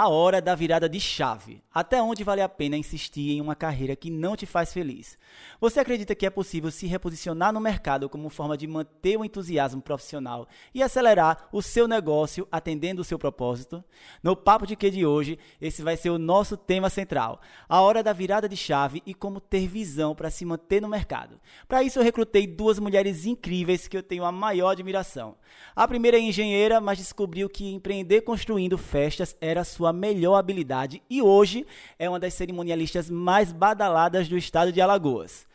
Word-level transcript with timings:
A 0.00 0.06
hora 0.06 0.40
da 0.40 0.54
virada 0.54 0.88
de 0.88 1.00
chave. 1.00 1.60
Até 1.74 2.00
onde 2.00 2.22
vale 2.22 2.40
a 2.40 2.48
pena 2.48 2.76
insistir 2.76 3.32
em 3.32 3.40
uma 3.40 3.56
carreira 3.56 3.96
que 3.96 4.12
não 4.12 4.36
te 4.36 4.46
faz 4.46 4.72
feliz? 4.72 5.18
Você 5.60 5.80
acredita 5.80 6.14
que 6.14 6.24
é 6.24 6.30
possível 6.30 6.70
se 6.70 6.86
reposicionar 6.86 7.52
no 7.52 7.58
mercado 7.58 8.08
como 8.08 8.30
forma 8.30 8.56
de 8.56 8.64
manter 8.68 9.16
o 9.16 9.24
entusiasmo 9.24 9.82
profissional 9.82 10.46
e 10.72 10.84
acelerar 10.84 11.48
o 11.50 11.60
seu 11.60 11.88
negócio 11.88 12.46
atendendo 12.52 13.02
o 13.02 13.04
seu 13.04 13.18
propósito? 13.18 13.82
No 14.22 14.36
Papo 14.36 14.68
de 14.68 14.76
Que 14.76 14.88
de 14.88 15.04
hoje, 15.04 15.36
esse 15.60 15.82
vai 15.82 15.96
ser 15.96 16.10
o 16.10 16.18
nosso 16.18 16.56
tema 16.56 16.88
central. 16.88 17.40
A 17.68 17.80
hora 17.80 18.00
da 18.00 18.12
virada 18.12 18.48
de 18.48 18.56
chave 18.56 19.02
e 19.04 19.12
como 19.12 19.40
ter 19.40 19.66
visão 19.66 20.14
para 20.14 20.30
se 20.30 20.44
manter 20.44 20.80
no 20.80 20.86
mercado. 20.86 21.40
Para 21.66 21.82
isso, 21.82 21.98
eu 21.98 22.04
recrutei 22.04 22.46
duas 22.46 22.78
mulheres 22.78 23.26
incríveis 23.26 23.88
que 23.88 23.96
eu 23.96 24.02
tenho 24.04 24.24
a 24.24 24.30
maior 24.30 24.70
admiração. 24.70 25.34
A 25.74 25.88
primeira 25.88 26.18
é 26.18 26.20
engenheira, 26.20 26.80
mas 26.80 26.98
descobriu 26.98 27.48
que 27.48 27.74
empreender 27.74 28.20
construindo 28.20 28.78
festas 28.78 29.36
era 29.40 29.64
sua 29.64 29.87
sua 29.88 29.92
melhor 29.92 30.36
habilidade 30.36 31.02
e 31.08 31.22
hoje 31.22 31.66
é 31.98 32.08
uma 32.08 32.20
das 32.20 32.34
cerimonialistas 32.34 33.08
mais 33.08 33.52
badaladas 33.52 34.28
do 34.28 34.36
estado 34.36 34.72
de 34.72 34.80
Alagoas. 34.80 35.46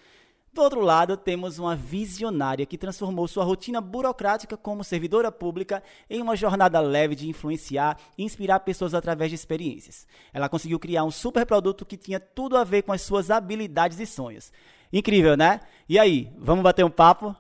Do 0.52 0.62
outro 0.62 0.82
lado, 0.82 1.18
temos 1.18 1.58
uma 1.58 1.76
visionária 1.76 2.66
que 2.66 2.78
transformou 2.78 3.28
sua 3.28 3.44
rotina 3.44 3.82
burocrática 3.82 4.56
como 4.56 4.84
servidora 4.84 5.32
pública 5.32 5.82
em 6.08 6.22
uma 6.22 6.36
jornada 6.36 6.80
leve 6.80 7.16
de 7.16 7.28
influenciar 7.28 7.98
e 8.16 8.24
inspirar 8.24 8.60
pessoas 8.60 8.94
através 8.94 9.32
de 9.32 9.36
experiências. 9.36 10.06
Ela 10.32 10.50
conseguiu 10.50 10.80
criar 10.80 11.06
um 11.06 11.12
super 11.12 11.44
produto 11.44 11.86
que 11.86 11.98
tinha 11.98 12.20
tudo 12.20 12.56
a 12.56 12.64
ver 12.64 12.84
com 12.84 12.92
as 12.92 13.02
suas 13.02 13.32
habilidades 13.32 14.00
e 14.00 14.06
sonhos. 14.06 14.52
Incrível, 14.92 15.36
né? 15.36 15.60
E 15.90 15.98
aí, 15.98 16.32
vamos 16.38 16.64
bater 16.64 16.86
um 16.86 16.90
papo? 16.90 17.36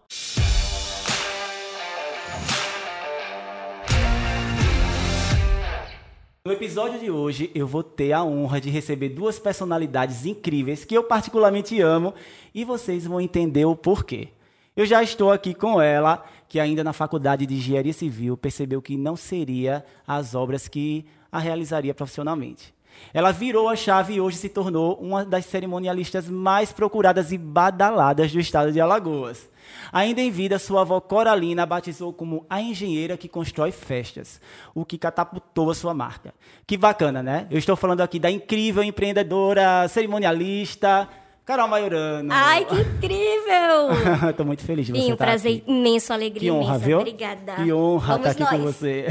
No 6.45 6.51
episódio 6.51 6.99
de 6.99 7.09
hoje, 7.09 7.49
eu 7.55 7.65
vou 7.65 7.81
ter 7.81 8.11
a 8.11 8.21
honra 8.21 8.59
de 8.59 8.69
receber 8.69 9.07
duas 9.07 9.39
personalidades 9.39 10.25
incríveis 10.25 10.83
que 10.83 10.93
eu 10.93 11.01
particularmente 11.01 11.79
amo 11.79 12.13
e 12.53 12.65
vocês 12.65 13.05
vão 13.05 13.21
entender 13.21 13.63
o 13.63 13.77
porquê. 13.77 14.27
Eu 14.75 14.85
já 14.85 15.01
estou 15.01 15.31
aqui 15.31 15.53
com 15.53 15.81
ela, 15.81 16.21
que 16.49 16.59
ainda 16.59 16.83
na 16.83 16.91
faculdade 16.91 17.45
de 17.45 17.55
Engenharia 17.55 17.93
Civil 17.93 18.35
percebeu 18.35 18.81
que 18.81 18.97
não 18.97 19.15
seria 19.15 19.85
as 20.05 20.35
obras 20.35 20.67
que 20.67 21.05
a 21.31 21.39
realizaria 21.39 21.93
profissionalmente. 21.93 22.73
Ela 23.13 23.31
virou 23.31 23.69
a 23.69 23.75
chave 23.77 24.15
e 24.15 24.19
hoje 24.19 24.35
se 24.35 24.49
tornou 24.49 24.95
uma 24.95 25.23
das 25.23 25.45
cerimonialistas 25.45 26.27
mais 26.27 26.73
procuradas 26.73 27.31
e 27.31 27.37
badaladas 27.37 28.33
do 28.33 28.39
estado 28.41 28.69
de 28.69 28.81
Alagoas. 28.81 29.49
Ainda 29.91 30.21
em 30.21 30.31
vida, 30.31 30.57
sua 30.59 30.81
avó 30.81 30.99
Coralina 30.99 31.63
a 31.63 31.65
batizou 31.65 32.13
como 32.13 32.45
a 32.49 32.61
engenheira 32.61 33.17
que 33.17 33.27
constrói 33.27 33.71
festas, 33.71 34.41
o 34.73 34.83
que 34.85 34.97
catapultou 34.97 35.69
a 35.69 35.75
sua 35.75 35.93
marca. 35.93 36.33
Que 36.65 36.77
bacana, 36.77 37.21
né? 37.23 37.47
Eu 37.49 37.57
estou 37.57 37.75
falando 37.75 38.01
aqui 38.01 38.19
da 38.19 38.29
incrível 38.31 38.83
empreendedora, 38.83 39.87
cerimonialista, 39.87 41.07
Carol 41.45 41.67
Maiorano. 41.67 42.29
Ai, 42.31 42.63
que 42.63 42.75
incrível! 42.75 43.91
Estou 44.31 44.45
muito 44.45 44.63
feliz 44.63 44.85
de 44.85 44.93
você 44.93 45.01
Sim, 45.01 45.11
um 45.13 45.17
prazer 45.17 45.57
aqui. 45.57 45.71
imenso, 45.71 46.13
alegria 46.13 46.39
Que 46.39 46.51
honra, 46.51 46.69
imensa. 46.75 46.85
viu? 46.85 46.99
Obrigada. 46.99 47.55
Que 47.55 47.73
honra 47.73 48.13
Vamos 48.13 48.27
estar 48.31 48.43
aqui 48.45 48.55
com 48.57 48.63
nós. 48.63 48.75
você. 48.75 49.05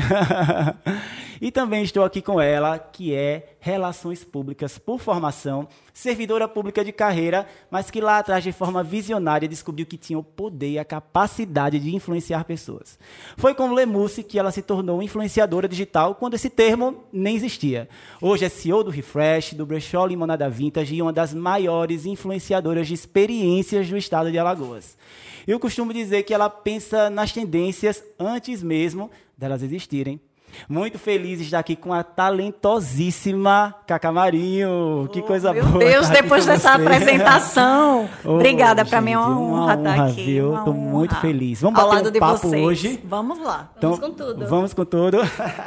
e 1.43 1.51
também 1.51 1.83
estou 1.83 2.05
aqui 2.05 2.23
com 2.23 2.41
ela, 2.41 2.79
que 2.79 3.15
é 3.15 3.57
Relações 3.65 4.25
Públicas 4.25 4.77
por 4.77 4.99
formação, 4.99 5.69
servidora 5.95 6.49
pública 6.49 6.85
de 6.85 6.91
carreira, 6.91 7.47
mas 7.71 7.93
que 7.93 8.01
lá 8.01 8.19
atrás, 8.19 8.43
de 8.43 8.51
forma 8.51 8.83
visionária, 8.83 9.47
descobriu 9.47 9.87
que 9.87 9.97
tinha 9.97 10.19
o 10.19 10.25
poder 10.25 10.71
e 10.71 10.79
a 10.81 10.85
capacidade 10.85 11.79
de 11.79 11.95
influenciar 11.95 12.45
pessoas. 12.45 12.99
Foi 13.37 13.55
com 13.55 13.73
Lemusse 13.73 14.25
que 14.25 14.37
ela 14.37 14.51
se 14.51 14.63
tornou 14.63 15.01
influenciadora 15.01 15.69
digital, 15.69 16.17
quando 16.17 16.35
esse 16.35 16.51
termo 16.51 17.05
nem 17.13 17.37
existia. 17.37 17.89
Hoje 18.21 18.45
é 18.45 18.49
CEO 18.49 18.83
do 18.83 18.91
Refresh, 18.91 19.55
do 19.55 19.65
Brechó 19.65 20.05
Limonada 20.07 20.51
Vintage 20.51 20.97
e 20.97 21.01
uma 21.01 21.13
das 21.13 21.33
maiores 21.33 22.05
influenciadoras 22.05 22.89
de 22.89 22.95
experiências 22.95 23.89
do 23.89 23.97
estado 23.97 24.33
de 24.33 24.41
Alagoas. 24.41 24.99
Eu 25.47 25.61
costumo 25.61 25.95
dizer 25.95 26.25
que 26.25 26.35
ela 26.35 26.51
pensa 26.51 27.09
nas 27.09 27.31
tendências 27.31 28.03
antes 28.19 28.61
mesmo 28.61 29.09
delas 29.39 29.63
existirem. 29.63 30.21
Muito 30.69 30.99
feliz 30.99 31.39
de 31.39 31.45
estar 31.47 31.59
aqui 31.59 31.75
com 31.77 31.93
a 31.93 32.03
talentosíssima 32.03 33.75
Cacá 33.87 34.11
Marinho. 34.13 35.09
Que 35.13 35.23
coisa 35.23 35.53
Meu 35.53 35.65
boa. 35.67 35.79
Deus, 35.79 36.03
estar 36.07 36.13
aqui 36.15 36.23
depois 36.23 36.47
dessa 36.47 36.77
você. 36.77 36.83
apresentação. 36.83 38.09
Ô, 38.25 38.35
Obrigada, 38.35 38.85
para 38.85 39.01
mim 39.01 39.13
é 39.13 39.19
uma 39.19 39.39
honra 39.41 39.75
estar 39.75 40.05
aqui. 40.07 40.25
Viu? 40.25 40.51
uma 40.53 40.65
Tô 40.65 40.73
muito 40.73 41.13
honra. 41.13 41.21
feliz. 41.21 41.61
Vamos 41.61 41.79
Ao 41.79 41.87
bater 41.87 41.97
lado 41.97 42.09
um 42.09 42.13
de 42.13 42.19
papo 42.21 42.39
vocês. 42.49 42.65
hoje? 42.65 43.01
Vamos 43.05 43.39
lá. 43.41 43.71
Vamos 43.81 43.99
com 43.99 44.11
tudo. 44.13 44.47
Vamos 44.47 44.75
com 44.75 44.85
tudo. 44.85 45.19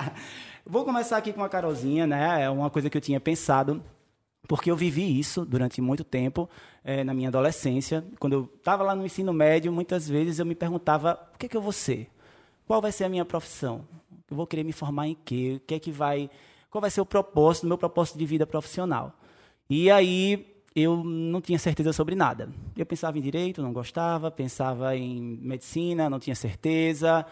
Vou 0.67 0.83
começar 0.83 1.17
aqui 1.17 1.31
com 1.31 1.43
a 1.43 1.49
Carolzinha, 1.49 2.07
né? 2.07 2.43
É 2.43 2.49
uma 2.49 2.69
coisa 2.71 2.89
que 2.89 2.97
eu 2.97 3.01
tinha 3.01 3.19
pensado, 3.19 3.83
porque 4.47 4.71
eu 4.71 4.75
vivi 4.75 5.19
isso 5.19 5.45
durante 5.45 5.79
muito 5.79 6.03
tempo 6.03 6.49
eh, 6.83 7.03
na 7.03 7.13
minha 7.13 7.29
adolescência. 7.29 8.03
Quando 8.19 8.33
eu 8.33 8.49
estava 8.57 8.83
lá 8.83 8.95
no 8.95 9.05
ensino 9.05 9.31
médio, 9.31 9.71
muitas 9.71 10.09
vezes 10.09 10.39
eu 10.39 10.45
me 10.45 10.55
perguntava: 10.55 11.19
o 11.35 11.37
que, 11.37 11.45
é 11.45 11.49
que 11.49 11.55
eu 11.57 11.61
vou 11.61 11.71
ser? 11.71 12.09
Qual 12.67 12.81
vai 12.81 12.91
ser 12.91 13.03
a 13.03 13.09
minha 13.09 13.23
profissão? 13.23 13.81
Eu 14.29 14.35
vou 14.35 14.47
querer 14.47 14.63
me 14.63 14.71
formar 14.71 15.07
em 15.07 15.15
quê? 15.15 15.55
O 15.57 15.59
que 15.67 15.75
é 15.75 15.79
que 15.79 15.91
vai. 15.91 16.29
Qual 16.69 16.81
vai 16.81 16.89
ser 16.89 17.01
o 17.01 17.05
propósito, 17.05 17.67
meu 17.67 17.77
propósito 17.77 18.17
de 18.17 18.25
vida 18.25 18.45
profissional? 18.45 19.17
E 19.69 19.89
aí 19.89 20.55
eu 20.75 21.03
não 21.03 21.39
tinha 21.39 21.57
certeza 21.57 21.93
sobre 21.93 22.15
nada. 22.15 22.49
Eu 22.75 22.85
pensava 22.85 23.17
em 23.17 23.21
direito, 23.21 23.61
não 23.61 23.71
gostava, 23.71 24.29
pensava 24.29 24.95
em 24.95 25.21
medicina, 25.21 26.09
não 26.09 26.19
tinha 26.19 26.35
certeza. 26.35 27.25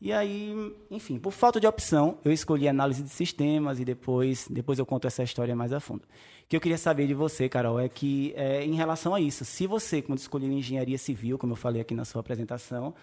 E 0.00 0.12
aí, 0.12 0.74
enfim, 0.90 1.18
por 1.18 1.30
falta 1.30 1.60
de 1.60 1.66
opção, 1.66 2.18
eu 2.24 2.32
escolhi 2.32 2.66
análise 2.66 3.02
de 3.02 3.10
sistemas 3.10 3.78
e 3.78 3.84
depois, 3.84 4.48
depois 4.48 4.78
eu 4.78 4.86
conto 4.86 5.06
essa 5.06 5.22
história 5.22 5.54
mais 5.54 5.72
a 5.74 5.78
fundo. 5.78 6.02
O 6.02 6.48
que 6.48 6.56
eu 6.56 6.60
queria 6.60 6.78
saber 6.78 7.06
de 7.06 7.12
você, 7.12 7.48
Carol, 7.48 7.78
é 7.78 7.88
que 7.88 8.32
é, 8.34 8.64
em 8.64 8.74
relação 8.74 9.14
a 9.14 9.20
isso, 9.20 9.44
se 9.44 9.66
você, 9.66 10.00
quando 10.00 10.18
escolheu 10.18 10.50
engenharia 10.50 10.96
civil, 10.96 11.38
como 11.38 11.52
eu 11.52 11.56
falei 11.56 11.82
aqui 11.82 11.94
na 11.94 12.06
sua 12.06 12.20
apresentação, 12.20 12.94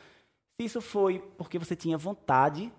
se 0.60 0.66
isso 0.66 0.82
foi 0.82 1.20
porque 1.38 1.60
você 1.60 1.76
tinha 1.76 1.98
vontade, 1.98 2.72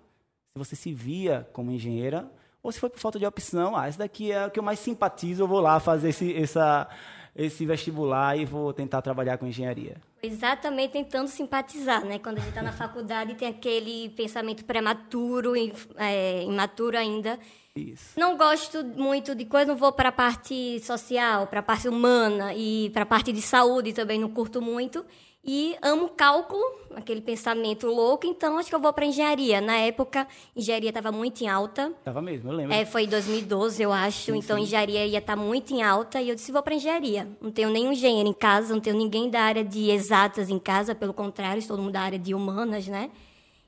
você 0.59 0.75
se 0.75 0.93
via 0.93 1.47
como 1.51 1.71
engenheira, 1.71 2.29
ou 2.61 2.71
se 2.71 2.79
foi 2.79 2.89
por 2.89 2.99
falta 2.99 3.17
de 3.17 3.25
opção, 3.25 3.75
ah, 3.75 3.87
esse 3.87 3.97
daqui 3.97 4.31
é 4.31 4.45
o 4.45 4.51
que 4.51 4.59
eu 4.59 4.63
mais 4.63 4.79
simpatizo, 4.79 5.43
eu 5.43 5.47
vou 5.47 5.59
lá 5.59 5.79
fazer 5.79 6.09
esse, 6.09 6.35
essa, 6.35 6.87
esse 7.35 7.65
vestibular 7.65 8.37
e 8.37 8.45
vou 8.45 8.73
tentar 8.73 9.01
trabalhar 9.01 9.37
com 9.37 9.47
engenharia. 9.47 9.97
Exatamente 10.21 10.91
tentando 10.91 11.29
simpatizar, 11.29 12.03
né? 12.03 12.19
Quando 12.19 12.37
a 12.37 12.39
gente 12.41 12.49
está 12.49 12.61
na 12.61 12.73
faculdade 12.73 13.35
tem 13.35 13.47
aquele 13.47 14.09
pensamento 14.09 14.65
prematuro, 14.65 15.53
é, 15.95 16.43
imaturo 16.43 16.97
ainda. 16.97 17.39
Isso. 17.73 18.19
Não 18.19 18.35
gosto 18.35 18.83
muito 18.83 19.33
de 19.33 19.45
coisa, 19.45 19.67
não 19.67 19.77
vou 19.77 19.93
para 19.93 20.09
a 20.09 20.11
parte 20.11 20.79
social, 20.81 21.47
para 21.47 21.61
a 21.61 21.63
parte 21.63 21.87
humana 21.87 22.53
e 22.53 22.89
para 22.89 23.03
a 23.03 23.05
parte 23.05 23.31
de 23.31 23.41
saúde 23.41 23.93
também 23.93 24.19
não 24.19 24.29
curto 24.29 24.61
muito. 24.61 25.05
E 25.51 25.75
amo 25.81 26.09
cálculo, 26.09 26.61
aquele 26.95 27.21
pensamento 27.21 27.87
louco, 27.87 28.27
então 28.27 28.59
acho 28.59 28.69
que 28.69 28.75
eu 28.75 28.79
vou 28.79 28.93
para 28.93 29.03
engenharia. 29.03 29.59
Na 29.59 29.77
época, 29.77 30.27
engenharia 30.55 30.89
estava 30.89 31.11
muito 31.11 31.43
em 31.43 31.47
alta. 31.47 31.91
Tava 32.03 32.21
mesmo, 32.21 32.51
eu 32.51 32.55
lembro. 32.55 32.75
É, 32.75 32.85
foi 32.85 33.05
em 33.05 33.07
2012, 33.07 33.81
eu 33.81 33.91
acho. 33.91 34.35
então, 34.35 34.59
engenharia 34.59 35.07
ia 35.07 35.17
estar 35.17 35.35
muito 35.35 35.73
em 35.73 35.81
alta. 35.81 36.21
E 36.21 36.29
eu 36.29 36.35
disse, 36.35 36.51
vou 36.51 36.61
para 36.61 36.75
engenharia. 36.75 37.27
Não 37.41 37.49
tenho 37.49 37.71
nenhum 37.71 37.93
engenheiro 37.93 38.29
em 38.29 38.33
casa, 38.33 38.75
não 38.75 38.79
tenho 38.79 38.95
ninguém 38.95 39.27
da 39.27 39.41
área 39.41 39.63
de 39.63 39.89
exatas 39.89 40.51
em 40.51 40.59
casa. 40.59 40.93
Pelo 40.93 41.15
contrário, 41.15 41.67
todo 41.67 41.81
mundo 41.81 41.93
da 41.93 42.01
área 42.01 42.19
de 42.19 42.35
humanas, 42.35 42.87
né? 42.87 43.09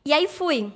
E 0.06 0.14
aí 0.14 0.28
fui. 0.28 0.72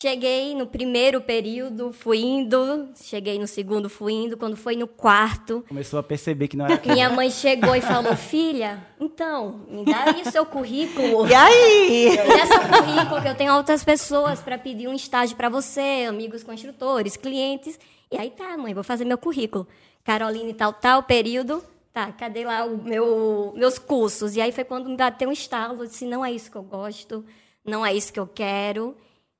Cheguei 0.00 0.54
no 0.54 0.64
primeiro 0.64 1.20
período, 1.20 1.92
fui 1.92 2.18
indo. 2.18 2.88
Cheguei 3.02 3.36
no 3.36 3.48
segundo, 3.48 3.90
fui 3.90 4.12
indo. 4.12 4.36
Quando 4.36 4.56
foi 4.56 4.76
no 4.76 4.86
quarto, 4.86 5.64
Começou 5.68 5.98
a 5.98 6.04
perceber 6.04 6.46
que 6.46 6.56
não 6.56 6.66
era 6.66 6.74
aquilo. 6.74 6.94
minha 6.94 7.10
mãe 7.10 7.28
chegou 7.30 7.74
e 7.74 7.80
falou, 7.80 8.14
filha, 8.16 8.86
então, 9.00 9.66
me 9.68 9.84
dá 9.84 10.04
aí 10.04 10.22
o 10.22 10.30
seu 10.30 10.46
currículo. 10.46 11.26
E 11.26 11.34
aí? 11.34 12.16
Nessa 12.28 12.60
currículo 12.60 13.20
que 13.20 13.28
eu 13.28 13.34
tenho 13.34 13.52
outras 13.56 13.82
pessoas 13.82 14.40
para 14.40 14.56
pedir 14.56 14.86
um 14.86 14.94
estágio 14.94 15.36
para 15.36 15.48
você, 15.48 16.06
amigos 16.08 16.44
construtores, 16.44 17.16
clientes. 17.16 17.76
E 18.12 18.16
aí 18.16 18.30
tá, 18.30 18.56
mãe, 18.56 18.72
vou 18.72 18.84
fazer 18.84 19.04
meu 19.04 19.18
currículo. 19.18 19.66
Caroline, 20.04 20.54
tal, 20.54 20.72
tal 20.74 21.02
período. 21.02 21.60
Tá, 21.92 22.12
cadê 22.12 22.44
lá 22.44 22.64
o 22.64 22.78
meu, 22.80 23.52
meus 23.56 23.80
cursos? 23.80 24.36
E 24.36 24.40
aí 24.40 24.52
foi 24.52 24.62
quando 24.62 24.88
me 24.88 24.96
bateu 24.96 25.28
um 25.28 25.32
estalo. 25.32 25.82
Eu 25.82 25.88
disse, 25.88 26.06
não 26.06 26.24
é 26.24 26.30
isso 26.30 26.52
que 26.52 26.56
eu 26.56 26.62
gosto, 26.62 27.24
não 27.64 27.84
é 27.84 27.92
isso 27.92 28.12
que 28.12 28.20
eu 28.20 28.28
quero. 28.28 28.96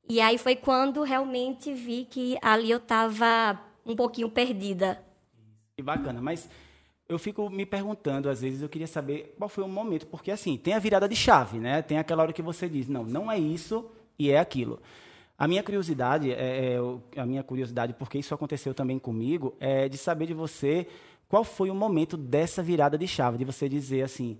E 0.08 0.20
aí 0.20 0.38
foi 0.38 0.56
quando 0.56 1.02
realmente 1.02 1.72
vi 1.74 2.06
que 2.08 2.38
ali 2.40 2.70
eu 2.70 2.78
estava 2.78 3.60
um 3.84 3.94
pouquinho 3.94 4.30
perdida. 4.30 5.02
Que 5.76 5.82
bacana, 5.82 6.20
mas 6.20 6.48
eu 7.08 7.18
fico 7.18 7.48
me 7.50 7.64
perguntando, 7.64 8.28
às 8.28 8.40
vezes, 8.40 8.60
eu 8.62 8.68
queria 8.68 8.86
saber 8.86 9.34
qual 9.38 9.48
foi 9.48 9.64
o 9.64 9.68
momento, 9.68 10.06
porque 10.06 10.30
assim, 10.30 10.56
tem 10.56 10.74
a 10.74 10.78
virada 10.78 11.08
de 11.08 11.16
chave, 11.16 11.58
né? 11.58 11.80
Tem 11.82 11.98
aquela 11.98 12.22
hora 12.22 12.32
que 12.32 12.42
você 12.42 12.68
diz, 12.68 12.86
não, 12.88 13.04
não 13.04 13.30
é 13.30 13.38
isso 13.38 13.90
e 14.18 14.30
é 14.30 14.38
aquilo. 14.38 14.80
A 15.38 15.46
minha 15.46 15.62
curiosidade, 15.62 16.32
é, 16.32 16.74
é, 16.74 16.80
o- 16.80 17.00
a 17.16 17.24
minha 17.24 17.42
curiosidade, 17.42 17.94
porque 17.94 18.18
isso 18.18 18.34
aconteceu 18.34 18.74
também 18.74 18.98
comigo, 18.98 19.54
é 19.60 19.88
de 19.88 19.96
saber 19.96 20.26
de 20.26 20.34
você 20.34 20.86
qual 21.28 21.44
foi 21.44 21.70
o 21.70 21.74
momento 21.74 22.16
dessa 22.16 22.62
virada 22.62 22.98
de 22.98 23.06
chave, 23.06 23.38
de 23.38 23.44
você 23.44 23.68
dizer 23.68 24.02
assim, 24.02 24.38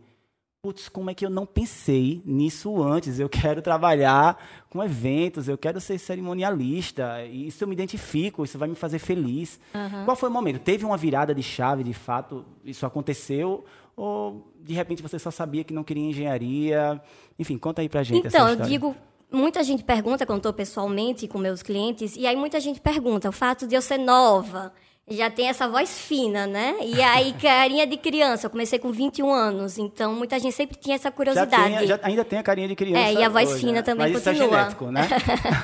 putz, 0.60 0.88
como 0.88 1.08
é 1.08 1.14
que 1.14 1.24
eu 1.24 1.30
não 1.30 1.46
pensei 1.46 2.20
nisso 2.24 2.82
antes? 2.82 3.18
Eu 3.18 3.28
quero 3.28 3.62
trabalhar 3.62 4.36
com 4.68 4.82
eventos, 4.82 5.48
eu 5.48 5.56
quero 5.56 5.80
ser 5.80 5.98
cerimonialista, 5.98 7.24
isso 7.26 7.62
eu 7.62 7.68
me 7.68 7.74
identifico, 7.74 8.44
isso 8.44 8.58
vai 8.58 8.68
me 8.68 8.74
fazer 8.74 8.98
feliz. 8.98 9.60
Uhum. 9.74 10.04
Qual 10.04 10.16
foi 10.16 10.28
o 10.28 10.32
momento? 10.32 10.58
Teve 10.58 10.84
uma 10.84 10.96
virada 10.96 11.34
de 11.34 11.42
chave, 11.42 11.84
de 11.84 11.94
fato, 11.94 12.44
isso 12.64 12.84
aconteceu? 12.84 13.64
Ou, 13.96 14.52
de 14.60 14.74
repente, 14.74 15.02
você 15.02 15.18
só 15.18 15.30
sabia 15.30 15.64
que 15.64 15.72
não 15.72 15.84
queria 15.84 16.04
engenharia? 16.04 17.00
Enfim, 17.38 17.56
conta 17.56 17.82
aí 17.82 17.88
pra 17.88 18.02
gente 18.02 18.26
Então, 18.26 18.48
eu 18.48 18.56
digo 18.56 18.96
muita 19.30 19.62
gente 19.62 19.84
pergunta 19.84 20.24
quando 20.26 20.38
estou 20.38 20.52
pessoalmente 20.52 21.28
com 21.28 21.38
meus 21.38 21.62
clientes, 21.62 22.16
e 22.16 22.26
aí 22.26 22.34
muita 22.34 22.58
gente 22.58 22.80
pergunta, 22.80 23.28
o 23.28 23.32
fato 23.32 23.66
de 23.66 23.74
eu 23.74 23.82
ser 23.82 23.98
nova, 23.98 24.72
já 25.10 25.30
tem 25.30 25.48
essa 25.48 25.68
voz 25.68 25.98
fina, 25.98 26.46
né? 26.46 26.76
E 26.82 27.00
aí, 27.02 27.32
carinha 27.40 27.86
de 27.86 27.96
criança, 27.96 28.46
eu 28.46 28.50
comecei 28.50 28.78
com 28.78 28.90
21 28.90 29.32
anos, 29.32 29.78
então 29.78 30.14
muita 30.14 30.38
gente 30.38 30.54
sempre 30.54 30.76
tinha 30.76 30.94
essa 30.94 31.10
curiosidade. 31.10 31.50
Já, 31.50 31.78
tem, 31.78 31.86
já 31.86 32.00
ainda 32.02 32.24
tem 32.24 32.38
a 32.38 32.42
carinha 32.42 32.68
de 32.68 32.76
criança. 32.76 33.08
É, 33.08 33.14
e 33.14 33.22
a 33.22 33.28
voz 33.28 33.50
hoje, 33.50 33.60
fina 33.60 33.72
né? 33.72 33.82
também 33.82 34.12
Mas 34.12 34.22
continua. 34.24 34.46
Isso 34.46 34.54
é 34.54 34.58
genético, 34.58 34.90
né? 34.90 35.08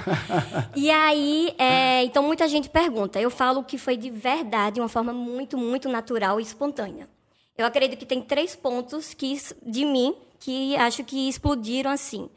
e 0.77 0.91
aí, 0.91 1.55
é, 1.59 2.05
então 2.05 2.23
muita 2.23 2.49
gente 2.49 2.69
pergunta. 2.69 3.21
Eu 3.21 3.31
falo 3.31 3.63
que 3.63 3.79
foi 3.79 3.97
de 3.97 4.11
verdade, 4.11 4.81
uma 4.81 4.89
forma 4.89 5.13
muito, 5.13 5.59
muito 5.59 5.89
natural 5.89 6.41
e 6.41 6.43
espontânea. 6.43 7.09
Eu 7.57 7.67
acredito 7.67 7.99
que 7.99 8.07
tem 8.07 8.21
três 8.21 8.57
pontos 8.57 9.15
que, 9.15 9.39
de 9.65 9.85
mim 9.85 10.15
que 10.41 10.77
acho 10.77 11.03
que 11.05 11.29
explodiram 11.29 11.91
assim. 11.91 12.29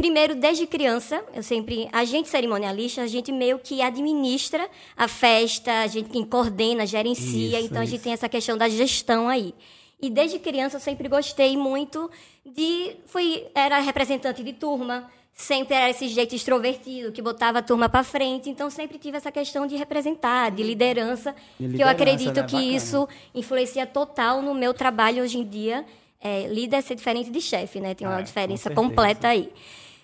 Primeiro, 0.00 0.36
desde 0.36 0.64
criança, 0.64 1.24
eu 1.34 1.42
sempre, 1.42 1.88
a 1.92 2.04
gente 2.04 2.28
cerimonialista, 2.28 3.02
a 3.02 3.06
gente 3.08 3.32
meio 3.32 3.58
que 3.58 3.82
administra 3.82 4.70
a 4.96 5.08
festa, 5.08 5.80
a 5.80 5.88
gente 5.88 6.24
coordena, 6.26 6.86
gerencia, 6.86 7.58
Isso, 7.58 7.66
então 7.66 7.80
a 7.80 7.84
isso. 7.84 7.90
gente 7.94 8.02
tem 8.04 8.12
essa 8.12 8.28
questão 8.28 8.56
da 8.56 8.68
gestão 8.68 9.28
aí. 9.28 9.52
E 10.00 10.08
desde 10.08 10.38
criança 10.38 10.76
eu 10.76 10.80
sempre 10.80 11.08
gostei 11.08 11.56
muito 11.56 12.08
de, 12.46 12.94
fui, 13.06 13.44
era 13.52 13.80
representante 13.80 14.44
de 14.44 14.52
turma, 14.52 15.10
sempre 15.32 15.74
era 15.74 15.90
esse 15.90 16.06
jeito 16.06 16.32
extrovertido 16.32 17.10
que 17.10 17.20
botava 17.20 17.58
a 17.58 17.62
turma 17.62 17.88
para 17.88 18.04
frente, 18.04 18.48
então 18.48 18.70
sempre 18.70 18.98
tive 18.98 19.16
essa 19.16 19.32
questão 19.32 19.66
de 19.66 19.74
representar, 19.74 20.52
de 20.52 20.62
liderança, 20.62 21.32
De 21.32 21.36
que 21.58 21.64
eu 21.64 21.68
liderança, 21.88 21.90
acredito 21.90 22.36
né? 22.36 22.42
que 22.46 22.52
Bacana. 22.54 22.72
isso 22.76 23.08
influencia 23.34 23.84
total 23.84 24.42
no 24.42 24.54
meu 24.54 24.72
trabalho 24.72 25.24
hoje 25.24 25.38
em 25.38 25.44
dia. 25.44 25.84
É, 26.20 26.46
líder 26.46 26.76
é 26.76 26.80
ser 26.82 26.94
diferente 26.94 27.30
de 27.30 27.40
chefe, 27.40 27.80
né? 27.80 27.94
Tem 27.96 28.06
uma 28.06 28.14
Ah, 28.14 28.18
com 28.18 28.24
diferença 28.24 28.70
completa 28.70 29.26
aí. 29.28 29.50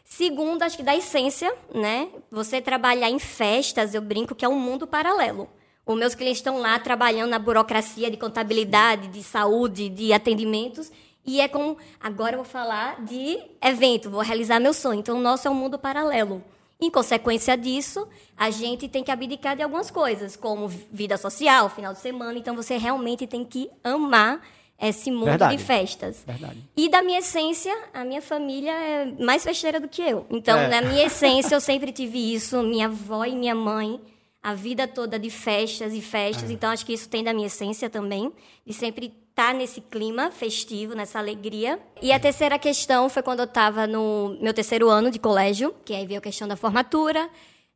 Segundo, 0.05 0.62
acho 0.62 0.77
que 0.77 0.83
da 0.83 0.95
essência, 0.95 1.53
né? 1.75 2.09
Você 2.31 2.61
trabalhar 2.61 3.11
em 3.11 3.19
festas, 3.19 3.95
eu 3.95 4.03
brinco 4.03 4.35
que 4.35 4.45
é 4.45 4.49
um 4.49 4.59
mundo 4.59 4.87
paralelo. 4.87 5.49
Os 5.87 5.99
meus 5.99 6.15
clientes 6.15 6.39
estão 6.39 6.59
lá 6.59 6.79
trabalhando 6.79 7.31
na 7.31 7.39
burocracia 7.39 8.11
de 8.11 8.17
contabilidade, 8.17 9.09
de 9.09 9.23
saúde, 9.23 9.89
de 9.89 10.12
atendimentos. 10.12 10.91
E 11.27 11.41
é 11.41 11.49
como, 11.49 11.79
agora 11.99 12.35
eu 12.35 12.43
vou 12.43 12.45
falar 12.45 13.03
de 13.03 13.39
evento, 13.62 14.11
vou 14.11 14.21
realizar 14.21 14.61
meu 14.61 14.75
sonho. 14.75 15.01
Então, 15.01 15.19
o 15.19 15.23
nosso 15.23 15.49
é 15.49 15.51
um 15.51 15.55
mundo 15.55 15.79
paralelo. 15.79 16.45
Em 16.81 16.91
consequência 16.91 17.57
disso, 17.57 18.07
a 18.37 18.50
gente 18.50 18.89
tem 18.89 19.03
que 19.03 19.11
abdicar 19.11 19.57
de 19.57 19.62
algumas 19.62 19.91
coisas, 19.91 20.37
como 20.37 20.69
vida 20.69 21.17
social, 21.17 21.71
final 21.71 21.95
de 21.95 22.00
semana. 22.00 22.39
Então, 22.39 22.55
você 22.55 22.77
realmente 22.77 23.27
tem 23.27 23.45
que 23.45 23.71
amar 23.83 24.43
esse 24.89 25.11
mundo 25.11 25.27
Verdade. 25.27 25.57
de 25.57 25.63
festas. 25.63 26.23
Verdade. 26.27 26.59
E 26.77 26.89
da 26.89 27.03
minha 27.03 27.19
essência, 27.19 27.73
a 27.93 28.05
minha 28.05 28.21
família 28.23 28.73
é 28.73 29.07
mais 29.23 29.43
festeira 29.45 29.79
do 29.81 29.89
que 29.89 30.03
eu. 30.03 30.27
Então, 30.31 30.59
É. 30.59 30.69
na 30.69 30.83
minha 30.83 31.05
essência, 31.07 31.55
eu 31.55 31.61
sempre 31.61 31.93
tive 31.93 32.35
isso. 32.35 32.63
Minha 32.63 32.87
avó 32.87 33.25
e 33.25 33.35
minha 33.35 33.55
mãe, 33.55 34.01
a 34.43 34.55
vida 34.55 34.87
toda 34.87 35.19
de 35.19 35.31
festas 35.31 35.93
e 35.95 36.01
festas. 36.01 36.51
Então, 36.51 36.71
acho 36.71 36.85
que 36.85 36.93
isso 36.93 37.09
tem 37.09 37.25
da 37.25 37.33
minha 37.33 37.47
essência 37.47 37.89
também, 37.89 38.33
de 38.67 38.73
sempre 38.75 39.13
estar 39.31 39.53
nesse 39.55 39.81
clima 39.81 40.31
festivo, 40.31 40.95
nessa 40.95 41.19
alegria. 41.19 41.79
E 42.01 42.13
a 42.13 42.21
terceira 42.21 42.59
questão 42.59 43.09
foi 43.09 43.23
quando 43.23 43.41
eu 43.41 43.47
estava 43.47 43.87
no 43.87 44.37
meu 44.41 44.55
terceiro 44.55 44.89
ano 44.89 45.11
de 45.11 45.19
colégio, 45.19 45.75
que 45.85 45.93
aí 45.95 46.07
veio 46.07 46.19
a 46.19 46.23
questão 46.23 46.47
da 46.47 46.57
formatura, 46.57 47.29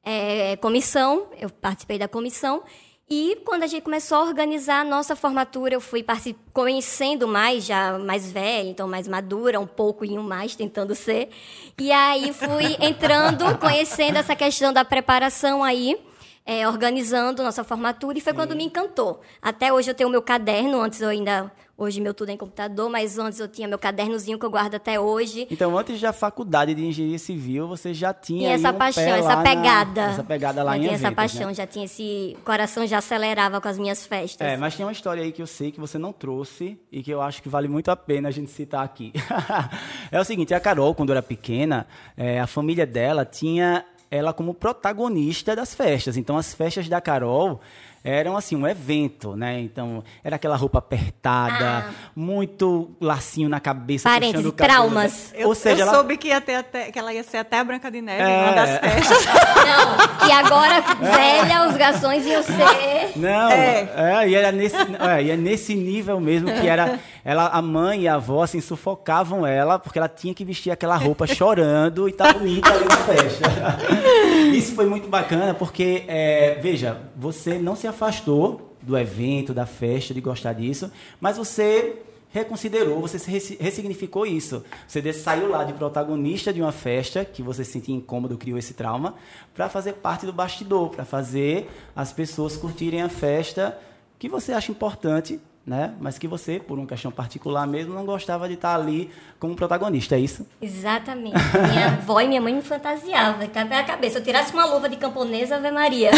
é, 0.05 0.57
comissão, 0.57 1.27
eu 1.41 1.51
participei 1.51 1.99
da 1.99 2.07
comissão. 2.07 2.63
E 3.11 3.41
quando 3.43 3.63
a 3.63 3.67
gente 3.67 3.83
começou 3.85 4.19
a 4.19 4.23
organizar 4.25 4.83
a 4.83 4.85
nossa 4.85 5.17
formatura, 5.17 5.73
eu 5.73 5.81
fui 5.81 6.05
conhecendo 6.53 7.27
mais, 7.27 7.65
já 7.65 7.99
mais 7.99 8.31
velha, 8.31 8.69
então 8.69 8.87
mais 8.87 9.09
madura, 9.09 9.59
um 9.59 9.67
pouco 9.67 10.05
e 10.05 10.19
um 10.19 10.23
mais, 10.23 10.55
tentando 10.55 10.95
ser. 10.95 11.31
E 11.79 11.91
aí 11.91 12.35
fui 12.35 12.77
entrando, 12.85 13.57
conhecendo 13.59 14.19
essa 14.19 14.37
questão 14.37 14.75
da 14.75 14.85
preparação 14.85 15.65
aí, 15.65 15.99
é, 16.45 16.69
organizando 16.69 17.43
nossa 17.43 17.65
formatura, 17.65 18.19
e 18.19 18.21
foi 18.21 18.35
quando 18.35 18.55
me 18.55 18.65
encantou. 18.65 19.23
Até 19.41 19.73
hoje 19.73 19.91
eu 19.91 19.95
tenho 19.95 20.11
o 20.11 20.13
meu 20.13 20.23
caderno, 20.23 20.79
antes 20.79 21.01
eu 21.01 21.09
ainda. 21.09 21.51
Hoje 21.81 22.01
meu 22.01 22.13
tudo 22.13 22.31
é 22.31 22.33
em 22.33 22.37
computador, 22.37 22.91
mas 22.91 23.17
antes 23.21 23.39
eu 23.39 23.47
tinha 23.47 23.69
meu 23.69 23.79
cadernozinho 23.79 24.37
que 24.37 24.45
eu 24.45 24.51
guardo 24.51 24.75
até 24.75 24.99
hoje. 24.99 25.47
Então, 25.49 25.79
antes 25.79 26.01
da 26.01 26.13
faculdade 26.13 26.75
de 26.75 26.85
engenharia 26.85 27.21
civil, 27.21 27.69
você 27.69 27.95
já 27.95 28.13
tinha 28.13 28.49
E 28.49 28.53
essa 28.53 28.71
um 28.73 28.75
paixão, 28.75 29.03
essa 29.05 29.29
lá 29.29 29.37
na- 29.37 29.43
pegada. 29.45 30.01
essa 30.07 30.25
pegada 30.25 30.63
lá 30.65 30.73
já 30.73 30.77
em 30.77 30.81
tinha 30.81 30.93
essa 30.95 31.07
eventos, 31.07 31.17
paixão, 31.17 31.47
né? 31.51 31.55
já 31.55 31.67
tinha 31.69 31.85
esse. 31.85 32.37
O 32.41 32.43
coração 32.45 32.85
já 32.85 32.99
acelerava 32.99 33.61
com 33.61 33.69
as 33.69 33.79
minhas 33.79 34.05
festas. 34.05 34.45
É, 34.45 34.57
mas 34.57 34.75
tem 34.75 34.85
uma 34.85 34.91
história 34.91 35.23
aí 35.23 35.31
que 35.31 35.41
eu 35.41 35.47
sei 35.47 35.71
que 35.71 35.79
você 35.79 35.99
não 35.99 36.13
trouxe 36.13 36.77
e 36.91 37.01
que 37.01 37.13
eu 37.13 37.23
acho 37.23 37.41
que 37.41 37.49
vale 37.49 37.69
muito 37.69 37.93
a 37.93 37.97
pena 37.97 38.29
a 38.29 38.33
gente 38.33 38.51
citar 38.51 38.85
aqui. 38.85 39.13
é 40.11 40.19
o 40.21 40.25
seguinte, 40.25 40.53
a 40.53 40.59
Carol, 40.59 40.97
quando 40.97 41.11
era 41.13 41.23
pequena, 41.23 41.87
é, 42.17 42.41
a 42.41 42.49
família 42.49 42.85
dela 42.87 43.25
tinha 43.25 43.85
ela 44.11 44.33
como 44.33 44.53
protagonista 44.55 45.55
das 45.55 45.75
festas. 45.75 46.17
Então, 46.17 46.37
as 46.37 46.55
festas 46.55 46.89
da 46.89 47.01
Carol 47.01 47.61
eram 48.09 48.37
assim 48.37 48.57
um 48.57 48.67
evento, 48.67 49.37
né? 49.37 49.61
Então, 49.61 50.03
era 50.25 50.37
aquela 50.37 50.57
roupa 50.57 50.79
apertada, 50.79 51.87
muito 52.17 52.91
lacinho 53.01 53.49
na 53.49 53.61
cabeça, 53.61 54.09
Parênteses, 54.09 54.35
puxando 54.37 54.47
o 54.49 54.53
cabelo. 54.53 54.79
traumas. 54.91 55.33
Eu, 55.35 55.49
Ou 55.49 55.55
seja, 55.55 55.83
eu 55.83 55.87
ela 55.89 55.95
soube 55.95 56.17
que, 56.17 56.29
ia 56.29 56.41
ter 56.41 56.57
até, 56.57 56.91
que 56.91 56.99
ela 56.99 57.13
ia 57.13 57.23
ser 57.23 57.39
até 57.39 57.59
a 57.59 57.65
Branca 57.65 57.91
de 57.91 58.01
Neve 58.01 58.23
É. 58.23 58.29
em 58.29 58.43
uma 58.45 58.53
das 58.53 58.79
festas. 58.79 59.25
Não, 59.69 60.29
e 60.29 60.33
agora, 60.33 60.81
velha, 60.81 61.69
os 61.69 61.77
garçons 61.77 62.25
iam 62.27 62.43
ser. 62.43 63.13
Não, 63.17 63.51
É. 63.51 63.89
é. 64.25 64.29
e 64.29 64.35
era 64.35 64.51
nesse, 64.53 64.77
é, 64.77 65.23
e 65.23 65.31
é 65.31 65.37
nesse 65.37 65.75
nível 65.75 66.21
mesmo 66.21 66.51
que 66.53 66.67
era. 66.67 66.99
Ela, 67.29 67.49
a 67.49 67.61
mãe 67.61 68.05
e 68.05 68.09
a 68.09 68.15
avó 68.15 68.43
assim, 68.43 68.59
sufocavam 68.59 69.47
ela, 69.47 69.79
porque 69.79 69.99
ela 69.99 70.09
tinha 70.09 70.33
que 70.33 70.47
vestir 70.47 70.71
aquela 70.71 70.97
roupa 70.97 71.27
chorando 71.27 72.09
e 72.09 72.13
tá 72.15 72.33
bonita 72.33 72.73
ali 72.73 72.87
na 72.87 72.97
festa. 72.97 73.45
Isso 74.57 74.75
foi 74.75 74.87
muito 74.87 75.11
bacana, 75.11 75.53
porque, 75.53 76.05
é, 76.09 76.55
veja, 76.55 77.03
você 77.15 77.59
não 77.59 77.77
se 77.77 77.87
afastou 77.87 78.75
do 78.81 78.97
evento, 78.97 79.53
da 79.53 79.67
festa, 79.67 80.15
de 80.15 80.23
gostar 80.23 80.55
disso, 80.55 80.91
mas 81.21 81.37
você 81.37 81.97
reconsiderou, 82.31 82.99
você 83.03 83.19
ressignificou 83.61 84.25
isso. 84.25 84.65
Você 84.87 85.13
saiu 85.13 85.51
lá 85.51 85.65
de 85.65 85.75
protagonista 85.75 86.51
de 86.51 86.63
uma 86.63 86.73
festa, 86.73 87.27
que 87.27 87.43
você 87.43 87.63
se 87.63 87.73
sentia 87.73 87.95
incômodo, 87.95 88.39
criou 88.39 88.59
esse 88.59 88.73
trauma, 88.73 89.17
para 89.55 89.69
fazer 89.69 89.95
parte 89.95 90.25
do 90.25 90.33
bastidor, 90.33 90.89
para 90.89 91.05
fazer 91.05 91.69
as 91.95 92.11
pessoas 92.11 92.57
curtirem 92.57 93.03
a 93.03 93.11
festa 93.11 93.79
que 94.19 94.29
você 94.29 94.53
acha 94.53 94.73
importante, 94.73 95.41
né? 95.69 95.93
Mas 96.01 96.19
que 96.19 96.27
você, 96.27 96.59
por 96.59 96.79
uma 96.79 96.87
questão 96.87 97.11
particular 97.11 97.67
mesmo, 97.67 97.93
não 97.93 98.07
gostava 98.07 98.49
de 98.49 98.55
estar 98.55 98.75
ali 98.75 99.11
como 99.39 99.55
protagonista, 99.55 100.17
é 100.17 100.19
isso? 100.19 100.47
Exatamente. 100.63 101.37
Minha 101.71 101.89
avó 102.01 102.21
e 102.23 102.27
minha 102.27 102.41
mãe 102.41 102.55
me 102.55 102.63
fantasiavam, 102.63 103.47
cabe 103.49 103.75
a 103.75 103.85
cabeça. 103.85 104.15
Se 104.15 104.19
eu 104.21 104.25
tirasse 104.25 104.53
uma 104.55 104.65
luva 104.65 104.89
de 104.89 104.97
camponesa, 104.97 105.57
Ave 105.57 105.71
Maria. 105.71 106.11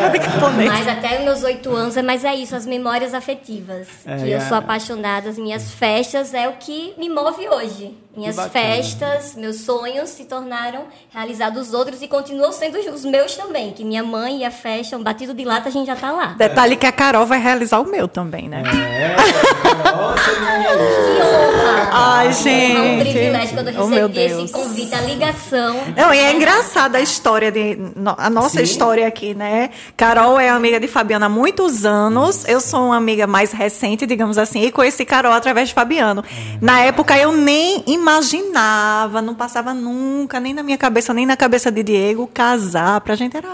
Mas 0.66 0.88
até 0.88 1.18
os 1.18 1.24
meus 1.24 1.42
oito 1.42 1.70
anos, 1.70 1.96
é- 1.96 2.02
mas 2.02 2.24
é 2.24 2.34
isso, 2.34 2.56
as 2.56 2.64
memórias 2.64 3.12
afetivas. 3.12 3.88
É, 4.06 4.16
que 4.16 4.30
eu 4.30 4.38
é. 4.38 4.40
sou 4.40 4.56
apaixonada, 4.56 5.28
as 5.28 5.36
minhas 5.36 5.72
festas 5.72 6.32
é 6.32 6.48
o 6.48 6.54
que 6.54 6.94
me 6.96 7.10
move 7.10 7.46
hoje. 7.48 7.94
Minhas 8.16 8.36
festas, 8.50 9.34
meus 9.34 9.60
sonhos 9.60 10.08
se 10.08 10.24
tornaram 10.24 10.84
realizados 11.10 11.74
outros 11.74 12.00
e 12.00 12.08
continuam 12.08 12.50
sendo 12.50 12.78
os 12.78 13.04
meus 13.04 13.36
também. 13.36 13.72
Que 13.72 13.84
minha 13.84 14.02
mãe 14.02 14.38
e 14.38 14.44
a 14.44 14.50
festa, 14.50 14.96
um 14.96 15.02
batido 15.02 15.34
de 15.34 15.44
lata, 15.44 15.68
a 15.68 15.72
gente 15.72 15.86
já 15.86 15.96
tá 15.96 16.10
lá. 16.10 16.28
Detalhe 16.28 16.76
que 16.76 16.86
a 16.86 16.92
Carol 16.92 17.26
vai 17.26 17.38
realizar 17.38 17.78
o 17.78 17.84
meu 17.84 18.08
também, 18.08 18.48
né? 18.48 18.62
É, 18.64 19.65
nossa, 19.84 20.32
minha 20.40 20.76
Que 20.76 21.22
honra! 21.22 21.88
Ai, 21.92 22.26
É 22.26 22.30
um 22.30 22.32
gente. 22.32 23.00
privilégio 23.10 23.54
quando 23.54 23.68
eu 23.68 23.82
Oh, 23.82 23.86
meu 23.86 24.08
recebi 24.08 24.28
Deus. 24.28 24.44
esse 24.44 24.52
convite, 24.52 24.94
a 24.94 25.00
ligação. 25.02 25.76
Não, 25.96 26.12
e 26.12 26.18
é 26.18 26.32
engraçada 26.34 26.98
a 26.98 27.00
história 27.00 27.50
de. 27.50 27.78
A 28.18 28.28
nossa 28.30 28.58
Sim. 28.58 28.62
história 28.64 29.06
aqui, 29.06 29.34
né? 29.34 29.70
Carol 29.96 30.38
é 30.38 30.48
amiga 30.48 30.78
de 30.80 30.88
Fabiana 30.88 31.26
há 31.26 31.28
muitos 31.28 31.84
anos. 31.86 32.44
Eu 32.46 32.60
sou 32.60 32.86
uma 32.86 32.96
amiga 32.96 33.26
mais 33.26 33.52
recente, 33.52 34.06
digamos 34.06 34.36
assim, 34.38 34.62
e 34.62 34.72
conheci 34.72 35.04
Carol 35.04 35.32
através 35.32 35.68
de 35.68 35.74
Fabiano. 35.74 36.22
Na 36.60 36.80
época 36.80 37.16
eu 37.18 37.32
nem 37.32 37.82
imaginava, 37.86 39.22
não 39.22 39.34
passava 39.34 39.72
nunca, 39.72 40.38
nem 40.40 40.52
na 40.54 40.62
minha 40.62 40.78
cabeça, 40.78 41.14
nem 41.14 41.24
na 41.26 41.36
cabeça 41.36 41.70
de 41.70 41.82
Diego, 41.82 42.28
casar. 42.32 43.00
Pra 43.00 43.14
gente 43.14 43.36
era 43.36 43.48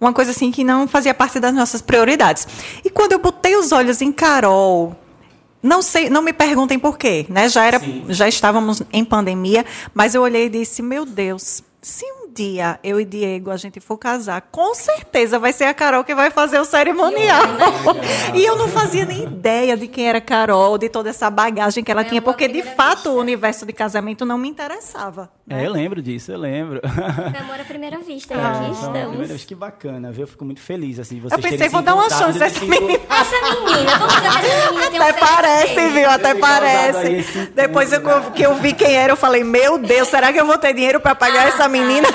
uma 0.00 0.12
coisa 0.12 0.30
assim 0.30 0.50
que 0.50 0.64
não 0.64 0.88
fazia 0.88 1.14
parte 1.14 1.38
das 1.38 1.54
nossas 1.54 1.80
prioridades. 1.82 2.46
E 2.84 2.90
quando 2.90 3.12
eu 3.12 3.18
botei 3.18 3.56
os 3.56 3.72
olhos 3.72 4.00
em 4.02 4.10
Carol, 4.12 4.96
não 5.64 5.80
sei, 5.80 6.10
não 6.10 6.20
me 6.20 6.34
perguntem 6.34 6.78
por 6.78 6.98
quê, 6.98 7.24
né? 7.30 7.48
Já 7.48 7.64
era, 7.64 7.80
Sim. 7.80 8.04
já 8.10 8.28
estávamos 8.28 8.82
em 8.92 9.02
pandemia, 9.02 9.64
mas 9.94 10.14
eu 10.14 10.20
olhei 10.20 10.44
e 10.44 10.50
disse: 10.50 10.82
"Meu 10.82 11.06
Deus, 11.06 11.62
se 11.80 12.04
um 12.04 12.23
dia 12.34 12.78
eu 12.82 13.00
e 13.00 13.04
Diego 13.04 13.50
a 13.50 13.56
gente 13.56 13.78
for 13.80 13.96
casar, 13.96 14.42
com 14.50 14.74
certeza 14.74 15.38
vai 15.38 15.52
ser 15.52 15.64
a 15.64 15.74
Carol 15.74 16.02
que 16.02 16.14
vai 16.14 16.30
fazer 16.30 16.58
o 16.58 16.64
cerimonial. 16.64 17.42
e 18.34 18.44
eu 18.44 18.56
não 18.56 18.68
fazia 18.68 19.04
nem 19.04 19.22
ideia 19.22 19.76
de 19.76 19.86
quem 19.86 20.08
era 20.08 20.20
Carol, 20.20 20.76
de 20.76 20.88
toda 20.88 21.10
essa 21.10 21.30
bagagem 21.30 21.84
que 21.84 21.90
ela 21.92 22.02
Foi 22.02 22.10
tinha, 22.10 22.22
porque 22.22 22.48
de 22.48 22.62
fato 22.62 22.94
vista. 22.96 23.10
o 23.10 23.18
universo 23.20 23.64
de 23.64 23.72
casamento 23.72 24.24
não 24.24 24.36
me 24.36 24.48
interessava. 24.48 25.30
É, 25.48 25.66
eu 25.66 25.70
lembro 25.70 26.02
disso, 26.02 26.32
eu 26.32 26.38
lembro. 26.38 26.80
Amor 27.40 27.60
à 27.60 27.64
primeira 27.64 27.98
vista. 27.98 28.34
É, 28.34 28.36
e 28.36 28.40
aqui 28.40 28.70
então, 28.70 28.72
estamos. 28.72 29.28
vez, 29.28 29.44
que 29.44 29.54
bacana, 29.54 30.10
viu? 30.10 30.22
Eu 30.22 30.28
fico 30.28 30.44
muito 30.44 30.60
feliz, 30.60 30.98
assim, 30.98 31.20
vocês 31.20 31.40
pensei, 31.40 31.58
terem 31.58 31.68
se 31.68 31.72
vou 31.74 31.82
dar 31.82 31.94
uma 31.94 32.08
chance 32.10 32.42
a 32.42 32.46
essa 32.46 32.64
menina. 32.64 33.00
Essa 33.10 33.60
menina, 33.60 33.98
vamos 33.98 34.14
essa 34.16 34.38
menina 34.42 34.72
um 34.72 35.02
Até 35.02 35.12
parece, 35.12 35.88
viu? 35.90 36.10
Até 36.10 36.34
parece. 36.34 37.50
Depois 37.54 37.92
eu- 37.92 38.00
né? 38.00 38.30
que 38.34 38.42
eu 38.42 38.54
vi 38.56 38.72
quem 38.72 38.96
era, 38.96 39.12
eu 39.12 39.16
falei, 39.16 39.44
meu 39.44 39.78
Deus, 39.78 40.08
será 40.08 40.32
que 40.32 40.40
eu 40.40 40.46
vou 40.46 40.58
ter 40.58 40.72
dinheiro 40.72 41.00
pra 41.00 41.14
pagar 41.14 41.46
essa 41.46 41.68
menina? 41.68 42.08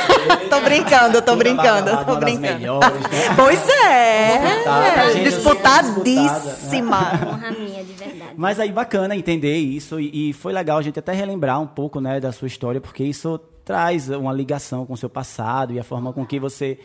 Tô 0.49 0.61
brincando, 0.61 1.21
tô 1.21 1.35
brincando, 1.35 2.05
tô 2.05 2.15
brincando. 2.17 2.59
melhores, 2.59 3.01
né? 3.01 3.35
Pois 3.35 3.69
é, 3.69 4.39
Disputada, 4.39 5.01
a 5.01 5.13
gente 5.13 5.23
disputadíssima. 5.29 6.97
honra 7.27 7.51
minha, 7.51 7.83
de 7.83 7.93
verdade. 7.93 8.33
Mas 8.35 8.59
aí 8.59 8.71
bacana 8.71 9.15
entender 9.15 9.57
isso 9.57 9.99
e, 9.99 10.29
e 10.29 10.33
foi 10.33 10.53
legal 10.53 10.77
a 10.77 10.81
gente 10.81 10.99
até 10.99 11.13
relembrar 11.13 11.61
um 11.61 11.67
pouco, 11.67 11.99
né, 11.99 12.19
da 12.19 12.31
sua 12.31 12.47
história, 12.47 12.81
porque 12.81 13.03
isso 13.03 13.39
traz 13.63 14.09
uma 14.09 14.33
ligação 14.33 14.85
com 14.85 14.93
o 14.93 14.97
seu 14.97 15.09
passado 15.09 15.73
e 15.73 15.79
a 15.79 15.83
forma 15.83 16.11
com 16.11 16.25
que 16.25 16.39
você 16.39 16.79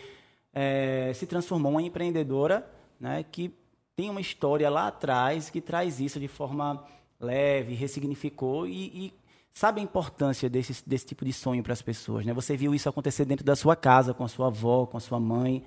eh, 0.55 1.13
se 1.15 1.27
transformou 1.27 1.73
uma 1.73 1.83
empreendedora, 1.83 2.67
né, 3.01 3.25
que 3.31 3.53
tem 3.97 4.11
uma 4.11 4.21
história 4.21 4.69
lá 4.69 4.89
atrás 4.89 5.51
que 5.51 5.61
traz 5.61 6.01
isso 6.01 6.19
de 6.21 6.29
forma 6.29 6.85
leve, 7.21 7.75
ressignificou 7.75 8.67
e, 8.67 8.73
e 9.07 9.13
sabe 9.55 9.81
a 9.81 9.85
importância 9.85 10.51
desse, 10.51 10.83
desse 10.85 11.07
tipo 11.07 11.25
de 11.25 11.33
sonho 11.33 11.63
para 11.63 11.73
as 11.73 11.81
pessoas, 11.81 12.27
né? 12.27 12.35
Você 12.35 12.57
viu 12.57 12.75
isso 12.75 12.89
acontecer 12.89 13.25
dentro 13.25 13.45
da 13.45 13.55
sua 13.55 13.77
casa, 13.77 14.13
com 14.13 14.25
a 14.25 14.29
sua 14.29 14.49
avó, 14.49 14.85
com 14.85 14.97
a 14.97 15.01
sua 15.01 15.21
mãe. 15.21 15.65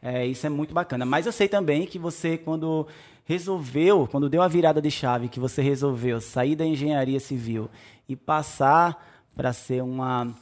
É, 0.00 0.26
isso 0.26 0.46
é 0.46 0.50
muito 0.50 0.72
bacana. 0.72 1.04
Mas 1.04 1.26
eu 1.26 1.32
sei 1.32 1.46
também 1.46 1.86
que 1.86 1.98
você, 1.98 2.38
quando 2.38 2.86
resolveu, 3.26 4.08
quando 4.10 4.30
deu 4.30 4.40
a 4.40 4.48
virada 4.48 4.80
de 4.80 4.90
chave, 4.90 5.28
que 5.28 5.38
você 5.38 5.60
resolveu 5.60 6.18
sair 6.18 6.56
da 6.56 6.64
engenharia 6.64 7.20
civil 7.20 7.68
e 8.08 8.16
passar 8.16 9.04
para 9.34 9.52
ser 9.52 9.82
uma 9.82 10.32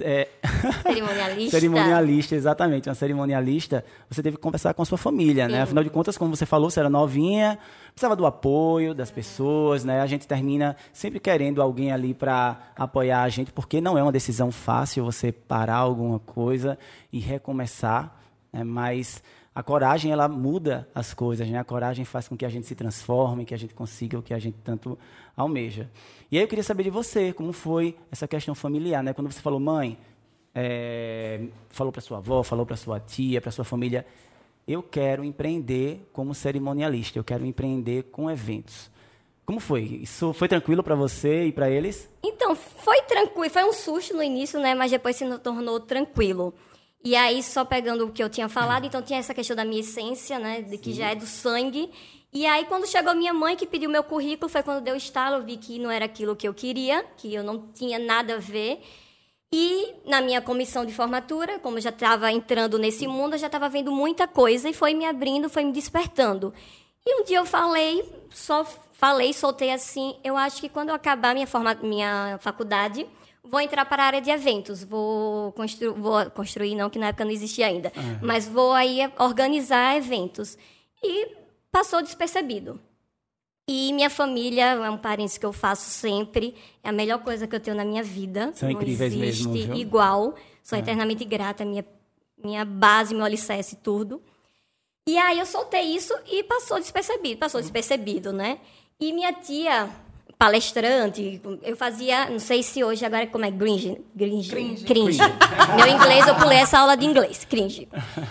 é, 0.00 0.28
Cerimonialista. 0.82 1.50
cerimonialista, 1.50 2.34
exatamente, 2.34 2.88
uma 2.88 2.94
cerimonialista, 2.94 3.84
você 4.08 4.22
teve 4.22 4.36
que 4.36 4.42
conversar 4.42 4.72
com 4.72 4.82
a 4.82 4.84
sua 4.86 4.96
família, 4.96 5.46
né? 5.46 5.56
Sim. 5.56 5.62
Afinal 5.62 5.84
de 5.84 5.90
contas, 5.90 6.16
como 6.16 6.34
você 6.34 6.46
falou, 6.46 6.70
você 6.70 6.80
era 6.80 6.88
novinha, 6.88 7.58
precisava 7.92 8.16
do 8.16 8.24
apoio 8.24 8.94
das 8.94 9.10
pessoas, 9.10 9.84
né? 9.84 10.00
A 10.00 10.06
gente 10.06 10.26
termina 10.26 10.76
sempre 10.92 11.20
querendo 11.20 11.60
alguém 11.60 11.92
ali 11.92 12.14
para 12.14 12.58
apoiar 12.74 13.22
a 13.22 13.28
gente, 13.28 13.52
porque 13.52 13.80
não 13.80 13.98
é 13.98 14.02
uma 14.02 14.12
decisão 14.12 14.50
fácil 14.50 15.04
você 15.04 15.30
parar 15.30 15.76
alguma 15.76 16.18
coisa 16.18 16.78
e 17.12 17.18
recomeçar, 17.18 18.16
né? 18.52 18.64
Mas 18.64 19.22
a 19.56 19.62
coragem 19.62 20.12
ela 20.12 20.28
muda 20.28 20.86
as 20.94 21.14
coisas, 21.14 21.48
né? 21.48 21.58
A 21.58 21.64
coragem 21.64 22.04
faz 22.04 22.28
com 22.28 22.36
que 22.36 22.44
a 22.44 22.48
gente 22.50 22.66
se 22.66 22.74
transforme, 22.74 23.46
que 23.46 23.54
a 23.54 23.56
gente 23.56 23.72
consiga 23.72 24.18
o 24.18 24.22
que 24.22 24.34
a 24.34 24.38
gente 24.38 24.58
tanto 24.62 24.98
almeja. 25.34 25.90
E 26.30 26.36
aí 26.36 26.44
eu 26.44 26.46
queria 26.46 26.62
saber 26.62 26.82
de 26.82 26.90
você, 26.90 27.32
como 27.32 27.54
foi 27.54 27.96
essa 28.12 28.28
questão 28.28 28.54
familiar, 28.54 29.02
né? 29.02 29.14
Quando 29.14 29.32
você 29.32 29.40
falou, 29.40 29.58
mãe, 29.58 29.96
é, 30.54 31.40
falou 31.70 31.90
para 31.90 32.02
sua 32.02 32.18
avó, 32.18 32.42
falou 32.42 32.66
para 32.66 32.76
sua 32.76 33.00
tia, 33.00 33.40
para 33.40 33.50
sua 33.50 33.64
família, 33.64 34.04
eu 34.68 34.82
quero 34.82 35.24
empreender 35.24 36.06
como 36.12 36.34
cerimonialista, 36.34 37.18
eu 37.18 37.24
quero 37.24 37.46
empreender 37.46 38.02
com 38.12 38.30
eventos. 38.30 38.90
Como 39.46 39.58
foi? 39.58 39.84
Isso 40.02 40.34
foi 40.34 40.48
tranquilo 40.48 40.82
para 40.82 40.94
você 40.94 41.46
e 41.46 41.52
para 41.52 41.70
eles? 41.70 42.10
Então, 42.22 42.54
foi 42.54 43.00
tranquilo, 43.02 43.50
foi 43.50 43.64
um 43.64 43.72
susto 43.72 44.14
no 44.14 44.22
início, 44.22 44.60
né? 44.60 44.74
Mas 44.74 44.90
depois 44.90 45.16
se 45.16 45.38
tornou 45.38 45.80
tranquilo. 45.80 46.52
E 47.06 47.14
aí, 47.14 47.40
só 47.40 47.64
pegando 47.64 48.04
o 48.04 48.10
que 48.10 48.20
eu 48.20 48.28
tinha 48.28 48.48
falado, 48.48 48.84
então 48.84 49.00
tinha 49.00 49.20
essa 49.20 49.32
questão 49.32 49.54
da 49.54 49.64
minha 49.64 49.78
essência, 49.78 50.40
né? 50.40 50.62
De 50.62 50.76
que 50.76 50.92
já 50.92 51.12
é 51.12 51.14
do 51.14 51.24
sangue. 51.24 51.88
E 52.32 52.44
aí, 52.44 52.64
quando 52.64 52.84
chegou 52.84 53.14
minha 53.14 53.32
mãe, 53.32 53.54
que 53.54 53.64
pediu 53.64 53.88
meu 53.88 54.02
currículo, 54.02 54.48
foi 54.48 54.60
quando 54.60 54.82
deu 54.82 54.96
estalo, 54.96 55.36
eu 55.36 55.44
vi 55.44 55.56
que 55.56 55.78
não 55.78 55.88
era 55.88 56.06
aquilo 56.06 56.34
que 56.34 56.48
eu 56.48 56.52
queria, 56.52 57.04
que 57.16 57.32
eu 57.32 57.44
não 57.44 57.68
tinha 57.72 57.96
nada 57.96 58.34
a 58.34 58.38
ver. 58.38 58.82
E 59.52 59.94
na 60.04 60.20
minha 60.20 60.42
comissão 60.42 60.84
de 60.84 60.92
formatura, 60.92 61.60
como 61.60 61.78
eu 61.78 61.80
já 61.80 61.90
estava 61.90 62.32
entrando 62.32 62.76
nesse 62.76 63.06
mundo, 63.06 63.34
eu 63.34 63.38
já 63.38 63.46
estava 63.46 63.68
vendo 63.68 63.92
muita 63.92 64.26
coisa 64.26 64.68
e 64.68 64.74
foi 64.74 64.92
me 64.92 65.04
abrindo, 65.04 65.48
foi 65.48 65.62
me 65.62 65.70
despertando. 65.70 66.52
E 67.06 67.20
um 67.20 67.24
dia 67.24 67.38
eu 67.38 67.46
falei, 67.46 68.02
só 68.30 68.66
falei, 68.94 69.32
soltei 69.32 69.70
assim, 69.70 70.16
eu 70.24 70.36
acho 70.36 70.60
que 70.60 70.68
quando 70.68 70.88
eu 70.88 70.94
acabar 70.96 71.34
minha, 71.34 71.46
forma, 71.46 71.72
minha 71.74 72.36
faculdade, 72.40 73.06
vou 73.48 73.60
entrar 73.60 73.84
para 73.84 74.02
a 74.02 74.06
área 74.06 74.20
de 74.20 74.30
eventos, 74.30 74.82
vou, 74.84 75.52
constru, 75.52 75.94
vou 75.94 76.30
construir, 76.30 76.74
não, 76.74 76.90
que 76.90 76.98
na 76.98 77.08
época 77.08 77.24
não 77.24 77.32
existia 77.32 77.66
ainda, 77.66 77.92
mas 78.22 78.46
vou 78.48 78.72
aí 78.72 79.00
organizar 79.18 79.96
eventos. 79.96 80.56
E 81.02 81.28
passou 81.70 82.02
despercebido. 82.02 82.80
E 83.68 83.92
minha 83.92 84.08
família 84.08 84.64
é 84.74 84.90
um 84.90 84.96
parênteses 84.96 85.38
que 85.38 85.44
eu 85.44 85.52
faço 85.52 85.90
sempre. 85.90 86.54
É 86.84 86.88
a 86.88 86.92
melhor 86.92 87.18
coisa 87.22 87.48
que 87.48 87.56
eu 87.56 87.60
tenho 87.60 87.76
na 87.76 87.84
minha 87.84 88.02
vida. 88.02 88.52
São 88.54 88.68
Não 88.68 88.76
incríveis 88.76 89.12
existe 89.12 89.48
mesmo, 89.48 89.74
viu? 89.74 89.74
igual. 89.74 90.34
Sou 90.62 90.78
eternamente 90.78 91.24
grata, 91.24 91.64
minha, 91.64 91.84
minha 92.42 92.64
base, 92.64 93.12
meu 93.12 93.24
alicerce, 93.24 93.76
tudo. 93.76 94.22
E 95.08 95.18
aí 95.18 95.38
eu 95.38 95.46
soltei 95.46 95.82
isso 95.82 96.14
e 96.30 96.44
passou 96.44 96.78
despercebido. 96.78 97.38
Passou 97.38 97.60
despercebido, 97.60 98.32
né? 98.32 98.58
E 99.00 99.12
minha 99.12 99.32
tia, 99.32 99.90
palestrante, 100.38 101.40
eu 101.62 101.76
fazia, 101.76 102.28
não 102.28 102.38
sei 102.38 102.62
se 102.62 102.84
hoje 102.84 103.04
agora 103.06 103.26
como 103.26 103.44
é 103.44 103.50
cringe, 103.50 103.98
cringe, 104.16 104.84
cringe. 104.84 105.18
Meu 105.76 105.86
inglês 105.88 106.26
eu 106.26 106.34
pulei 106.34 106.58
essa 106.58 106.78
aula 106.78 106.94
de 106.94 107.06
inglês, 107.06 107.46
cringe. 107.48 107.88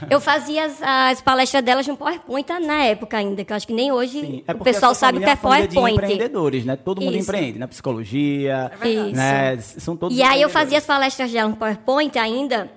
Eu 0.10 0.22
fazia 0.22 0.66
as, 0.66 0.82
as 0.82 1.22
palestras 1.22 1.64
delas 1.64 1.88
no 1.88 1.98
PowerPoint 1.98 2.48
na 2.60 2.84
época 2.84 3.18
ainda, 3.18 3.44
que 3.44 3.52
eu 3.52 3.58
acho 3.58 3.66
que 3.66 3.74
nem 3.74 3.92
hoje 3.92 4.22
Sim, 4.22 4.44
é 4.48 4.52
o 4.54 4.60
pessoal 4.60 4.94
sabe 4.94 5.18
o 5.18 5.22
que 5.22 5.28
é 5.28 5.32
uma 5.32 5.38
família 5.38 5.68
de 5.68 5.74
PowerPoint. 5.74 6.04
empreendedores, 6.04 6.64
né? 6.64 6.76
Todo 6.76 7.02
mundo 7.02 7.18
Isso. 7.18 7.30
empreende, 7.30 7.58
né? 7.58 7.66
Psicologia, 7.68 8.72
Isso. 8.84 9.16
né? 9.16 9.58
São 9.58 9.98
todos 9.98 10.16
E 10.16 10.22
aí 10.22 10.42
eu 10.42 10.50
fazia 10.50 10.78
as 10.78 10.86
palestras 10.86 11.32
dela 11.32 11.50
no 11.50 11.56
PowerPoint 11.56 12.18
ainda. 12.20 12.70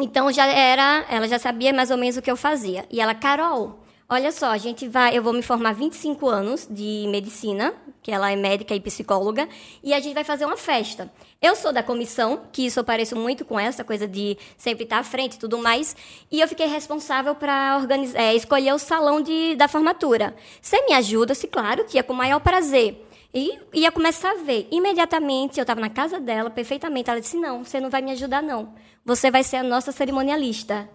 Então 0.00 0.30
já 0.32 0.46
era, 0.46 1.06
ela 1.08 1.28
já 1.28 1.38
sabia 1.38 1.72
mais 1.72 1.90
ou 1.92 1.96
menos 1.96 2.16
o 2.16 2.22
que 2.22 2.30
eu 2.30 2.36
fazia. 2.36 2.84
E 2.90 3.00
ela, 3.00 3.14
Carol, 3.14 3.78
olha 4.08 4.32
só, 4.32 4.50
a 4.50 4.58
gente 4.58 4.88
vai, 4.88 5.16
eu 5.16 5.22
vou 5.22 5.32
me 5.32 5.40
formar 5.40 5.72
25 5.72 6.28
anos 6.28 6.66
de 6.68 7.06
medicina, 7.08 7.72
que 8.06 8.12
ela 8.12 8.30
é 8.30 8.36
médica 8.36 8.72
e 8.72 8.78
psicóloga, 8.78 9.48
e 9.82 9.92
a 9.92 9.98
gente 9.98 10.14
vai 10.14 10.22
fazer 10.22 10.44
uma 10.44 10.56
festa. 10.56 11.10
Eu 11.42 11.56
sou 11.56 11.72
da 11.72 11.82
comissão, 11.82 12.42
que 12.52 12.64
isso 12.64 12.78
eu 12.78 12.84
pareço 12.84 13.16
muito 13.16 13.44
com 13.44 13.58
essa 13.58 13.82
coisa 13.82 14.06
de 14.06 14.38
sempre 14.56 14.84
estar 14.84 14.98
à 14.98 15.02
frente 15.02 15.34
e 15.34 15.38
tudo 15.40 15.58
mais, 15.58 15.96
e 16.30 16.40
eu 16.40 16.46
fiquei 16.46 16.68
responsável 16.68 17.34
para 17.34 17.76
organizar, 17.76 18.32
escolher 18.32 18.72
o 18.72 18.78
salão 18.78 19.20
de, 19.20 19.56
da 19.56 19.66
formatura. 19.66 20.36
Você 20.62 20.80
me 20.82 20.92
ajuda? 20.92 21.34
Se 21.34 21.48
claro, 21.48 21.82
tia, 21.82 22.04
com 22.04 22.12
o 22.12 22.16
maior 22.16 22.38
prazer. 22.38 23.04
E 23.34 23.58
ia 23.74 23.90
começar 23.90 24.30
a 24.30 24.44
ver. 24.44 24.68
Imediatamente, 24.70 25.58
eu 25.58 25.62
estava 25.62 25.80
na 25.80 25.90
casa 25.90 26.20
dela, 26.20 26.48
perfeitamente. 26.48 27.10
Ela 27.10 27.20
disse: 27.20 27.36
Não, 27.36 27.64
você 27.64 27.80
não 27.80 27.90
vai 27.90 28.00
me 28.00 28.12
ajudar, 28.12 28.40
não. 28.40 28.72
Você 29.04 29.32
vai 29.32 29.42
ser 29.42 29.56
a 29.56 29.62
nossa 29.64 29.90
cerimonialista. 29.90 30.88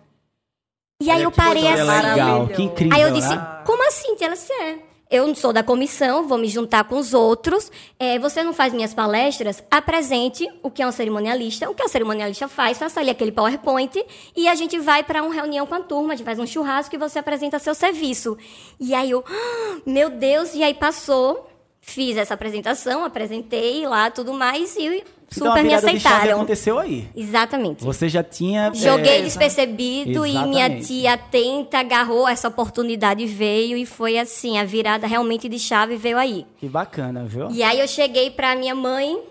E 1.02 1.12
aí 1.12 1.18
Olha 1.18 1.24
eu 1.26 1.32
que 1.32 1.38
parei 1.38 1.68
assim. 1.68 1.84
legal, 1.84 2.48
que 2.48 2.64
incrível, 2.64 2.96
Aí 2.96 3.02
eu 3.04 3.12
disse: 3.12 3.36
né? 3.36 3.62
Como 3.66 3.86
assim? 3.86 4.16
Ela 4.22 4.34
disse: 4.34 4.54
É. 4.54 4.91
Eu 5.12 5.28
não 5.28 5.36
sou 5.36 5.52
da 5.52 5.62
comissão, 5.62 6.26
vou 6.26 6.38
me 6.38 6.48
juntar 6.48 6.86
com 6.86 6.96
os 6.98 7.14
outros. 7.14 7.70
É, 8.00 8.18
você 8.18 8.42
não 8.44 8.54
faz 8.54 8.74
minhas 8.74 8.94
palestras? 8.94 9.62
Apresente 9.70 10.48
o 10.64 10.72
que 10.72 10.82
é 10.82 10.88
um 10.88 10.92
cerimonialista, 10.92 11.70
o 11.70 11.76
que 11.76 11.84
a 11.84 11.90
cerimonialista 11.90 12.48
faz, 12.48 12.78
faça 12.78 13.02
ali 13.02 13.10
aquele 13.10 13.34
PowerPoint 13.34 14.02
e 14.34 14.48
a 14.48 14.56
gente 14.56 14.80
vai 14.80 15.04
para 15.04 15.22
uma 15.22 15.34
reunião 15.34 15.68
com 15.68 15.76
a 15.76 15.82
turma, 15.82 16.14
a 16.14 16.16
gente 16.16 16.26
faz 16.26 16.40
um 16.40 16.48
churrasco 16.48 16.96
e 16.96 16.98
você 16.98 17.20
apresenta 17.20 17.60
seu 17.60 17.76
serviço. 17.76 18.38
E 18.80 18.94
aí 18.94 19.12
eu, 19.12 19.22
"Ah, 19.28 19.82
meu 19.86 20.10
Deus, 20.10 20.56
e 20.56 20.64
aí 20.64 20.74
passou, 20.74 21.46
fiz 21.82 22.16
essa 22.16 22.34
apresentação, 22.34 23.04
apresentei 23.04 23.86
lá 23.86 24.10
tudo 24.10 24.32
mais 24.34 24.78
e 24.78 25.04
Então, 25.34 25.48
super 25.48 25.64
me 25.64 25.70
virada 25.70 25.90
de 25.92 25.98
aceitaram. 25.98 26.36
aconteceu 26.36 26.78
aí. 26.78 27.08
Exatamente. 27.16 27.84
Você 27.84 28.10
já 28.10 28.22
tinha... 28.22 28.72
Joguei 28.74 29.20
é, 29.20 29.22
despercebido 29.22 30.26
e 30.26 30.32
minha 30.34 30.66
Exatamente. 30.66 30.88
tia 30.88 31.14
atenta 31.14 31.80
agarrou 31.80 32.28
essa 32.28 32.50
oportunidade 32.50 33.24
e 33.24 33.26
veio 33.26 33.78
e 33.78 33.86
foi 33.86 34.18
assim, 34.18 34.60
a 34.60 34.66
virada 34.66 35.08
realmente 35.08 35.48
de 35.48 35.58
chave 35.58 35.96
veio 35.96 36.18
aí. 36.18 36.46
Que 36.58 36.68
bacana, 36.68 37.24
viu? 37.24 37.50
E 37.50 37.64
aí 37.64 37.80
eu 37.80 37.88
cheguei 37.88 38.30
pra 38.30 38.56
minha 38.56 38.76
mãe, 38.76 39.22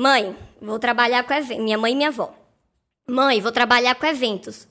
mãe, 0.00 0.34
vou 0.62 0.78
trabalhar 0.78 1.22
com 1.24 1.34
eventos, 1.34 1.62
minha 1.62 1.76
mãe 1.76 1.92
e 1.92 1.96
minha 1.96 2.08
avó. 2.08 2.32
Mãe, 3.06 3.40
vou 3.40 3.52
trabalhar 3.52 3.94
com 3.96 4.06
eventos. 4.06 4.66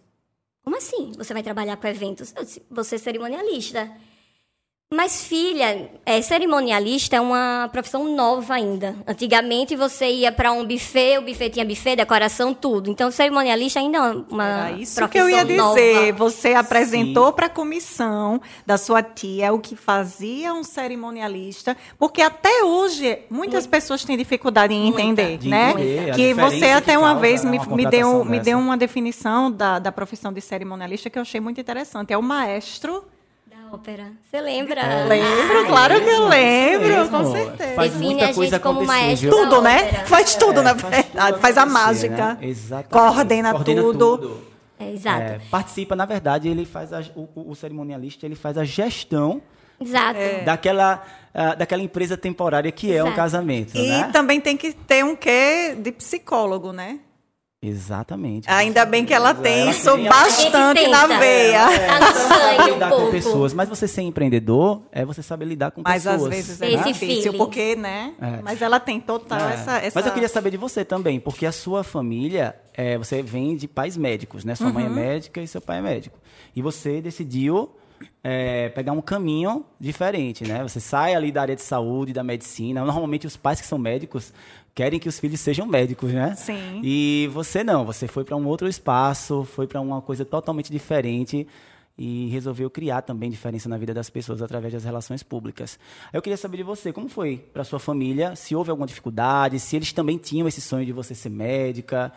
Como 0.64 0.76
assim? 0.76 1.12
Você 1.18 1.34
vai 1.34 1.44
trabalhar 1.44 1.78
com 1.78 1.88
eventos? 1.88 2.34
Eu 2.36 2.44
disse, 2.44 2.62
você 2.70 2.96
é 2.96 2.98
cerimonialista. 2.98 3.90
Mas, 4.94 5.26
filha, 5.26 5.90
é, 6.06 6.22
cerimonialista 6.22 7.18
é 7.18 7.22
uma 7.22 7.70
profissão 7.74 8.16
nova 8.16 8.54
ainda. 8.54 8.96
Antigamente 9.06 9.76
você 9.76 10.10
ia 10.10 10.32
para 10.32 10.54
um 10.54 10.66
buffet, 10.66 11.18
o 11.18 11.24
buffet 11.24 11.50
tinha 11.50 11.66
buffet, 11.66 11.98
decoração, 11.98 12.54
tudo. 12.54 12.90
Então, 12.90 13.12
cerimonialista 13.12 13.82
ainda 13.82 13.98
é 13.98 14.02
uma 14.32 14.46
Era 14.46 14.72
isso 14.72 14.96
profissão 14.96 15.08
que 15.10 15.18
eu 15.18 15.30
ia 15.30 15.44
dizer. 15.44 15.58
nova. 15.58 16.12
Você 16.14 16.54
apresentou 16.54 17.34
para 17.34 17.48
a 17.48 17.50
comissão 17.50 18.40
da 18.66 18.78
sua 18.78 19.04
tia 19.04 19.52
o 19.52 19.60
que 19.60 19.76
fazia 19.76 20.54
um 20.54 20.64
cerimonialista, 20.64 21.76
porque 22.00 22.22
até 22.22 22.64
hoje 22.64 23.20
muitas 23.30 23.68
pessoas 23.68 24.06
têm 24.06 24.16
dificuldade 24.16 24.74
em 24.74 24.84
Muita. 24.84 25.02
entender, 25.02 25.38
De 25.38 25.50
né? 25.50 25.72
entender 25.72 26.16
que 26.16 26.34
você 26.34 26.60
que 26.60 26.66
até 26.66 26.98
uma 26.98 27.08
causa, 27.10 27.22
vez 27.22 27.44
né, 27.44 27.52
me, 27.52 27.58
uma 27.58 27.76
me 27.76 27.86
deu, 27.86 28.24
me 28.24 28.40
deu 28.40 28.58
uma 28.58 28.78
definição 28.78 29.52
da, 29.52 29.80
da 29.80 29.92
profissão 29.92 30.32
de 30.32 30.40
cerimonialista 30.40 31.10
que 31.10 31.20
eu 31.20 31.24
achei 31.24 31.42
muito 31.42 31.60
interessante. 31.60 32.14
É 32.14 32.18
o 32.18 32.24
maestro. 32.24 33.04
Ópera. 33.72 34.12
Você 34.24 34.40
lembra? 34.42 34.82
Lembro, 35.06 35.58
Ai, 35.60 35.66
claro 35.68 36.02
que 36.02 36.10
eu 36.10 36.28
lembro, 36.28 37.10
com 37.10 37.32
certeza. 37.32 37.74
Faz 37.76 37.92
Define 37.94 38.14
muita 38.14 38.26
a 38.30 38.34
coisa 38.34 38.56
gente 38.56 38.64
como 38.64 38.80
acontecer, 38.82 39.02
maestro 39.02 39.30
Tudo, 39.30 39.62
né? 39.62 39.84
ópera. 39.84 40.06
Faz 40.06 40.36
tudo, 40.36 40.62
na 40.64 40.70
É, 40.72 40.76
faz 40.76 40.82
tudo 40.82 40.90
verdade. 41.14 41.40
Faz 41.42 41.58
a 41.58 41.62
acontecer, 41.64 41.84
mágica. 41.86 42.16
né? 42.34 42.38
Exatamente. 42.42 42.90
Coordena 43.14 43.54
tudo. 43.64 44.42
É, 44.80 44.92
exato. 44.94 45.22
É, 45.22 45.40
participa, 45.50 45.96
na 45.96 46.06
verdade, 46.06 46.48
ele 46.48 46.66
faz 46.66 46.94
a- 46.94 47.04
o, 47.16 47.28
o- 47.52 47.56
cerimonialista 47.56 48.26
ele 48.26 48.36
faz 48.36 48.58
a 48.58 48.64
gestão 48.64 49.42
Exato. 49.82 50.20
daquela, 50.46 51.04
ah, 51.34 51.56
daquela 51.56 51.82
empresa 51.82 52.16
temporária 52.16 52.72
que 52.72 52.92
é 52.94 53.02
um 53.04 53.08
Exato. 53.08 53.16
casamento, 53.16 53.76
E 53.76 53.88
né? 53.90 54.10
também 54.14 54.40
tem 54.40 54.56
que 54.56 54.72
ter 54.74 55.04
um 55.04 55.16
quê 55.16 55.76
de 55.80 55.92
psicólogo, 55.92 56.72
né? 56.72 57.00
Exatamente. 57.60 58.48
Ainda 58.50 58.86
bem 58.86 59.04
que 59.04 59.14
ela 59.14 59.34
tem 59.34 59.62
Ela 59.62 59.72
isso 59.72 59.92
tem 59.96 60.08
a- 60.08 60.10
bastante 60.12 60.88
na 60.88 61.08
veia. 61.08 61.68
Sangue 62.14 62.62
um 62.72 62.74
lidar 62.76 62.92
com 62.92 63.10
pessoas, 63.12 63.54
mas 63.54 63.68
você 63.68 63.88
ser 63.88 64.04
empreendedor 64.04 64.82
é 64.92 65.04
você 65.04 65.24
saber 65.24 65.46
lidar 65.46 65.72
com 65.72 65.82
Mas 65.84 66.04
pessoas. 66.04 66.22
às 66.24 66.30
vezes 66.30 66.62
é 66.62 66.72
Esse 66.74 66.84
difícil, 66.84 67.22
feeling. 67.24 67.38
porque, 67.38 67.76
né? 67.76 68.14
É. 68.22 68.42
Mas 68.44 68.62
ela 68.62 68.80
tem 68.80 69.00
total 69.00 69.40
É. 69.50 69.54
essa, 69.56 69.78
essa... 69.80 70.00
Mas 70.00 70.06
eu 70.06 70.14
queria 70.14 70.30
saber 70.30 70.52
de 70.52 70.58
você 70.58 70.86
também, 70.86 71.20
porque 71.20 71.48
a 71.48 71.52
sua 71.52 71.84
família, 71.84 72.56
é, 72.76 72.96
você 72.98 73.24
vem 73.24 73.56
de 73.56 73.68
pais 73.68 73.98
médicos, 73.98 74.46
né? 74.46 74.54
Sua 74.54 74.72
mãe 74.72 74.86
Uhum. 74.86 74.92
é 74.92 74.96
médica 74.96 75.42
e 75.42 75.48
seu 75.48 75.60
pai 75.60 75.80
é 75.80 75.82
médico. 75.82 76.18
E 76.56 76.62
você 76.62 77.02
decidiu 77.02 77.72
é, 78.24 78.70
pegar 78.70 78.92
um 78.92 79.02
caminho 79.02 79.66
diferente, 79.80 80.44
né? 80.48 80.62
Você 80.62 80.80
sai 80.80 81.16
ali 81.16 81.32
da 81.32 81.42
área 81.42 81.56
de 81.56 81.64
saúde, 81.64 82.14
da 82.14 82.24
medicina. 82.24 82.86
Normalmente 82.86 83.26
os 83.26 83.36
pais 83.36 83.60
que 83.60 83.66
são 83.66 83.80
médicos 83.80 84.32
querem 84.78 85.00
que 85.00 85.10
os 85.10 85.20
filhos 85.20 85.40
sejam 85.40 85.66
médicos, 85.66 86.14
né? 86.14 86.36
Sim. 86.36 86.82
E 86.84 87.28
você 87.34 87.64
não, 87.64 87.84
você 87.84 88.08
foi 88.08 88.24
para 88.24 88.36
um 88.36 88.46
outro 88.46 88.68
espaço, 88.68 89.44
foi 89.44 89.66
para 89.66 89.82
uma 89.82 90.04
coisa 90.04 90.24
totalmente 90.24 90.72
diferente 90.72 91.48
e 91.98 92.28
resolveu 92.28 92.70
criar 92.70 93.02
também 93.02 93.28
diferença 93.28 93.68
na 93.68 93.76
vida 93.76 93.92
das 93.92 94.08
pessoas 94.08 94.40
através 94.40 94.72
das 94.72 94.84
relações 94.84 95.24
públicas. 95.24 95.80
Eu 96.14 96.22
queria 96.22 96.38
saber 96.38 96.58
de 96.58 96.64
você, 96.64 96.94
como 96.94 97.10
foi 97.10 97.44
para 97.52 97.64
sua 97.64 97.80
família? 97.80 98.36
Se 98.36 98.56
houve 98.56 98.70
alguma 98.70 98.86
dificuldade, 98.86 99.60
se 99.60 99.76
eles 99.76 99.92
também 99.92 100.16
tinham 100.16 100.48
esse 100.48 100.62
sonho 100.62 100.86
de 100.86 100.92
você 100.92 101.16
ser 101.16 101.30
médica? 101.30 102.14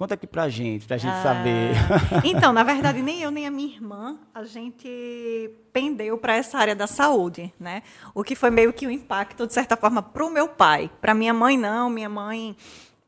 Conta 0.00 0.14
aqui 0.14 0.26
pra 0.26 0.48
gente, 0.48 0.86
pra 0.86 0.96
gente 0.96 1.22
saber. 1.22 1.74
Então, 2.24 2.54
na 2.54 2.62
verdade, 2.62 3.02
nem 3.02 3.20
eu 3.20 3.30
nem 3.30 3.46
a 3.46 3.50
minha 3.50 3.68
irmã, 3.68 4.18
a 4.34 4.44
gente 4.44 5.50
pendeu 5.74 6.16
para 6.16 6.34
essa 6.36 6.56
área 6.56 6.74
da 6.74 6.86
saúde, 6.86 7.52
né? 7.60 7.82
O 8.14 8.24
que 8.24 8.34
foi 8.34 8.48
meio 8.48 8.72
que 8.72 8.86
um 8.86 8.90
impacto, 8.90 9.46
de 9.46 9.52
certa 9.52 9.76
forma, 9.76 10.00
para 10.00 10.24
o 10.24 10.30
meu 10.30 10.48
pai. 10.48 10.90
Para 11.02 11.12
minha 11.12 11.34
mãe, 11.34 11.58
não. 11.58 11.90
Minha 11.90 12.08
mãe 12.08 12.56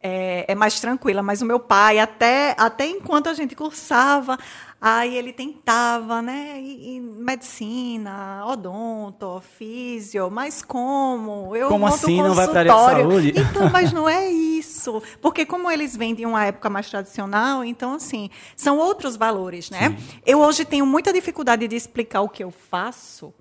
é, 0.02 0.44
é 0.49 0.54
mais 0.54 0.80
tranquila, 0.80 1.23
mas 1.23 1.40
o 1.40 1.47
meu 1.47 1.61
pai, 1.61 1.99
até, 1.99 2.54
até 2.59 2.87
enquanto 2.87 3.28
a 3.28 3.35
gente 3.35 3.54
cursava, 3.54 4.37
aí 4.80 5.16
ele 5.16 5.32
tentava, 5.32 6.21
né? 6.21 6.61
E, 6.61 6.97
e 6.97 7.00
medicina, 7.00 8.44
odonto, 8.47 9.40
físio, 9.56 10.28
mas 10.28 10.61
como? 10.61 11.54
Eu 11.54 11.68
Como 11.68 11.87
assim 11.87 12.21
não 12.21 12.35
vai 12.35 12.49
de 12.49 12.52
consultório. 12.52 13.11
saúde? 13.11 13.32
Então, 13.52 13.71
mas 13.71 13.92
não 13.94 14.09
é 14.09 14.28
isso. 14.28 15.00
Porque 15.21 15.47
como 15.47 15.71
eles 15.71 15.97
vêm 15.97 16.14
de 16.14 16.26
uma 16.26 16.44
época 16.44 16.68
mais 16.68 16.90
tradicional, 16.90 17.64
então, 17.64 17.94
assim, 17.94 18.28
são 18.56 18.78
outros 18.78 19.14
valores, 19.14 19.71
né? 19.71 19.97
Eu 20.26 20.40
hoje 20.40 20.64
tenho 20.64 20.85
muita 20.85 21.12
dificuldade 21.12 21.68
de 21.68 21.76
explicar 21.76 22.23
o 22.23 22.28
que 22.28 22.42
eu 22.42 22.50
faço 22.50 23.32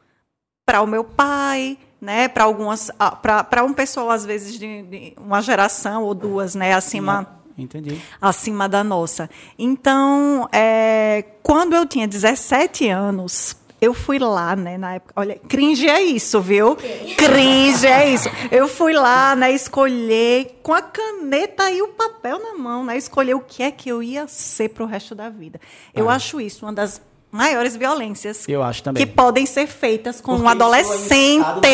para 0.65 0.81
o 0.81 0.87
meu 0.87 1.03
pai, 1.03 1.77
né? 2.01 2.27
Para 2.27 2.43
algumas, 2.45 2.89
para 3.21 3.63
um 3.63 3.73
pessoal 3.73 4.09
às 4.09 4.25
vezes 4.25 4.57
de, 4.57 4.81
de 4.81 5.13
uma 5.17 5.39
geração 5.41 6.03
ou 6.03 6.13
duas, 6.15 6.55
né? 6.55 6.73
Acima 6.73 7.39
Entendi. 7.57 8.01
acima 8.19 8.67
da 8.67 8.83
nossa. 8.83 9.29
Então, 9.57 10.49
é, 10.51 11.23
quando 11.43 11.75
eu 11.75 11.85
tinha 11.85 12.07
17 12.07 12.89
anos, 12.89 13.55
eu 13.79 13.93
fui 13.93 14.19
lá, 14.19 14.55
né, 14.55 14.77
na 14.77 14.95
época. 14.95 15.13
Olha, 15.15 15.39
cringe 15.47 15.87
é 15.89 16.01
isso, 16.01 16.39
viu? 16.39 16.75
Cringe 17.17 17.87
é 17.87 18.13
isso. 18.13 18.29
Eu 18.51 18.67
fui 18.67 18.93
lá, 18.93 19.35
né, 19.35 19.51
escolher 19.51 20.59
com 20.61 20.71
a 20.73 20.81
caneta 20.83 21.69
e 21.71 21.81
o 21.81 21.87
papel 21.89 22.37
na 22.39 22.53
mão, 22.57 22.85
né, 22.85 22.95
escolher 22.97 23.33
o 23.33 23.39
que 23.39 23.63
é 23.63 23.71
que 23.71 23.89
eu 23.89 24.03
ia 24.03 24.27
ser 24.27 24.69
pro 24.69 24.85
resto 24.85 25.15
da 25.15 25.29
vida. 25.29 25.59
Eu 25.95 26.09
Ah. 26.09 26.15
acho 26.15 26.39
isso 26.39 26.65
uma 26.65 26.73
das 26.73 27.01
maiores 27.31 27.75
violências 27.77 28.43
Eu 28.47 28.61
acho 28.61 28.83
também. 28.83 29.05
que 29.05 29.11
podem 29.11 29.45
ser 29.45 29.65
feitas 29.67 30.19
com 30.19 30.33
Porque 30.37 30.41
um 30.41 30.45
isso 30.45 30.49
é 30.49 30.51
adolescente. 30.51 31.61
da 31.61 31.69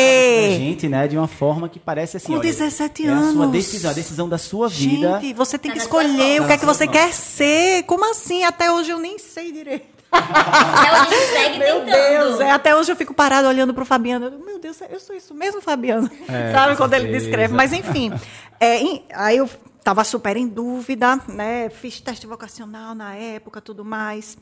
gente, 0.58 0.88
né, 0.90 1.08
de 1.08 1.18
uma 1.18 1.28
forma 1.28 1.68
que 1.68 1.80
parece 1.80 2.18
assim, 2.18 2.28
Com 2.28 2.34
olha, 2.34 2.42
17 2.44 3.08
é 3.08 3.10
a 3.12 3.18
sua 3.18 3.26
anos. 3.44 3.52
decisão, 3.52 3.92
a 3.92 3.94
decisão 3.94 4.30
da 4.30 4.38
sua 4.38 4.68
vida. 4.70 5.20
Gente, 5.20 5.34
você 5.34 5.58
tem 5.58 5.72
Tá 5.72 5.78
que 5.78 5.82
escolher 5.84 6.42
o 6.42 6.46
que 6.48 6.54
é 6.54 6.58
que 6.58 6.66
você 6.66 6.88
quer 6.88 7.12
ser. 7.14 7.84
Como 7.84 8.10
assim? 8.10 8.44
Até 8.44 8.72
hoje 8.72 8.92
eu 8.92 9.00
nem 9.00 9.18
sei 9.18 9.52
direito. 9.52 9.98
Até 10.12 11.02
hoje 11.02 11.26
segue 11.34 11.60
Meu 11.60 11.82
tentando. 11.82 11.92
Deus, 12.28 12.40
é, 12.40 12.52
até 12.52 12.74
hoje 12.76 12.90
eu 12.92 12.96
fico 12.96 13.14
parado 13.14 13.46
olhando 13.48 13.74
pro 13.74 13.84
Fabiano. 13.86 14.28
Eu, 14.28 14.40
Meu 14.40 14.58
Deus, 14.58 14.78
eu 14.90 15.00
sou 15.02 15.14
isso 15.16 15.34
mesmo, 15.34 15.60
Fabiano. 15.62 16.10
É, 16.30 16.52
Sabe 16.56 16.78
quando 16.78 16.94
ele 16.94 17.04
certeza. 17.04 17.26
descreve? 17.26 17.54
Mas 17.54 17.74
enfim, 17.74 18.14
é, 18.60 18.78
em- 18.80 19.04
aí 19.14 19.36
eu 19.38 19.50
tava 19.84 20.04
super 20.06 20.38
em 20.38 20.48
dúvida, 20.48 21.20
né? 21.28 21.70
Fiz 21.70 22.00
teste 22.00 22.26
vocacional 22.26 22.96
na 22.96 23.16
época, 23.16 23.60
tudo 23.60 23.84
mais. 23.84 24.38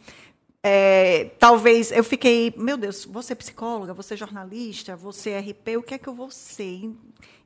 É, 0.67 1.25
talvez 1.37 1.91
eu 1.91 2.03
fiquei, 2.03 2.51
meu 2.57 2.75
Deus, 2.75 3.05
você 3.05 3.35
psicóloga, 3.35 3.93
você 3.93 4.17
jornalista, 4.17 4.95
você 4.95 5.37
RP, 5.37 5.77
o 5.77 5.83
que 5.83 5.93
é 5.93 5.97
que 5.99 6.09
eu 6.09 6.15
vou 6.15 6.31
ser? 6.31 6.91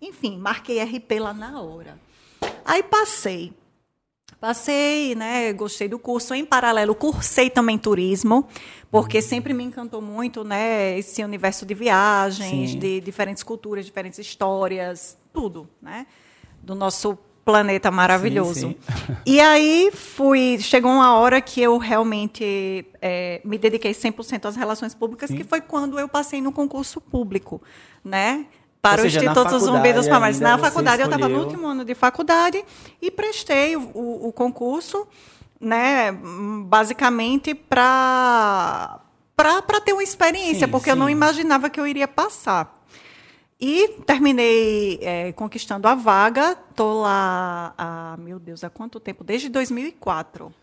Enfim, 0.02 0.38
marquei 0.38 0.82
RP 0.82 1.20
lá 1.20 1.34
na 1.34 1.62
hora. 1.62 2.00
Aí 2.64 2.82
passei. 2.82 3.52
Passei, 4.40 5.16
né? 5.16 5.52
Gostei 5.52 5.90
do 5.90 6.00
curso. 6.00 6.34
Em 6.34 6.46
paralelo, 6.46 6.96
cursei 6.96 7.50
também 7.50 7.78
turismo, 7.78 8.48
porque 8.90 9.22
sempre 9.22 9.54
me 9.54 9.66
encantou 9.66 10.02
muito, 10.02 10.46
né? 10.46 10.98
Esse 10.98 11.22
universo 11.22 11.66
de 11.66 11.74
viagens, 11.74 12.72
Sim. 12.72 12.80
de 12.80 13.02
diferentes 13.02 13.44
culturas, 13.44 13.86
diferentes 13.86 14.18
histórias, 14.18 15.18
tudo, 15.34 15.68
né? 15.82 16.08
Do 16.64 16.74
nosso 16.74 17.18
planeta 17.52 17.90
maravilhoso. 17.90 18.54
Sim, 18.70 18.76
E 19.26 19.40
aí 19.42 19.92
fui. 19.94 20.58
Chegou 20.60 20.92
uma 20.92 21.16
hora 21.16 21.42
que 21.42 21.62
eu 21.62 21.78
realmente 21.78 22.86
é, 23.02 23.42
me 23.44 23.58
dediquei 23.58 23.92
100% 23.92 24.46
às 24.46 24.56
relações 24.56 24.94
públicas, 24.94 25.30
Sim. 25.30 25.38
que 25.38 25.44
foi 25.44 25.62
quando 25.62 25.98
eu 26.00 26.08
passei 26.08 26.42
no 26.42 26.52
concurso 26.52 27.02
público, 27.02 27.62
né? 28.04 28.46
Para 28.82 29.02
Ou 29.02 29.08
o 29.08 29.12
seja, 29.12 29.26
Instituto 29.26 29.60
Zumbi 29.60 29.92
dos 29.94 30.08
Palmares. 30.08 30.40
Na 30.40 30.58
faculdade, 30.58 31.02
eu 31.02 31.06
estava 31.06 31.28
no 31.28 31.36
escolheu- 31.36 31.48
último 31.50 31.68
ano 31.68 31.84
de 31.84 31.96
faculdade 31.96 32.64
e 33.02 33.12
prestei 33.12 33.76
o, 33.76 33.82
o- 33.94 34.28
o 34.30 34.32
concurso, 34.32 35.06
né, 35.60 36.12
basicamente 36.66 37.54
para 37.54 39.00
para 39.36 39.80
ter 39.82 39.94
uma 39.94 40.04
experiência, 40.04 40.66
Sim, 40.68 40.72
porque 40.72 40.92
eu 40.92 40.96
não 40.98 41.06
sim. 41.08 41.14
imaginava 41.14 41.70
que 41.70 41.80
eu 41.80 41.88
iria 41.88 42.08
passar. 42.10 42.78
E 43.62 43.90
terminei 44.06 45.00
é, 45.02 45.32
conquistando 45.34 45.88
a 45.88 45.96
vaga. 45.96 46.56
Tô 46.76 47.02
lá 47.02 47.74
há, 47.78 48.16
meu 48.18 48.40
Deus, 48.40 48.64
há 48.64 48.70
quanto 48.70 49.00
tempo? 49.00 49.24
Desde 49.24 49.50
2004. 49.50 50.54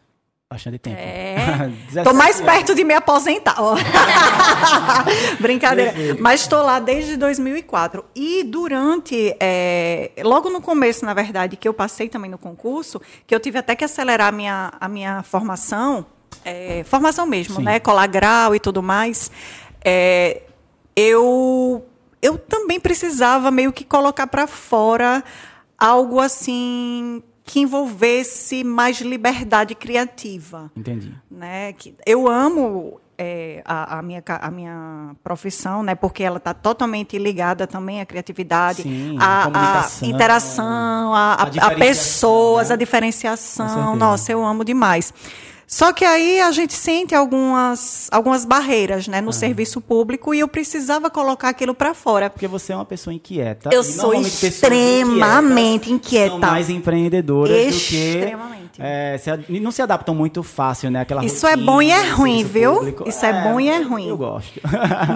Bastante 0.49 0.79
tempo. 0.79 0.97
É. 0.99 1.69
17 1.93 2.05
Tô 2.09 2.15
mais 2.15 2.41
anos. 2.41 2.53
perto 2.53 2.75
de 2.75 2.85
me 2.85 2.95
aposentar. 2.95 3.57
ó. 3.59 3.75
Brincadeira. 5.41 5.93
Mas 6.21 6.43
estou 6.43 6.63
lá 6.63 6.79
desde 6.79 7.17
2004. 7.17 8.05
E 8.15 8.45
durante, 8.45 9.37
é, 9.41 10.13
logo 10.25 10.49
no 10.49 10.63
começo, 10.63 11.05
na 11.05 11.13
verdade, 11.13 11.57
que 11.57 11.69
eu 11.69 11.75
passei 11.75 12.09
também 12.09 12.31
no 12.31 12.39
concurso, 12.39 13.01
que 13.27 13.35
eu 13.35 13.41
tive 13.41 13.59
até 13.59 13.75
que 13.77 13.85
acelerar 13.85 14.29
a 14.29 14.33
minha, 14.33 14.73
a 14.81 14.89
minha 14.89 15.23
formação, 15.23 16.07
é, 16.45 16.85
formação 16.85 17.27
mesmo, 17.27 17.57
Sim. 17.57 17.63
né? 17.63 17.81
Colar 17.81 18.07
grau 18.07 18.55
e 18.55 18.61
tudo 18.61 18.83
mais. 18.83 19.31
é, 19.85 20.43
eu, 20.95 21.85
eu 22.23 22.39
também 22.39 22.81
precisava 22.81 23.51
meio 23.51 23.73
que 23.73 23.85
colocar 23.85 24.27
para 24.27 24.47
fora 24.47 25.23
algo 25.79 26.19
assim 26.21 27.23
que 27.45 27.61
envolvesse 27.61 28.65
mais 28.65 29.01
liberdade 29.01 29.75
criativa 29.75 30.71
Entendi. 30.77 31.15
né? 31.31 31.73
Que 31.75 31.95
eu 32.05 32.27
amo 32.29 33.01
é, 33.19 33.63
a, 33.65 33.99
a 33.99 34.03
minha, 34.03 34.23
a 34.27 34.51
minha 34.51 35.11
profissão, 35.23 35.83
né? 35.83 35.95
Porque 35.95 36.23
ela 36.25 36.39
está 36.39 36.53
totalmente 36.53 37.17
ligada 37.19 37.67
também 37.67 38.01
à 38.01 38.05
criatividade, 38.07 38.83
Sim, 38.83 39.17
à, 39.21 39.45
à 39.45 40.07
interação, 40.07 41.15
a, 41.15 41.35
a- 41.35 41.43
a 41.67 41.71
pessoas, 41.77 42.69
né? 42.69 42.75
a 42.75 42.77
diferenciação. 42.77 43.95
Nossa, 43.97 44.33
eu 44.33 44.45
amo 44.45 44.65
demais. 44.65 45.15
Só 45.67 45.93
que 45.93 46.05
aí 46.05 46.41
a 46.41 46.53
gente 46.53 46.75
sente 46.75 47.15
algumas, 47.15 48.09
algumas 48.13 48.45
barreiras 48.45 49.09
né, 49.09 49.21
no 49.21 49.33
serviço 49.33 49.81
público 49.81 50.33
e 50.33 50.39
eu 50.39 50.47
precisava 50.47 51.11
colocar 51.11 51.49
aquilo 51.49 51.75
para 51.75 51.93
fora. 51.93 52.31
Porque 52.31 52.47
você 52.47 52.73
é 52.73 52.77
uma 52.77 52.85
pessoa 52.85 53.13
inquieta. 53.13 53.71
Eu 53.73 53.83
sou 53.83 54.15
extremamente 54.15 55.93
inquieta. 55.93 56.31
São 56.31 56.39
mais 56.39 56.71
empreendedoras 56.71 57.75
do 57.75 57.81
que... 57.81 58.37
é, 58.79 59.19
se 59.19 59.61
não 59.61 59.73
se 59.73 59.83
adaptam 59.83 60.15
muito 60.15 60.45
fácil, 60.45 60.89
né? 60.91 61.01
Aquela 61.01 61.25
Isso 61.25 61.45
é 61.47 61.51
rotina 61.51 61.73
bom 61.73 61.83
e 61.83 61.91
é 61.91 62.11
ruim, 62.11 62.45
viu? 62.45 62.75
público. 62.77 63.09
Isso 63.09 63.27
é 63.27 63.43
bom 63.43 63.59
e 63.59 63.69
é 63.69 63.81
ruim. 63.81 64.09
Eu 64.09 64.17
gosto. 64.17 64.61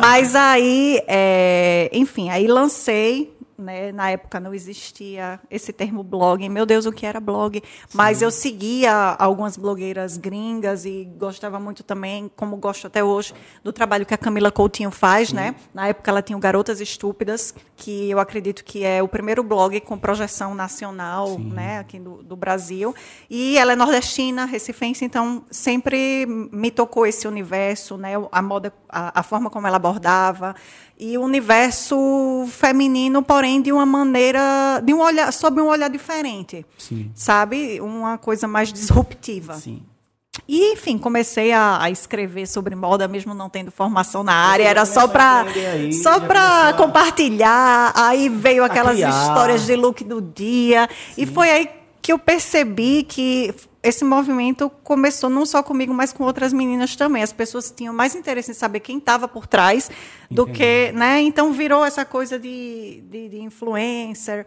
Mas 0.01 0.35
aí, 0.35 1.01
é, 1.07 1.89
enfim, 1.93 2.29
aí 2.29 2.49
lancei, 2.49 3.33
né, 3.61 3.93
na 3.93 4.11
época 4.11 4.41
não 4.41 4.55
existia 4.55 5.39
esse 5.51 5.73
termo 5.73 6.03
blog. 6.03 6.49
Meu 6.49 6.65
Deus, 6.67 6.87
o 6.87 6.93
que 6.93 7.07
era 7.07 7.21
blog? 7.21 7.63
Mas 7.93 8.23
eu 8.23 8.31
seguia 8.31 8.93
algumas 9.19 9.57
blogueiras 9.57 10.17
gringas 10.17 10.85
e 10.85 11.05
gostava 11.17 11.61
muito 11.61 11.83
também, 11.83 12.31
como 12.35 12.57
gosto 12.57 12.87
até 12.87 13.05
hoje, 13.05 13.35
do 13.63 13.73
trabalho 13.73 14.07
que 14.07 14.15
a 14.15 14.19
Camila 14.19 14.51
Coutinho 14.51 14.91
faz, 14.91 15.33
né? 15.33 15.55
Na 15.75 15.89
época 15.89 16.11
ela 16.11 16.23
tinha 16.23 16.37
o 16.37 16.41
Garotas 16.41 16.81
Estúpidas, 16.81 17.55
que 17.77 18.11
eu 18.11 18.19
acredito 18.19 18.65
que 18.65 18.85
é 18.85 19.03
o 19.03 19.09
primeiro 19.09 19.43
blog 19.43 19.81
com 19.81 19.99
projeção 19.99 20.55
nacional, 20.55 21.39
né, 21.39 21.79
aqui 21.79 21.99
do, 21.99 22.23
do 22.23 22.37
Brasil. 22.37 22.95
E 23.29 23.59
ela 23.59 23.73
é 23.73 23.77
nordestina, 23.77 24.45
recifense, 24.45 25.05
então 25.05 25.45
sempre 25.51 26.27
me 26.27 26.71
tocou 26.71 27.07
esse 27.07 27.27
universo, 27.27 27.97
né, 27.97 28.15
a 28.31 28.43
moda, 28.43 28.73
a, 28.89 29.21
a 29.21 29.23
forma 29.23 29.51
como 29.51 29.67
ela 29.67 29.77
abordava 29.77 30.55
e 31.01 31.17
o 31.17 31.23
universo 31.23 32.47
feminino, 32.51 33.23
porém 33.23 33.63
de 33.63 33.73
uma 33.73 33.87
maneira, 33.87 34.83
de 34.85 34.93
um 34.93 35.01
olhar, 35.01 35.33
sob 35.33 35.59
um 35.59 35.67
olhar 35.67 35.89
diferente, 35.89 36.65
Sim. 36.77 37.11
sabe, 37.15 37.81
uma 37.81 38.19
coisa 38.19 38.47
mais 38.47 38.71
disruptiva. 38.71 39.55
Sim. 39.55 39.83
E, 40.47 40.73
enfim, 40.73 40.99
comecei 40.99 41.53
a, 41.53 41.83
a 41.83 41.91
escrever 41.91 42.47
sobre 42.47 42.77
moda, 42.77 43.09
mesmo 43.09 43.33
não 43.33 43.49
tendo 43.49 43.71
formação 43.71 44.23
na 44.23 44.35
área, 44.35 44.65
era 44.65 44.85
só 44.85 45.09
para 45.09 45.47
só 46.03 46.21
para 46.21 46.75
compartilhar. 46.75 47.93
Aí 47.97 48.29
veio 48.29 48.63
aquelas 48.63 48.95
criar. 48.95 49.09
histórias 49.09 49.67
de 49.67 49.75
look 49.75 50.05
do 50.05 50.21
dia. 50.21 50.89
E 51.17 51.27
foi 51.27 51.51
aí 51.51 51.71
que 52.01 52.13
eu 52.13 52.19
percebi 52.19 53.03
que 53.03 53.55
esse 53.83 54.05
movimento 54.05 54.71
começou 54.85 55.31
não 55.31 55.47
só 55.47 55.63
comigo, 55.63 55.93
mas 55.95 56.13
com 56.13 56.25
outras 56.25 56.53
meninas 56.53 56.95
também. 56.97 57.23
As 57.23 57.33
pessoas 57.33 57.73
tinham 57.75 57.95
mais 57.95 58.15
interesse 58.15 58.51
em 58.51 58.55
saber 58.55 58.81
quem 58.81 58.99
estava 58.99 59.27
por 59.27 59.47
trás 59.47 59.91
do 60.31 60.47
que, 60.47 60.93
né? 60.93 61.23
Então 61.23 61.53
virou 61.53 61.85
essa 61.85 62.05
coisa 62.05 62.39
de, 62.39 63.03
de, 63.11 63.29
de 63.31 63.41
influencer. 63.41 64.47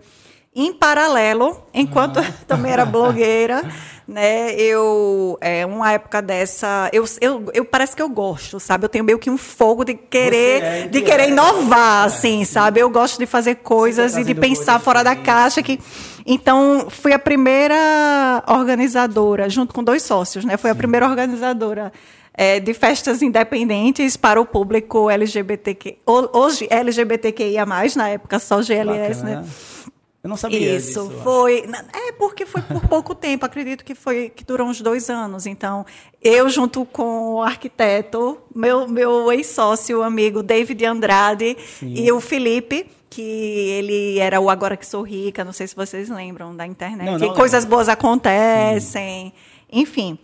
Em 0.55 0.71
paralelo, 0.71 1.63
enquanto 1.73 2.17
eu 2.19 2.25
também 2.47 2.71
era 2.71 2.85
blogueira, 2.85 3.63
né? 4.07 4.53
Eu, 4.53 5.35
é, 5.41 5.65
uma 5.65 5.91
época 5.93 6.21
dessa, 6.21 6.89
eu, 6.93 7.03
eu, 7.19 7.49
eu 7.55 7.65
parece 7.65 7.95
que 7.95 8.01
eu 8.01 8.07
gosto, 8.09 8.59
sabe? 8.59 8.85
Eu 8.85 8.89
tenho 8.89 9.03
meio 9.03 9.17
que 9.17 9.31
um 9.31 9.37
fogo 9.37 9.83
de 9.83 9.95
querer, 9.95 10.61
é 10.63 10.81
de 10.87 11.01
querer 11.01 11.29
inquieta, 11.29 11.49
inovar, 11.49 12.05
assim, 12.05 12.45
sabe? 12.45 12.79
Eu 12.79 12.89
gosto 12.89 13.17
de 13.17 13.25
fazer 13.25 13.55
coisas 13.55 14.15
e 14.15 14.23
de 14.23 14.35
pensar 14.35 14.79
fora 14.79 15.03
da 15.03 15.15
caixa 15.15 15.63
que 15.63 15.79
então 16.25 16.85
fui 16.89 17.13
a 17.13 17.19
primeira 17.19 18.43
organizadora 18.47 19.49
junto 19.49 19.73
com 19.73 19.83
dois 19.83 20.03
sócios 20.03 20.45
né 20.45 20.55
foi 20.55 20.69
a 20.69 20.75
primeira 20.75 21.05
organizadora 21.05 21.91
é, 22.33 22.61
de 22.61 22.73
festas 22.73 23.21
independentes 23.21 24.15
para 24.15 24.39
o 24.39 24.45
público 24.45 25.09
LGBTQ 25.09 25.97
ho- 26.05 26.29
hoje 26.31 26.65
LGBTQIA+, 26.69 27.65
na 27.97 28.07
época 28.09 28.39
só 28.39 28.61
GLS 28.61 29.21
Bacana. 29.21 29.41
né 29.41 29.47
Eu 30.23 30.29
não 30.29 30.38
sabia 30.38 30.77
isso, 30.77 31.07
disso. 31.09 31.21
foi. 31.21 31.65
É 31.93 32.13
porque 32.13 32.45
foi 32.45 32.62
por 32.62 32.88
pouco 32.88 33.13
tempo, 33.15 33.45
acredito 33.45 33.83
que 33.83 33.93
foi 33.93 34.29
que 34.29 34.45
durou 34.45 34.67
uns 34.67 34.79
dois 34.79 35.09
anos. 35.09 35.45
Então, 35.45 35.86
eu, 36.21 36.49
junto 36.49 36.86
com 36.86 37.33
o 37.36 37.43
arquiteto, 37.43 38.38
meu, 38.55 38.88
meu 38.88 39.29
ex-sócio, 39.33 40.01
amigo 40.01 40.41
David 40.41 40.86
Andrade 40.86 41.57
e 41.81 42.09
o 42.09 42.21
Felipe, 42.21 42.89
que 43.09 43.21
ele 43.21 44.17
era 44.17 44.39
o 44.39 44.49
Agora 44.49 44.77
Que 44.77 44.88
Sou 44.88 45.01
Rica, 45.03 45.43
não 45.43 45.51
sei 45.51 45.67
se 45.67 45.75
vocês 45.75 46.07
lembram 46.09 46.55
da 46.55 46.65
internet. 46.65 47.05
Não, 47.05 47.17
não 47.19 47.27
e 47.27 47.36
coisas 47.36 47.65
boas 47.65 47.89
acontecem. 47.89 49.33
Enfim. 49.69 50.17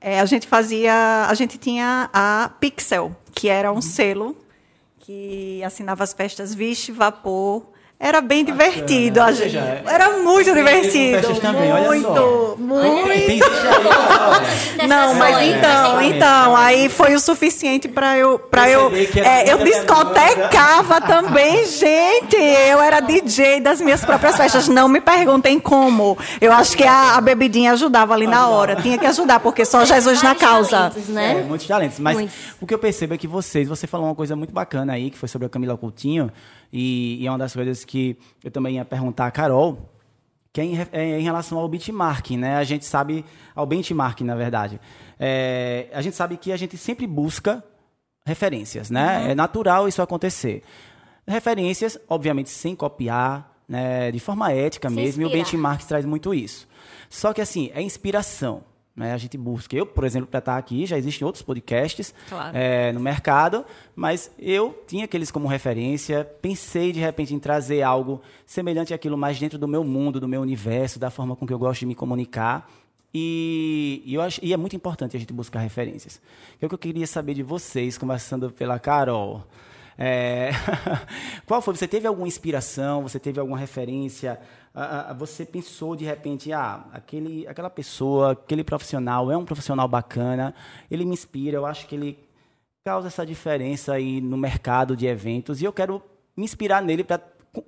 é, 0.00 0.20
a 0.20 0.26
gente 0.26 0.46
fazia. 0.46 1.26
A 1.28 1.34
gente 1.34 1.56
tinha 1.56 2.10
a 2.12 2.50
Pixel, 2.60 3.16
que 3.34 3.48
era 3.48 3.72
um 3.72 3.76
Uhum. 3.76 3.82
selo 3.82 4.36
que 4.98 5.62
assinava 5.64 6.04
as 6.04 6.12
festas 6.12 6.54
Vixe 6.54 6.92
Vapor. 6.92 7.64
Era 8.02 8.22
bem 8.22 8.42
divertido. 8.46 9.20
A 9.20 9.30
gente, 9.30 9.42
seja, 9.42 9.58
é- 9.58 9.82
era 9.86 10.16
muito 10.22 10.54
divertido. 10.54 11.18
festas 11.18 11.38
também, 11.38 11.70
olha 11.70 11.86
muito, 11.86 12.06
só. 12.08 12.56
muito. 12.56 13.44
Não, 14.88 15.14
mas 15.16 15.46
então, 15.46 16.00
então, 16.00 16.56
aí 16.56 16.88
foi 16.88 17.14
o 17.14 17.20
suficiente 17.20 17.88
para 17.88 18.16
eu, 18.16 18.38
para 18.38 18.70
eu, 18.70 18.90
é 18.90 19.48
é, 19.48 19.52
eu 19.52 19.58
discotecava 19.58 20.98
também, 21.02 21.66
gente. 21.68 22.36
Eu 22.36 22.80
era 22.80 23.00
DJ 23.00 23.60
das 23.60 23.82
minhas 23.82 24.02
próprias 24.02 24.34
festas. 24.34 24.66
Não 24.66 24.88
me 24.88 25.02
perguntem 25.02 25.60
como. 25.60 26.16
Eu 26.40 26.52
acho 26.52 26.74
que 26.78 26.84
a, 26.84 27.16
a 27.16 27.20
bebidinha 27.20 27.72
ajudava 27.72 28.14
ali 28.14 28.26
na 28.26 28.48
hora. 28.48 28.76
Tinha 28.76 28.96
que 28.96 29.04
ajudar 29.06 29.40
porque 29.40 29.66
só 29.66 29.84
Jesus 29.84 30.22
na 30.22 30.34
causa. 30.34 30.70
talentos, 30.90 31.08
né? 31.08 31.40
É, 31.40 31.42
muitos 31.42 31.66
talentos. 31.66 31.98
Mas 31.98 32.14
Muitos. 32.16 32.34
o 32.60 32.66
que 32.66 32.72
eu 32.72 32.78
percebo 32.78 33.12
é 33.12 33.18
que 33.18 33.26
vocês, 33.26 33.68
você 33.68 33.86
falou 33.86 34.06
uma 34.06 34.14
coisa 34.14 34.34
muito 34.34 34.54
bacana 34.54 34.94
aí, 34.94 35.10
que 35.10 35.18
foi 35.18 35.28
sobre 35.28 35.44
a 35.46 35.48
Camila 35.50 35.76
Coutinho, 35.76 36.32
e, 36.72 37.18
e 37.20 37.26
é 37.26 37.30
uma 37.30 37.38
das 37.38 37.52
coisas 37.52 37.84
que 37.84 38.16
eu 38.44 38.50
também 38.50 38.76
ia 38.76 38.84
perguntar 38.84 39.26
a 39.26 39.30
Carol, 39.30 39.90
que 40.52 40.60
é 40.60 40.64
em, 40.64 40.78
é 40.92 41.20
em 41.20 41.22
relação 41.22 41.58
ao 41.58 41.68
benchmarking, 41.68 42.36
né? 42.36 42.56
A 42.56 42.64
gente 42.64 42.84
sabe, 42.84 43.24
ao 43.54 43.66
benchmarking, 43.66 44.24
na 44.24 44.34
verdade. 44.34 44.80
É, 45.18 45.88
a 45.92 46.02
gente 46.02 46.16
sabe 46.16 46.36
que 46.36 46.52
a 46.52 46.56
gente 46.56 46.76
sempre 46.76 47.06
busca 47.06 47.62
referências, 48.24 48.90
né? 48.90 49.30
É 49.30 49.34
natural 49.34 49.88
isso 49.88 50.02
acontecer. 50.02 50.62
Referências, 51.26 51.98
obviamente, 52.08 52.50
sem 52.50 52.74
copiar, 52.74 53.50
né? 53.68 54.10
de 54.10 54.18
forma 54.18 54.50
ética 54.52 54.88
Se 54.88 54.94
mesmo, 54.94 55.22
e 55.22 55.24
o 55.24 55.30
benchmark 55.30 55.84
traz 55.86 56.04
muito 56.04 56.34
isso. 56.34 56.66
Só 57.08 57.32
que, 57.32 57.40
assim, 57.40 57.70
é 57.72 57.80
inspiração. 57.80 58.64
Né? 59.00 59.14
A 59.14 59.16
gente 59.16 59.38
busca. 59.38 59.74
Eu, 59.74 59.86
por 59.86 60.04
exemplo, 60.04 60.26
para 60.28 60.40
estar 60.40 60.58
aqui, 60.58 60.84
já 60.84 60.98
existem 60.98 61.24
outros 61.24 61.40
podcasts 61.42 62.12
Claro. 62.28 62.54
é, 62.54 62.92
no 62.92 63.00
mercado, 63.00 63.64
mas 63.96 64.30
eu 64.38 64.78
tinha 64.86 65.06
aqueles 65.06 65.30
como 65.30 65.48
referência. 65.48 66.22
Pensei, 66.42 66.92
de 66.92 67.00
repente, 67.00 67.34
em 67.34 67.38
trazer 67.38 67.80
algo 67.80 68.20
semelhante 68.44 68.92
àquilo, 68.92 69.16
mais 69.16 69.38
dentro 69.40 69.58
do 69.58 69.66
meu 69.66 69.82
mundo, 69.82 70.20
do 70.20 70.28
meu 70.28 70.42
universo, 70.42 70.98
da 70.98 71.08
forma 71.10 71.34
com 71.34 71.46
que 71.46 71.52
eu 71.54 71.58
gosto 71.58 71.80
de 71.80 71.86
me 71.86 71.94
comunicar. 71.94 72.70
E, 73.14 74.02
e 74.04 74.12
eu 74.14 74.20
acho, 74.20 74.38
e 74.44 74.52
é 74.52 74.56
muito 74.58 74.76
importante 74.76 75.16
a 75.16 75.20
gente 75.20 75.32
buscar 75.32 75.60
referências. 75.60 76.20
É 76.60 76.66
o 76.66 76.68
que 76.68 76.74
eu 76.74 76.78
queria 76.78 77.06
saber 77.06 77.32
de 77.32 77.42
vocês, 77.42 77.96
começando 77.96 78.50
pela 78.50 78.78
Carol. 78.78 79.42
É, 79.96 80.50
qual 81.46 81.62
foi? 81.62 81.74
Você 81.74 81.88
teve 81.88 82.06
alguma 82.06 82.28
inspiração? 82.28 83.02
Você 83.02 83.18
teve 83.18 83.40
alguma 83.40 83.56
referência? 83.56 84.38
Ah, 84.74 85.14
Você 85.18 85.44
pensou 85.44 85.96
de 85.96 86.04
repente, 86.04 86.52
ah, 86.52 86.84
aquele, 86.92 87.46
aquela 87.46 87.70
pessoa, 87.70 88.32
aquele 88.32 88.62
profissional 88.62 89.30
é 89.30 89.36
um 89.36 89.44
profissional 89.44 89.88
bacana, 89.88 90.54
ele 90.90 91.04
me 91.04 91.12
inspira, 91.12 91.56
eu 91.56 91.66
acho 91.66 91.86
que 91.86 91.94
ele 91.94 92.18
causa 92.84 93.08
essa 93.08 93.26
diferença 93.26 93.92
aí 93.92 94.20
no 94.20 94.36
mercado 94.36 94.96
de 94.96 95.06
eventos 95.06 95.60
e 95.60 95.64
eu 95.64 95.72
quero 95.72 96.02
me 96.36 96.44
inspirar 96.44 96.82
nele 96.82 97.04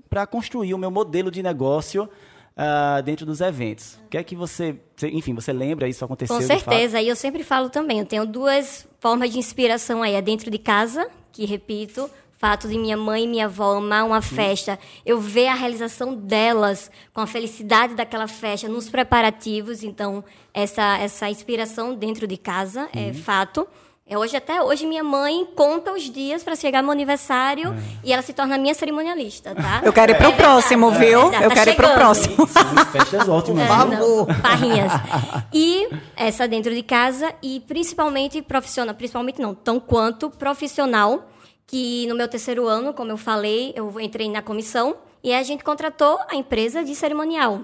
para 0.08 0.26
construir 0.26 0.74
o 0.74 0.78
meu 0.78 0.90
modelo 0.90 1.30
de 1.30 1.42
negócio 1.42 2.08
ah, 2.56 3.00
dentro 3.00 3.26
dos 3.26 3.40
eventos. 3.40 3.98
O 4.06 4.08
que 4.08 4.18
é 4.18 4.22
que 4.22 4.36
você, 4.36 4.78
enfim, 5.02 5.34
você 5.34 5.52
lembra 5.52 5.88
isso 5.88 6.04
aconteceu? 6.04 6.36
Com 6.36 6.42
certeza, 6.42 7.00
e 7.00 7.08
eu 7.08 7.16
sempre 7.16 7.42
falo 7.42 7.68
também, 7.68 7.98
eu 7.98 8.06
tenho 8.06 8.24
duas 8.24 8.86
formas 9.00 9.30
de 9.30 9.38
inspiração 9.38 10.02
aí, 10.02 10.14
é 10.14 10.22
dentro 10.22 10.50
de 10.50 10.58
casa, 10.58 11.08
que 11.32 11.44
repito, 11.44 12.08
fato 12.42 12.66
de 12.66 12.76
minha 12.76 12.96
mãe 12.96 13.22
e 13.22 13.28
minha 13.28 13.44
avó 13.44 13.76
amar 13.76 14.04
uma 14.04 14.20
festa, 14.20 14.76
eu 15.06 15.20
ver 15.20 15.46
a 15.46 15.54
realização 15.54 16.12
delas 16.12 16.90
com 17.14 17.20
a 17.20 17.26
felicidade 17.26 17.94
daquela 17.94 18.26
festa 18.26 18.68
nos 18.68 18.88
preparativos, 18.90 19.84
então 19.84 20.24
essa 20.52 20.98
essa 20.98 21.30
inspiração 21.30 21.94
dentro 21.94 22.26
de 22.26 22.36
casa 22.36 22.88
é 22.92 23.12
fato. 23.12 23.64
É 24.04 24.18
hoje 24.18 24.36
até 24.36 24.60
hoje 24.60 24.84
minha 24.84 25.04
mãe 25.04 25.46
conta 25.54 25.92
os 25.92 26.02
dias 26.10 26.42
para 26.42 26.56
chegar 26.56 26.82
meu 26.82 26.90
aniversário 26.90 27.72
e 28.02 28.12
ela 28.12 28.20
se 28.22 28.32
torna 28.32 28.58
minha 28.58 28.74
cerimonialista, 28.74 29.54
tá? 29.54 29.80
Eu 29.86 29.92
quero 29.92 30.10
ir 30.10 30.16
pro 30.16 30.26
É 30.26 30.30
verdade, 30.30 30.42
próximo, 30.42 30.88
é 30.90 30.98
viu? 30.98 31.20
verdade, 31.22 31.44
Eu 31.44 31.48
tá 31.48 31.54
quero 31.54 31.70
ir 31.70 31.76
pro 31.76 31.86
chegando. 31.86 31.98
próximo. 32.00 32.48
São 32.48 32.86
festas 32.86 33.28
ótimas. 33.28 33.62
É, 33.62 33.86
viu? 33.86 33.86
não, 34.26 34.26
farrinhas. 34.42 34.92
E 35.54 35.88
essa 36.16 36.48
dentro 36.48 36.74
de 36.74 36.82
casa 36.82 37.32
e 37.40 37.60
principalmente 37.60 38.42
profissional, 38.42 38.94
principalmente 38.96 39.40
não, 39.40 39.54
tão 39.54 39.78
quanto 39.78 40.28
profissional, 40.28 41.28
que 41.72 42.06
no 42.06 42.14
meu 42.14 42.28
terceiro 42.28 42.68
ano, 42.68 42.92
como 42.92 43.10
eu 43.10 43.16
falei, 43.16 43.72
eu 43.74 43.98
entrei 43.98 44.28
na 44.28 44.42
comissão 44.42 44.94
e 45.24 45.32
a 45.32 45.42
gente 45.42 45.64
contratou 45.64 46.18
a 46.28 46.36
empresa 46.36 46.84
de 46.84 46.94
cerimonial. 46.94 47.62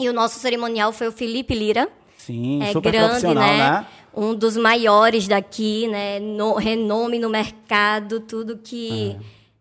E 0.00 0.08
o 0.08 0.14
nosso 0.14 0.38
cerimonial 0.38 0.92
foi 0.92 1.08
o 1.08 1.12
Felipe 1.12 1.54
Lira, 1.54 1.90
Sim, 2.16 2.62
é 2.62 2.72
super 2.72 2.90
grande, 2.90 3.08
profissional, 3.08 3.46
né? 3.46 3.58
né? 3.58 3.86
Um 4.14 4.34
dos 4.34 4.56
maiores 4.56 5.28
daqui, 5.28 5.86
né? 5.88 6.18
No- 6.18 6.54
renome 6.54 7.18
no 7.18 7.28
mercado, 7.28 8.20
tudo 8.20 8.56
que 8.56 9.14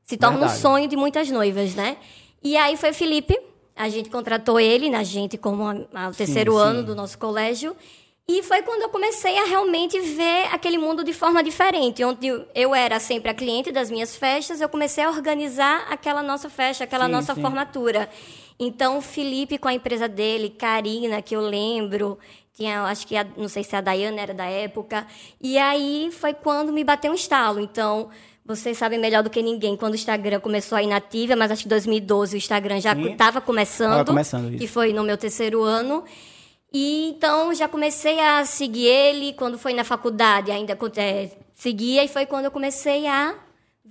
se 0.06 0.16
torna 0.16 0.38
um 0.38 0.40
verdade. 0.42 0.62
sonho 0.62 0.88
de 0.88 0.96
muitas 0.96 1.30
noivas, 1.30 1.76
né? 1.76 1.98
E 2.42 2.56
aí 2.56 2.78
foi 2.78 2.92
o 2.92 2.94
Felipe, 2.94 3.38
a 3.76 3.90
gente 3.90 4.10
contratou 4.10 4.58
ele, 4.62 4.90
na 4.90 5.04
gente 5.04 5.38
como 5.38 5.64
a- 5.68 5.76
a- 5.94 6.10
o 6.10 6.14
terceiro 6.14 6.54
sim. 6.54 6.60
ano 6.60 6.84
do 6.84 6.96
nosso 6.96 7.18
colégio. 7.18 7.76
E 8.30 8.44
foi 8.44 8.62
quando 8.62 8.82
eu 8.82 8.90
comecei 8.90 9.38
a 9.38 9.46
realmente 9.46 9.98
ver 10.02 10.48
aquele 10.52 10.78
mundo 10.78 11.02
de 11.02 11.14
forma 11.14 11.42
diferente, 11.42 12.04
onde 12.04 12.28
eu 12.54 12.76
era 12.76 13.00
sempre 13.00 13.32
a 13.32 13.34
cliente 13.34 13.72
das 13.72 13.90
minhas 13.90 14.18
festas, 14.18 14.60
eu 14.60 14.68
comecei 14.68 15.02
a 15.02 15.10
organizar 15.10 15.88
aquela 15.90 16.22
nossa 16.22 16.50
festa, 16.50 16.84
aquela 16.84 17.06
Sim, 17.06 17.12
nossa 17.12 17.34
sim. 17.34 17.42
formatura. 17.42 18.10
Então, 18.60 19.00
Felipe 19.00 19.58
com 19.58 19.70
a 19.70 19.74
empresa 19.74 20.10
dele, 20.10 20.50
Karina, 20.50 21.22
que 21.22 21.38
eu 21.38 21.40
lembro, 21.40 22.20
tinha, 22.54 22.84
acho 22.84 23.08
que, 23.08 23.16
a, 23.16 23.26
não 23.38 23.48
sei 23.48 23.64
se 23.64 23.74
a 23.78 23.80
Dayana 23.80 24.20
era 24.20 24.34
da 24.34 24.46
época, 24.46 25.08
e 25.40 25.58
aí 25.58 26.10
foi 26.12 26.34
quando 26.34 26.74
me 26.74 26.84
bateu 26.84 27.14
um 27.14 27.16
estalo. 27.16 27.62
Então, 27.62 28.10
vocês 28.46 28.78
sabem 28.78 29.00
melhor 29.00 29.24
do 29.24 29.30
que 29.30 29.42
ninguém 29.42 29.78
quando 29.78 29.94
o 29.94 29.96
Instagram 29.96 30.42
começou 30.42 30.78
a 30.78 30.84
inativa, 30.84 31.34
mas 31.38 31.50
acho 31.50 31.62
que 31.62 31.68
em 31.68 31.70
2012 31.70 32.36
o 32.36 32.38
Instagram 32.38 32.82
já 32.82 32.92
estava 32.92 33.40
começando, 33.40 33.92
Tava 33.92 34.06
começando, 34.06 34.50
isso. 34.50 34.58
que 34.58 34.68
foi 34.68 34.92
no 34.92 35.04
meu 35.06 35.18
terceiro 35.18 35.64
ano. 35.64 36.04
E 36.74 37.10
então 37.10 37.54
já 37.54 37.68
comecei 37.68 38.20
a 38.20 38.46
seguir 38.46 38.86
ele 38.86 39.34
quando 39.34 39.58
foi 39.58 39.74
na 39.74 39.84
faculdade, 39.84 40.52
ainda 40.52 40.78
é, 40.98 41.32
seguia, 41.56 42.04
e 42.04 42.08
foi 42.08 42.26
quando 42.26 42.46
eu 42.46 42.52
comecei 42.52 43.08
a 43.08 43.36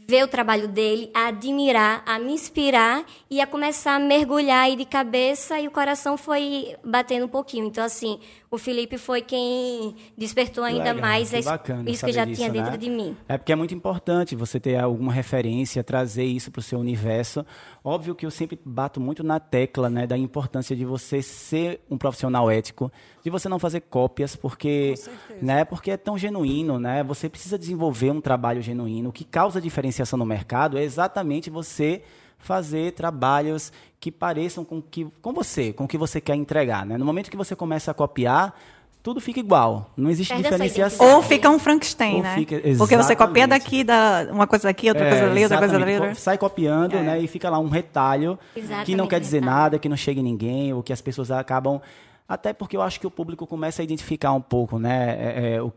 ver 0.09 0.23
o 0.23 0.29
trabalho 0.29 0.69
dele, 0.69 1.11
a 1.13 1.29
admirar, 1.29 2.03
a 2.07 2.19
me 2.19 2.33
inspirar 2.33 3.05
e 3.29 3.41
a 3.41 3.47
começar 3.47 3.97
a 3.97 3.99
mergulhar 3.99 4.65
aí 4.65 4.77
de 4.77 4.85
cabeça 4.85 5.59
e 5.59 5.67
o 5.67 5.71
coração 5.71 6.17
foi 6.17 6.77
batendo 6.85 7.25
um 7.25 7.29
pouquinho. 7.29 7.67
Então, 7.67 7.83
assim, 7.83 8.21
o 8.51 8.59
Felipe 8.59 8.97
foi 8.97 9.23
quem 9.23 9.95
despertou 10.17 10.63
ainda 10.63 10.93
Legal, 10.93 11.01
mais 11.01 11.31
que 11.31 11.43
bacana 11.43 11.91
isso 11.91 12.07
que 12.07 12.13
já 12.13 12.25
disso, 12.25 12.37
tinha 12.37 12.51
dentro 12.51 12.73
né? 12.73 12.77
de 12.77 12.89
mim. 12.89 13.17
É 13.29 13.37
porque 13.37 13.53
é 13.53 13.57
muito 13.57 13.75
importante 13.75 14.37
você 14.37 14.61
ter 14.61 14.77
alguma 14.77 15.13
referência, 15.13 15.83
trazer 15.83 16.25
isso 16.25 16.51
para 16.51 16.61
o 16.61 16.63
seu 16.63 16.79
universo. 16.79 17.45
Óbvio 17.83 18.15
que 18.15 18.25
eu 18.25 18.31
sempre 18.31 18.59
bato 18.65 19.01
muito 19.01 19.25
na 19.25 19.41
tecla 19.41 19.91
né, 19.91 20.07
da 20.07 20.17
importância 20.17 20.77
de 20.77 20.85
você 20.85 21.23
ser 21.23 21.81
um 21.91 21.99
profissional 21.99 22.51
ético, 22.51 22.91
de 23.23 23.31
você 23.31 23.49
não 23.49 23.59
fazer 23.59 23.81
cópias, 23.81 24.37
porque, 24.37 24.95
né, 25.43 25.65
porque 25.65 25.91
é 25.91 25.97
tão 25.97 26.17
genuíno. 26.17 26.79
Né? 26.79 27.03
Você 27.03 27.29
precisa 27.29 27.59
desenvolver 27.59 28.11
um 28.11 28.21
trabalho 28.21 28.63
genuíno. 28.63 29.09
O 29.09 29.13
que 29.13 29.25
causa 29.25 29.61
diferenciação 29.61 30.19
no 30.19 30.27
mercado 30.27 30.79
é 30.79 30.83
exatamente 30.83 31.51
você 31.51 32.03
fazer 32.47 32.93
trabalhos 32.93 33.73
que 34.01 34.11
pareçam 34.13 34.65
com, 34.65 34.81
que, 34.81 35.07
com 35.21 35.33
você, 35.33 35.73
com 35.73 35.85
o 35.85 35.89
que 35.89 35.99
você 35.99 36.21
quer 36.21 36.37
entregar. 36.37 36.87
Né? 36.87 36.97
No 36.97 37.05
momento 37.05 37.31
que 37.31 37.37
você 37.37 37.57
começa 37.57 37.91
a 37.91 37.95
copiar, 37.95 38.55
tudo 39.03 39.21
fica 39.21 39.39
igual. 39.41 39.91
Não 39.97 40.09
existe 40.11 40.33
Perde 40.33 40.45
diferenciação. 40.45 41.15
Ou 41.15 41.23
fica 41.23 41.49
um 41.51 41.59
Frankenstein, 41.59 42.17
Ou 42.17 42.23
né? 42.23 42.35
fica- 42.37 42.57
Porque 42.79 42.97
você 42.97 43.15
copia 43.17 43.43
exatamente. 43.45 43.49
daqui, 43.65 43.85
da, 43.85 44.29
uma 44.33 44.47
coisa 44.47 44.69
daqui, 44.69 44.89
outra 44.89 45.05
É, 45.05 45.11
coisa 45.11 45.25
ali, 45.27 45.43
outra 45.43 45.59
coisa 45.59 45.75
ali. 45.77 45.85
exatamente. 45.85 46.09
outra- 46.09 46.21
Sai 46.23 46.39
copiando, 46.39 46.95
né? 47.01 47.21
E 47.21 47.27
fica 47.27 47.51
lá 47.51 47.59
um 47.59 47.69
retalho 47.69 48.39
que 48.55 48.61
não 48.61 48.65
Exatamente, 48.67 49.09
quer 49.09 49.21
dizer 49.21 49.41
retalho. 49.41 49.57
nada, 49.57 49.79
que 49.79 49.89
não 49.89 49.97
chega 49.97 50.21
em 50.21 50.25
ninguém, 50.25 50.73
ou 50.73 50.83
que 50.83 50.93
as 50.93 51.01
pessoas 51.01 51.31
acabam. 51.31 51.81
Até 52.29 52.53
porque 52.53 52.77
eu 52.77 52.83
acho 52.83 52.99
que 52.99 53.07
o 53.07 53.11
público 53.11 53.47
começa 53.47 53.81
a 53.81 53.85
identificar 53.85 54.33
um 54.33 54.41
pouco, 54.41 54.79
né? 54.81 55.17
É, 55.19 55.55
é, 55.55 55.63
o- 55.63 55.73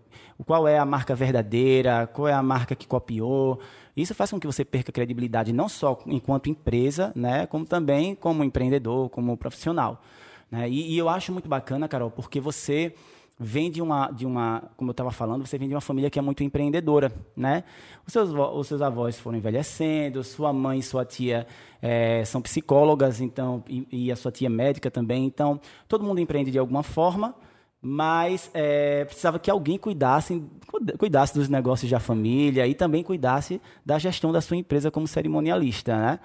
qual 0.45 0.67
é 0.67 0.79
a 0.79 0.85
marca 0.85 1.13
verdadeira, 1.13 2.07
qual 2.11 2.27
é 2.27 2.33
a 2.33 2.41
marca 2.41 2.73
que 2.75 2.87
copiou. 2.87 3.59
Isso 4.01 4.15
faz 4.15 4.31
com 4.31 4.39
que 4.39 4.47
você 4.47 4.63
perca 4.63 4.91
credibilidade 4.91 5.51
não 5.51 5.67
só 5.67 5.99
enquanto 6.05 6.49
empresa, 6.49 7.11
né? 7.15 7.45
Como 7.47 7.65
também 7.65 8.15
como 8.15 8.43
empreendedor, 8.43 9.09
como 9.09 9.35
profissional. 9.35 10.01
Né? 10.49 10.69
E, 10.69 10.93
e 10.93 10.97
eu 10.97 11.09
acho 11.09 11.31
muito 11.31 11.49
bacana, 11.49 11.87
Carol, 11.87 12.09
porque 12.09 12.39
você 12.39 12.93
vem 13.39 13.71
de 13.71 13.81
uma, 13.81 14.11
de 14.11 14.25
uma, 14.25 14.63
como 14.75 14.89
eu 14.89 14.91
estava 14.91 15.11
falando, 15.11 15.45
você 15.45 15.57
vem 15.57 15.69
de 15.69 15.73
uma 15.73 15.79
família 15.79 16.09
que 16.09 16.19
é 16.19 16.21
muito 16.21 16.43
empreendedora, 16.43 17.11
né? 17.35 17.63
Os 18.05 18.11
seus, 18.11 18.31
os 18.31 18.67
seus 18.67 18.81
avós 18.81 19.17
foram 19.17 19.37
envelhecendo, 19.37 20.23
sua 20.25 20.51
mãe 20.51 20.79
e 20.79 20.83
sua 20.83 21.05
tia 21.05 21.47
eh, 21.81 22.23
são 22.25 22.41
psicólogas, 22.41 23.21
então 23.21 23.63
e, 23.67 23.87
e 23.91 24.11
a 24.11 24.15
sua 24.17 24.29
tia 24.29 24.47
é 24.47 24.49
médica 24.49 24.91
também, 24.91 25.25
então 25.25 25.59
todo 25.87 26.03
mundo 26.03 26.19
empreende 26.19 26.51
de 26.51 26.59
alguma 26.59 26.83
forma, 26.83 27.33
mas 27.81 28.51
eh, 28.53 29.05
precisava 29.05 29.39
que 29.39 29.49
alguém 29.49 29.77
cuidasse, 29.77 30.41
cuida- 30.67 30.97
cuidasse 30.97 31.33
dos 31.33 31.47
negócios 31.47 31.89
da 31.89 31.99
família 31.99 32.67
e 32.67 32.73
também 32.73 33.03
cuidasse 33.03 33.61
da 33.85 33.97
gestão 33.97 34.31
da 34.31 34.41
sua 34.41 34.57
empresa 34.57 34.91
como 34.91 35.07
cerimonialista, 35.07 35.95
né? 35.95 36.19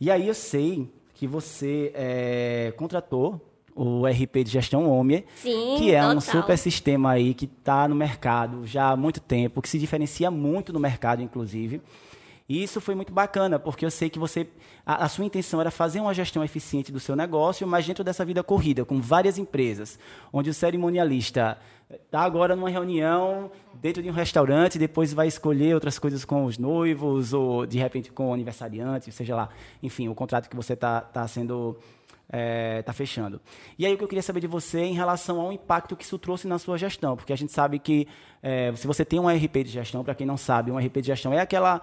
E 0.00 0.10
aí 0.10 0.28
eu 0.28 0.34
sei 0.34 0.88
que 1.14 1.26
você 1.26 1.92
eh, 1.94 2.72
contratou 2.76 3.40
o 3.74 4.06
RP 4.06 4.44
de 4.44 4.50
gestão 4.50 4.84
Sim, 5.36 5.76
que 5.78 5.94
é 5.94 6.04
um 6.04 6.18
total. 6.18 6.20
super 6.42 6.58
sistema 6.58 7.12
aí 7.12 7.32
que 7.34 7.46
está 7.46 7.88
no 7.88 7.94
mercado 7.94 8.66
já 8.66 8.90
há 8.90 8.96
muito 8.96 9.20
tempo, 9.20 9.62
que 9.62 9.68
se 9.68 9.78
diferencia 9.78 10.30
muito 10.30 10.72
no 10.72 10.78
mercado, 10.78 11.22
inclusive. 11.22 11.80
E 12.52 12.62
isso 12.62 12.82
foi 12.82 12.94
muito 12.94 13.14
bacana, 13.14 13.58
porque 13.58 13.82
eu 13.82 13.90
sei 13.90 14.10
que 14.10 14.18
você. 14.18 14.46
A, 14.84 15.06
a 15.06 15.08
sua 15.08 15.24
intenção 15.24 15.58
era 15.58 15.70
fazer 15.70 16.00
uma 16.00 16.12
gestão 16.12 16.44
eficiente 16.44 16.92
do 16.92 17.00
seu 17.00 17.16
negócio, 17.16 17.66
mas 17.66 17.86
dentro 17.86 18.04
dessa 18.04 18.26
vida 18.26 18.42
corrida, 18.42 18.84
com 18.84 19.00
várias 19.00 19.38
empresas, 19.38 19.98
onde 20.30 20.50
o 20.50 20.54
cerimonialista 20.54 21.56
está 21.90 22.20
agora 22.20 22.54
numa 22.54 22.68
reunião 22.68 23.50
dentro 23.80 24.02
de 24.02 24.10
um 24.10 24.12
restaurante, 24.12 24.78
depois 24.78 25.14
vai 25.14 25.28
escolher 25.28 25.72
outras 25.72 25.98
coisas 25.98 26.26
com 26.26 26.44
os 26.44 26.58
noivos, 26.58 27.32
ou 27.32 27.64
de 27.64 27.78
repente 27.78 28.12
com 28.12 28.28
o 28.28 28.34
aniversariante, 28.34 29.10
seja 29.10 29.34
lá, 29.34 29.48
enfim, 29.82 30.10
o 30.10 30.14
contrato 30.14 30.50
que 30.50 30.56
você 30.56 30.74
está 30.74 31.00
tá 31.00 31.26
sendo 31.26 31.78
está 32.78 32.94
fechando. 32.94 33.40
E 33.78 33.84
aí 33.84 33.92
o 33.92 33.98
que 33.98 34.04
eu 34.04 34.08
queria 34.08 34.22
saber 34.22 34.40
de 34.40 34.46
você 34.46 34.80
é 34.80 34.84
em 34.86 34.94
relação 34.94 35.38
ao 35.38 35.52
impacto 35.52 35.94
que 35.94 36.02
isso 36.02 36.18
trouxe 36.18 36.48
na 36.48 36.58
sua 36.58 36.78
gestão, 36.78 37.14
porque 37.14 37.32
a 37.32 37.36
gente 37.36 37.52
sabe 37.52 37.78
que 37.78 38.08
é, 38.42 38.72
se 38.74 38.86
você 38.86 39.04
tem 39.04 39.20
um 39.20 39.28
RP 39.28 39.64
de 39.64 39.70
gestão, 39.70 40.02
para 40.02 40.14
quem 40.14 40.26
não 40.26 40.38
sabe, 40.38 40.70
um 40.70 40.78
RP 40.78 41.02
de 41.02 41.08
gestão 41.08 41.32
é 41.32 41.40
aquela 41.40 41.76
é, 41.76 41.80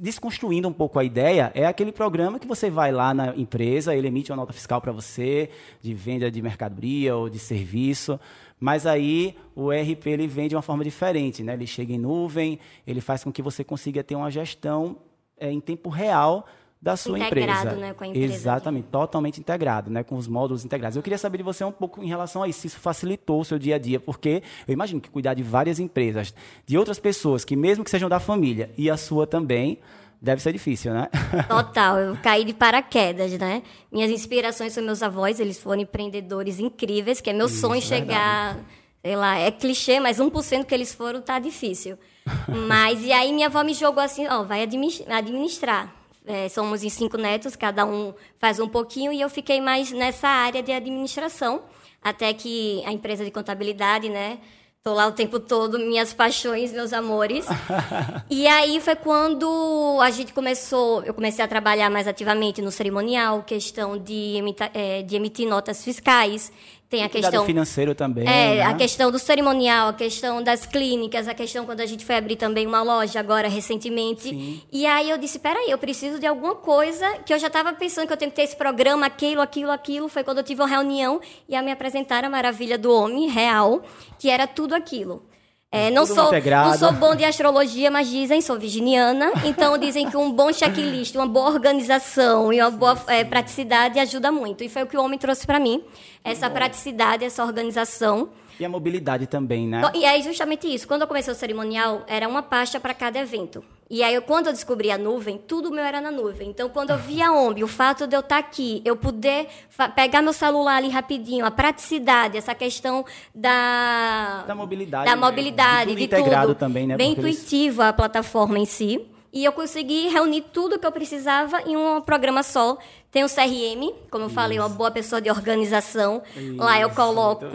desconstruindo 0.00 0.66
um 0.68 0.72
pouco 0.72 0.98
a 0.98 1.04
ideia, 1.04 1.52
é 1.54 1.66
aquele 1.66 1.92
programa 1.92 2.38
que 2.38 2.46
você 2.46 2.70
vai 2.70 2.90
lá 2.90 3.12
na 3.12 3.36
empresa, 3.36 3.94
ele 3.94 4.08
emite 4.08 4.32
uma 4.32 4.36
nota 4.36 4.52
fiscal 4.52 4.80
para 4.80 4.90
você 4.90 5.50
de 5.82 5.92
venda 5.92 6.30
de 6.30 6.40
mercadoria 6.40 7.14
ou 7.14 7.28
de 7.28 7.38
serviço, 7.38 8.18
mas 8.58 8.86
aí 8.86 9.36
o 9.54 9.70
RP 9.70 10.06
ele 10.06 10.26
vem 10.26 10.48
de 10.48 10.56
uma 10.56 10.62
forma 10.62 10.82
diferente, 10.82 11.42
né? 11.42 11.52
Ele 11.52 11.66
chega 11.66 11.92
em 11.92 11.98
nuvem, 11.98 12.58
ele 12.86 13.00
faz 13.00 13.22
com 13.22 13.30
que 13.30 13.42
você 13.42 13.62
consiga 13.62 14.02
ter 14.02 14.16
uma 14.16 14.30
gestão 14.30 14.96
é, 15.38 15.52
em 15.52 15.60
tempo 15.60 15.90
real 15.90 16.46
da 16.80 16.96
sua 16.96 17.18
Integrado, 17.18 17.60
empresa. 17.70 17.76
né, 17.80 17.92
com 17.92 18.04
a 18.04 18.06
empresa. 18.06 18.34
Exatamente, 18.34 18.84
totalmente 18.86 19.40
integrado, 19.40 19.90
né, 19.90 20.04
com 20.04 20.14
os 20.14 20.28
módulos 20.28 20.64
integrados. 20.64 20.96
Eu 20.96 21.02
queria 21.02 21.18
saber 21.18 21.38
de 21.38 21.42
você 21.44 21.64
um 21.64 21.72
pouco 21.72 22.02
em 22.02 22.06
relação 22.08 22.42
a 22.42 22.48
isso, 22.48 22.60
se 22.60 22.66
isso 22.68 22.78
facilitou 22.78 23.40
o 23.40 23.44
seu 23.44 23.58
dia 23.58 23.74
a 23.74 23.78
dia, 23.78 23.98
porque 23.98 24.42
eu 24.66 24.72
imagino 24.72 25.00
que 25.00 25.10
cuidar 25.10 25.34
de 25.34 25.42
várias 25.42 25.80
empresas, 25.80 26.32
de 26.64 26.78
outras 26.78 26.98
pessoas, 27.00 27.44
que 27.44 27.56
mesmo 27.56 27.82
que 27.82 27.90
sejam 27.90 28.08
da 28.08 28.20
família, 28.20 28.70
e 28.78 28.88
a 28.88 28.96
sua 28.96 29.26
também, 29.26 29.78
deve 30.22 30.40
ser 30.40 30.52
difícil, 30.52 30.92
né? 30.94 31.08
Total, 31.48 31.98
eu 31.98 32.16
caí 32.22 32.44
de 32.44 32.54
paraquedas, 32.54 33.32
né? 33.38 33.62
Minhas 33.90 34.10
inspirações 34.10 34.72
são 34.72 34.82
meus 34.84 35.02
avós, 35.02 35.40
eles 35.40 35.58
foram 35.58 35.82
empreendedores 35.82 36.60
incríveis, 36.60 37.20
que 37.20 37.30
é 37.30 37.32
meu 37.32 37.48
sonho 37.48 37.82
chegar, 37.82 38.56
sei 39.02 39.16
lá, 39.16 39.36
é 39.36 39.50
clichê, 39.50 39.98
mas 39.98 40.18
1% 40.18 40.64
que 40.64 40.74
eles 40.74 40.94
foram 40.94 41.20
tá 41.20 41.38
difícil. 41.40 41.98
Mas, 42.68 43.02
e 43.04 43.10
aí 43.10 43.32
minha 43.32 43.46
avó 43.46 43.64
me 43.64 43.72
jogou 43.72 44.02
assim, 44.02 44.26
ó, 44.28 44.42
vai 44.44 44.62
admi- 44.62 45.02
administrar. 45.08 45.94
É, 46.30 46.46
somos 46.50 46.84
em 46.84 46.90
cinco 46.90 47.16
netos, 47.16 47.56
cada 47.56 47.86
um 47.86 48.12
faz 48.38 48.60
um 48.60 48.68
pouquinho, 48.68 49.10
e 49.10 49.18
eu 49.20 49.30
fiquei 49.30 49.62
mais 49.62 49.90
nessa 49.90 50.28
área 50.28 50.62
de 50.62 50.70
administração, 50.70 51.62
até 52.02 52.34
que 52.34 52.82
a 52.84 52.92
empresa 52.92 53.24
de 53.24 53.30
contabilidade, 53.30 54.10
né? 54.10 54.38
Tô 54.82 54.92
lá 54.92 55.06
o 55.06 55.12
tempo 55.12 55.40
todo, 55.40 55.78
minhas 55.78 56.12
paixões, 56.12 56.70
meus 56.72 56.92
amores. 56.92 57.46
E 58.30 58.46
aí 58.46 58.78
foi 58.80 58.94
quando 58.94 59.98
a 60.02 60.10
gente 60.10 60.32
começou, 60.34 61.02
eu 61.02 61.14
comecei 61.14 61.42
a 61.44 61.48
trabalhar 61.48 61.88
mais 61.90 62.06
ativamente 62.06 62.60
no 62.60 62.70
cerimonial, 62.70 63.42
questão 63.42 63.96
de, 63.98 64.36
emita- 64.36 64.70
eh, 64.74 65.02
de 65.02 65.16
emitir 65.16 65.48
notas 65.48 65.82
fiscais, 65.82 66.52
tem 66.88 67.04
a 67.04 67.08
questão 67.08 67.44
financeiro 67.44 67.94
também, 67.94 68.26
é, 68.26 68.56
né? 68.56 68.62
a 68.62 68.72
questão 68.72 69.10
do 69.10 69.18
cerimonial, 69.18 69.88
a 69.88 69.92
questão 69.92 70.42
das 70.42 70.64
clínicas, 70.64 71.28
a 71.28 71.34
questão 71.34 71.66
quando 71.66 71.80
a 71.80 71.86
gente 71.86 72.02
foi 72.02 72.16
abrir 72.16 72.36
também 72.36 72.66
uma 72.66 72.82
loja 72.82 73.20
agora 73.20 73.46
recentemente. 73.46 74.64
E 74.72 74.86
aí 74.86 75.10
eu 75.10 75.18
disse, 75.18 75.38
peraí, 75.38 75.70
eu 75.70 75.76
preciso 75.76 76.18
de 76.18 76.26
alguma 76.26 76.54
coisa 76.54 77.06
que 77.26 77.34
eu 77.34 77.38
já 77.38 77.48
estava 77.48 77.74
pensando 77.74 78.06
que 78.06 78.12
eu 78.14 78.16
tenho 78.16 78.30
que 78.30 78.36
ter 78.36 78.44
esse 78.44 78.56
programa, 78.56 79.04
aquilo, 79.04 79.42
aquilo, 79.42 79.70
aquilo. 79.70 80.08
Foi 80.08 80.24
quando 80.24 80.38
eu 80.38 80.44
tive 80.44 80.62
uma 80.62 80.68
reunião 80.68 81.20
e 81.46 81.54
a 81.54 81.62
me 81.62 81.70
apresentaram 81.70 82.28
a 82.28 82.30
maravilha 82.30 82.78
do 82.78 82.90
homem 82.90 83.28
real, 83.28 83.82
que 84.18 84.30
era 84.30 84.46
tudo 84.46 84.74
aquilo. 84.74 85.22
É, 85.70 85.90
não, 85.90 86.04
Tudo 86.04 86.14
sou, 86.14 86.26
integrado. 86.28 86.70
não 86.70 86.78
sou 86.78 86.92
bom 86.92 87.14
de 87.14 87.24
astrologia, 87.24 87.90
mas 87.90 88.08
dizem, 88.08 88.40
sou 88.40 88.58
virginiana, 88.58 89.30
então 89.44 89.76
dizem 89.76 90.08
que 90.08 90.16
um 90.16 90.32
bom 90.32 90.50
checklist, 90.50 91.14
uma 91.14 91.26
boa 91.26 91.50
organização 91.50 92.50
e 92.50 92.60
uma 92.60 92.70
boa 92.70 92.98
é, 93.06 93.22
praticidade 93.22 93.98
ajuda 93.98 94.32
muito. 94.32 94.64
E 94.64 94.68
foi 94.70 94.84
o 94.84 94.86
que 94.86 94.96
o 94.96 95.04
homem 95.04 95.18
trouxe 95.18 95.46
para 95.46 95.60
mim, 95.60 95.84
essa 96.24 96.48
praticidade, 96.48 97.22
essa 97.22 97.44
organização. 97.44 98.30
E 98.58 98.64
a 98.64 98.68
mobilidade 98.68 99.26
também, 99.26 99.68
né? 99.68 99.82
E 99.94 100.06
é 100.06 100.20
justamente 100.22 100.66
isso. 100.66 100.88
Quando 100.88 101.02
eu 101.02 101.06
comecei 101.06 101.32
o 101.32 101.36
cerimonial, 101.36 102.02
era 102.06 102.26
uma 102.26 102.42
pasta 102.42 102.80
para 102.80 102.94
cada 102.94 103.18
evento. 103.18 103.62
E 103.90 104.02
aí, 104.02 104.20
quando 104.20 104.48
eu 104.48 104.52
descobri 104.52 104.90
a 104.90 104.98
nuvem, 104.98 105.38
tudo 105.38 105.70
meu 105.70 105.82
era 105.82 105.98
na 105.98 106.10
nuvem. 106.10 106.50
Então, 106.50 106.68
quando 106.68 106.90
eu 106.90 106.98
vi 106.98 107.22
a 107.22 107.32
OMB, 107.32 107.64
o 107.64 107.68
fato 107.68 108.06
de 108.06 108.14
eu 108.14 108.20
estar 108.20 108.36
aqui, 108.36 108.82
eu 108.84 108.94
poder 108.96 109.48
pegar 109.94 110.20
meu 110.20 110.34
celular 110.34 110.76
ali 110.76 110.90
rapidinho, 110.90 111.46
a 111.46 111.50
praticidade, 111.50 112.36
essa 112.36 112.54
questão 112.54 113.02
da... 113.34 114.44
Da 114.46 114.54
mobilidade, 114.54 115.10
Da 115.10 115.16
mobilidade, 115.16 115.90
E 115.90 115.94
tudo 115.94 115.98
de 115.98 116.04
integrado 116.04 116.48
tudo. 116.48 116.58
também, 116.58 116.86
né? 116.86 116.96
Bem 116.98 117.14
Porque 117.14 117.28
eles- 117.28 117.38
intuitiva 117.38 117.88
a 117.88 117.92
plataforma 117.94 118.58
em 118.58 118.66
si. 118.66 119.06
E 119.32 119.44
eu 119.44 119.52
consegui 119.52 120.08
reunir 120.08 120.42
tudo 120.52 120.78
que 120.78 120.86
eu 120.86 120.92
precisava 120.92 121.60
em 121.62 121.76
um 121.76 122.00
programa 122.00 122.42
só. 122.42 122.76
Tem 123.10 123.24
o 123.24 123.28
CRM, 123.28 123.92
como 124.10 124.24
eu 124.24 124.30
falei, 124.30 124.58
uma 124.58 124.68
boa 124.68 124.90
pessoa 124.90 125.20
de 125.20 125.30
organização. 125.30 126.22
Lá 126.56 126.78
eu 126.80 126.88
Isso, 126.88 126.96
coloco 126.96 127.46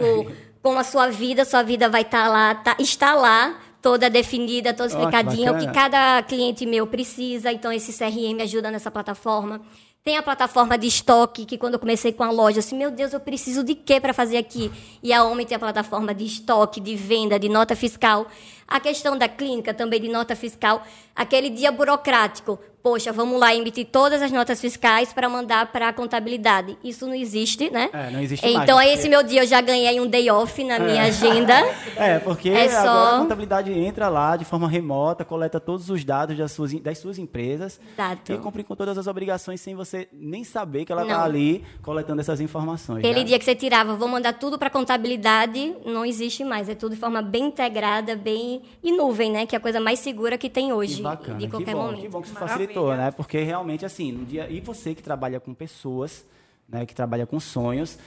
com 0.62 0.78
a 0.78 0.82
sua 0.82 1.10
vida, 1.10 1.44
sua 1.44 1.62
vida 1.62 1.90
vai 1.90 2.00
estar 2.02 2.24
tá 2.24 2.28
lá, 2.28 2.54
tá, 2.54 2.76
está 2.78 3.14
lá, 3.14 3.60
toda 3.84 4.08
definida, 4.08 4.72
toda 4.72 4.88
explicadinha, 4.88 5.52
oh, 5.52 5.56
o 5.56 5.58
que 5.58 5.70
cada 5.70 6.22
cliente 6.22 6.64
meu 6.64 6.86
precisa. 6.86 7.52
Então, 7.52 7.70
esse 7.70 7.92
CRM 7.92 8.40
ajuda 8.40 8.70
nessa 8.70 8.90
plataforma. 8.90 9.60
Tem 10.02 10.16
a 10.16 10.22
plataforma 10.22 10.78
de 10.78 10.86
estoque, 10.86 11.44
que 11.44 11.58
quando 11.58 11.74
eu 11.74 11.78
comecei 11.78 12.10
com 12.10 12.24
a 12.24 12.30
loja, 12.30 12.60
assim, 12.60 12.78
meu 12.78 12.90
Deus, 12.90 13.12
eu 13.12 13.20
preciso 13.20 13.62
de 13.62 13.74
quê 13.74 14.00
para 14.00 14.14
fazer 14.14 14.38
aqui? 14.38 14.72
E 15.02 15.12
a 15.12 15.22
Homem 15.22 15.44
tem 15.44 15.54
a 15.54 15.58
plataforma 15.58 16.14
de 16.14 16.24
estoque, 16.24 16.80
de 16.80 16.96
venda, 16.96 17.38
de 17.38 17.50
nota 17.50 17.76
fiscal. 17.76 18.26
A 18.66 18.80
questão 18.80 19.18
da 19.18 19.28
clínica 19.28 19.74
também 19.74 20.00
de 20.00 20.08
nota 20.08 20.34
fiscal. 20.34 20.82
Aquele 21.14 21.50
dia 21.50 21.70
burocrático 21.70 22.58
poxa, 22.84 23.10
vamos 23.14 23.40
lá 23.40 23.54
emitir 23.54 23.86
todas 23.90 24.20
as 24.20 24.30
notas 24.30 24.60
fiscais 24.60 25.10
para 25.10 25.26
mandar 25.26 25.72
para 25.72 25.88
a 25.88 25.92
contabilidade. 25.94 26.76
Isso 26.84 27.06
não 27.06 27.14
existe, 27.14 27.70
né? 27.70 27.88
É, 27.94 28.10
não 28.10 28.20
existe 28.20 28.46
Então, 28.46 28.76
mais, 28.76 28.98
esse 28.98 29.08
meu 29.08 29.22
dia 29.22 29.42
eu 29.42 29.46
já 29.46 29.58
ganhei 29.62 29.98
um 29.98 30.06
day 30.06 30.30
off 30.30 30.62
na 30.62 30.78
minha 30.78 31.06
é. 31.06 31.08
agenda. 31.08 31.54
É, 31.96 32.18
porque 32.18 32.48
é 32.48 32.68
só... 32.68 32.78
agora 32.80 33.16
a 33.16 33.18
contabilidade 33.20 33.72
entra 33.72 34.08
lá 34.08 34.36
de 34.36 34.44
forma 34.44 34.68
remota, 34.68 35.24
coleta 35.24 35.60
todos 35.60 35.88
os 35.88 36.04
dados 36.04 36.36
das 36.36 36.50
suas, 36.50 36.72
das 36.80 36.98
suas 36.98 37.18
empresas 37.18 37.80
Exato. 37.92 38.32
e 38.32 38.38
cumpre 38.38 38.64
com 38.64 38.74
todas 38.74 38.98
as 38.98 39.06
obrigações 39.06 39.60
sem 39.60 39.76
você 39.76 40.08
nem 40.12 40.42
saber 40.42 40.84
que 40.84 40.90
ela 40.90 41.02
está 41.02 41.22
ali 41.22 41.64
coletando 41.82 42.20
essas 42.20 42.40
informações. 42.40 42.98
Aquele 42.98 43.20
né? 43.20 43.24
dia 43.24 43.38
que 43.38 43.44
você 43.44 43.54
tirava, 43.54 43.94
vou 43.94 44.08
mandar 44.08 44.32
tudo 44.32 44.58
para 44.58 44.66
a 44.66 44.70
contabilidade, 44.70 45.72
não 45.86 46.04
existe 46.04 46.42
mais. 46.42 46.68
É 46.68 46.74
tudo 46.74 46.96
de 46.96 47.00
forma 47.00 47.22
bem 47.22 47.44
integrada, 47.44 48.16
bem... 48.16 48.62
E 48.82 48.90
nuvem, 48.90 49.30
né? 49.30 49.46
Que 49.46 49.54
é 49.54 49.58
a 49.58 49.60
coisa 49.60 49.78
mais 49.78 50.00
segura 50.00 50.36
que 50.36 50.50
tem 50.50 50.72
hoje, 50.72 50.96
que 50.96 51.02
bacana, 51.02 51.38
de 51.38 51.48
qualquer 51.48 51.66
que 51.66 51.74
bom, 51.74 51.82
momento. 51.84 52.00
Que 52.00 52.08
bom 52.08 52.20
que 52.20 52.26
isso 52.26 52.36
facilita 52.36 52.73
né? 52.96 53.10
Porque 53.10 53.42
realmente, 53.42 53.84
assim, 53.84 54.12
no 54.12 54.24
dia. 54.24 54.48
E 54.50 54.60
você 54.60 54.94
que 54.94 55.02
trabalha 55.02 55.40
com 55.40 55.54
pessoas, 55.54 56.24
né? 56.68 56.86
Que 56.86 56.94
trabalha 56.94 57.26
com 57.26 57.38
sonhos, 57.40 57.98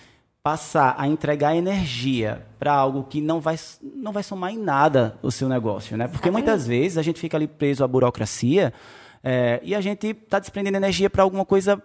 passar 0.48 0.96
a 0.98 1.06
entregar 1.08 1.56
energia 1.56 2.46
para 2.58 2.72
algo 2.72 3.04
que 3.04 3.20
não 3.20 3.42
vai, 3.42 3.58
não 3.82 4.14
vai 4.14 4.24
somar 4.24 4.54
em 4.54 4.58
nada 4.58 5.18
o 5.22 5.30
seu 5.30 5.50
negócio, 5.50 5.98
né? 5.98 6.08
Porque 6.08 6.32
muitas 6.32 6.66
vezes 6.66 6.98
a 6.98 7.02
gente 7.02 7.20
fica 7.20 7.36
ali 7.36 7.48
preso 7.48 7.84
à 7.84 7.88
burocracia 7.88 8.74
é, 9.22 9.60
e 9.62 9.76
a 9.76 9.82
gente 9.82 10.08
está 10.08 10.40
desprendendo 10.40 10.78
energia 10.78 11.10
para 11.10 11.22
alguma 11.24 11.44
coisa 11.44 11.84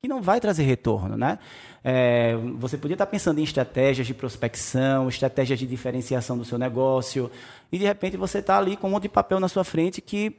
que 0.00 0.08
não 0.08 0.22
vai 0.22 0.40
trazer 0.40 0.62
retorno, 0.62 1.14
né? 1.14 1.38
É, 1.84 2.34
você 2.56 2.78
podia 2.78 2.94
estar 2.94 3.04
tá 3.04 3.10
pensando 3.10 3.38
em 3.38 3.42
estratégias 3.42 4.06
de 4.06 4.14
prospecção, 4.14 5.06
estratégias 5.08 5.58
de 5.58 5.66
diferenciação 5.66 6.38
do 6.38 6.44
seu 6.44 6.56
negócio, 6.56 7.30
e 7.70 7.78
de 7.78 7.84
repente 7.84 8.16
você 8.16 8.38
está 8.38 8.56
ali 8.56 8.78
com 8.78 8.88
um 8.88 8.92
monte 8.92 9.02
de 9.02 9.08
papel 9.10 9.38
na 9.38 9.48
sua 9.48 9.62
frente 9.62 10.00
que 10.00 10.34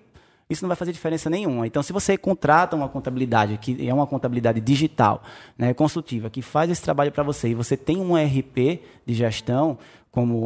isso 0.50 0.64
não 0.64 0.68
vai 0.68 0.76
fazer 0.76 0.92
diferença 0.92 1.30
nenhuma. 1.30 1.66
Então, 1.66 1.82
se 1.82 1.94
você 1.94 2.18
contrata 2.18 2.76
uma 2.76 2.90
contabilidade, 2.90 3.58
que 3.58 3.88
é 3.88 3.94
uma 3.94 4.06
contabilidade 4.06 4.60
digital, 4.60 5.24
né, 5.58 5.74
consultiva, 5.74 6.30
que 6.30 6.42
faz 6.42 6.70
esse 6.70 6.82
trabalho 6.82 7.12
para 7.12 7.24
você, 7.24 7.50
e 7.50 7.54
você 7.54 7.78
tem 7.78 7.98
um 7.98 8.18
ERP 8.18 8.82
de 9.06 9.14
gestão, 9.14 9.78
como 10.12 10.36
o 10.36 10.44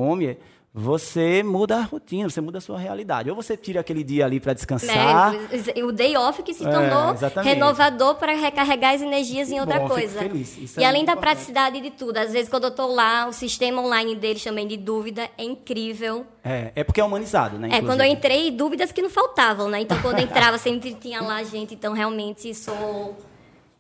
você 0.78 1.42
muda 1.42 1.78
a 1.78 1.82
rotina, 1.84 2.30
você 2.30 2.42
muda 2.42 2.58
a 2.58 2.62
sua 2.62 2.78
realidade. 2.78 3.30
Ou 3.30 3.36
você 3.36 3.56
tira 3.56 3.80
aquele 3.80 4.04
dia 4.04 4.26
ali 4.26 4.42
para 4.42 4.52
descansar. 4.52 5.34
É, 5.74 5.82
o 5.82 5.90
day 5.94 6.18
off 6.18 6.44
que 6.44 6.54
se 6.54 6.66
tornou 6.66 7.16
é, 7.16 7.42
renovador 7.42 8.16
para 8.16 8.34
recarregar 8.34 8.94
as 8.94 9.02
energias 9.02 9.50
em 9.50 9.62
outra 9.62 9.80
Bom, 9.80 9.88
coisa. 9.88 10.20
Feliz. 10.20 10.76
e 10.78 10.84
é 10.84 10.86
além 10.86 11.06
da 11.06 11.14
importante. 11.14 11.36
praticidade 11.36 11.80
de 11.80 11.92
tudo, 11.92 12.18
às 12.18 12.34
vezes 12.34 12.50
quando 12.50 12.66
eu 12.66 12.72
estou 12.72 12.94
lá, 12.94 13.26
o 13.26 13.32
sistema 13.32 13.82
online 13.82 14.16
deles 14.16 14.44
também 14.44 14.68
de 14.68 14.76
dúvida 14.76 15.30
é 15.38 15.46
incrível. 15.46 16.26
É, 16.44 16.74
é 16.76 16.84
porque 16.84 17.00
é 17.00 17.04
humanizado, 17.06 17.58
né? 17.58 17.70
É, 17.72 17.82
quando 17.82 18.02
eu 18.02 18.08
entrei, 18.08 18.52
dúvidas 18.52 18.92
que 18.92 19.02
não 19.02 19.10
faltavam, 19.10 19.70
né? 19.70 19.80
Então 19.80 19.98
quando 20.02 20.20
eu 20.20 20.26
entrava 20.26 20.58
sempre 20.58 20.94
tinha 20.94 21.22
lá 21.22 21.42
gente, 21.42 21.74
então 21.74 21.94
realmente 21.94 22.54
sou 22.54 23.18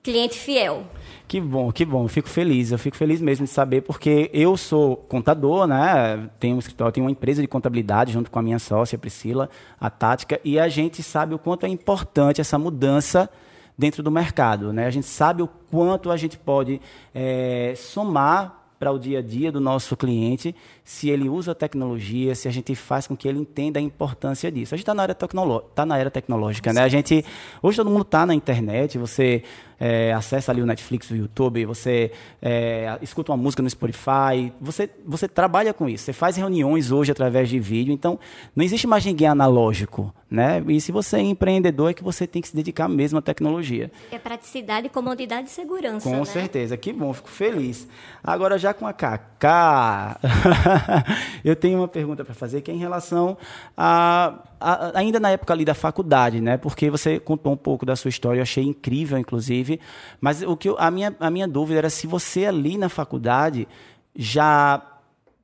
cliente 0.02 0.40
fiel. 0.40 0.86
Que 1.28 1.42
bom, 1.42 1.72
que 1.72 1.84
bom. 1.84 2.08
fico 2.08 2.30
feliz. 2.30 2.72
Eu 2.72 2.78
fico 2.78 2.96
feliz 2.96 3.20
mesmo 3.20 3.46
de 3.46 3.52
saber, 3.52 3.82
porque 3.82 4.30
eu 4.32 4.56
sou 4.56 4.96
contador, 4.98 5.66
né? 5.66 6.30
Tenho 6.40 6.56
um 6.56 6.60
escritório, 6.60 6.94
tenho 6.94 7.06
uma 7.06 7.12
empresa 7.12 7.42
de 7.42 7.48
contabilidade 7.48 8.12
junto 8.14 8.30
com 8.30 8.38
a 8.38 8.42
minha 8.42 8.60
sócia, 8.60 8.98
Priscila, 8.98 9.50
a 9.80 9.90
Tática, 9.90 10.40
e 10.44 10.60
a 10.60 10.68
gente 10.70 11.02
sabe 11.02 11.34
o 11.34 11.40
quanto 11.40 11.66
é 11.66 11.70
importante 11.70 12.42
essa 12.42 12.60
mudança 12.60 13.30
dentro 13.78 14.04
do 14.04 14.12
mercado, 14.12 14.72
né? 14.72 14.86
A 14.86 14.92
gente 14.92 15.08
sabe 15.08 15.42
o 15.42 15.48
quanto 15.48 16.12
a 16.12 16.18
gente 16.18 16.38
pode 16.38 16.80
é, 17.14 17.74
somar 17.76 18.62
para 18.80 18.92
o 18.92 19.00
dia 19.00 19.20
a 19.20 19.22
dia 19.22 19.52
do 19.52 19.60
nosso 19.60 19.98
cliente, 19.98 20.56
se 20.86 21.10
ele 21.10 21.28
usa 21.28 21.54
a 21.54 21.56
tecnologia, 21.56 22.36
se 22.36 22.48
a 22.48 22.52
gente 22.52 22.76
faz 22.76 23.08
com 23.08 23.18
que 23.18 23.28
ele 23.28 23.40
entenda 23.40 23.80
a 23.80 23.82
importância 23.82 24.52
disso. 24.52 24.76
A 24.76 24.78
gente 24.78 24.84
está 24.84 24.94
na, 24.94 25.04
era 25.04 25.16
tá 25.16 25.84
na 25.84 25.98
era 25.98 26.12
tecnológica, 26.12 26.72
né? 26.72 26.84
A 26.84 26.88
gente, 26.88 27.26
hoje 27.60 27.78
todo 27.78 27.90
mundo 27.90 28.04
está 28.04 28.24
na 28.24 28.36
internet, 28.36 28.96
você 28.96 29.42
é, 29.80 30.14
acessa 30.14 30.52
ali 30.52 30.62
o 30.62 30.66
Netflix, 30.66 31.10
o 31.10 31.16
YouTube, 31.16 31.66
você 31.66 32.12
é, 32.42 32.98
escuta 33.02 33.32
uma 33.32 33.38
música 33.38 33.62
no 33.62 33.70
Spotify, 33.70 34.54
você, 34.60 34.90
você 35.06 35.28
trabalha 35.28 35.74
com 35.74 35.90
isso, 35.90 36.06
você 36.06 36.14
faz 36.14 36.36
reuniões 36.36 36.92
hoje 36.92 37.12
através 37.12 37.50
de 37.50 37.60
vídeo, 37.60 37.94
então 37.94 38.20
não 38.56 38.64
existe 38.64 38.88
mais 38.88 39.04
ninguém 39.06 39.28
analógico, 39.28 40.14
né? 40.30 40.64
E 40.68 40.80
se 40.80 40.92
você 40.92 41.18
é 41.18 41.22
empreendedor, 41.22 41.92
é 41.92 41.94
que 41.94 42.04
você 42.04 42.26
tem 42.26 42.42
que 42.42 42.48
se 42.48 42.56
dedicar 42.56 42.88
mesmo 42.88 43.20
à 43.20 43.22
tecnologia. 43.22 43.92
É 44.12 44.18
praticidade, 44.18 44.90
comodidade 44.90 45.50
e 45.50 45.52
segurança, 45.52 46.10
Com 46.10 46.18
né? 46.18 46.26
certeza, 46.26 46.78
que 46.78 46.94
bom, 46.94 47.14
fico 47.14 47.30
feliz. 47.30 47.88
Agora 48.24 48.58
já 48.58 48.74
com 48.74 48.88
a 48.88 48.94
Cacá, 48.94 50.20
eu 51.44 51.56
tenho 51.56 51.80
uma 51.80 51.88
pergunta 51.88 52.24
para 52.24 52.34
fazer 52.34 52.62
que 52.62 52.72
é 52.72 52.74
em 52.74 52.78
relação 52.78 53.38
a, 53.76 54.40
a, 54.60 54.98
ainda 54.98 55.20
na 55.20 55.32
época 55.32 55.54
ali 55.54 55.66
da 55.66 55.74
faculdade, 55.74 56.42
né? 56.42 56.58
Porque 56.58 56.90
você 56.90 57.20
contou 57.20 57.54
um 57.54 57.58
pouco 57.58 57.86
da 57.86 57.96
sua 57.96 58.10
história, 58.10 58.40
eu 58.40 58.44
achei 58.44 58.64
incrível, 58.64 59.18
inclusive. 59.18 59.80
Mas 60.20 60.42
o 60.42 60.56
que 60.56 60.70
eu, 60.70 60.76
a 60.80 60.90
minha 60.92 61.16
a 61.20 61.30
minha 61.30 61.48
dúvida 61.48 61.80
era 61.80 61.90
se 61.90 62.08
você 62.08 62.46
ali 62.46 62.78
na 62.78 62.90
faculdade 62.90 63.68
já 64.16 64.82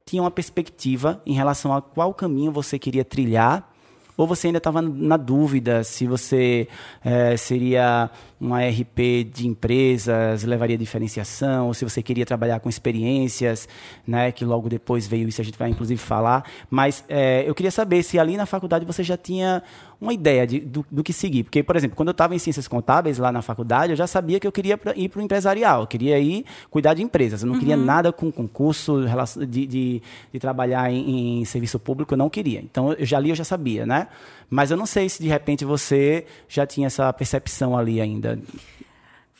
tinha 0.05 0.21
uma 0.21 0.31
perspectiva 0.31 1.21
em 1.25 1.33
relação 1.33 1.73
a 1.73 1.81
qual 1.81 2.13
caminho 2.13 2.51
você 2.51 2.77
queria 2.77 3.05
trilhar 3.05 3.70
ou 4.17 4.27
você 4.27 4.47
ainda 4.47 4.57
estava 4.57 4.81
na 4.81 5.17
dúvida 5.17 5.83
se 5.83 6.05
você 6.05 6.67
é, 7.03 7.35
seria 7.37 8.09
uma 8.39 8.59
RP 8.61 9.23
de 9.31 9.47
empresas, 9.47 10.43
levaria 10.43 10.77
diferenciação, 10.77 11.67
ou 11.67 11.73
se 11.73 11.85
você 11.85 12.01
queria 12.01 12.25
trabalhar 12.25 12.59
com 12.59 12.69
experiências, 12.69 13.67
né, 14.05 14.31
que 14.31 14.43
logo 14.43 14.67
depois 14.67 15.07
veio 15.07 15.27
isso, 15.29 15.41
a 15.41 15.43
gente 15.43 15.57
vai 15.57 15.69
inclusive 15.69 16.01
falar. 16.01 16.43
Mas 16.69 17.03
é, 17.07 17.43
eu 17.47 17.53
queria 17.53 17.71
saber 17.71 18.03
se 18.03 18.17
ali 18.17 18.37
na 18.37 18.45
faculdade 18.45 18.85
você 18.85 19.03
já 19.03 19.15
tinha 19.15 19.61
uma 20.01 20.13
ideia 20.13 20.47
de, 20.47 20.59
do, 20.59 20.83
do 20.89 21.03
que 21.03 21.13
seguir. 21.13 21.43
Porque, 21.43 21.61
por 21.61 21.75
exemplo, 21.75 21.95
quando 21.95 22.07
eu 22.07 22.13
estava 22.13 22.33
em 22.33 22.39
ciências 22.39 22.67
contábeis 22.67 23.19
lá 23.19 23.31
na 23.31 23.43
faculdade, 23.43 23.93
eu 23.93 23.95
já 23.95 24.07
sabia 24.07 24.39
que 24.39 24.47
eu 24.47 24.51
queria 24.51 24.75
pra, 24.75 24.95
ir 24.95 25.07
para 25.07 25.19
o 25.19 25.21
empresarial, 25.21 25.81
eu 25.81 25.87
queria 25.87 26.19
ir 26.19 26.43
cuidar 26.71 26.95
de 26.95 27.03
empresas. 27.03 27.43
Eu 27.43 27.47
não 27.47 27.53
uhum. 27.53 27.59
queria 27.59 27.77
nada 27.77 28.11
com 28.11 28.31
concurso 28.31 29.05
de, 29.47 29.67
de, 29.67 30.01
de 30.33 30.39
trabalhar 30.39 30.91
em, 30.91 31.41
em, 31.41 31.45
serviço 31.45 31.77
público, 31.77 32.15
eu 32.15 32.17
não 32.17 32.31
queria. 32.31 32.59
Então, 32.59 32.93
eu 32.93 33.05
já 33.05 33.19
li, 33.19 33.29
eu 33.29 33.35
já 33.35 33.43
sabia, 33.43 33.85
né? 33.85 34.07
Mas 34.49 34.71
eu 34.71 34.77
não 34.77 34.87
sei 34.87 35.07
se 35.07 35.21
de 35.21 35.29
repente 35.29 35.63
você 35.63 36.25
já 36.49 36.65
tinha 36.65 36.87
essa 36.87 37.13
percepção 37.13 37.77
ali 37.77 38.01
ainda. 38.01 38.39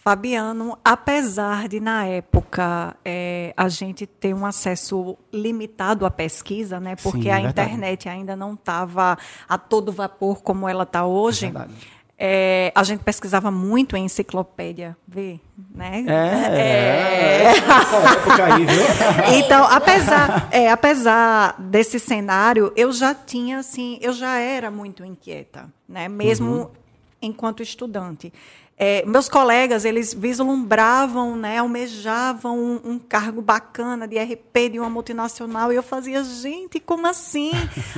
Fabiano, 0.04 0.80
apesar 0.84 1.68
de 1.68 1.80
na 1.80 2.06
época 2.06 2.96
é, 3.06 3.54
a 3.56 3.70
gente 3.70 4.08
ter 4.08 4.34
um 4.34 4.48
acesso 4.48 5.16
limitado 5.32 6.08
à 6.08 6.10
pesquisa, 6.10 6.80
né, 6.80 6.96
porque 6.96 7.24
Sim, 7.24 7.30
a 7.30 7.40
internet 7.40 8.10
ainda 8.10 8.36
não 8.36 8.56
estava 8.56 9.16
a 9.48 9.58
todo 9.60 9.92
vapor 9.92 10.42
como 10.42 10.68
ela 10.68 10.84
está 10.84 11.06
hoje, 11.06 11.46
é 11.46 12.02
é, 12.24 12.72
a 12.76 12.84
gente 12.84 13.04
pesquisava 13.04 13.50
muito 13.50 13.96
em 13.96 14.06
enciclopédia, 14.06 14.96
vê, 15.08 15.40
né? 15.74 16.06
É, 16.08 16.58
é. 16.60 17.54
é. 19.28 19.40
então, 19.40 19.64
apesar, 19.66 20.48
é, 20.52 20.70
apesar 20.70 21.56
desse 21.60 22.00
cenário, 22.00 22.72
eu 22.76 22.92
já 22.92 23.16
tinha 23.16 23.58
assim, 23.58 23.98
eu 24.02 24.14
já 24.14 24.38
era 24.38 24.70
muito 24.70 25.04
inquieta, 25.04 25.68
né, 25.90 26.08
mesmo 26.08 26.52
uhum. 26.52 26.70
enquanto 27.24 27.64
estudante. 27.64 28.32
É, 28.84 29.04
meus 29.06 29.30
colegas, 29.30 29.86
eles 29.86 30.12
vislumbravam, 30.12 31.36
né, 31.36 31.60
almejavam 31.60 32.58
um, 32.58 32.94
um, 32.94 32.98
cargo 32.98 33.39
bacana 33.39 34.08
de 34.08 34.17
RP 34.17 34.72
de 34.72 34.80
uma 34.80 34.89
multinacional, 34.89 35.72
e 35.72 35.76
eu 35.76 35.84
fazia, 35.84 36.24
gente, 36.24 36.80
como 36.80 37.06
assim? 37.06 37.52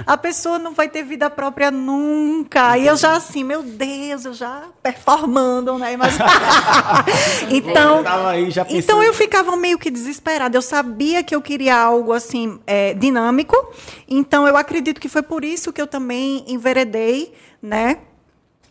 A 0.05 0.17
pessoa 0.17 0.59
não 0.59 0.73
vai 0.73 0.89
ter 0.89 1.01
vida 1.03 1.29
própria 1.29 1.71
nunca. 1.71 2.77
E 2.77 2.85
eu 2.85 2.97
já 2.97 3.13
assim, 3.15 3.45
meu 3.45 3.63
Deus, 3.63 4.25
eu 4.25 4.33
já 4.33 4.63
performando, 4.81 5.77
né? 5.79 5.95
Mas... 5.95 6.15
então, 7.49 8.03
aí, 8.27 8.49
então 8.71 9.01
eu 9.01 9.13
ficava 9.13 9.55
meio 9.55 9.79
que 9.79 9.89
desesperada. 9.89 10.57
Eu 10.57 10.61
sabia 10.61 11.23
que 11.23 11.33
eu 11.33 11.41
queria 11.41 11.77
algo 11.77 12.11
assim 12.11 12.59
é, 12.67 12.93
dinâmico, 12.93 13.55
então 14.05 14.45
eu 14.45 14.57
acredito 14.57 14.99
que 14.99 15.07
foi 15.07 15.21
por 15.21 15.45
isso 15.45 15.71
que 15.71 15.81
eu 15.81 15.87
também 15.87 16.43
enveredei, 16.45 17.33
né? 17.61 17.99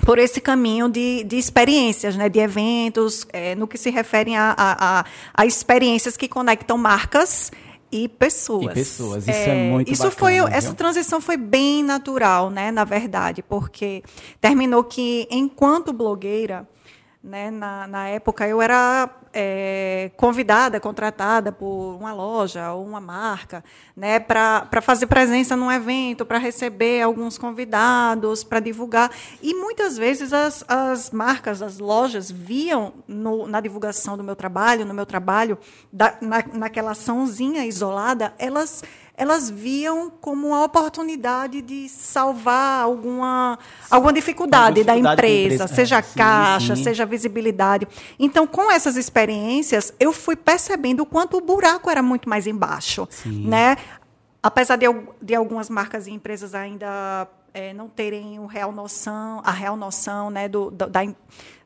Por 0.04 0.18
esse 0.18 0.40
caminho 0.40 0.88
de, 0.88 1.24
de 1.24 1.36
experiências, 1.36 2.16
né, 2.16 2.28
de 2.28 2.40
eventos, 2.40 3.26
é, 3.32 3.54
no 3.54 3.68
que 3.68 3.78
se 3.78 3.88
refere 3.88 4.34
a, 4.34 4.54
a, 4.56 5.04
a, 5.32 5.46
experiências 5.46 6.16
que 6.16 6.26
conectam 6.28 6.76
marcas 6.76 7.52
e 7.90 8.08
pessoas. 8.08 8.72
E 8.72 8.74
pessoas, 8.74 9.28
isso 9.28 9.38
é, 9.38 9.66
é 9.66 9.70
muito 9.70 9.92
isso 9.92 10.02
bacana, 10.02 10.18
foi 10.18 10.34
viu? 10.34 10.48
Essa 10.48 10.74
transição 10.74 11.20
foi 11.20 11.36
bem 11.36 11.84
natural, 11.84 12.50
né, 12.50 12.72
na 12.72 12.84
verdade, 12.84 13.42
porque 13.42 14.02
terminou 14.40 14.82
que, 14.82 15.28
enquanto 15.30 15.92
blogueira, 15.92 16.66
Né? 17.22 17.52
Na, 17.52 17.86
na 17.86 18.08
época, 18.08 18.48
eu 18.48 18.60
era 18.60 19.08
é, 19.32 20.10
convidada, 20.16 20.80
contratada 20.80 21.52
por 21.52 21.96
uma 21.96 22.12
loja 22.12 22.72
ou 22.72 22.84
uma 22.84 23.00
marca 23.00 23.62
né? 23.96 24.18
para 24.18 24.80
fazer 24.82 25.06
presença 25.06 25.54
num 25.54 25.70
evento, 25.70 26.26
para 26.26 26.38
receber 26.38 27.00
alguns 27.00 27.38
convidados, 27.38 28.42
para 28.42 28.58
divulgar. 28.58 29.08
E 29.40 29.54
muitas 29.54 29.96
vezes 29.96 30.32
as, 30.32 30.64
as 30.66 31.12
marcas, 31.12 31.62
as 31.62 31.78
lojas, 31.78 32.28
viam 32.28 32.92
no, 33.06 33.46
na 33.46 33.60
divulgação 33.60 34.16
do 34.16 34.24
meu 34.24 34.34
trabalho, 34.34 34.84
no 34.84 34.92
meu 34.92 35.06
trabalho, 35.06 35.56
da, 35.92 36.16
na, 36.20 36.44
naquela 36.52 36.90
açãozinha 36.90 37.64
isolada, 37.64 38.34
elas 38.36 38.82
elas 39.16 39.50
viam 39.50 40.10
como 40.10 40.48
uma 40.48 40.64
oportunidade 40.64 41.60
de 41.60 41.88
salvar 41.88 42.82
alguma, 42.82 43.58
alguma 43.90 44.12
dificuldade, 44.12 44.76
dificuldade 44.76 45.02
da 45.02 45.12
empresa, 45.12 45.54
empresa. 45.54 45.74
seja 45.74 45.98
é, 45.98 46.02
caixa, 46.02 46.74
sim. 46.74 46.82
seja 46.82 47.04
visibilidade. 47.04 47.86
Então, 48.18 48.46
com 48.46 48.70
essas 48.70 48.96
experiências, 48.96 49.92
eu 50.00 50.12
fui 50.12 50.34
percebendo 50.34 51.00
o 51.00 51.06
quanto 51.06 51.36
o 51.36 51.40
buraco 51.40 51.90
era 51.90 52.02
muito 52.02 52.28
mais 52.28 52.46
embaixo. 52.46 53.06
Né? 53.24 53.76
Apesar 54.42 54.76
de, 54.76 54.86
de 55.20 55.34
algumas 55.34 55.68
marcas 55.68 56.06
e 56.06 56.10
empresas 56.10 56.54
ainda 56.54 57.28
é, 57.54 57.72
não 57.74 57.88
terem 57.88 58.38
o 58.38 58.46
real 58.46 58.72
noção, 58.72 59.40
a 59.44 59.52
real 59.52 59.76
noção 59.76 60.30
né, 60.30 60.48
do, 60.48 60.70
do 60.70 60.86
da, 60.88 61.00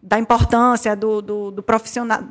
da 0.02 0.18
importância 0.18 0.94
do, 0.96 1.22
do, 1.22 1.50
do 1.50 1.62
profissional 1.62 2.22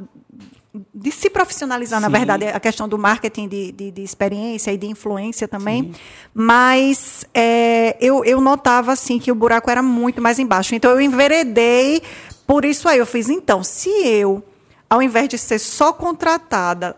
de 0.93 1.11
se 1.11 1.29
profissionalizar, 1.29 1.99
Sim. 1.99 2.03
na 2.03 2.09
verdade, 2.09 2.45
a 2.45 2.59
questão 2.59 2.87
do 2.87 2.97
marketing 2.97 3.47
de, 3.47 3.71
de, 3.71 3.91
de 3.91 4.01
experiência 4.01 4.71
e 4.71 4.77
de 4.77 4.87
influência 4.87 5.47
também. 5.47 5.83
Sim. 5.83 5.93
Mas 6.33 7.25
é, 7.33 7.95
eu, 7.99 8.23
eu 8.25 8.41
notava 8.41 8.91
assim 8.91 9.19
que 9.19 9.31
o 9.31 9.35
buraco 9.35 9.69
era 9.69 9.81
muito 9.81 10.21
mais 10.21 10.39
embaixo. 10.39 10.75
Então 10.75 10.91
eu 10.91 11.01
enveredei 11.01 12.01
por 12.45 12.65
isso 12.65 12.87
aí. 12.87 12.99
Eu 12.99 13.05
fiz, 13.05 13.29
então, 13.29 13.63
se 13.63 13.89
eu, 13.89 14.43
ao 14.89 15.01
invés 15.01 15.29
de 15.29 15.37
ser 15.37 15.59
só 15.59 15.93
contratada 15.93 16.95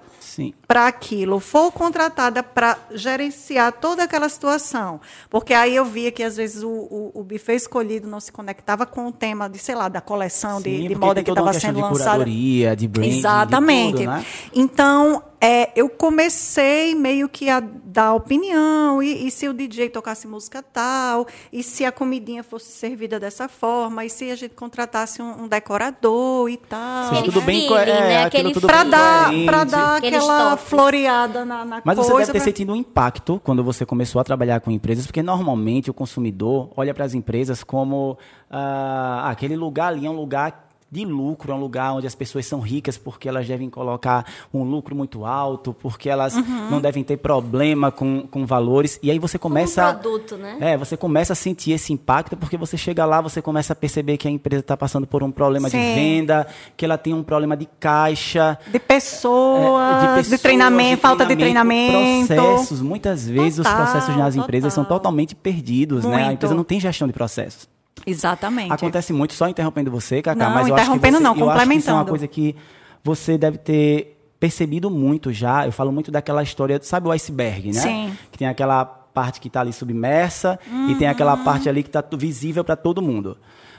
para 0.68 0.88
aquilo, 0.88 1.39
for 1.39 1.72
contratada 1.72 2.43
para 2.43 2.78
gerenciar 2.91 3.72
toda 3.72 4.03
aquela 4.03 4.28
situação. 4.28 4.99
Porque 5.30 5.53
aí 5.53 5.74
eu 5.74 5.86
via 5.86 6.11
que, 6.11 6.22
às 6.22 6.36
vezes, 6.36 6.61
o, 6.61 6.70
o, 6.70 7.11
o 7.13 7.24
buffet 7.24 7.55
escolhido 7.55 8.07
não 8.07 8.20
se 8.20 8.34
conectava 8.34 8.86
com 8.86 9.07
o 9.07 9.11
tema 9.11 9.49
de, 9.49 9.57
sei 9.59 9.76
lá, 9.76 9.88
da 9.88 10.01
coleção 10.01 10.57
Sim, 10.57 10.63
de, 10.63 10.88
de 10.89 10.95
moda 10.95 11.24
que 11.24 11.32
estava 11.32 11.53
sendo 11.53 11.80
lançada. 11.80 12.26
De 12.26 12.88
branding, 12.88 13.18
Exatamente. 13.18 13.91
De 13.91 14.03
tudo, 14.03 14.11
né? 14.11 14.26
Então, 14.53 15.24
é, 15.39 15.70
eu 15.76 15.88
comecei 15.88 16.95
meio 16.95 17.30
que 17.30 17.47
a 17.47 17.59
dar 17.59 18.15
opinião, 18.15 19.03
e, 19.03 19.28
e, 19.28 19.32
se 19.32 19.47
o 19.47 19.53
DJ 19.53 19.89
tocasse 19.89 20.28
música 20.28 20.63
tal, 20.63 21.28
e 21.53 21.61
se 21.61 21.86
a 21.86 21.91
comidinha 21.91 22.43
fosse 22.43 22.72
servida 22.72 23.20
dessa 23.20 23.47
forma, 23.47 24.03
e 24.03 24.09
se 24.09 24.32
a 24.32 24.36
gente 24.36 24.55
contratasse 24.55 25.22
um, 25.22 25.43
um 25.43 25.47
decorador 25.47 26.49
e 26.49 26.57
tal. 26.57 27.15
Sim, 27.15 27.24
tudo 27.24 27.41
bem, 27.41 27.68
feeling, 27.68 27.91
é, 27.91 27.99
né? 27.99 28.24
Aquele 28.24 28.59
para 28.59 28.84
dar, 28.84 29.32
para 29.45 29.63
dar 29.63 29.97
aquela 29.97 30.57
floreada 30.58 31.45
na, 31.45 31.64
na 31.64 31.82
Mas 31.84 31.95
coisa. 31.97 32.03
você 32.03 32.18
deve 32.18 32.26
ter 32.26 32.32
pra... 32.39 32.43
sentido 32.45 32.74
um 32.74 32.76
impacto 32.76 33.41
quando 33.43 33.64
você 33.64 33.86
começou 33.86 34.20
a 34.20 34.24
trabalhar 34.24 34.60
com 34.60 34.72
empresas, 34.72 35.05
porque 35.05 35.24
normalmente 35.24 35.89
o 35.89 35.93
consumidor 35.93 36.72
olha 36.76 36.93
para 36.93 37.05
as 37.05 37.14
empresas 37.14 37.64
como 37.64 38.18
ah, 38.49 39.30
aquele 39.30 39.55
lugar 39.55 39.88
ali 39.88 40.05
é 40.05 40.10
um 40.10 40.16
lugar 40.16 40.66
de 40.90 41.04
lucro, 41.04 41.52
é 41.52 41.56
um 41.56 41.60
lugar 41.60 41.94
onde 41.94 42.08
as 42.08 42.16
pessoas 42.16 42.46
são 42.46 42.62
ricas 42.62 42.98
porque 42.98 43.28
elas 43.28 43.46
devem 43.46 43.70
colocar 43.70 44.26
um 44.54 44.64
lucro 44.64 44.96
muito 44.96 45.26
alto, 45.26 45.74
porque 45.74 46.10
elas 46.10 46.36
uhum. 46.36 46.70
não 46.72 46.80
devem 46.80 47.04
ter 47.04 47.18
problema 47.18 47.92
com, 47.92 48.22
com 48.22 48.46
valores. 48.46 48.98
E 49.04 49.12
aí 49.12 49.20
você 49.20 49.38
começa. 49.38 49.90
Um 49.90 49.94
produto, 49.96 50.38
né? 50.38 50.58
É, 50.62 50.78
você 50.78 50.96
começa 50.96 51.34
a 51.34 51.36
sentir 51.36 51.72
esse 51.72 51.92
impacto 51.92 52.38
porque 52.38 52.56
você 52.56 52.78
chega 52.78 53.06
lá, 53.06 53.20
você 53.20 53.42
começa 53.42 53.74
a 53.74 53.76
perceber 53.76 54.18
que 54.18 54.28
a 54.28 54.32
empresa 54.32 54.62
está 54.62 54.78
passando 54.78 55.06
por 55.06 55.24
um 55.24 55.32
problema 55.32 55.70
Sim. 55.70 55.78
de 55.78 55.96
venda, 55.96 56.48
que 56.78 56.86
ela 56.86 56.98
tem 56.98 57.14
um 57.14 57.24
problema 57.24 57.58
de 57.58 57.68
caixa. 57.80 58.58
De 58.68 58.80
pessoas, 58.80 59.96
é, 59.96 60.00
de, 60.00 60.08
pessoas, 60.16 60.30
de, 60.30 60.38
treinamento, 60.38 60.96
de 60.96 61.02
falta 61.02 61.26
de 61.26 61.36
treinamento. 61.36 62.34
Processos. 62.34 62.82
Muitas 62.82 63.28
vezes 63.28 63.58
total, 63.58 63.74
os 63.74 63.90
processos 63.92 64.16
nas 64.16 64.36
empresas 64.36 64.74
total. 64.74 64.86
são 64.86 64.98
totalmente 64.98 65.36
perdidos, 65.36 66.06
muito. 66.06 66.16
né? 66.16 66.30
A 66.30 66.34
empresa 66.34 66.56
não 66.56 66.64
tem 66.64 66.80
gestão 66.80 67.08
de 67.08 67.14
processos. 67.14 67.68
Exatamente. 68.06 68.72
Acontece 68.72 69.14
muito, 69.14 69.34
só 69.34 69.48
interrompendo 69.48 69.89
você, 69.91 70.22
Cacá, 70.22 70.48
não, 70.48 70.54
mas 70.54 70.68
eu 70.68 70.76
acho 70.76 70.91
que 70.91 71.00
você, 71.00 71.12
não, 71.12 71.36
complementando. 71.36 71.45
Eu 71.45 71.52
acho 71.52 71.70
que 71.70 71.78
isso 71.78 71.89
é 71.89 71.93
uma 71.93 72.06
coisa 72.06 72.28
que 72.28 72.56
você 73.04 73.38
deve 73.38 73.58
ter 73.58 74.18
percebido 74.39 74.89
muito 74.89 75.32
já. 75.32 75.66
Eu 75.66 75.72
falo 75.72 75.91
muito 75.91 76.12
daquela 76.12 76.43
história, 76.43 76.80
sabe 76.82 77.08
o 77.08 77.12
iceberg, 77.12 77.68
né? 77.74 77.82
Sim. 77.82 78.18
Que 78.32 78.38
tem 78.38 78.48
aquela 78.48 78.86
parte 78.86 79.39
que 79.41 79.48
está 79.48 79.62
ali 79.62 79.74
submersa 79.74 80.60
e 80.89 80.93
tem 80.95 81.08
aquela 81.08 81.36
uhum. 81.36 81.43
parte 81.43 81.68
ali 81.68 81.82
que 81.82 81.89
está 81.89 82.04
visível 82.16 82.64
para 82.64 82.76
todo 82.76 83.02
mundo. 83.02 83.36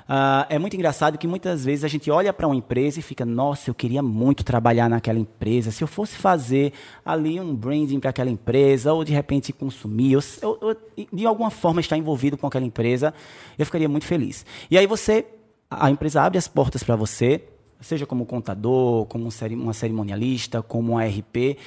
Uh, 0.09 0.49
é 0.49 0.59
muito 0.59 0.75
engraçado 0.75 1.19
que 1.19 1.29
muitas 1.29 1.67
vezes 1.67 1.85
a 1.85 1.89
gente 1.89 2.11
olha 2.11 2.33
para 2.33 2.47
uma 2.47 2.57
empresa 2.57 2.99
e 2.99 3.03
fica, 3.03 3.27
nossa, 3.27 3.69
eu 3.69 3.75
queria 3.75 4.03
muito 4.03 4.43
trabalhar 4.43 4.89
naquela 4.89 5.19
empresa. 5.19 5.71
Se 5.71 5.85
eu 5.85 5.89
fosse 5.89 6.17
fazer 6.17 6.73
ali 7.05 7.39
um 7.39 7.55
branding 7.55 8.01
para 8.01 8.09
aquela 8.09 8.31
empresa, 8.31 8.91
ou 8.95 9.05
de 9.05 9.13
repente 9.13 9.53
consumir, 9.53 10.17
ou, 10.17 10.23
ou, 10.43 10.77
de 11.13 11.27
alguma 11.27 11.51
forma 11.51 11.81
estar 11.81 11.99
envolvido 11.99 12.39
com 12.39 12.47
aquela 12.47 12.65
empresa, 12.65 13.13
eu 13.59 13.67
ficaria 13.67 13.89
muito 13.89 14.07
feliz. 14.07 14.47
E 14.71 14.79
aí 14.79 14.87
você, 14.87 15.27
a 15.71 15.91
empresa 15.91 16.23
abre 16.23 16.39
as 16.39 16.49
portas 16.49 16.83
para 16.83 16.97
você, 16.97 17.45
seja 17.79 18.07
como 18.07 18.25
contador, 18.25 19.05
como 19.07 19.27
um 19.27 19.57
uma 19.57 19.75
cerimonialista, 19.75 20.63
como 20.63 20.93
um 20.95 20.99
ARP, 20.99 21.59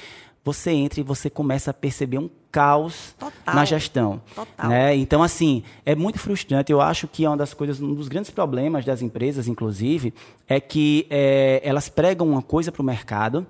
você 0.44 0.72
entra 0.72 0.98
e 0.98 1.04
você 1.04 1.30
começa 1.30 1.70
a 1.70 1.74
perceber 1.74 2.18
um 2.18 2.28
caos 2.52 3.14
Total. 3.18 3.54
na 3.54 3.64
gestão. 3.64 4.20
Total. 4.34 4.68
Né? 4.68 4.94
Então, 4.94 5.22
assim, 5.22 5.64
é 5.84 5.94
muito 5.94 6.18
frustrante. 6.18 6.70
Eu 6.70 6.80
acho 6.80 7.08
que 7.08 7.24
é 7.24 7.28
uma 7.28 7.36
das 7.36 7.54
coisas, 7.54 7.80
um 7.80 7.94
dos 7.94 8.08
grandes 8.08 8.30
problemas 8.30 8.84
das 8.84 9.00
empresas, 9.00 9.48
inclusive, 9.48 10.12
é 10.46 10.60
que 10.60 11.06
é, 11.08 11.62
elas 11.64 11.88
pregam 11.88 12.28
uma 12.28 12.42
coisa 12.42 12.70
para 12.70 12.82
o 12.82 12.84
mercado 12.84 13.46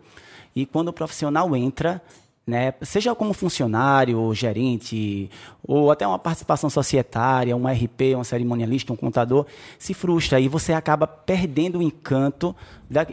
e 0.54 0.64
quando 0.64 0.88
o 0.88 0.92
profissional 0.92 1.54
entra, 1.56 2.00
né? 2.46 2.74
Seja 2.82 3.14
como 3.14 3.32
funcionário, 3.32 4.18
ou 4.18 4.34
gerente, 4.34 5.30
ou 5.62 5.90
até 5.90 6.06
uma 6.06 6.18
participação 6.18 6.68
societária, 6.68 7.56
um 7.56 7.66
RP, 7.66 8.16
um 8.16 8.24
cerimonialista, 8.24 8.92
um 8.92 8.96
contador, 8.96 9.46
se 9.78 9.94
frustra 9.94 10.40
e 10.40 10.48
você 10.48 10.72
acaba 10.72 11.06
perdendo 11.06 11.78
o 11.78 11.82
encanto. 11.82 12.54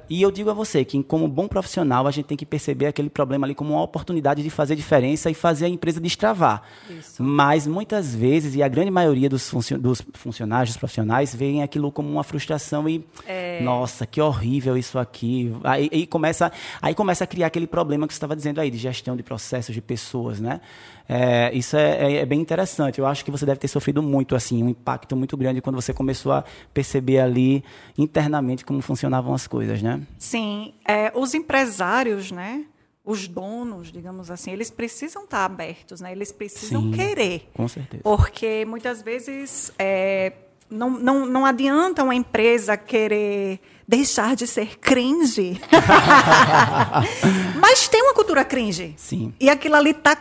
E 0.10 0.22
eu 0.22 0.32
digo 0.32 0.50
a 0.50 0.54
você 0.54 0.84
que, 0.84 1.02
como 1.04 1.28
bom 1.28 1.48
profissional, 1.48 2.08
a 2.08 2.12
gente 2.12 2.26
tem 2.26 2.38
que 2.38 2.46
perceber 2.46 2.88
aquele 2.88 3.10
problema 3.10 3.46
ali 3.46 3.56
como 3.56 3.74
uma 3.74 3.82
oportunidade 3.82 4.44
de 4.44 4.50
fazer 4.50 4.76
diferença 4.76 5.30
e 5.30 5.34
fazer 5.34 5.66
a 5.66 5.70
empresa 5.70 6.00
destravar. 6.00 6.62
Isso. 6.90 7.24
Mas 7.24 7.66
muitas 7.66 8.14
vezes, 8.14 8.56
e 8.56 8.64
a 8.64 8.68
grande 8.68 8.92
maioria 8.92 9.30
dos, 9.30 9.52
dos 9.80 10.04
funcionários, 10.14 10.72
dos 10.72 10.78
profissionais, 10.78 11.34
veem 11.34 11.64
aquilo 11.64 11.92
como 11.92 12.10
uma 12.10 12.24
frustração 12.24 12.88
e, 12.88 13.06
é... 13.26 13.62
nossa, 13.62 14.06
que 14.06 14.22
horrível 14.22 14.78
isso 14.78 15.00
aqui. 15.00 15.54
Aí, 15.64 15.90
aí, 15.92 16.08
começa, 16.08 16.52
aí 16.82 16.94
começa 16.94 17.24
a 17.24 17.28
criar 17.28 17.48
aquele 17.48 17.68
problema 17.68 18.08
que 18.08 18.14
você 18.14 18.18
estava 18.18 18.36
dizendo 18.36 18.60
aí, 18.60 18.70
de 18.70 18.78
gestão 18.78 19.16
de 19.16 19.24
processos, 19.24 19.74
de 19.74 19.82
pessoas, 19.82 20.40
né? 20.40 20.62
É, 21.12 21.52
isso 21.56 21.76
é, 21.76 22.14
é, 22.14 22.16
é, 22.18 22.26
bem 22.26 22.40
interessante. 22.40 23.00
Eu 23.00 23.08
acho 23.08 23.26
que 23.26 23.32
você 23.32 23.44
deve 23.44 23.60
ter 23.60 23.68
sofrido 23.68 24.04
muito, 24.04 24.36
assim, 24.36 24.64
um 24.64 24.70
impacto 24.70 25.16
muito 25.16 25.36
grande 25.36 25.60
quando 25.60 25.76
você 25.76 25.92
começou 25.92 26.32
a 26.32 26.44
perceber 26.72 27.18
ali 27.20 27.64
internamente 27.98 28.64
como 28.64 28.80
funcionavam 28.80 29.34
as 29.34 29.48
coisas, 29.48 29.82
né? 29.82 30.02
Sim, 30.20 30.72
é, 30.88 31.12
os 31.16 31.34
empresários, 31.34 32.32
né? 32.32 32.64
Os 33.04 33.28
donos, 33.28 33.92
digamos 33.92 34.30
assim, 34.30 34.52
eles 34.52 34.70
precisam 34.70 35.24
estar 35.24 35.46
abertos, 35.46 36.00
né? 36.00 36.12
Eles 36.12 36.32
precisam 36.32 36.84
Sim, 36.84 36.92
querer. 36.92 37.50
Com 37.56 37.68
certeza. 37.68 38.04
Porque 38.04 38.64
muitas 38.66 39.02
vezes 39.02 39.74
é, 39.80 40.34
não, 40.70 40.92
não, 40.92 41.26
não 41.26 41.44
adianta 41.44 42.04
uma 42.04 42.14
empresa 42.14 42.78
querer 42.78 43.60
deixar 43.88 44.36
de 44.36 44.46
ser 44.46 44.78
cringe. 44.78 45.60
Mas 47.60 47.88
tem 47.88 48.04
uma 48.04 48.14
cultura 48.14 48.46
cringe. 48.46 48.94
Sim. 48.96 49.34
E 49.40 49.50
aquilo 49.50 49.76
ali 49.76 49.90
está 49.90 50.16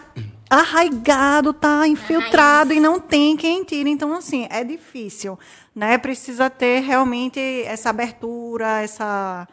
arraigado, 0.48 1.52
tá 1.52 1.86
infiltrado 1.86 2.72
e 2.72 2.80
não 2.80 2.98
tem 2.98 3.36
quem 3.36 3.64
tire. 3.64 3.90
Então, 3.90 4.12
assim, 4.14 4.46
é 4.50 4.64
difícil, 4.64 5.38
né? 5.74 5.98
Precisa 5.98 6.48
ter 6.48 6.80
realmente 6.80 7.38
essa 7.64 7.90
abertura, 7.90 8.82
essa 8.82 9.46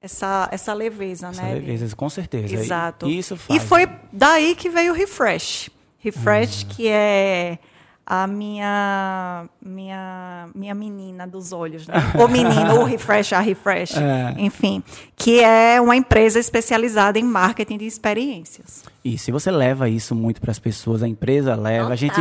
essa 0.00 0.48
essa 0.52 0.74
leveza, 0.74 1.28
essa 1.28 1.42
né? 1.42 1.54
leveza, 1.54 1.96
com 1.96 2.10
certeza. 2.10 2.54
Exato. 2.54 3.08
E, 3.08 3.18
isso 3.18 3.36
faz. 3.36 3.62
E 3.62 3.66
foi 3.66 3.88
daí 4.12 4.54
que 4.54 4.68
veio 4.68 4.92
o 4.92 4.96
refresh. 4.96 5.70
Refresh, 5.98 6.62
uhum. 6.62 6.68
que 6.68 6.88
é 6.88 7.58
a 8.06 8.26
minha 8.26 9.46
minha 9.62 10.48
minha 10.54 10.74
menina 10.74 11.26
dos 11.26 11.52
olhos, 11.52 11.86
né? 11.86 11.94
O 12.22 12.28
menino, 12.28 12.80
o 12.80 12.84
Refresh, 12.84 13.32
a 13.32 13.40
Refresh, 13.40 13.96
é. 13.96 14.34
enfim, 14.38 14.82
que 15.16 15.40
é 15.40 15.80
uma 15.80 15.96
empresa 15.96 16.38
especializada 16.38 17.18
em 17.18 17.24
marketing 17.24 17.78
de 17.78 17.86
experiências. 17.86 18.84
E 19.02 19.18
se 19.18 19.30
você 19.30 19.50
leva 19.50 19.88
isso 19.88 20.14
muito 20.14 20.40
para 20.40 20.50
as 20.50 20.58
pessoas, 20.58 21.02
a 21.02 21.08
empresa 21.08 21.54
leva. 21.54 21.90
Total. 21.90 21.92
A 21.92 21.96
gente, 21.96 22.20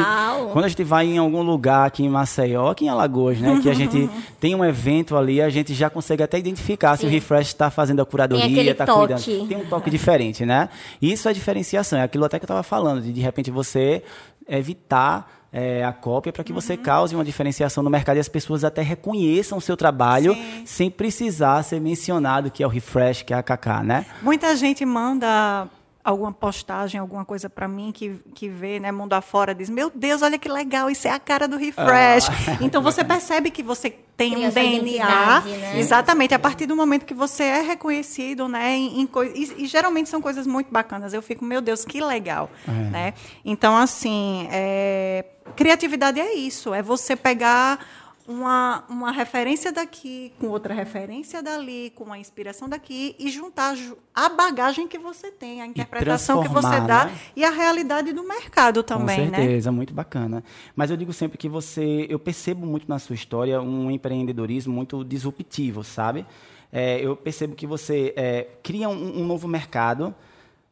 quando 0.51 0.65
a 0.65 0.67
gente 0.67 0.83
vai 0.83 1.05
em 1.05 1.17
algum 1.17 1.41
lugar 1.41 1.87
aqui 1.87 2.03
em 2.03 2.09
Maceió, 2.09 2.71
aqui 2.71 2.85
em 2.85 2.89
Alagoas, 2.89 3.39
né, 3.39 3.59
que 3.61 3.69
a 3.69 3.73
gente 3.73 4.09
tem 4.39 4.53
um 4.53 4.63
evento 4.63 5.15
ali, 5.15 5.41
a 5.41 5.49
gente 5.49 5.73
já 5.73 5.89
consegue 5.89 6.23
até 6.23 6.37
identificar 6.37 6.95
Sim. 6.95 7.01
se 7.01 7.05
o 7.07 7.09
Refresh 7.09 7.47
está 7.47 7.69
fazendo 7.69 8.01
a 8.01 8.05
curadoria, 8.05 8.71
está 8.71 8.85
cuidando. 8.85 9.47
Tem 9.47 9.57
um 9.57 9.65
toque 9.65 9.89
diferente, 9.89 10.45
né? 10.45 10.69
Isso 11.01 11.27
é 11.27 11.33
diferenciação, 11.33 11.99
é 11.99 12.03
aquilo 12.03 12.25
até 12.25 12.37
que 12.37 12.43
eu 12.43 12.47
estava 12.47 12.63
falando, 12.63 13.01
de 13.01 13.13
de 13.13 13.21
repente 13.21 13.49
você 13.51 14.03
evitar 14.47 15.42
é, 15.53 15.85
a 15.85 15.93
cópia 15.93 16.33
para 16.33 16.43
que 16.43 16.51
você 16.51 16.75
cause 16.75 17.13
uma 17.13 17.23
diferenciação 17.23 17.83
no 17.83 17.89
mercado 17.89 18.17
e 18.17 18.19
as 18.19 18.27
pessoas 18.27 18.63
até 18.63 18.81
reconheçam 18.81 19.59
o 19.59 19.61
seu 19.61 19.77
trabalho 19.77 20.33
Sim. 20.33 20.63
sem 20.65 20.89
precisar 20.89 21.61
ser 21.61 21.79
mencionado 21.79 22.49
que 22.49 22.63
é 22.63 22.65
o 22.65 22.69
refresh, 22.69 23.21
que 23.21 23.33
é 23.33 23.37
a 23.37 23.43
KK, 23.43 23.83
né? 23.83 24.05
Muita 24.23 24.55
gente 24.55 24.83
manda 24.83 25.67
alguma 26.03 26.33
postagem, 26.33 26.99
alguma 26.99 27.23
coisa 27.23 27.49
para 27.49 27.67
mim 27.67 27.91
que, 27.93 28.19
que 28.33 28.49
vê, 28.49 28.79
né, 28.79 28.91
mundo 28.91 29.13
afora, 29.13 29.53
diz: 29.53 29.69
"Meu 29.69 29.91
Deus, 29.93 30.23
olha 30.23 30.39
que 30.39 30.49
legal, 30.49 30.89
isso 30.89 31.07
é 31.07 31.11
a 31.11 31.19
cara 31.19 31.47
do 31.47 31.55
refresh". 31.55 32.27
Então 32.59 32.81
você 32.81 33.03
percebe 33.03 33.51
que 33.51 33.61
você 33.61 33.95
tem 34.15 34.45
um 34.45 34.49
DNA, 34.49 35.41
né? 35.41 35.79
exatamente, 35.79 36.33
a 36.33 36.39
partir 36.39 36.65
do 36.65 36.75
momento 36.75 37.05
que 37.05 37.13
você 37.13 37.43
é 37.43 37.61
reconhecido, 37.61 38.47
né, 38.47 38.75
em, 38.75 39.01
em 39.01 39.09
e, 39.35 39.63
e 39.63 39.65
geralmente 39.65 40.09
são 40.09 40.21
coisas 40.21 40.45
muito 40.45 40.71
bacanas. 40.71 41.13
Eu 41.13 41.21
fico, 41.21 41.43
meu 41.43 41.61
Deus, 41.61 41.83
que 41.83 41.99
legal, 41.99 42.49
né? 42.91 43.13
Então 43.43 43.75
assim, 43.75 44.47
é, 44.51 45.25
criatividade 45.55 46.19
é 46.19 46.35
isso, 46.35 46.73
é 46.73 46.81
você 46.81 47.15
pegar 47.15 47.79
uma, 48.27 48.83
uma 48.89 49.11
referência 49.11 49.71
daqui 49.71 50.31
com 50.39 50.47
outra 50.47 50.73
referência 50.73 51.41
dali, 51.43 51.91
com 51.95 52.03
uma 52.05 52.17
inspiração 52.17 52.69
daqui 52.69 53.15
e 53.19 53.29
juntar 53.29 53.75
ju- 53.75 53.97
a 54.15 54.29
bagagem 54.29 54.87
que 54.87 54.97
você 54.97 55.29
tem, 55.31 55.61
a 55.61 55.67
interpretação 55.67 56.41
que 56.41 56.47
você 56.47 56.79
dá 56.81 57.05
né? 57.05 57.17
e 57.35 57.43
a 57.43 57.49
realidade 57.49 58.13
do 58.13 58.23
mercado 58.27 58.81
também, 58.83 59.25
Com 59.25 59.31
né? 59.31 59.37
certeza, 59.37 59.71
muito 59.71 59.93
bacana. 59.93 60.43
Mas 60.75 60.89
eu 60.89 60.97
digo 60.97 61.11
sempre 61.11 61.37
que 61.37 61.49
você, 61.49 62.05
eu 62.09 62.17
percebo 62.19 62.65
muito 62.65 62.87
na 62.87 62.99
sua 62.99 63.15
história 63.15 63.61
um 63.61 63.91
empreendedorismo 63.91 64.73
muito 64.73 65.03
disruptivo, 65.03 65.83
sabe? 65.83 66.25
É, 66.71 66.99
eu 66.99 67.15
percebo 67.15 67.55
que 67.55 67.67
você 67.67 68.13
é, 68.15 68.47
cria 68.63 68.89
um, 68.89 69.21
um 69.21 69.25
novo 69.25 69.47
mercado, 69.47 70.15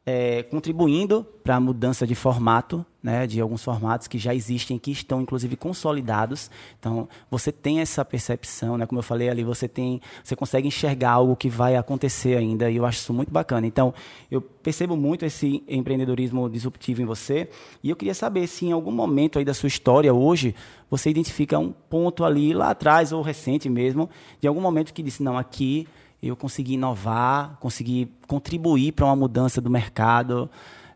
é, 0.05 0.43
contribuindo 0.43 1.23
para 1.43 1.57
a 1.57 1.59
mudança 1.59 2.07
de 2.07 2.15
formato, 2.15 2.83
né, 3.03 3.25
de 3.25 3.41
alguns 3.41 3.63
formatos 3.63 4.07
que 4.07 4.17
já 4.17 4.33
existem, 4.33 4.77
que 4.77 4.91
estão 4.91 5.21
inclusive 5.21 5.55
consolidados. 5.55 6.51
Então, 6.79 7.07
você 7.29 7.51
tem 7.51 7.79
essa 7.79 8.05
percepção, 8.05 8.77
né, 8.77 8.85
como 8.85 8.99
eu 8.99 9.03
falei 9.03 9.29
ali, 9.29 9.43
você 9.43 9.67
tem, 9.67 9.99
você 10.23 10.35
consegue 10.35 10.67
enxergar 10.67 11.11
algo 11.11 11.35
que 11.35 11.49
vai 11.49 11.75
acontecer 11.75 12.37
ainda, 12.37 12.69
e 12.69 12.77
eu 12.77 12.85
acho 12.85 12.99
isso 12.99 13.13
muito 13.13 13.31
bacana. 13.31 13.65
Então, 13.65 13.93
eu 14.29 14.41
percebo 14.41 14.95
muito 14.95 15.25
esse 15.25 15.63
empreendedorismo 15.67 16.49
disruptivo 16.49 17.01
em 17.01 17.05
você, 17.05 17.49
e 17.83 17.89
eu 17.89 17.95
queria 17.95 18.13
saber 18.13 18.47
se 18.47 18.65
em 18.65 18.71
algum 18.71 18.91
momento 18.91 19.39
aí 19.39 19.45
da 19.45 19.53
sua 19.53 19.67
história 19.67 20.13
hoje 20.13 20.53
você 20.89 21.09
identifica 21.09 21.57
um 21.57 21.71
ponto 21.71 22.23
ali 22.23 22.53
lá 22.53 22.69
atrás 22.69 23.11
ou 23.11 23.21
recente 23.21 23.69
mesmo, 23.69 24.09
de 24.39 24.47
algum 24.47 24.61
momento 24.61 24.93
que 24.93 25.01
disse 25.01 25.23
não, 25.23 25.37
aqui 25.37 25.87
eu 26.21 26.35
consegui 26.35 26.73
inovar, 26.73 27.57
consegui 27.59 28.11
contribuir 28.27 28.91
para 28.91 29.05
uma 29.05 29.15
mudança 29.15 29.59
do 29.59 29.71
mercado 29.71 30.49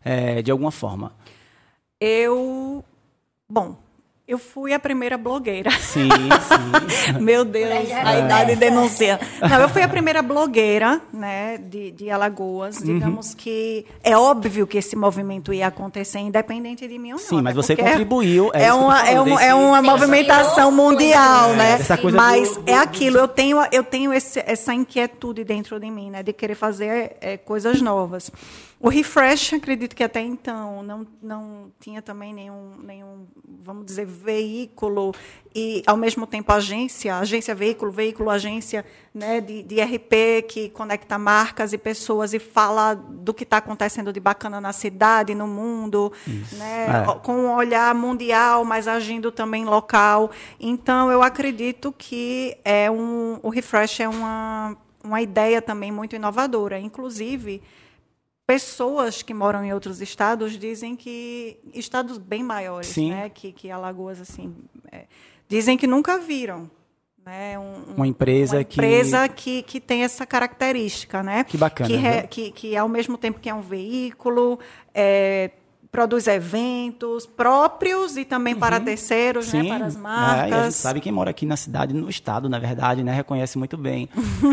eh, 0.04 0.40
de 0.40 0.52
alguma 0.52 0.70
forma. 0.70 1.12
Eu, 2.00 2.84
bom, 3.48 3.76
eu 4.28 4.38
fui 4.38 4.74
a 4.74 4.78
primeira 4.78 5.16
blogueira. 5.16 5.70
Sim, 5.70 6.10
sim. 6.10 7.16
Meu 7.22 7.42
Deus, 7.42 7.88
já 7.88 8.06
a 8.06 8.18
idade 8.18 8.56
denuncia. 8.56 9.18
Não, 9.48 9.60
eu 9.60 9.68
fui 9.70 9.80
a 9.80 9.88
primeira 9.88 10.20
blogueira, 10.20 11.00
né, 11.10 11.56
de, 11.56 11.92
de 11.92 12.10
Alagoas. 12.10 12.78
Uhum. 12.80 12.84
Digamos 12.98 13.32
que 13.32 13.86
é 14.04 14.14
óbvio 14.14 14.66
que 14.66 14.76
esse 14.76 14.94
movimento 14.94 15.54
ia 15.54 15.68
acontecer, 15.68 16.18
independente 16.18 16.86
de 16.86 16.98
mim 16.98 17.12
ou 17.12 17.18
não. 17.18 17.24
Sim, 17.24 17.36
né, 17.36 17.42
mas 17.42 17.54
você 17.54 17.74
contribuiu, 17.74 18.50
é 18.52 18.64
É, 18.64 18.74
uma, 18.74 19.00
é, 19.00 19.04
falando, 19.14 19.26
uma, 19.28 19.36
desse- 19.38 19.44
é 19.48 19.54
uma 19.54 19.80
Sim, 19.80 19.86
movimentação 19.86 20.70
mundial, 20.72 21.40
coisas, 21.44 21.56
né? 21.56 21.72
Essa 21.80 21.96
coisa 21.96 22.16
mas 22.18 22.56
do- 22.58 22.62
é 22.70 22.74
do- 22.76 22.82
aquilo, 22.82 23.16
eu 23.18 23.28
tenho, 23.28 23.58
eu 23.72 23.84
tenho 23.84 24.12
esse, 24.12 24.38
essa 24.44 24.74
inquietude 24.74 25.44
dentro 25.44 25.80
de 25.80 25.90
mim, 25.90 26.10
né, 26.10 26.22
de 26.22 26.34
querer 26.34 26.56
fazer 26.56 27.16
é, 27.22 27.38
coisas 27.38 27.80
novas. 27.80 28.30
O 28.78 28.90
refresh, 28.90 29.54
acredito 29.54 29.96
que 29.96 30.04
até 30.04 30.20
então 30.20 30.82
não, 30.82 31.06
não 31.22 31.72
tinha 31.80 32.02
também 32.02 32.34
nenhum, 32.34 32.74
nenhum, 32.82 33.26
vamos 33.62 33.86
dizer, 33.86 34.04
veículo 34.04 35.14
e, 35.54 35.82
ao 35.86 35.96
mesmo 35.96 36.26
tempo, 36.26 36.52
agência, 36.52 37.16
agência 37.16 37.54
veículo, 37.54 37.90
veículo 37.90 38.28
agência, 38.28 38.84
né, 39.14 39.40
de, 39.40 39.62
de 39.62 39.80
RP 39.80 40.46
que 40.46 40.68
conecta 40.68 41.16
marcas 41.16 41.72
e 41.72 41.78
pessoas 41.78 42.34
e 42.34 42.38
fala 42.38 42.92
do 42.94 43.32
que 43.32 43.44
está 43.44 43.56
acontecendo 43.56 44.12
de 44.12 44.20
bacana 44.20 44.60
na 44.60 44.74
cidade, 44.74 45.34
no 45.34 45.46
mundo, 45.46 46.12
né, 46.52 46.86
É. 46.86 47.18
com 47.20 47.32
um 47.32 47.54
olhar 47.54 47.94
mundial, 47.94 48.62
mas 48.62 48.86
agindo 48.86 49.32
também 49.32 49.64
local. 49.64 50.30
Então, 50.60 51.10
eu 51.10 51.22
acredito 51.22 51.94
que 51.96 52.54
é 52.62 52.90
um, 52.90 53.38
o 53.42 53.48
refresh 53.48 54.00
é 54.00 54.08
uma, 54.08 54.76
uma 55.02 55.22
ideia 55.22 55.62
também 55.62 55.90
muito 55.90 56.14
inovadora. 56.14 56.78
Inclusive, 56.78 57.62
pessoas 58.46 59.22
que 59.22 59.34
moram 59.34 59.64
em 59.64 59.72
outros 59.72 60.00
estados 60.00 60.58
dizem 60.58 60.94
que 60.94 61.58
estados 61.74 62.16
bem 62.18 62.42
maiores, 62.42 62.88
Sim. 62.88 63.10
né, 63.10 63.28
que, 63.28 63.52
que 63.52 63.70
Alagoas 63.70 64.20
assim, 64.20 64.54
é, 64.92 65.04
dizem 65.48 65.76
que 65.76 65.86
nunca 65.86 66.18
viram. 66.18 66.70
Né, 67.24 67.58
um- 67.58 67.90
um- 67.90 67.94
Uma 67.96 68.06
empresa 68.06 68.58
uma 68.58 68.64
que- 68.64 68.74
empresa 68.80 69.28
que, 69.28 69.62
que 69.62 69.80
tem 69.80 70.04
essa 70.04 70.24
característica, 70.24 71.24
né? 71.24 71.42
Que 71.42 71.56
bacana, 71.58 71.90
Que, 71.90 71.96
re- 71.96 72.20
viu? 72.20 72.28
que, 72.28 72.50
que 72.52 72.76
ao 72.76 72.88
mesmo 72.88 73.18
tempo 73.18 73.40
que 73.40 73.48
é 73.50 73.54
um 73.54 73.60
veículo, 73.62 74.60
é, 74.94 75.50
produz 75.96 76.26
eventos 76.26 77.24
próprios 77.24 78.18
e 78.18 78.24
também 78.26 78.54
para 78.54 78.78
terceiros, 78.78 79.50
né? 79.50 79.64
Para 79.64 79.86
as 79.86 79.94
é, 79.94 79.96
e 79.96 80.00
a 80.00 80.02
marcas. 80.02 80.64
gente 80.64 80.74
sabe 80.74 81.00
quem 81.00 81.10
mora 81.10 81.30
aqui 81.30 81.46
na 81.46 81.56
cidade, 81.56 81.94
no 81.94 82.10
estado, 82.10 82.50
na 82.50 82.58
verdade, 82.58 83.02
né, 83.02 83.14
reconhece 83.14 83.56
muito 83.56 83.78
bem 83.78 84.06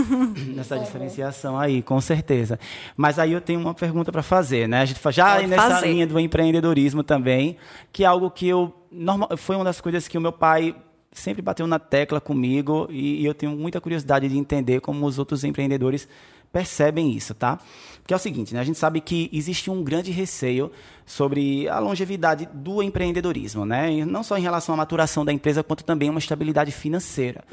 essa 0.58 0.80
diferenciação 0.80 1.60
aí, 1.60 1.82
com 1.82 2.00
certeza. 2.00 2.58
Mas 2.96 3.20
aí 3.20 3.34
eu 3.34 3.42
tenho 3.42 3.60
uma 3.60 3.74
pergunta 3.74 4.10
para 4.10 4.24
fazer, 4.24 4.70
né? 4.70 4.80
A 4.80 4.86
gente 4.86 5.02
já 5.12 5.36
Pode 5.36 5.48
nessa 5.48 5.70
fazer. 5.70 5.88
linha 5.88 6.08
do 6.08 6.18
empreendedorismo 6.18 7.04
também, 7.04 7.58
que 7.92 8.06
é 8.06 8.08
algo 8.08 8.32
que 8.32 8.48
eu 8.48 8.74
normal, 8.90 9.36
foi 9.36 9.58
uma 9.58 9.66
das 9.66 9.82
coisas 9.82 10.08
que 10.08 10.18
o 10.18 10.22
meu 10.22 10.32
pai 10.32 10.74
sempre 11.12 11.42
bateu 11.42 11.68
na 11.68 11.78
tecla 11.78 12.22
comigo 12.22 12.88
e, 12.90 13.22
e 13.22 13.26
eu 13.26 13.34
tenho 13.34 13.52
muita 13.52 13.82
curiosidade 13.82 14.30
de 14.30 14.38
entender 14.38 14.80
como 14.80 15.06
os 15.06 15.20
outros 15.20 15.44
empreendedores 15.44 16.08
percebem 16.54 17.12
isso, 17.12 17.34
tá? 17.34 17.60
Porque 18.00 18.14
é 18.14 18.18
o 18.18 18.20
seguinte, 18.20 18.54
né? 18.54 18.60
A 18.60 18.64
gente 18.64 18.78
sabe 18.78 19.02
que 19.02 19.30
existe 19.34 19.72
um 19.72 19.84
grande 19.84 20.12
receio 20.12 20.72
sobre 21.06 21.68
a 21.70 21.80
longevidade 21.80 22.48
do 22.54 22.84
empreendedorismo, 22.84 23.66
né? 23.66 23.92
E 23.92 24.06
não 24.06 24.24
só 24.24 24.38
em 24.38 24.42
relação 24.42 24.76
à 24.76 24.78
maturação 24.78 25.26
da 25.26 25.34
empresa, 25.34 25.64
quanto 25.64 25.84
também 25.84 26.10
uma 26.10 26.20
estabilidade 26.20 26.72
financeira. 26.72 27.44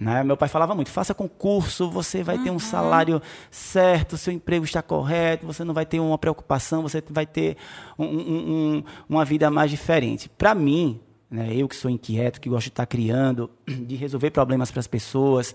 Né? 0.00 0.24
Meu 0.24 0.36
pai 0.36 0.48
falava 0.48 0.74
muito: 0.74 0.90
faça 0.90 1.14
concurso, 1.14 1.88
você 1.90 2.22
vai 2.22 2.36
ter 2.38 2.50
um 2.50 2.58
salário 2.58 3.22
certo, 3.50 4.16
seu 4.16 4.32
emprego 4.32 4.64
está 4.64 4.82
correto, 4.82 5.46
você 5.46 5.62
não 5.62 5.72
vai 5.74 5.86
ter 5.86 6.00
uma 6.00 6.18
preocupação, 6.18 6.82
você 6.82 7.02
vai 7.10 7.26
ter 7.26 7.56
um- 7.98 8.04
um- 8.04 8.50
um- 8.78 8.84
uma 9.08 9.24
vida 9.24 9.50
mais 9.50 9.70
diferente. 9.70 10.28
Para 10.28 10.54
mim, 10.54 10.98
né, 11.30 11.54
eu 11.54 11.68
que 11.68 11.76
sou 11.76 11.90
inquieto, 11.90 12.40
que 12.40 12.48
gosto 12.48 12.64
de 12.64 12.70
estar 12.70 12.86
criando, 12.86 13.50
de 13.66 13.96
resolver 13.96 14.30
problemas 14.30 14.70
para 14.70 14.80
as 14.80 14.86
pessoas, 14.86 15.54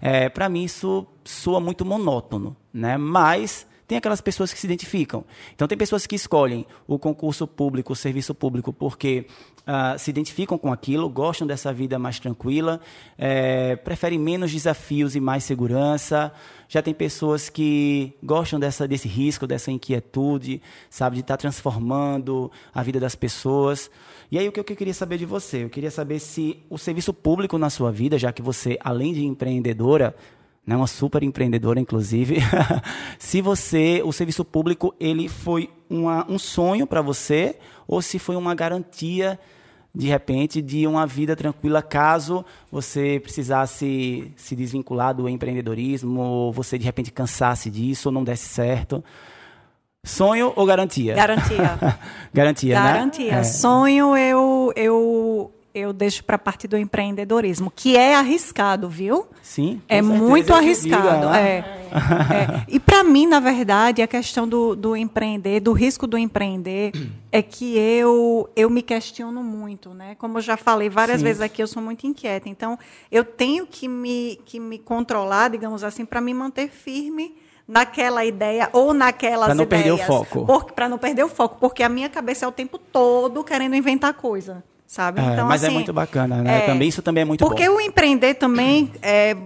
é, 0.00 0.28
para 0.28 0.48
mim 0.48 0.64
isso 0.64 1.06
soa 1.24 1.60
muito 1.60 1.84
monótono, 1.84 2.56
né? 2.72 2.96
Mas 2.98 3.66
tem 3.86 3.98
aquelas 3.98 4.20
pessoas 4.20 4.52
que 4.52 4.58
se 4.58 4.66
identificam. 4.66 5.24
Então 5.54 5.68
tem 5.68 5.76
pessoas 5.76 6.06
que 6.06 6.14
escolhem 6.14 6.66
o 6.86 6.98
concurso 6.98 7.46
público, 7.46 7.92
o 7.92 7.96
serviço 7.96 8.34
público, 8.34 8.72
porque 8.72 9.26
ah, 9.66 9.96
se 9.96 10.10
identificam 10.10 10.58
com 10.58 10.70
aquilo, 10.70 11.08
gostam 11.08 11.46
dessa 11.46 11.72
vida 11.72 11.98
mais 11.98 12.18
tranquila, 12.18 12.80
é, 13.16 13.76
preferem 13.76 14.18
menos 14.18 14.52
desafios 14.52 15.16
e 15.16 15.20
mais 15.20 15.42
segurança. 15.44 16.30
Já 16.68 16.82
tem 16.82 16.92
pessoas 16.92 17.48
que 17.48 18.12
gostam 18.22 18.60
dessa, 18.60 18.86
desse 18.86 19.08
risco, 19.08 19.46
dessa 19.46 19.70
inquietude, 19.70 20.60
sabe, 20.90 21.16
de 21.16 21.20
estar 21.22 21.38
transformando 21.38 22.52
a 22.74 22.82
vida 22.82 23.00
das 23.00 23.14
pessoas. 23.14 23.90
E 24.30 24.38
aí 24.38 24.46
o 24.46 24.52
que 24.52 24.60
eu 24.60 24.64
queria 24.64 24.92
saber 24.92 25.16
de 25.16 25.24
você? 25.24 25.64
Eu 25.64 25.70
queria 25.70 25.90
saber 25.90 26.18
se 26.18 26.62
o 26.68 26.76
serviço 26.76 27.14
público 27.14 27.56
na 27.56 27.70
sua 27.70 27.90
vida, 27.90 28.18
já 28.18 28.32
que 28.32 28.42
você, 28.42 28.78
além 28.82 29.14
de 29.14 29.24
empreendedora, 29.24 30.14
né, 30.66 30.76
uma 30.76 30.86
super 30.86 31.22
empreendedora, 31.22 31.80
inclusive, 31.80 32.36
se 33.18 33.40
você, 33.40 34.02
o 34.04 34.12
serviço 34.12 34.44
público, 34.44 34.94
ele 35.00 35.28
foi 35.28 35.70
uma, 35.88 36.30
um 36.30 36.38
sonho 36.38 36.86
para 36.86 37.00
você 37.00 37.56
ou 37.86 38.02
se 38.02 38.18
foi 38.18 38.36
uma 38.36 38.54
garantia 38.54 39.38
de 39.94 40.08
repente, 40.08 40.60
de 40.60 40.86
uma 40.86 41.06
vida 41.06 41.36
tranquila 41.36 41.80
caso 41.80 42.44
você 42.70 43.20
precisasse 43.22 44.32
se 44.36 44.56
desvincular 44.56 45.14
do 45.14 45.28
empreendedorismo, 45.28 46.20
ou 46.20 46.52
você 46.52 46.76
de 46.76 46.84
repente 46.84 47.12
cansasse 47.12 47.70
disso, 47.70 48.08
ou 48.08 48.12
não 48.12 48.24
desse 48.24 48.48
certo. 48.48 49.04
Sonho 50.02 50.52
ou 50.56 50.66
garantia? 50.66 51.14
Garantia. 51.14 51.78
garantia, 52.34 52.82
né? 52.82 52.92
Garantia. 52.92 53.34
É. 53.34 53.44
Sonho 53.44 54.16
eu, 54.16 54.72
eu, 54.76 55.53
eu 55.74 55.92
deixo 55.92 56.22
para 56.22 56.36
a 56.36 56.38
parte 56.38 56.68
do 56.68 56.76
empreendedorismo, 56.76 57.72
que 57.74 57.96
é 57.96 58.14
arriscado, 58.14 58.88
viu? 58.88 59.26
Sim. 59.42 59.82
É 59.88 60.00
muito 60.00 60.54
arriscado. 60.54 61.28
né? 61.30 61.58
é. 61.58 61.84
É. 61.94 62.64
E 62.68 62.78
para 62.80 63.02
mim, 63.04 63.26
na 63.26 63.40
verdade, 63.40 64.00
a 64.00 64.06
questão 64.06 64.46
do, 64.48 64.74
do 64.76 64.96
empreender, 64.96 65.60
do 65.60 65.72
risco 65.72 66.06
do 66.06 66.16
empreender, 66.16 66.92
é 67.30 67.42
que 67.42 67.76
eu, 67.76 68.48
eu 68.56 68.70
me 68.70 68.82
questiono 68.82 69.42
muito, 69.42 69.92
né? 69.94 70.14
Como 70.16 70.38
eu 70.38 70.42
já 70.42 70.56
falei 70.56 70.88
várias 70.88 71.18
Sim. 71.18 71.24
vezes 71.24 71.42
aqui, 71.42 71.62
eu 71.62 71.66
sou 71.66 71.82
muito 71.82 72.06
inquieta. 72.06 72.48
Então, 72.48 72.78
eu 73.10 73.24
tenho 73.24 73.66
que 73.66 73.88
me, 73.88 74.40
que 74.44 74.58
me 74.60 74.78
controlar, 74.78 75.50
digamos 75.50 75.82
assim, 75.84 76.04
para 76.04 76.20
me 76.20 76.32
manter 76.34 76.68
firme 76.68 77.36
naquela 77.66 78.24
ideia 78.24 78.68
ou 78.72 78.92
naquelas 78.92 79.46
Pra 79.46 79.54
não 79.54 79.64
ideias. 79.64 79.84
perder 79.84 80.02
o 80.02 80.06
foco. 80.06 80.72
Para 80.72 80.88
não 80.88 80.98
perder 80.98 81.24
o 81.24 81.28
foco, 81.28 81.56
porque 81.60 81.82
a 81.82 81.88
minha 81.88 82.08
cabeça 82.08 82.44
é 82.44 82.48
o 82.48 82.52
tempo 82.52 82.78
todo 82.78 83.42
querendo 83.42 83.74
inventar 83.74 84.14
coisa. 84.14 84.62
Sabe? 84.86 85.20
É, 85.20 85.32
então, 85.32 85.46
mas 85.46 85.62
é 85.62 85.66
assim, 85.66 85.74
muito 85.74 85.92
bacana, 85.92 86.42
né? 86.42 86.58
é, 86.58 86.60
Também, 86.66 86.88
isso 86.88 87.02
também 87.02 87.22
é 87.22 87.24
muito 87.24 87.44
Porque 87.44 87.68
bom. 87.68 87.76
o 87.76 87.80
empreender 87.80 88.34
também, 88.34 88.92
é, 89.02 89.36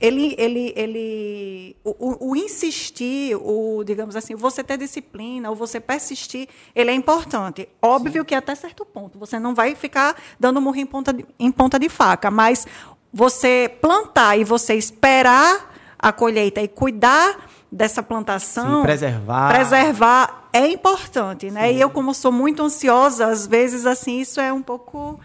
ele, 0.00 0.34
ele, 0.38 0.72
ele, 0.76 1.76
o, 1.84 2.30
o- 2.30 2.36
insistir, 2.36 3.36
o, 3.36 3.82
digamos 3.84 4.16
assim, 4.16 4.34
você 4.34 4.62
ter 4.64 4.76
disciplina, 4.76 5.48
ou 5.50 5.56
você 5.56 5.78
persistir, 5.80 6.48
ele 6.74 6.90
é 6.90 6.94
importante. 6.94 7.68
Óbvio 7.80 8.24
que 8.24 8.34
até 8.34 8.54
certo 8.54 8.84
ponto. 8.84 9.18
Você 9.18 9.38
não 9.38 9.54
vai 9.54 9.74
ficar 9.74 10.16
dando 10.38 10.60
murro 10.60 10.76
em 10.76 10.86
ponta 10.86 11.12
de, 11.12 11.24
em 11.38 11.50
ponta 11.52 11.78
de 11.78 11.88
faca, 11.88 12.30
mas 12.30 12.66
você 13.12 13.70
plantar 13.80 14.36
e 14.38 14.44
você 14.44 14.74
esperar 14.74 15.72
a 15.98 16.12
colheita 16.12 16.60
e 16.60 16.68
cuidar 16.68 17.50
dessa 17.74 18.02
plantação, 18.02 18.76
Sim, 18.78 18.82
preservar. 18.82 19.52
preservar 19.52 20.48
é 20.52 20.68
importante, 20.68 21.50
né? 21.50 21.72
E 21.72 21.80
eu 21.80 21.90
como 21.90 22.14
sou 22.14 22.30
muito 22.30 22.62
ansiosa, 22.62 23.26
às 23.26 23.46
vezes 23.46 23.84
assim 23.84 24.20
isso 24.20 24.40
é 24.40 24.52
um 24.52 24.62
pouco 24.62 25.18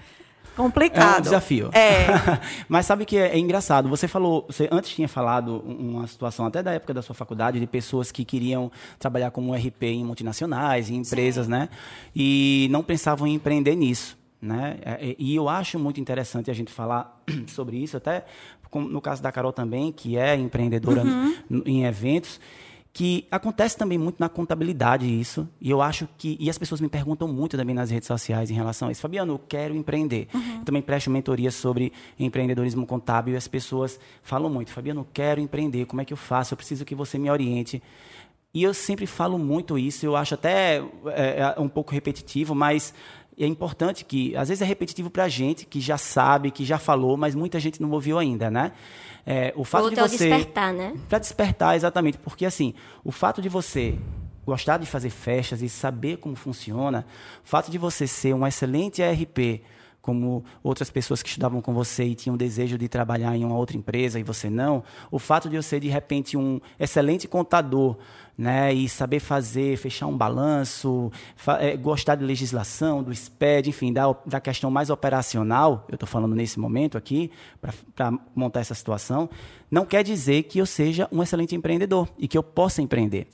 complicado. 0.57 1.15
É 1.15 1.19
um 1.19 1.21
desafio. 1.21 1.69
É. 1.73 2.07
Mas 2.67 2.85
sabe 2.85 3.05
que 3.05 3.15
é, 3.17 3.29
é 3.29 3.37
engraçado. 3.39 3.87
Você 3.87 4.07
falou, 4.07 4.45
você 4.49 4.67
antes 4.71 4.91
tinha 4.91 5.07
falado 5.07 5.63
um- 5.65 5.91
uma 5.99 6.07
situação 6.07 6.45
até 6.45 6.61
da 6.61 6.73
época 6.73 6.93
da 6.93 7.01
sua 7.01 7.15
faculdade 7.15 7.59
de 7.59 7.67
pessoas 7.67 8.11
que 8.11 8.25
queriam 8.25 8.69
trabalhar 8.97 9.31
como 9.31 9.53
RP 9.53 9.83
em 9.83 10.03
multinacionais, 10.03 10.89
em 10.89 10.95
empresas, 10.95 11.47
né? 11.47 11.69
E 12.15 12.67
não 12.71 12.83
pensavam 12.83 13.25
em 13.27 13.35
empreender 13.35 13.75
nisso, 13.75 14.17
né? 14.41 14.77
É, 14.81 15.15
E 15.17 15.35
eu 15.35 15.47
acho 15.49 15.77
muito 15.79 15.99
interessante 15.99 16.49
a 16.49 16.53
gente 16.53 16.71
falar 16.71 17.21
sobre 17.47 17.77
isso, 17.77 17.97
até 17.97 18.25
no 18.73 19.01
caso 19.01 19.21
da 19.23 19.31
Carol 19.31 19.51
também, 19.51 19.91
que 19.91 20.15
é 20.17 20.35
empreendedora 20.35 21.03
n- 21.03 21.63
em 21.65 21.85
eventos 21.85 22.39
que 22.91 23.27
acontece 23.29 23.77
também 23.77 23.97
muito 23.99 24.19
na 24.19 24.27
contabilidade 24.27 25.05
isso, 25.07 25.47
e 25.61 25.69
eu 25.69 25.79
acho 25.81 26.07
que 26.17 26.35
e 26.39 26.49
as 26.49 26.57
pessoas 26.57 26.81
me 26.81 26.89
perguntam 26.89 27.27
muito 27.27 27.55
também 27.55 27.73
nas 27.75 27.91
redes 27.91 28.07
sociais 28.07 28.49
em 28.49 28.55
relação 28.55 28.87
a 28.87 28.91
isso. 28.91 28.99
Fabiano, 29.01 29.33
eu 29.33 29.39
quero 29.47 29.75
empreender. 29.75 30.27
Eu 30.33 30.65
também 30.65 30.81
presto 30.81 31.09
mentoria 31.09 31.51
sobre 31.51 31.93
empreendedorismo 32.19 32.85
contábil 32.87 33.35
e 33.35 33.37
as 33.37 33.47
pessoas 33.47 33.99
falam 34.23 34.49
muito, 34.49 34.71
Fabiano, 34.71 35.01
eu 35.01 35.07
quero 35.13 35.39
empreender, 35.39 35.85
como 35.85 36.01
é 36.01 36.05
que 36.05 36.11
eu 36.11 36.17
faço? 36.17 36.53
Eu 36.53 36.57
preciso 36.57 36.83
que 36.83 36.95
você 36.95 37.17
me 37.19 37.29
oriente. 37.29 37.81
E 38.51 38.63
eu 38.63 38.73
sempre 38.73 39.05
falo 39.05 39.37
muito 39.37 39.77
isso, 39.77 40.03
eu 40.03 40.15
acho 40.15 40.33
até 40.33 40.81
é, 41.15 41.53
é 41.55 41.59
um 41.59 41.69
pouco 41.69 41.93
repetitivo, 41.93 42.55
mas 42.55 42.91
é 43.39 43.47
importante 43.47 44.03
que, 44.03 44.35
às 44.35 44.49
vezes 44.49 44.61
é 44.61 44.65
repetitivo 44.65 45.09
para 45.09 45.23
a 45.23 45.29
gente, 45.29 45.65
que 45.65 45.79
já 45.79 45.97
sabe, 45.97 46.51
que 46.51 46.65
já 46.65 46.77
falou, 46.77 47.15
mas 47.15 47.33
muita 47.35 47.59
gente 47.59 47.81
não 47.81 47.91
ouviu 47.91 48.19
ainda, 48.19 48.51
né? 48.51 48.73
É, 49.25 49.53
o 49.55 49.63
fato 49.63 49.85
Outro 49.85 49.99
é 49.99 50.03
o 50.03 50.07
de 50.07 50.17
você 50.17 50.29
despertar, 50.29 50.73
né? 50.73 50.93
para 51.07 51.19
despertar, 51.19 51.75
exatamente. 51.75 52.17
Porque, 52.17 52.45
assim, 52.45 52.73
o 53.03 53.11
fato 53.11 53.41
de 53.41 53.47
você 53.47 53.97
gostar 54.45 54.77
de 54.77 54.85
fazer 54.85 55.09
festas 55.09 55.61
e 55.61 55.69
saber 55.69 56.17
como 56.17 56.35
funciona, 56.35 57.05
o 57.43 57.47
fato 57.47 57.69
de 57.69 57.77
você 57.77 58.07
ser 58.07 58.33
um 58.33 58.45
excelente 58.45 59.01
RP, 59.01 59.61
como 60.01 60.43
outras 60.63 60.89
pessoas 60.89 61.21
que 61.21 61.29
estudavam 61.29 61.61
com 61.61 61.73
você 61.73 62.03
e 62.05 62.15
tinham 62.15 62.37
desejo 62.37 62.77
de 62.77 62.87
trabalhar 62.87 63.35
em 63.35 63.43
uma 63.43 63.55
outra 63.55 63.75
empresa 63.77 64.19
e 64.19 64.23
você 64.23 64.49
não, 64.49 64.83
o 65.11 65.19
fato 65.19 65.49
de 65.49 65.55
eu 65.55 65.63
ser, 65.63 65.79
de 65.79 65.89
repente, 65.89 66.37
um 66.37 66.59
excelente 66.79 67.27
contador, 67.27 67.97
né, 68.37 68.73
e 68.73 68.87
saber 68.87 69.19
fazer, 69.19 69.75
fechar 69.77 70.07
um 70.07 70.17
balanço, 70.17 71.11
fa- 71.35 71.61
eh, 71.61 71.75
gostar 71.75 72.15
de 72.15 72.23
legislação, 72.23 73.03
do 73.03 73.13
SPED, 73.13 73.69
enfim, 73.69 73.91
da, 73.91 74.15
da 74.25 74.39
questão 74.39 74.71
mais 74.71 74.89
operacional, 74.89 75.85
eu 75.89 75.95
estou 75.95 76.07
falando 76.07 76.33
nesse 76.33 76.57
momento 76.57 76.97
aqui, 76.97 77.29
para 77.95 78.13
montar 78.33 78.61
essa 78.61 78.73
situação, 78.73 79.29
não 79.69 79.85
quer 79.85 80.03
dizer 80.05 80.43
que 80.43 80.57
eu 80.59 80.65
seja 80.65 81.05
um 81.11 81.21
excelente 81.21 81.53
empreendedor 81.53 82.07
e 82.17 82.29
que 82.29 82.37
eu 82.37 82.43
possa 82.43 82.81
empreender. 82.81 83.27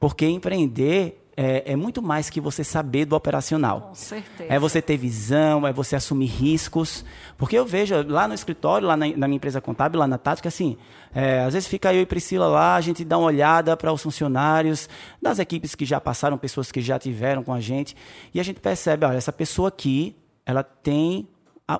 Porque 0.00 0.26
empreender 0.26 1.27
é, 1.40 1.62
é 1.72 1.76
muito 1.76 2.02
mais 2.02 2.28
que 2.28 2.40
você 2.40 2.64
saber 2.64 3.04
do 3.04 3.14
operacional. 3.14 3.82
Com 3.82 3.94
certeza. 3.94 4.52
É 4.52 4.58
você 4.58 4.82
ter 4.82 4.96
visão, 4.96 5.64
é 5.64 5.72
você 5.72 5.94
assumir 5.94 6.26
riscos. 6.26 7.04
Porque 7.36 7.56
eu 7.56 7.64
vejo 7.64 7.94
lá 8.08 8.26
no 8.26 8.34
escritório, 8.34 8.88
lá 8.88 8.96
na, 8.96 9.06
na 9.06 9.28
minha 9.28 9.36
empresa 9.36 9.60
contábil, 9.60 10.00
lá 10.00 10.08
na 10.08 10.18
Tática, 10.18 10.48
assim, 10.48 10.76
é, 11.14 11.44
às 11.44 11.54
vezes 11.54 11.68
fica 11.68 11.94
eu 11.94 12.02
e 12.02 12.06
Priscila 12.06 12.48
lá, 12.48 12.74
a 12.74 12.80
gente 12.80 13.04
dá 13.04 13.16
uma 13.16 13.28
olhada 13.28 13.76
para 13.76 13.92
os 13.92 14.02
funcionários 14.02 14.88
das 15.22 15.38
equipes 15.38 15.76
que 15.76 15.84
já 15.84 16.00
passaram, 16.00 16.36
pessoas 16.36 16.72
que 16.72 16.80
já 16.80 16.98
tiveram 16.98 17.44
com 17.44 17.52
a 17.52 17.60
gente, 17.60 17.96
e 18.34 18.40
a 18.40 18.42
gente 18.42 18.58
percebe, 18.58 19.06
olha, 19.06 19.16
essa 19.16 19.32
pessoa 19.32 19.68
aqui, 19.68 20.16
ela 20.44 20.64
tem 20.64 21.28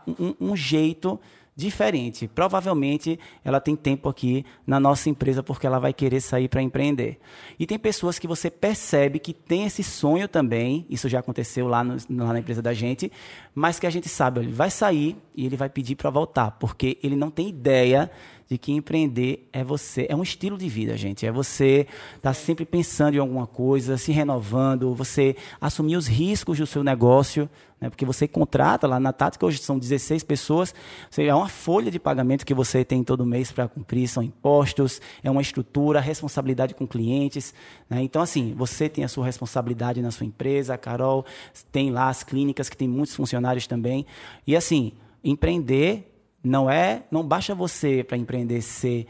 um, 0.07 0.53
um 0.53 0.57
jeito 0.57 1.19
diferente. 1.59 2.29
Provavelmente 2.29 3.19
ela 3.45 3.61
tem 3.61 3.75
tempo 3.75 4.09
aqui 4.09 4.45
na 4.65 4.79
nossa 4.79 5.11
empresa 5.11 5.43
porque 5.43 5.67
ela 5.67 5.81
vai 5.81 5.93
querer 5.93 6.21
sair 6.21 6.49
para 6.49 6.63
empreender. 6.63 7.19
E 7.59 7.67
tem 7.67 7.77
pessoas 7.77 8.17
que 8.17 8.29
você 8.29 8.49
percebe 8.49 9.19
que 9.19 9.35
tem 9.35 9.65
esse 9.65 9.83
sonho 9.83 10.29
também, 10.29 10.87
isso 10.89 11.09
já 11.09 11.19
aconteceu 11.19 11.67
lá, 11.67 11.83
no- 11.83 11.97
lá 12.11 12.33
na 12.33 12.39
empresa 12.39 12.63
da 12.63 12.73
gente, 12.73 13.11
mas 13.53 13.81
que 13.81 13.89
a 13.89 13.91
gente 13.91 14.09
sabe, 14.09 14.39
ele 14.39 14.53
vai 14.53 14.71
sair 14.71 15.17
e 15.35 15.45
ele 15.47 15.57
vai 15.57 15.69
pedir 15.69 15.97
para 15.97 16.11
voltar, 16.11 16.53
porque 16.53 16.97
ele 17.03 17.17
não 17.17 17.29
tem 17.29 17.49
ideia 17.49 18.09
de 18.49 18.57
que 18.57 18.73
empreender 18.73 19.47
é 19.53 19.63
você, 19.63 20.07
é 20.09 20.17
um 20.17 20.23
estilo 20.23 20.57
de 20.57 20.69
vida, 20.69 20.97
gente. 20.97 21.27
É 21.27 21.31
você 21.31 21.87
estar 22.17 22.33
sempre 22.33 22.65
pensando 22.65 23.15
em 23.15 23.19
alguma 23.19 23.47
coisa, 23.47 23.99
se 23.99 24.11
renovando, 24.11 24.95
você 24.95 25.37
assumir 25.61 25.97
os 25.97 26.07
riscos 26.07 26.57
do 26.57 26.67
seu 26.67 26.83
negócio, 26.83 27.49
né? 27.79 27.91
Porque 27.91 28.07
você 28.07 28.27
contrata 28.27 28.87
lá 28.87 28.99
na 28.99 29.13
Tática, 29.13 29.45
hoje 29.45 29.59
são 29.59 29.79
16 29.79 30.25
pessoas, 30.25 30.75
é 31.17 31.35
uma 31.35 31.49
folha 31.49 31.91
de 31.91 31.99
pagamento 31.99 32.45
que 32.45 32.55
você 32.55 32.85
tem 32.85 33.05
todo 33.05 33.25
mês 33.25 33.53
para 33.53 33.69
cumprir, 33.69 34.09
são 34.09 34.23
impostos, 34.23 35.01
é 35.23 35.31
uma 35.31 35.43
estrutura, 35.43 36.01
responsabilidade 36.01 36.75
com 36.75 36.87
clientes. 36.87 37.55
né? 37.89 38.03
Então, 38.03 38.23
assim, 38.23 38.55
você 38.57 38.89
tem 38.89 39.05
a 39.05 39.09
sua 39.09 39.27
responsabilidade 39.27 40.01
na 40.01 40.11
sua 40.11 40.27
empresa, 40.27 40.75
a 40.75 40.79
Carol 40.79 41.25
tem 41.71 41.91
lá 41.91 42.09
as 42.09 42.23
clínicas 42.23 42.69
que 42.69 42.77
tem 42.77 42.89
muitos 42.89 43.15
funcionários 43.15 43.67
também. 43.67 44.07
E 44.47 44.57
assim, 44.57 44.93
empreender 45.23 46.08
não 46.43 46.71
é, 46.71 47.03
não 47.11 47.23
basta 47.23 47.55
você 47.55 48.05
para 48.05 48.17
empreender 48.17 48.63
ser 48.63 49.07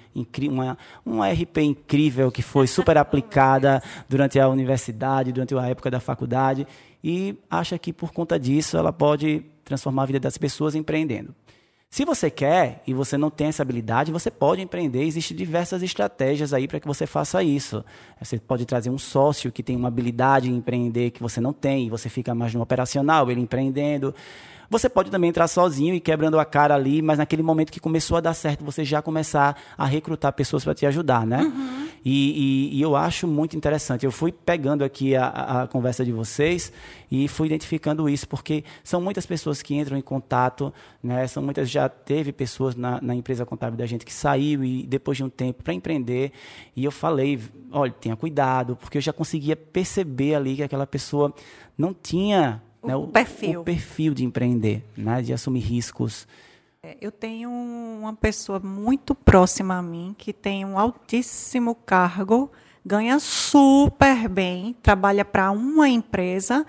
uma 0.51 0.79
uma 1.05 1.31
RP 1.31 1.59
incrível 1.59 2.33
que 2.33 2.43
foi 2.43 2.66
super 2.66 2.97
aplicada 2.99 3.83
durante 4.09 4.41
a 4.41 4.49
universidade, 4.49 5.33
durante 5.33 5.55
a 5.55 5.68
época 5.68 5.91
da 5.91 6.01
faculdade 6.01 6.66
e 7.03 7.37
acha 7.51 7.79
que 7.79 7.93
por 7.93 8.12
conta 8.12 8.39
disso 8.39 8.76
ela 8.76 8.93
pode 8.93 9.45
transformar 9.64 10.05
a 10.05 10.07
vida 10.07 10.20
das 10.20 10.39
pessoas 10.39 10.74
empreendendo. 10.74 11.35
Se 11.91 12.05
você 12.05 12.31
quer 12.31 12.83
e 12.87 12.93
você 12.93 13.16
não 13.16 13.31
tem 13.31 13.47
essa 13.47 13.62
habilidade, 13.62 14.12
você 14.12 14.31
pode 14.31 14.61
empreender. 14.61 15.05
Existem 15.05 15.35
diversas 15.35 15.83
estratégias 15.83 16.53
aí 16.53 16.68
para 16.68 16.79
que 16.79 16.87
você 16.87 17.07
faça 17.07 17.43
isso. 17.43 17.83
Você 18.20 18.39
pode 18.39 18.66
trazer 18.66 18.91
um 18.91 18.99
sócio 18.99 19.51
que 19.51 19.62
tem 19.62 19.74
uma 19.74 19.89
habilidade 19.89 20.51
em 20.51 20.57
empreender 20.57 21.11
que 21.12 21.22
você 21.22 21.41
não 21.41 21.53
tem, 21.53 21.87
e 21.87 21.91
você 21.91 22.11
fica 22.11 22.35
mais 22.35 22.53
no 22.53 22.61
operacional, 22.61 23.31
ele 23.31 23.41
empreendendo. 23.41 24.14
Você 24.71 24.87
pode 24.89 25.11
também 25.11 25.31
entrar 25.31 25.49
sozinho 25.49 25.95
e 25.95 26.01
quebrando 26.01 26.39
a 26.39 26.45
cara 26.45 26.75
ali, 26.75 27.01
mas 27.01 27.16
naquele 27.16 27.43
momento 27.43 27.73
que 27.73 27.81
começou 27.81 28.19
a 28.19 28.21
dar 28.21 28.35
certo, 28.35 28.62
você 28.62 28.85
já 28.85 29.01
começar 29.01 29.59
a 29.79 29.87
recrutar 29.87 30.31
pessoas 30.35 30.62
para 30.62 30.75
te 30.75 30.85
ajudar, 30.85 31.27
né? 31.27 31.51
E, 32.05 32.71
e- 32.75 32.79
e 32.79 32.83
eu 32.83 32.95
acho 32.95 33.27
muito 33.27 33.57
interessante. 33.57 34.05
Eu 34.05 34.12
fui 34.12 34.31
pegando 34.31 34.85
aqui 34.85 35.16
a, 35.16 35.25
a- 35.27 35.62
a 35.62 35.66
conversa 35.66 36.05
de 36.05 36.12
vocês 36.12 36.71
e 37.11 37.27
fui 37.29 37.47
identificando 37.47 38.09
isso, 38.11 38.29
porque 38.29 38.62
são 38.85 39.01
muitas 39.01 39.25
pessoas 39.25 39.62
que 39.62 39.75
entram 39.75 39.97
em 39.97 40.03
contato, 40.03 40.73
né? 41.03 41.27
São 41.27 41.43
muitas, 41.43 41.69
já 41.71 41.89
teve 41.89 42.31
pessoas 42.31 42.77
na, 42.77 43.01
na 43.01 43.14
empresa 43.14 43.47
contábil 43.47 43.79
da 43.79 43.87
gente 43.87 44.05
que 44.05 44.12
saiu 44.12 44.62
e 44.62 44.83
depois 44.87 45.16
de 45.16 45.25
um 45.25 45.31
tempo 45.31 45.62
para 45.64 45.73
empreender. 45.73 46.31
E 46.77 46.85
eu 46.85 46.93
falei, 46.93 47.41
olha, 47.73 47.91
tenha 47.93 48.16
cuidado, 48.16 48.77
porque 48.77 48.99
eu 48.99 49.03
já 49.03 49.14
conseguia 49.14 49.57
perceber 49.57 50.35
ali 50.35 50.57
que 50.57 50.62
aquela 50.62 50.87
pessoa 50.87 51.33
não 51.77 51.95
tinha 51.95 52.62
né, 52.89 52.97
O 52.97 53.07
perfil. 53.07 53.61
o 53.61 53.64
perfil 53.64 54.14
de 54.14 54.24
empreender, 54.24 54.82
né? 54.97 55.20
De 55.20 55.32
assumir 55.32 55.61
riscos. 55.61 56.26
É, 56.82 56.97
Eu 57.01 57.12
tenho 57.12 57.51
uma 57.51 58.14
pessoa 58.14 58.59
muito 58.59 59.14
próxima 59.14 59.76
a 59.76 59.82
mim 59.82 60.14
que 60.16 60.32
tem 60.32 60.64
um 60.64 60.78
altíssimo 60.78 61.74
cargo, 61.74 62.51
ganha 62.84 63.18
super 63.18 64.28
bem, 64.28 64.74
trabalha 64.82 65.24
para 65.24 65.51
uma 65.51 65.89
empresa 65.89 66.64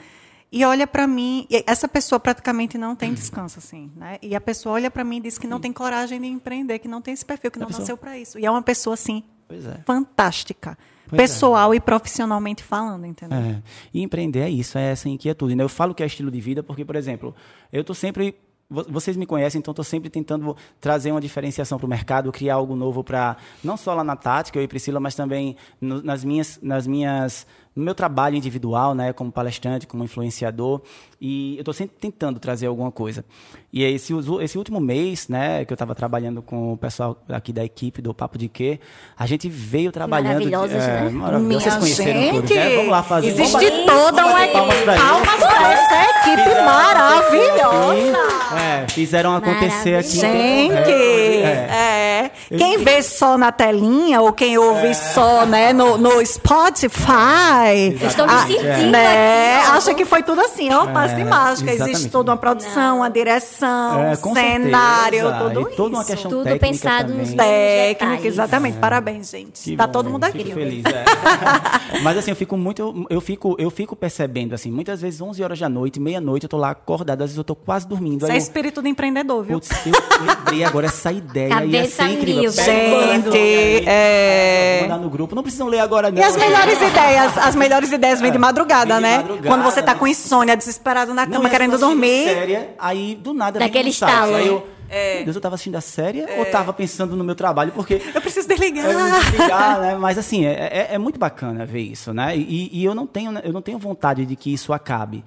e 0.51 0.65
olha 0.65 0.85
para 0.85 1.07
mim. 1.07 1.45
e 1.49 1.63
Essa 1.65 1.87
pessoa 1.87 2.19
praticamente 2.19 2.77
não 2.77 2.95
tem 2.95 3.13
descanso, 3.13 3.59
assim, 3.59 3.91
né? 3.95 4.17
E 4.21 4.35
a 4.35 4.41
pessoa 4.41 4.75
olha 4.75 4.91
para 4.91 5.03
mim 5.03 5.17
e 5.17 5.21
diz 5.21 5.37
que 5.37 5.47
não 5.47 5.59
tem 5.59 5.71
coragem 5.71 6.19
de 6.19 6.27
empreender, 6.27 6.79
que 6.79 6.87
não 6.87 7.01
tem 7.01 7.13
esse 7.13 7.25
perfil, 7.25 7.51
que 7.51 7.59
não 7.59 7.69
nasceu 7.69 7.95
para 7.95 8.17
isso. 8.17 8.37
E 8.37 8.45
é 8.45 8.51
uma 8.51 8.61
pessoa 8.61 8.95
assim 8.95 9.23
Pois 9.49 9.65
é. 9.65 9.79
fantástica, 9.85 10.77
Pois 11.07 11.19
é. 11.19 11.23
pessoal 11.23 11.73
e 11.75 11.79
profissionalmente 11.81 12.63
falando, 12.63 13.05
entendeu? 13.05 13.37
É. 13.37 13.61
E 13.93 14.01
empreender 14.01 14.41
é 14.41 14.49
isso, 14.49 14.77
é 14.77 14.91
essa 14.91 15.09
inquietude. 15.09 15.55
Né? 15.55 15.63
Eu 15.63 15.69
falo 15.69 15.93
que 15.93 16.01
é 16.03 16.05
estilo 16.05 16.29
de 16.31 16.39
vida 16.39 16.63
porque, 16.63 16.85
por 16.85 16.95
exemplo, 16.95 17.35
eu 17.73 17.81
estou 17.81 17.95
sempre. 17.95 18.35
vo- 18.69 18.85
Vocês 18.87 19.17
me 19.17 19.25
conhecem, 19.25 19.57
então 19.57 19.71
estou 19.71 19.83
sempre 19.83 20.07
tentando 20.11 20.55
trazer 20.79 21.09
uma 21.11 21.19
diferenciação 21.19 21.79
para 21.79 21.85
o 21.87 21.89
mercado, 21.89 22.31
criar 22.31 22.53
algo 22.55 22.75
novo 22.75 23.03
para. 23.03 23.35
Não 23.63 23.75
só 23.75 23.95
lá 23.95 24.03
na 24.03 24.15
Tática, 24.15 24.59
eu 24.59 24.63
e 24.63 24.67
Priscila, 24.67 24.99
mas 24.99 25.15
também 25.15 25.55
no- 25.81 26.03
nas 26.03 26.23
minhas. 26.23 26.59
Nas 26.61 26.85
minhas 26.85 27.47
no 27.75 27.85
meu 27.85 27.95
trabalho 27.95 28.35
individual, 28.35 28.93
né, 28.93 29.13
como 29.13 29.31
palestrante, 29.31 29.87
como 29.87 30.03
influenciador, 30.03 30.81
e 31.21 31.55
eu 31.57 31.61
estou 31.61 31.73
sempre 31.73 31.97
tentando 31.99 32.39
trazer 32.39 32.67
alguma 32.67 32.91
coisa. 32.91 33.25
E 33.71 33.83
esse, 33.83 34.13
esse 34.41 34.57
último 34.57 34.79
mês, 34.79 35.27
né, 35.27 35.65
que 35.65 35.71
eu 35.71 35.75
estava 35.75 35.93
trabalhando 35.93 36.41
com 36.41 36.73
o 36.73 36.77
pessoal 36.77 37.17
aqui 37.29 37.51
da 37.51 37.63
equipe 37.63 38.01
do 38.01 38.13
Papo 38.13 38.37
de 38.37 38.47
Quê, 38.47 38.79
a 39.17 39.25
gente 39.25 39.49
veio 39.49 39.91
trabalhando. 39.91 40.33
Maravilhosos, 40.33 40.75
é, 40.75 41.01
né? 41.03 41.09
maravilhosos. 41.09 41.63
Vocês 41.63 41.77
conheceram 41.77 42.19
gente, 42.21 42.33
todos, 42.35 42.49
né? 42.51 42.75
Vamos 42.75 42.91
lá 42.91 43.03
fazer. 43.03 43.27
Existe 43.27 43.51
vamos- 43.51 43.85
toda 43.85 44.25
uma 44.25 44.43
equipe. 44.45 44.85
Palmas 44.85 45.39
pra 45.39 45.73
essa 45.73 46.03
equipe 46.03 46.19
Fizeram 46.43 46.65
maravilhosa. 46.65 48.17
É, 48.57 48.87
fizeram 48.89 49.35
acontecer 49.35 49.95
aqui. 49.95 50.09
Gente, 50.19 50.91
É. 50.91 51.69
é. 51.71 52.31
Quem 52.57 52.79
vê 52.79 53.03
só 53.03 53.37
na 53.37 53.51
telinha 53.51 54.21
ou 54.21 54.33
quem 54.33 54.57
ouve 54.57 54.93
só 54.95 55.45
né, 55.45 55.71
no, 55.71 55.97
no 55.97 56.25
Spotify, 56.25 57.95
estou 58.01 58.25
me 58.25 58.39
sentindo 58.47 58.91
né, 58.91 59.59
aqui, 59.59 59.71
acha 59.71 59.93
que 59.93 60.03
foi 60.03 60.23
tudo 60.23 60.41
assim, 60.41 60.73
ó, 60.73 60.87
passe 61.09 61.15
de 61.15 61.29
mágica. 61.29 61.69
Existe 61.71 61.89
exatamente. 61.89 62.09
toda 62.11 62.31
uma 62.31 62.37
produção, 62.37 62.97
uma 62.97 63.09
direção, 63.09 63.99
É, 64.03 64.15
com 64.17 64.33
cenário, 64.33 65.19
certeza. 65.21 65.39
tudo 65.49 65.61
E 65.71 65.75
toda 65.75 65.95
uma 65.95 66.01
isso. 66.01 66.11
questão 66.11 66.31
Tudo 66.31 66.43
técnica 66.43 66.67
pensado 66.67 67.13
nos. 67.13 67.33
Técnica, 67.33 68.27
exatamente. 68.27 68.77
Parabéns, 68.77 69.29
gente. 69.29 69.61
Que 69.61 69.75
tá 69.75 69.85
bom, 69.87 69.93
todo 69.93 70.09
mundo 70.09 70.23
eu 70.23 70.29
aqui. 70.29 70.39
Fico 70.43 70.51
feliz, 70.55 70.83
é. 70.85 71.05
Mas 72.03 72.17
assim, 72.17 72.31
eu 72.31 72.35
fico 72.35 72.55
muito, 72.57 73.05
eu 73.09 73.21
fico, 73.21 73.55
eu 73.59 73.69
fico 73.69 73.95
percebendo 73.95 74.53
assim, 74.55 74.71
muitas 74.71 75.01
vezes 75.01 75.21
11 75.21 75.43
horas 75.43 75.59
da 75.59 75.69
noite, 75.69 75.99
meia-noite, 75.99 76.43
eu 76.45 76.49
tô 76.49 76.57
lá 76.57 76.71
acordado, 76.71 77.21
às 77.21 77.27
vezes 77.29 77.37
eu 77.37 77.43
tô 77.43 77.55
quase 77.55 77.87
dormindo. 77.87 78.23
Isso 78.23 78.31
é 78.31 78.35
eu, 78.35 78.37
espírito 78.37 78.81
de 78.81 78.89
empreendedor, 78.89 79.43
viu? 79.43 79.59
Putz, 79.59 79.69
eu 79.85 79.93
lembrei 80.25 80.63
agora 80.63 80.87
essa 80.87 81.11
ideia 81.11 81.47
ia 81.49 81.55
Cabeça 81.59 82.03
ser 82.03 82.09
incrível. 82.13 82.41
mil. 82.43 82.53
Pega 82.53 83.29
o 83.29 83.31
Gente, 83.31 83.37
aí, 83.37 83.83
é. 83.87 84.77
vou 84.79 84.89
mandar 84.89 85.03
no 85.03 85.09
grupo. 85.09 85.35
Não 85.35 85.41
precisam 85.43 85.67
ler 85.67 85.79
agora 85.79 86.11
não. 86.11 86.17
E 86.17 86.23
as 86.23 86.35
melhores 86.35 86.81
ideias, 86.81 87.37
as 87.37 87.55
melhores 87.55 87.91
ideias 87.91 88.19
vêm 88.21 88.31
de 88.31 88.37
madrugada, 88.37 88.95
Vem 88.95 88.95
de 88.95 89.01
né? 89.01 89.17
madrugada, 89.17 89.47
Quando 89.47 89.63
você 89.63 89.81
tá 89.81 89.95
com 89.95 90.07
insônia, 90.07 90.55
desesperado 90.55 90.98
na 91.07 91.25
Não, 91.25 91.33
cama, 91.33 91.49
querendo 91.49 91.73
eu 91.73 91.79
dormir. 91.79 92.23
Série, 92.25 92.59
aí 92.77 93.15
do 93.15 93.33
nada 93.33 93.59
Daquele 93.59 93.89
estalo. 93.89 94.35
Aí 94.35 94.47
eu, 94.47 94.67
É. 94.89 95.15
meu 95.17 95.25
Deus, 95.25 95.35
eu 95.35 95.41
tava 95.41 95.55
assistindo 95.55 95.75
a 95.75 95.81
série 95.81 96.21
ou 96.37 96.45
tava 96.45 96.73
pensando 96.73 97.15
no 97.15 97.23
meu 97.23 97.35
trabalho? 97.35 97.71
Porque 97.71 98.01
Eu 98.13 98.21
preciso 98.21 98.47
desligar. 98.47 98.85
É 98.85 98.93
muito 98.95 99.19
desligar, 99.31 99.79
né? 99.79 99.95
Mas 99.95 100.17
assim, 100.17 100.45
é, 100.45 100.51
é- 100.51 100.87
é 100.95 100.97
muito 100.97 101.19
bacana 101.19 101.65
ver 101.65 101.81
isso, 101.81 102.13
né? 102.13 102.35
E, 102.35 102.69
e 102.71 102.83
eu 102.83 102.95
não 102.95 103.05
tenho, 103.05 103.37
eu 103.39 103.53
não 103.53 103.61
tenho 103.61 103.77
vontade 103.77 104.25
de 104.25 104.35
que 104.35 104.51
isso 104.53 104.73
acabe. 104.73 105.23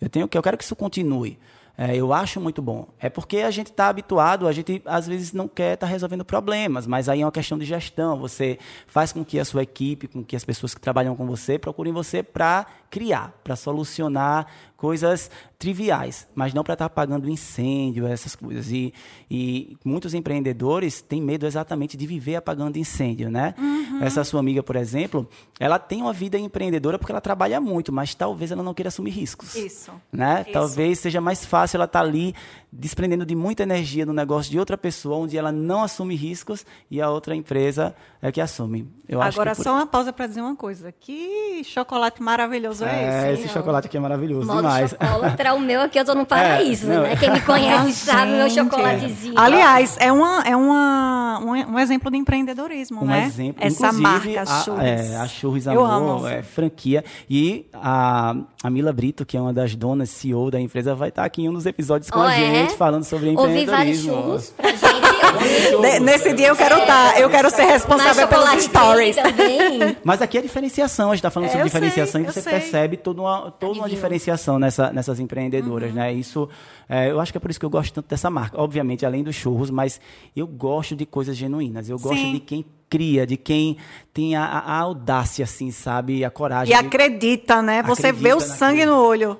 Eu 0.00 0.08
tenho 0.08 0.28
que 0.28 0.36
eu 0.36 0.42
quero 0.42 0.58
que 0.58 0.64
isso 0.64 0.76
continue. 0.76 1.38
É, 1.78 1.94
eu 1.94 2.12
acho 2.12 2.40
muito 2.40 2.62
bom. 2.62 2.88
É 2.98 3.10
porque 3.10 3.38
a 3.38 3.50
gente 3.50 3.70
está 3.70 3.88
habituado, 3.88 4.48
a 4.48 4.52
gente 4.52 4.80
às 4.86 5.06
vezes 5.06 5.32
não 5.32 5.46
quer 5.46 5.74
estar 5.74 5.86
resolvendo 5.86 6.24
problemas, 6.24 6.86
mas 6.86 7.08
aí 7.08 7.20
é 7.20 7.24
uma 7.24 7.32
questão 7.32 7.58
de 7.58 7.66
gestão. 7.66 8.18
Você 8.18 8.58
faz 8.86 9.12
com 9.12 9.24
que 9.24 9.38
a 9.38 9.44
sua 9.44 9.62
equipe, 9.62 10.08
com 10.08 10.24
que 10.24 10.34
as 10.34 10.44
pessoas 10.44 10.74
que 10.74 10.80
trabalham 10.80 11.14
com 11.14 11.26
você 11.26 11.58
procurem 11.58 11.92
você 11.92 12.22
para 12.22 12.66
criar, 12.90 13.38
para 13.44 13.56
solucionar 13.56 14.46
coisas 14.76 15.30
triviais, 15.58 16.28
mas 16.34 16.52
não 16.52 16.62
para 16.62 16.74
estar 16.74 16.84
apagando 16.84 17.28
incêndio, 17.28 18.06
essas 18.06 18.36
coisas. 18.36 18.70
E, 18.70 18.92
e 19.30 19.76
muitos 19.84 20.14
empreendedores 20.14 21.00
têm 21.00 21.20
medo 21.20 21.46
exatamente 21.46 21.96
de 21.96 22.06
viver 22.06 22.36
apagando 22.36 22.78
incêndio, 22.78 23.30
né? 23.30 23.54
Essa 24.00 24.22
sua 24.22 24.40
amiga, 24.40 24.62
por 24.62 24.76
exemplo, 24.76 25.28
ela 25.58 25.78
tem 25.78 26.02
uma 26.02 26.12
vida 26.12 26.38
empreendedora 26.38 26.98
porque 26.98 27.12
ela 27.12 27.20
trabalha 27.20 27.60
muito, 27.60 27.92
mas 27.92 28.14
talvez 28.14 28.50
ela 28.50 28.62
não 28.62 28.74
queira 28.74 28.88
assumir 28.88 29.10
riscos. 29.10 29.54
Isso. 29.54 29.92
Né? 30.12 30.42
Isso. 30.42 30.52
Talvez 30.52 30.98
seja 30.98 31.20
mais 31.20 31.44
fácil 31.44 31.65
ela 31.74 31.86
estar 31.86 32.00
ali 32.00 32.34
desprendendo 32.70 33.24
de 33.24 33.34
muita 33.34 33.62
energia 33.62 34.04
no 34.04 34.12
negócio 34.12 34.50
de 34.50 34.58
outra 34.58 34.76
pessoa, 34.76 35.16
onde 35.16 35.36
ela 35.38 35.50
não 35.50 35.82
assume 35.82 36.14
riscos 36.14 36.64
e 36.90 37.00
a 37.00 37.08
outra 37.10 37.34
empresa 37.34 37.94
é 38.20 38.30
que 38.30 38.40
assume. 38.40 38.86
Eu 39.08 39.22
acho 39.22 39.36
Agora, 39.38 39.50
que 39.52 39.56
por- 39.56 39.62
só 39.64 39.72
uma 39.72 39.86
pausa 39.86 40.12
para 40.12 40.26
dizer 40.26 40.40
uma 40.42 40.54
coisa. 40.56 40.92
Que 40.92 41.62
chocolate 41.64 42.22
maravilhoso 42.22 42.84
é, 42.84 43.28
É, 43.28 43.32
esse? 43.32 43.44
esse 43.44 43.52
chocolate 43.54 43.86
aqui 43.86 43.96
é 43.96 44.00
maravilhoso 44.00 44.46
Modo 44.46 44.58
demais. 44.58 44.90
chocolatra, 44.90 45.54
o 45.54 45.60
meu 45.60 45.80
aqui 45.80 45.98
eu 45.98 46.04
tô 46.04 46.14
no 46.14 46.26
paraíso, 46.26 46.86
não, 46.86 47.02
né? 47.02 47.12
é. 47.12 47.16
Quem 47.16 47.30
me 47.30 47.40
conhece 47.40 47.92
sabe 47.92 48.32
o 48.32 48.36
meu 48.36 48.50
chocolatezinho. 48.50 49.34
Aliás, 49.36 49.96
é, 50.00 50.12
uma, 50.12 50.42
é 50.42 50.56
uma, 50.56 51.40
um, 51.42 51.50
um 51.74 51.78
exemplo 51.78 52.10
de 52.10 52.16
empreendedorismo, 52.18 53.02
Um 53.02 53.06
né? 53.06 53.24
exemplo, 53.26 53.64
Essa 53.64 53.92
marca, 53.92 54.42
a, 54.42 54.46
Churros. 54.62 54.82
é, 54.82 55.16
a 55.16 55.26
Churros 55.28 55.66
Eu 55.66 55.84
Amor, 55.84 56.18
amo. 56.18 56.26
é 56.28 56.42
franquia. 56.42 57.04
E 57.30 57.66
a, 57.72 58.34
a 58.62 58.70
Mila 58.70 58.92
Brito, 58.92 59.24
que 59.24 59.36
é 59.36 59.40
uma 59.40 59.52
das 59.52 59.74
donas, 59.76 60.10
CEO 60.10 60.50
da 60.50 60.60
empresa, 60.60 60.94
vai 60.94 61.08
estar 61.10 61.24
aqui 61.24 61.42
em 61.42 61.48
um 61.48 61.52
dos 61.56 61.66
episódios 61.66 62.10
com 62.10 62.18
Oh, 62.18 62.22
a 62.22 62.34
é? 62.34 62.38
gente, 62.66 62.76
falando 62.76 63.04
sobre 63.04 63.28
Ouvi 63.30 63.64
vários 63.66 63.98
empreendedorismo. 63.98 64.12
churros 64.14 64.50
pra 64.56 64.70
gente. 64.70 64.86
Ne- 65.80 66.00
Nesse 66.00 66.32
dia 66.32 66.48
eu 66.48 66.56
quero 66.56 66.78
estar, 66.78 67.20
eu 67.20 67.28
quero 67.28 67.50
ser 67.50 67.64
responsável 67.64 68.26
pelos 68.28 68.62
stories. 68.62 69.16
também. 69.16 69.96
Mas 70.04 70.22
aqui 70.22 70.38
é 70.38 70.40
diferenciação, 70.42 71.10
a 71.10 71.14
gente 71.14 71.18
está 71.20 71.30
falando 71.30 71.48
É, 71.48 71.52
sobre 71.52 71.66
eu 71.66 71.70
sei, 71.70 71.80
diferenciação 71.80 72.20
e 72.20 72.24
você 72.24 72.42
percebe 72.42 72.96
toda 72.96 73.20
uma, 73.20 73.50
toda 73.50 73.78
uma 73.80 73.88
diferenciação 73.88 74.58
nessa, 74.58 74.90
nessas 74.92 75.20
empreendedoras, 75.20 75.90
Uhum. 75.90 75.96
né? 75.96 76.12
Isso, 76.12 76.48
é, 76.88 77.10
eu 77.10 77.20
acho 77.20 77.32
que 77.32 77.38
é 77.38 77.40
por 77.40 77.50
isso 77.50 77.60
que 77.60 77.66
eu 77.66 77.70
gosto 77.70 77.92
tanto 77.92 78.08
dessa 78.08 78.30
marca. 78.30 78.60
Obviamente, 78.60 79.04
além 79.04 79.22
dos 79.22 79.34
churros, 79.34 79.70
mas 79.70 80.00
eu 80.34 80.46
gosto 80.46 80.94
de 80.96 81.04
coisas 81.04 81.36
genuínas. 81.36 81.88
Eu 81.88 81.98
gosto 81.98 82.16
Sim. 82.18 82.32
de 82.34 82.40
quem 82.40 82.64
cria, 82.88 83.26
de 83.26 83.36
quem 83.36 83.76
tem 84.14 84.36
a, 84.36 84.44
a- 84.44 84.78
audácia, 84.78 85.44
assim, 85.44 85.70
sabe? 85.70 86.24
A 86.24 86.30
coragem. 86.30 86.72
E 86.72 86.76
acredita, 86.76 87.60
né? 87.60 87.82
Você 87.82 88.12
vê 88.12 88.30
o 88.30 88.36
Acredita 88.36 88.56
sangue 88.56 88.86
no 88.86 88.96
olho. 88.96 89.38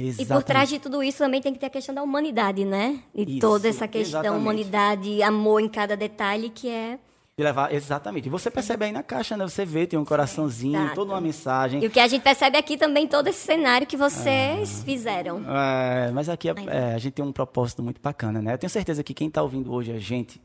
E 0.00 0.12
por 0.12 0.20
Exatamente. 0.22 0.46
trás 0.46 0.68
de 0.68 0.78
tudo 0.78 1.02
isso 1.02 1.18
também 1.18 1.40
tem 1.42 1.52
que 1.52 1.58
ter 1.58 1.66
a 1.66 1.70
questão 1.70 1.92
da 1.92 2.02
humanidade, 2.04 2.64
né? 2.64 3.00
E 3.12 3.22
Isso, 3.32 3.40
toda 3.40 3.66
essa 3.68 3.88
questão, 3.88 4.20
exatamente. 4.20 4.40
humanidade, 4.40 5.22
amor 5.24 5.60
em 5.60 5.68
cada 5.68 5.96
detalhe, 5.96 6.50
que 6.50 6.68
é. 6.68 7.00
De 7.36 7.42
levar, 7.42 7.72
exatamente. 7.74 8.26
E 8.26 8.30
você 8.30 8.48
percebe 8.48 8.84
aí 8.84 8.92
na 8.92 9.02
caixa, 9.02 9.36
né? 9.36 9.44
Você 9.48 9.64
vê, 9.64 9.88
tem 9.88 9.98
um 9.98 10.04
coraçãozinho, 10.04 10.78
Exato. 10.80 10.94
toda 10.94 11.12
uma 11.12 11.20
mensagem. 11.20 11.82
E 11.82 11.86
o 11.88 11.90
que 11.90 11.98
a 11.98 12.06
gente 12.06 12.22
percebe 12.22 12.56
aqui 12.56 12.76
também, 12.76 13.08
todo 13.08 13.26
esse 13.26 13.40
cenário 13.44 13.88
que 13.88 13.96
vocês 13.96 14.84
fizeram. 14.84 15.42
É, 15.48 16.12
mas 16.12 16.28
aqui 16.28 16.48
é- 16.48 16.54
é, 16.68 16.94
a 16.94 16.98
gente 16.98 17.14
tem 17.14 17.24
um 17.24 17.32
propósito 17.32 17.82
muito 17.82 18.00
bacana, 18.00 18.40
né? 18.40 18.54
Eu 18.54 18.58
tenho 18.58 18.70
certeza 18.70 19.02
que 19.02 19.12
quem 19.12 19.26
está 19.26 19.42
ouvindo 19.42 19.72
hoje 19.72 19.90
a 19.90 19.98
gente 19.98 20.40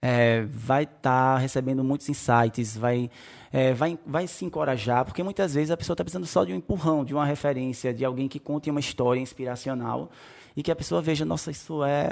é, 0.00 0.46
vai 0.50 0.84
estar 0.84 1.38
recebendo 1.38 1.82
muitos 1.82 2.08
insights, 2.08 2.76
vai, 2.76 3.10
é, 3.52 3.72
vai, 3.74 3.98
vai 4.06 4.26
se 4.26 4.44
encorajar, 4.44 5.04
porque 5.04 5.22
muitas 5.22 5.54
vezes 5.54 5.70
a 5.70 5.76
pessoa 5.76 5.94
está 5.94 6.04
precisando 6.04 6.26
só 6.26 6.44
de 6.44 6.52
um 6.52 6.56
empurrão, 6.56 7.04
de 7.04 7.12
uma 7.14 7.24
referência, 7.24 7.92
de 7.92 8.04
alguém 8.04 8.28
que 8.28 8.38
conte 8.38 8.70
uma 8.70 8.80
história 8.80 9.20
inspiracional 9.20 10.10
e 10.56 10.62
que 10.62 10.70
a 10.70 10.76
pessoa 10.76 11.02
veja, 11.02 11.24
nossa, 11.24 11.50
isso 11.50 11.82
é 11.84 12.10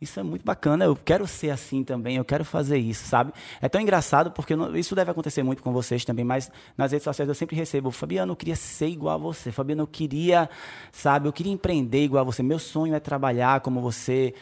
isso 0.00 0.18
é 0.18 0.22
muito 0.24 0.44
bacana, 0.44 0.84
eu 0.84 0.96
quero 0.96 1.28
ser 1.28 1.50
assim 1.50 1.84
também, 1.84 2.16
eu 2.16 2.24
quero 2.24 2.44
fazer 2.44 2.76
isso, 2.76 3.06
sabe? 3.06 3.32
É 3.60 3.68
tão 3.68 3.80
engraçado 3.80 4.32
porque 4.32 4.56
não- 4.56 4.76
isso 4.76 4.96
deve 4.96 5.12
acontecer 5.12 5.44
muito 5.44 5.62
com 5.62 5.72
vocês 5.72 6.04
também, 6.04 6.24
mas 6.24 6.50
nas 6.76 6.90
redes 6.90 7.04
sociais 7.04 7.28
eu 7.28 7.34
sempre 7.36 7.54
recebo, 7.54 7.92
Fabiano, 7.92 8.32
eu 8.32 8.36
queria 8.36 8.56
ser 8.56 8.88
igual 8.88 9.14
a 9.14 9.18
você, 9.18 9.52
Fabiano, 9.52 9.82
eu 9.82 9.86
queria, 9.86 10.50
sabe, 10.90 11.28
eu 11.28 11.32
queria 11.32 11.52
empreender 11.52 12.02
igual 12.02 12.22
a 12.22 12.24
você, 12.24 12.42
meu 12.42 12.58
sonho 12.58 12.96
é 12.96 13.00
trabalhar 13.00 13.60
como 13.60 13.80
você. 13.80 14.34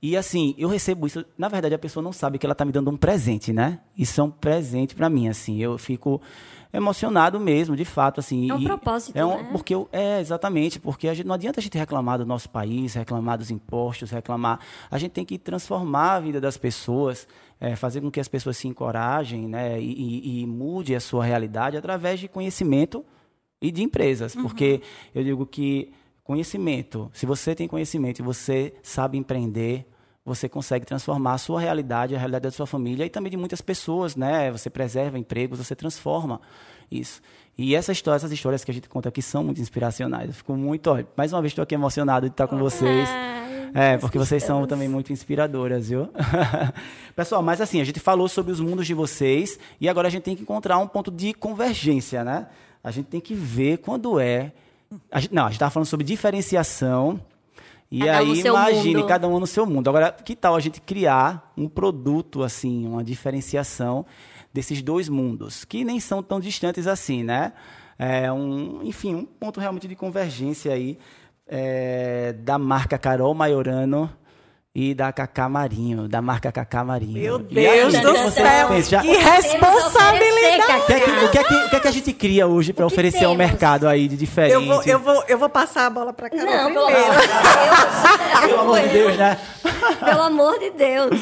E 0.00 0.16
assim, 0.16 0.54
eu 0.56 0.68
recebo 0.68 1.06
isso, 1.08 1.24
na 1.36 1.48
verdade 1.48 1.74
a 1.74 1.78
pessoa 1.78 2.02
não 2.02 2.12
sabe 2.12 2.38
que 2.38 2.46
ela 2.46 2.52
está 2.52 2.64
me 2.64 2.70
dando 2.70 2.88
um 2.90 2.96
presente, 2.96 3.52
né? 3.52 3.80
Isso 3.96 4.20
é 4.20 4.24
um 4.24 4.30
presente 4.30 4.94
para 4.94 5.10
mim, 5.10 5.28
assim, 5.28 5.60
eu 5.60 5.76
fico 5.76 6.20
emocionado 6.72 7.40
mesmo, 7.40 7.74
de 7.74 7.84
fato, 7.84 8.20
assim. 8.20 8.50
É 8.50 8.54
um 8.54 8.62
propósito, 8.62 9.16
é 9.16 9.24
um- 9.24 9.38
né? 9.42 9.48
porque 9.50 9.74
eu, 9.74 9.88
é, 9.90 10.20
exatamente, 10.20 10.78
porque 10.78 11.08
a 11.08 11.14
gente, 11.14 11.26
não 11.26 11.34
adianta 11.34 11.58
a 11.60 11.62
gente 11.62 11.76
reclamar 11.76 12.18
do 12.18 12.26
nosso 12.26 12.48
país, 12.48 12.94
reclamar 12.94 13.38
dos 13.38 13.50
impostos, 13.50 14.10
reclamar. 14.10 14.60
A 14.90 14.98
gente 14.98 15.12
tem 15.12 15.24
que 15.24 15.38
transformar 15.38 16.14
a 16.14 16.20
vida 16.20 16.40
das 16.40 16.56
pessoas, 16.56 17.26
é, 17.60 17.74
fazer 17.74 18.00
com 18.00 18.10
que 18.10 18.20
as 18.20 18.28
pessoas 18.28 18.56
se 18.56 18.68
encorajem 18.68 19.48
né, 19.48 19.80
e, 19.80 19.92
e, 20.38 20.42
e 20.42 20.46
mude 20.46 20.94
a 20.94 21.00
sua 21.00 21.24
realidade 21.24 21.76
através 21.76 22.20
de 22.20 22.28
conhecimento 22.28 23.04
e 23.60 23.72
de 23.72 23.82
empresas. 23.82 24.34
Porque 24.36 24.80
eu 25.14 25.24
digo 25.24 25.44
que 25.44 25.90
conhecimento, 26.28 27.10
se 27.14 27.24
você 27.24 27.54
tem 27.54 27.66
conhecimento 27.66 28.18
e 28.18 28.22
você 28.22 28.74
sabe 28.82 29.16
empreender, 29.16 29.86
você 30.22 30.46
consegue 30.46 30.84
transformar 30.84 31.32
a 31.32 31.38
sua 31.38 31.58
realidade, 31.58 32.14
a 32.14 32.18
realidade 32.18 32.42
da 32.42 32.50
sua 32.50 32.66
família 32.66 33.06
e 33.06 33.08
também 33.08 33.30
de 33.30 33.36
muitas 33.38 33.62
pessoas, 33.62 34.14
né? 34.14 34.52
Você 34.52 34.68
preserva 34.68 35.18
empregos, 35.18 35.58
você 35.58 35.74
transforma 35.74 36.38
isso. 36.92 37.22
E 37.56 37.74
essa 37.74 37.92
história, 37.92 38.16
essas 38.16 38.30
histórias 38.30 38.62
que 38.62 38.70
a 38.70 38.74
gente 38.74 38.90
conta 38.90 39.08
aqui 39.08 39.22
são 39.22 39.42
muito 39.42 39.58
inspiracionais. 39.58 40.28
Eu 40.28 40.34
fico 40.34 40.52
muito, 40.54 40.90
olha, 40.90 41.08
mais 41.16 41.32
uma 41.32 41.40
vez 41.40 41.52
estou 41.52 41.62
aqui 41.62 41.74
emocionado 41.74 42.26
de 42.26 42.32
estar 42.34 42.46
com 42.46 42.58
vocês. 42.58 43.08
É, 43.74 43.96
porque 43.96 44.18
vocês 44.18 44.42
são 44.42 44.66
também 44.66 44.86
muito 44.86 45.10
inspiradoras, 45.10 45.88
viu? 45.88 46.10
Pessoal, 47.16 47.42
mas 47.42 47.58
assim, 47.62 47.80
a 47.80 47.84
gente 47.84 48.00
falou 48.00 48.28
sobre 48.28 48.52
os 48.52 48.60
mundos 48.60 48.86
de 48.86 48.92
vocês 48.92 49.58
e 49.80 49.88
agora 49.88 50.08
a 50.08 50.10
gente 50.10 50.24
tem 50.24 50.36
que 50.36 50.42
encontrar 50.42 50.76
um 50.76 50.86
ponto 50.86 51.10
de 51.10 51.32
convergência, 51.32 52.22
né? 52.22 52.48
A 52.84 52.90
gente 52.90 53.06
tem 53.06 53.20
que 53.20 53.34
ver 53.34 53.78
quando 53.78 54.20
é. 54.20 54.52
A 55.10 55.20
gente- 55.20 55.34
não, 55.34 55.42
a 55.44 55.46
gente 55.46 55.54
estava 55.56 55.70
falando 55.70 55.86
sobre 55.86 56.04
diferenciação. 56.04 57.20
E 57.90 58.00
Cada 58.00 58.22
um 58.22 58.32
aí, 58.32 58.42
seu 58.42 58.52
imagine, 58.54 58.96
mundo. 58.96 59.06
cada 59.06 59.28
um 59.28 59.40
no 59.40 59.46
seu 59.46 59.64
mundo. 59.64 59.88
Agora, 59.88 60.12
que 60.12 60.36
tal 60.36 60.54
a 60.54 60.60
gente 60.60 60.78
criar 60.80 61.52
um 61.56 61.66
produto, 61.68 62.42
assim, 62.42 62.86
uma 62.86 63.02
diferenciação 63.02 64.04
desses 64.52 64.82
dois 64.82 65.08
mundos, 65.08 65.64
que 65.64 65.84
nem 65.84 65.98
são 65.98 66.22
tão 66.22 66.38
distantes 66.38 66.86
assim, 66.86 67.22
né? 67.24 67.52
É 67.98 68.30
um, 68.30 68.80
enfim, 68.82 69.14
um 69.14 69.24
ponto 69.24 69.58
realmente 69.58 69.88
de 69.88 69.96
convergência 69.96 70.72
aí 70.72 70.98
é, 71.46 72.34
da 72.34 72.58
marca 72.58 72.98
Carol 72.98 73.32
Maiorano 73.34 74.10
e 74.74 74.94
da 74.94 75.12
Cacá 75.12 75.48
Marinho, 75.48 76.06
da 76.08 76.22
marca 76.22 76.52
Cacá 76.52 76.84
Marinho. 76.84 77.12
Meu 77.20 77.36
aí, 77.36 77.42
Deus 77.90 77.94
do 78.00 78.30
céu? 78.30 78.82
Já- 78.82 79.00
que 79.00 79.12
responsabilidade! 79.16 80.82
O 80.82 80.86
que, 80.86 80.92
é 80.92 81.00
que, 81.00 81.10
o, 81.10 81.28
que 81.30 81.38
é 81.38 81.44
que, 81.44 81.54
o 81.54 81.70
que 81.70 81.76
é 81.76 81.80
que 81.80 81.88
a 81.88 81.90
gente 81.90 82.12
cria 82.12 82.46
hoje 82.46 82.72
para 82.72 82.86
oferecer 82.86 83.24
ao 83.24 83.32
temos? 83.34 83.38
mercado 83.38 83.88
aí 83.88 84.06
de 84.08 84.16
diferente? 84.16 84.52
Eu 84.54 84.64
vou, 84.66 84.82
eu, 84.84 84.98
vou, 85.00 85.24
eu 85.26 85.38
vou 85.38 85.48
passar 85.48 85.86
a 85.86 85.90
bola 85.90 86.12
pra 86.12 86.30
Carol 86.30 86.46
Não, 86.46 86.72
pelo 86.72 86.86
primeiro. 86.86 87.10
amor 87.10 87.20
de 87.20 87.28
Deus. 87.28 88.40
Pelo 88.40 88.60
amor 88.60 88.80
de 88.80 88.88
Deus, 88.88 89.16
né? 89.16 89.38
Pelo 90.04 90.22
amor 90.22 90.58
de 90.58 90.70
Deus. 90.70 91.20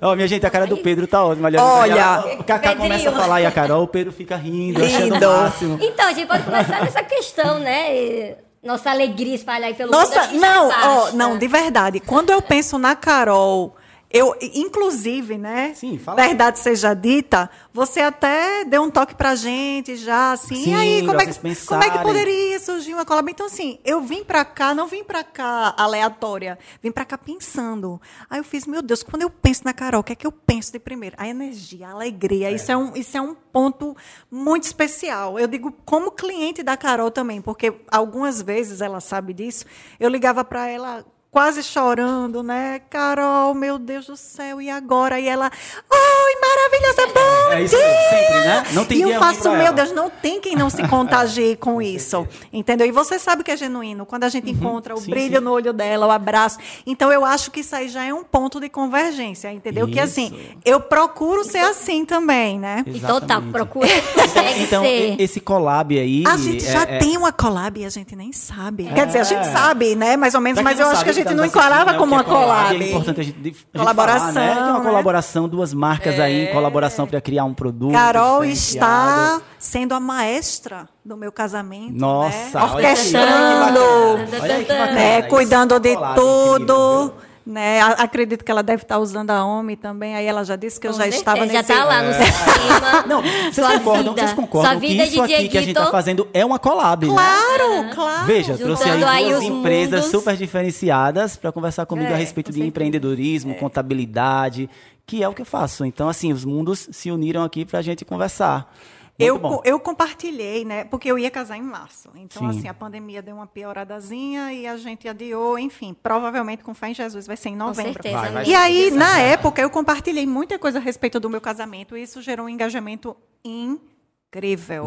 Ó, 0.00 0.14
minha 0.14 0.28
gente, 0.28 0.46
a 0.46 0.50
cara 0.50 0.66
do 0.66 0.76
Pedro 0.76 1.06
tá 1.08 1.24
ótima. 1.24 1.48
Olha, 1.48 1.60
Olha, 1.62 2.20
o 2.38 2.44
Cacá 2.44 2.68
Pedrinho. 2.70 2.76
começa 2.82 3.10
a 3.10 3.12
falar 3.12 3.40
e 3.40 3.46
a 3.46 3.50
Carol, 3.50 3.82
o 3.82 3.88
Pedro 3.88 4.12
fica 4.12 4.36
rindo, 4.36 4.84
achando 4.84 5.10
o 5.10 5.14
Rindo. 5.14 5.26
máximo. 5.28 5.78
Então, 5.80 6.06
a 6.08 6.12
gente 6.12 6.26
pode 6.28 6.44
começar 6.44 6.80
nessa 6.82 7.02
questão, 7.02 7.58
né? 7.58 7.96
E 7.96 8.36
Nossa 8.62 8.90
alegria 8.90 9.34
espalhar 9.34 9.68
aí 9.68 9.74
pelo 9.74 9.92
mundo. 9.92 10.00
Nossa, 10.00 10.28
que 10.28 10.38
já 10.38 10.40
não, 10.40 10.68
ó, 10.68 11.12
não, 11.12 11.38
de 11.38 11.46
verdade. 11.46 12.00
Quando 12.00 12.30
eu 12.30 12.42
penso 12.42 12.78
na 12.78 12.96
Carol, 12.96 13.76
eu, 14.10 14.34
inclusive, 14.40 15.36
né? 15.36 15.74
Sim, 15.74 15.98
fala. 15.98 16.22
Verdade 16.22 16.58
seja 16.58 16.94
dita, 16.94 17.50
você 17.74 18.00
até 18.00 18.64
deu 18.64 18.82
um 18.82 18.90
toque 18.90 19.14
pra 19.14 19.34
gente 19.34 19.96
já, 19.96 20.32
assim. 20.32 20.64
Sim, 20.64 20.70
e 20.70 20.74
aí, 20.74 21.06
como 21.06 21.20
é, 21.20 21.26
que, 21.26 21.66
como 21.66 21.84
é 21.84 21.90
que 21.90 21.98
poderia 21.98 22.58
surgir 22.58 22.94
uma 22.94 23.04
collab? 23.04 23.30
Então, 23.30 23.44
assim, 23.44 23.78
eu 23.84 24.00
vim 24.00 24.24
pra 24.24 24.46
cá, 24.46 24.74
não 24.74 24.86
vim 24.86 25.04
pra 25.04 25.22
cá 25.22 25.74
aleatória, 25.76 26.58
vim 26.82 26.90
pra 26.90 27.04
cá 27.04 27.18
pensando. 27.18 28.00
Aí 28.30 28.40
eu 28.40 28.44
fiz, 28.44 28.66
meu 28.66 28.80
Deus, 28.80 29.02
quando 29.02 29.22
eu 29.22 29.30
penso 29.30 29.62
na 29.64 29.74
Carol, 29.74 30.00
o 30.00 30.04
que 30.04 30.14
é 30.14 30.16
que 30.16 30.26
eu 30.26 30.32
penso 30.32 30.72
de 30.72 30.78
primeiro? 30.78 31.14
A 31.18 31.28
energia, 31.28 31.88
a 31.88 31.92
alegria, 31.92 32.50
Isso, 32.50 32.72
é 32.72 32.76
um, 32.76 32.96
isso 32.96 33.14
é 33.14 33.20
um 33.20 33.34
ponto 33.34 33.94
muito 34.30 34.64
especial. 34.64 35.38
Eu 35.38 35.46
digo 35.46 35.70
como 35.84 36.12
cliente 36.12 36.62
da 36.62 36.78
Carol 36.78 37.10
também, 37.10 37.42
porque 37.42 37.74
algumas 37.90 38.40
vezes 38.40 38.80
ela 38.80 39.00
sabe 39.00 39.34
disso, 39.34 39.66
eu 40.00 40.08
ligava 40.08 40.42
pra 40.44 40.66
ela 40.66 41.04
quase 41.30 41.62
chorando, 41.62 42.42
né? 42.42 42.80
Carol, 42.90 43.54
meu 43.54 43.78
Deus 43.78 44.06
do 44.06 44.16
céu, 44.16 44.60
e 44.60 44.70
agora? 44.70 45.20
E 45.20 45.28
ela, 45.28 45.50
oi, 45.90 46.34
maravilhosa, 46.40 47.06
bom 47.14 47.52
É 47.52 47.62
isso 47.62 47.76
sempre, 47.76 48.40
né? 48.46 48.64
Não 48.72 48.84
tem 48.84 48.98
e 48.98 49.02
eu 49.02 49.18
faço, 49.20 49.42
meu 49.50 49.60
ela. 49.60 49.72
Deus, 49.72 49.92
não 49.92 50.08
tem 50.10 50.40
quem 50.40 50.56
não 50.56 50.70
se 50.70 50.86
contagie 50.88 51.54
com 51.60 51.80
isso, 51.82 52.26
entendeu? 52.52 52.86
E 52.86 52.90
você 52.92 53.18
sabe 53.18 53.44
que 53.44 53.50
é 53.50 53.56
genuíno, 53.56 54.06
quando 54.06 54.24
a 54.24 54.28
gente 54.28 54.50
encontra 54.50 54.94
o 54.94 54.98
Uhum. 54.98 55.04
sim, 55.04 55.10
brilho 55.10 55.38
sim. 55.38 55.44
no 55.44 55.52
olho 55.52 55.72
dela, 55.72 56.06
o 56.06 56.10
abraço. 56.10 56.58
Então, 56.86 57.12
eu 57.12 57.24
acho 57.24 57.50
que 57.50 57.60
isso 57.60 57.76
aí 57.76 57.88
já 57.88 58.04
é 58.04 58.12
um 58.12 58.24
ponto 58.24 58.58
de 58.58 58.68
convergência, 58.68 59.52
entendeu? 59.52 59.86
Que 59.86 60.00
assim, 60.00 60.26
Isso. 60.34 60.58
eu 60.64 60.80
procuro 60.80 61.44
ser 61.44 61.58
assim 61.58 62.04
também, 62.04 62.58
né? 62.58 62.84
Então 62.98 63.20
tá, 63.20 63.34
Exatamente. 63.36 63.52
procura, 63.52 63.88
consegue 64.14 64.62
Então, 64.62 64.82
ser. 64.82 65.14
e- 65.18 65.22
esse 65.22 65.40
collab 65.40 65.96
aí. 65.98 66.24
A 66.26 66.36
gente 66.36 66.64
já 66.64 66.82
é- 66.84 66.96
é- 66.96 66.98
tem 66.98 67.16
uma 67.16 67.32
collab 67.32 67.78
e 67.80 67.84
a 67.84 67.90
gente 67.90 68.16
nem 68.16 68.32
sabe. 68.32 68.84
Quer 68.92 69.06
dizer, 69.06 69.18
a 69.20 69.24
gente 69.24 69.46
É. 69.46 69.52
sabe, 69.52 69.94
né? 69.94 70.16
Mais 70.16 70.34
ou 70.34 70.40
menos, 70.40 70.56
Pra 70.60 70.64
mas 70.64 70.78
eu 70.80 70.86
não 70.86 70.92
acho 70.92 71.04
que 71.04 71.10
a 71.10 71.12
sabe, 71.12 71.17
gente 71.18 71.28
tá 71.28 71.34
não 71.34 71.44
enquadrava 71.44 71.92
né, 71.92 71.98
como 71.98 72.14
uma 72.14 72.20
é 72.20 72.24
collab. 72.24 72.82
É 72.82 72.88
importante 72.88 73.20
a 73.20 73.22
gente, 73.24 73.38
a 73.40 73.44
gente 73.44 73.66
Colaboração, 73.76 74.32
falar, 74.32 74.46
né? 74.46 74.54
Que 74.54 74.58
é 74.60 74.62
uma 74.64 74.78
né? 74.78 74.84
colaboração, 74.84 75.48
duas 75.48 75.74
marcas 75.74 76.18
aí 76.20 76.48
em 76.48 76.52
colaboração 76.52 77.06
para 77.06 77.20
criar 77.20 77.44
um 77.44 77.54
produto. 77.54 77.92
Carol 77.92 78.44
está 78.44 79.40
sendo 79.58 79.94
a 79.94 80.00
maestra 80.00 80.88
do 81.04 81.16
meu 81.16 81.32
casamento. 81.32 81.92
Nossa, 81.94 82.36
né? 82.36 82.50
olha 82.54 82.68
que- 82.68 82.74
orquestrando, 82.74 83.28
olha 83.28 84.26
que 84.26 84.26
bacana. 84.28 84.42
Olha 84.42 84.54
aí 84.54 84.64
que 84.64 84.72
bacana. 84.72 84.92
né? 84.92 85.22
Cuidando 85.22 85.74
é 85.74 85.78
de 85.80 85.96
tudo. 86.14 86.62
incrível? 87.04 87.27
Né? 87.48 87.80
Acredito 87.80 88.44
que 88.44 88.50
ela 88.50 88.62
deve 88.62 88.82
estar 88.82 88.98
usando 88.98 89.30
a 89.30 89.42
OMI 89.42 89.74
também. 89.74 90.14
Aí 90.14 90.26
ela 90.26 90.44
já 90.44 90.54
disse 90.54 90.78
que 90.78 90.86
eu 90.86 90.90
Com 90.90 90.98
já 90.98 91.04
certeza, 91.04 91.20
estava 91.22 91.46
já 91.46 91.52
nesse... 91.54 91.72
tá 91.72 91.82
lá 91.82 92.02
no 92.02 92.12
sistema. 92.12 93.04
Não, 93.08 93.22
vocês 93.22 93.54
Sua 93.54 93.70
concordam, 93.78 94.14
vida. 94.14 94.26
vocês 94.26 94.32
concordam 94.34 94.70
Sua 94.72 94.80
que 94.82 94.86
isso 94.86 95.12
de 95.12 95.20
aqui 95.34 95.48
que 95.48 95.56
a 95.56 95.60
gente 95.62 95.70
está 95.70 95.90
fazendo 95.90 96.28
é 96.34 96.44
uma 96.44 96.58
collab, 96.58 97.06
né? 97.06 97.14
Claro, 97.14 97.94
claro. 97.94 98.26
Veja, 98.26 98.58
trouxe 98.58 98.84
aí 98.84 98.90
Juntando 98.90 99.06
aí 99.06 99.28
duas 99.30 99.42
empresas 99.44 100.00
mundos. 100.00 100.10
super 100.10 100.36
diferenciadas 100.36 101.36
para 101.36 101.50
conversar 101.50 101.86
comigo 101.86 102.10
É, 102.10 102.14
a 102.14 102.16
respeito 102.18 102.52
de 102.52 102.62
empreendedorismo, 102.62 103.54
contabilidade, 103.54 104.68
que 105.06 105.22
é 105.22 105.28
o 105.28 105.32
que 105.32 105.40
eu 105.40 105.46
faço. 105.46 105.86
Então, 105.86 106.06
assim, 106.06 106.34
os 106.34 106.44
mundos 106.44 106.86
se 106.92 107.10
uniram 107.10 107.42
aqui 107.42 107.64
para 107.64 107.78
a 107.78 107.82
gente 107.82 108.04
conversar. 108.04 108.70
Muito 109.18 109.28
Eu, 109.34 109.38
bom. 109.38 109.60
eu 109.64 109.80
compartilhei, 109.80 110.64
né? 110.64 110.84
Porque 110.84 111.10
eu 111.10 111.18
ia 111.18 111.28
casar 111.28 111.56
em 111.56 111.62
março. 111.62 112.08
Então, 112.14 112.52
Sim. 112.52 112.58
assim, 112.58 112.68
a 112.68 112.74
pandemia 112.74 113.20
deu 113.20 113.34
uma 113.34 113.48
pioradazinha 113.48 114.52
e 114.52 114.64
a 114.64 114.76
gente 114.76 115.08
adiou, 115.08 115.58
enfim. 115.58 115.92
Provavelmente, 116.00 116.62
com 116.62 116.72
fé 116.72 116.90
em 116.90 116.94
Jesus, 116.94 117.26
vai 117.26 117.36
ser 117.36 117.48
em 117.48 117.56
novembro. 117.56 117.94
certeza, 117.94 118.16
Vai, 118.16 118.32
vai 118.32 118.44
E 118.46 118.54
aí, 118.54 118.90
na 118.92 119.18
época, 119.18 119.60
eu 119.60 119.68
compartilhei 119.70 120.24
muita 120.24 120.56
coisa 120.56 120.78
a 120.78 120.80
respeito 120.80 121.18
do 121.18 121.28
meu 121.28 121.40
casamento 121.40 121.96
e 121.96 122.02
isso 122.02 122.22
gerou 122.22 122.46
um 122.46 122.48
engajamento 122.48 123.16
incrível. 123.44 123.97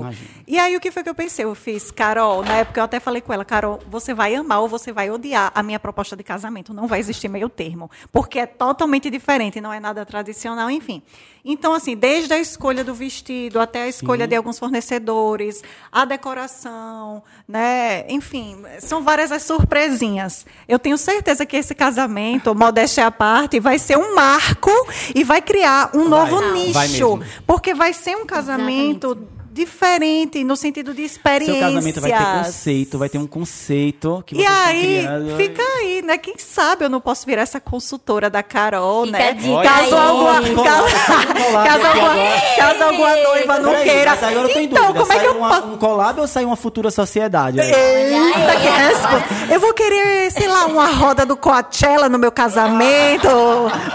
Imagino. 0.01 0.29
E 0.47 0.59
aí, 0.59 0.77
o 0.77 0.79
que 0.79 0.91
foi 0.91 1.01
que 1.01 1.09
eu 1.09 1.15
pensei? 1.15 1.45
Eu 1.45 1.55
fiz, 1.55 1.89
Carol, 1.89 2.43
na 2.43 2.57
época 2.57 2.79
eu 2.79 2.83
até 2.83 2.99
falei 2.99 3.21
com 3.21 3.33
ela, 3.33 3.43
Carol, 3.43 3.79
você 3.89 4.13
vai 4.13 4.35
amar 4.35 4.61
ou 4.61 4.67
você 4.67 4.91
vai 4.91 5.09
odiar 5.09 5.51
a 5.55 5.63
minha 5.63 5.79
proposta 5.79 6.15
de 6.15 6.23
casamento. 6.23 6.75
Não 6.75 6.87
vai 6.87 6.99
existir 6.99 7.27
meio 7.27 7.49
termo. 7.49 7.89
Porque 8.11 8.37
é 8.37 8.45
totalmente 8.45 9.09
diferente, 9.09 9.59
não 9.59 9.73
é 9.73 9.79
nada 9.79 10.05
tradicional, 10.05 10.69
enfim. 10.69 11.01
Então, 11.43 11.73
assim, 11.73 11.95
desde 11.95 12.31
a 12.33 12.37
escolha 12.37 12.83
do 12.83 12.93
vestido 12.93 13.59
até 13.59 13.81
a 13.81 13.87
escolha 13.87 14.27
de 14.27 14.35
alguns 14.35 14.59
fornecedores, 14.59 15.63
a 15.91 16.05
decoração, 16.05 17.23
né? 17.47 18.05
Enfim, 18.09 18.63
são 18.79 19.03
várias 19.03 19.31
as 19.31 19.41
surpresinhas. 19.41 20.45
Eu 20.67 20.77
tenho 20.77 20.99
certeza 20.99 21.43
que 21.47 21.57
esse 21.57 21.73
casamento, 21.73 22.53
modéstia 22.53 23.07
à 23.07 23.11
parte, 23.11 23.59
vai 23.59 23.79
ser 23.79 23.97
um 23.97 24.13
marco 24.13 24.69
e 25.15 25.23
vai 25.23 25.41
criar 25.41 25.89
um 25.95 26.07
novo 26.07 26.39
vai 26.39 26.53
nicho. 26.53 27.17
mesmo. 27.17 27.43
Porque 27.47 27.73
vai 27.73 27.91
ser 27.91 28.15
um 28.15 28.25
casamento 28.25 29.15
diferente 29.51 30.43
no 30.43 30.55
sentido 30.55 30.93
de 30.93 31.01
experiências. 31.03 31.57
Seu 31.57 31.67
casamento 31.73 32.01
vai 32.01 32.11
ter 32.11 32.43
conceito, 32.45 32.97
vai 32.97 33.09
ter 33.09 33.17
um 33.17 33.27
conceito 33.27 34.23
que 34.25 34.35
E 34.35 34.37
vocês 34.37 34.49
estão 34.49 34.65
aí, 34.67 34.99
criando. 35.01 35.37
fica 35.37 35.61
aí, 35.77 36.01
né? 36.01 36.17
Quem 36.17 36.35
sabe 36.37 36.85
eu 36.85 36.89
não 36.89 37.01
posso 37.01 37.25
virar 37.25 37.41
essa 37.41 37.59
consultora 37.59 38.29
da 38.29 38.41
Carol, 38.41 39.05
Fica 39.05 39.17
né? 39.17 39.33
Caso 39.33 39.95
aí. 39.95 40.07
alguma, 40.07 40.33
caso, 40.63 41.87
alguma, 41.87 42.23
caso 42.57 42.83
alguma 42.83 43.15
noiva 43.15 43.59
não 43.59 43.71
Peraí, 43.71 43.83
queira. 43.89 44.11
mas 44.11 44.23
agora 44.23 44.47
eu 44.47 44.53
tô 44.53 44.59
em 44.59 44.63
então, 44.65 44.81
dúvida. 44.87 44.99
como 45.01 45.13
é 45.13 45.19
que 45.19 45.25
eu 45.25 45.37
uma- 45.37 45.65
um 45.65 45.77
collab 45.77 46.19
ou 46.21 46.27
sai 46.27 46.45
uma 46.45 46.55
futura 46.55 46.89
sociedade? 46.91 47.59
Eita, 47.59 48.55
que 48.61 48.67
resposta. 48.67 49.53
Eu 49.53 49.59
vou 49.59 49.73
querer, 49.73 50.31
sei 50.31 50.47
lá, 50.47 50.65
uma 50.65 50.87
roda 50.87 51.25
do 51.25 51.35
Coachella 51.35 52.07
no 52.07 52.17
meu 52.17 52.31
casamento. 52.31 53.27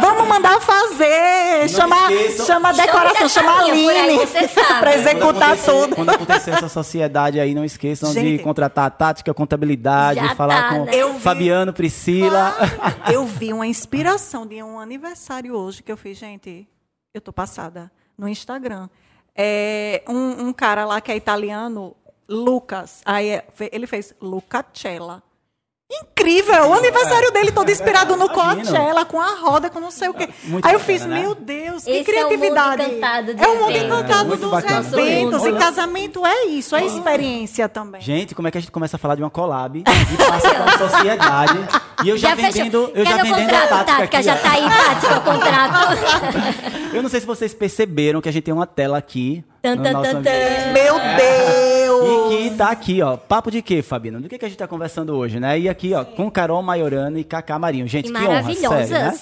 Vamos 0.01 0.29
mandar 0.29 0.61
fazer. 0.61 1.69
Chama, 1.69 2.13
esqueçam. 2.13 2.47
chama 2.47 2.69
a 2.69 2.73
decoração, 2.73 3.29
chama 3.29 3.51
a 3.53 3.59
Aline 3.61 4.17
você 4.19 4.49
pra 4.81 4.95
executar 4.95 5.46
tudo. 5.55 5.95
Quando 5.95 6.11
acontecer 6.11 6.51
essa 6.51 6.69
sociedade 6.69 7.39
aí, 7.39 7.55
não 7.55 7.65
esqueçam 7.65 8.13
de 8.13 8.21
Gente. 8.21 8.43
contratar 8.43 8.87
a 8.87 8.91
tática, 8.91 9.33
contabilidade, 9.35 10.21
Já 10.21 10.35
falar 10.35 10.63
tá, 10.71 10.75
com 10.79 10.85
né? 10.87 10.93
Eu 10.95 11.15
vi- 11.15 11.21
Fabiano, 11.21 11.73
Priscila. 11.73 12.55
Eu 13.13 13.25
vi 13.27 13.53
uma 13.53 13.67
inspiração 13.67 14.47
de 14.47 14.63
um 14.63 14.79
aniversário 14.81 15.55
hoje 15.55 15.83
que 15.83 15.93
eu 15.93 15.97
fiz, 15.97 16.19
gente. 16.19 16.67
Eu 17.15 17.21
tô 17.21 17.33
passada 17.33 17.91
no 18.19 18.29
Instagram. 18.29 18.89
É, 19.35 20.03
um, 20.09 20.49
um 20.49 20.53
cara 20.53 20.85
lá 20.85 21.01
que 21.01 21.13
é 21.13 21.17
italiano, 21.17 21.95
Lucas. 22.29 23.01
Aí 23.05 23.29
é- 23.29 23.47
ele 23.71 23.87
fez 23.87 24.15
Lucacella. 24.21 25.23
Incrível! 25.89 26.71
O 26.71 26.75
aniversário 26.75 27.31
dele 27.31 27.53
todo 27.53 27.71
inspirado 27.71 28.17
no. 28.17 28.27
Coachella, 28.29 29.05
com 29.05 29.21
a 29.21 29.35
roda, 29.37 29.71
com 29.71 29.79
não 29.79 29.91
sei 29.93 30.09
o 30.09 30.15
quê. 30.15 30.29
Muito 30.45 30.67
Aí 30.67 30.75
eu 30.75 30.81
bacana, 30.81 30.99
fiz, 30.99 31.07
né? 31.07 31.21
meu 31.21 31.35
Deus, 31.35 31.85
que 31.85 31.91
Esse 31.91 32.11
é 32.17 32.27
o 32.27 32.29
mundo 32.29 32.37
criatividade. 32.39 32.83
encantado 32.83 33.35
de 33.35 33.43
É 33.45 33.47
o 33.49 33.55
mundo 33.55 33.71
eventos. 33.71 33.87
encantado 33.87 34.29
Muito 34.29 34.41
dos 34.41 34.51
bacana. 34.51 34.81
eventos. 34.81 35.45
E 35.45 35.53
casamento 35.53 36.27
é 36.27 36.45
isso, 36.47 36.75
é 36.75 36.85
experiência 36.85 37.69
também. 37.69 38.01
Gente, 38.01 38.35
como 38.35 38.49
é 38.49 38.51
que 38.51 38.59
a 38.59 38.61
gente 38.61 38.73
começa 38.73 38.97
a 38.97 38.99
falar 38.99 39.15
de 39.15 39.23
uma 39.23 39.31
collab 39.31 39.79
e 39.79 40.17
passa 40.29 40.55
para 40.55 40.75
a 40.75 40.79
sociedade? 40.91 41.59
E 42.05 42.09
eu 42.09 42.19
já, 42.19 42.35
fechou. 42.35 42.53
vendendo, 42.53 42.91
eu 42.93 43.05
já 43.07 43.17
vendendo 43.19 43.55
a 43.55 43.61
contrato, 43.61 43.87
tática 43.87 44.19
aqui, 44.19 44.23
Já 44.23 44.35
ó. 44.35 44.37
tá 44.39 44.53
aí, 44.53 44.63
Tática, 44.69 45.17
o 45.19 45.21
contrato. 45.23 46.77
Eu 46.97 47.03
não 47.03 47.11
sei 47.11 47.21
se 47.21 47.27
vocês 47.27 47.53
perceberam 47.53 48.21
que 48.23 48.29
a 48.29 48.33
gente 48.33 48.45
tem 48.45 48.55
uma 48.55 48.67
tela 48.67 48.97
aqui 48.97 49.45
Tan, 49.63 49.77
no 49.77 49.83
tan, 49.83 49.93
nosso 49.93 50.11
tan, 50.13 50.19
ambiente. 50.19 50.37
tan. 50.65 50.73
Meu 50.73 50.95
Deus! 50.95 51.86
E 52.05 52.51
que 52.51 52.57
tá 52.57 52.71
aqui, 52.71 53.03
ó. 53.03 53.17
Papo 53.17 53.51
de 53.51 53.63
quê, 53.63 53.83
Fabiano? 53.83 54.21
Do 54.21 54.29
que, 54.29 54.39
que 54.39 54.45
a 54.45 54.49
gente 54.49 54.59
tá 54.59 54.67
conversando 54.67 55.17
hoje, 55.17 55.41
né? 55.41 55.59
E 55.59 55.69
aqui, 55.69 55.95
ó, 55.95 56.05
com 56.05 56.31
Carol 56.31 56.63
Maiorano 56.63 57.19
e 57.19 57.25
Cacá 57.25 57.59
Marinho. 57.59 57.87
Gente, 57.87 58.13
Que 58.13 58.19
que, 58.19 58.67
honra, 58.69 58.87
sério, 58.87 58.91
né? 58.91 59.19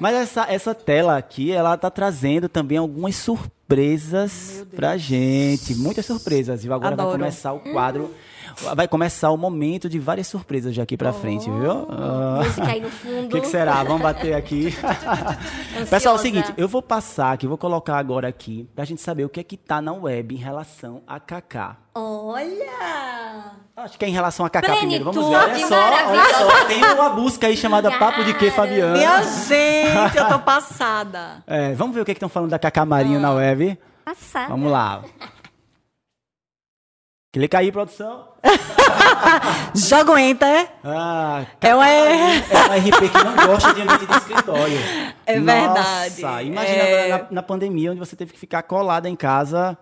Mas 0.00 0.14
essa, 0.16 0.46
essa 0.50 0.74
tela 0.74 1.16
aqui, 1.18 1.52
ela 1.52 1.76
tá 1.76 1.90
trazendo 1.90 2.48
também 2.48 2.78
algumas 2.78 3.16
surpresas 3.16 4.64
pra 4.74 4.96
gente. 4.96 5.74
Muitas 5.74 6.06
surpresas, 6.06 6.62
viu? 6.62 6.72
Agora 6.72 6.96
vai 6.96 7.04
Adoro. 7.04 7.18
começar 7.18 7.52
o 7.52 7.60
quadro. 7.60 8.10
Vai 8.74 8.86
começar 8.88 9.30
o 9.30 9.36
momento 9.36 9.88
de 9.88 9.98
várias 9.98 10.26
surpresas 10.26 10.74
de 10.74 10.80
aqui 10.80 10.96
pra 10.96 11.12
frente, 11.12 11.50
viu? 11.50 11.86
Ah. 11.90 12.40
Música 12.44 12.66
aí 12.66 12.80
no 12.80 12.88
O 12.88 12.90
fundo. 12.90 13.28
que, 13.28 13.40
que 13.40 13.46
será? 13.46 13.82
Vamos 13.82 14.02
bater 14.02 14.34
aqui. 14.34 14.74
Pessoal, 15.88 16.16
é 16.16 16.18
o 16.18 16.20
seguinte, 16.20 16.52
eu 16.56 16.68
vou 16.68 16.82
passar 16.82 17.32
aqui, 17.32 17.46
vou 17.46 17.58
colocar 17.58 17.96
agora 17.96 18.28
aqui, 18.28 18.68
pra 18.74 18.84
gente 18.84 19.00
saber 19.00 19.24
o 19.24 19.28
que 19.28 19.40
é 19.40 19.42
que 19.42 19.56
tá 19.56 19.80
na 19.80 19.92
web 19.92 20.34
em 20.34 20.38
relação 20.38 21.02
a 21.06 21.18
Kaká. 21.18 21.76
Olha! 21.94 23.52
Acho 23.76 23.98
que 23.98 24.04
é 24.04 24.08
em 24.08 24.12
relação 24.12 24.44
a 24.44 24.50
Cacá 24.50 24.76
primeiro. 24.76 25.04
Vamos 25.04 25.26
ver. 25.28 25.36
Olha 25.36 25.66
só, 25.66 25.74
olha 25.74 26.24
só. 26.34 26.64
Tem 26.66 26.84
uma 26.84 27.10
busca 27.10 27.46
aí 27.46 27.56
chamada 27.56 27.90
Papo 27.98 28.22
de 28.24 28.34
Quê, 28.34 28.50
Cara. 28.50 28.68
Fabiano? 28.68 28.96
Minha 28.96 29.22
gente, 29.22 30.16
eu 30.16 30.28
tô 30.28 30.38
passada. 30.40 31.42
É, 31.46 31.72
vamos 31.74 31.94
ver 31.94 32.02
o 32.02 32.04
que 32.04 32.12
estão 32.12 32.28
falando 32.28 32.50
da 32.50 32.58
Cacá 32.58 32.84
Marinho 32.84 33.18
na 33.18 33.32
web. 33.32 33.78
Passada. 34.04 34.48
Vamos 34.48 34.70
lá. 34.70 35.02
Clica 37.32 37.58
aí, 37.58 37.70
produção. 37.70 38.26
Joga 39.74 40.12
o 40.12 40.18
enter. 40.18 40.68
Ah, 40.82 41.44
É 41.60 41.74
uma- 41.74 41.88
é 41.88 42.16
um 42.16 42.72
RP 42.88 43.08
que 43.08 43.24
não 43.24 43.46
gosta 43.46 43.72
de 43.72 43.82
ambiente 43.82 44.06
de 44.06 44.16
escritório. 44.16 44.76
É 45.24 45.38
verdade. 45.38 46.22
Nossa, 46.22 46.42
imagina 46.42 46.78
É. 46.82 47.08
na, 47.08 47.26
na 47.30 47.42
pandemia, 47.42 47.92
onde 47.92 48.00
você 48.00 48.16
teve 48.16 48.32
que 48.32 48.38
ficar 48.38 48.64
colada 48.64 49.08
em 49.08 49.14
casa, 49.14 49.78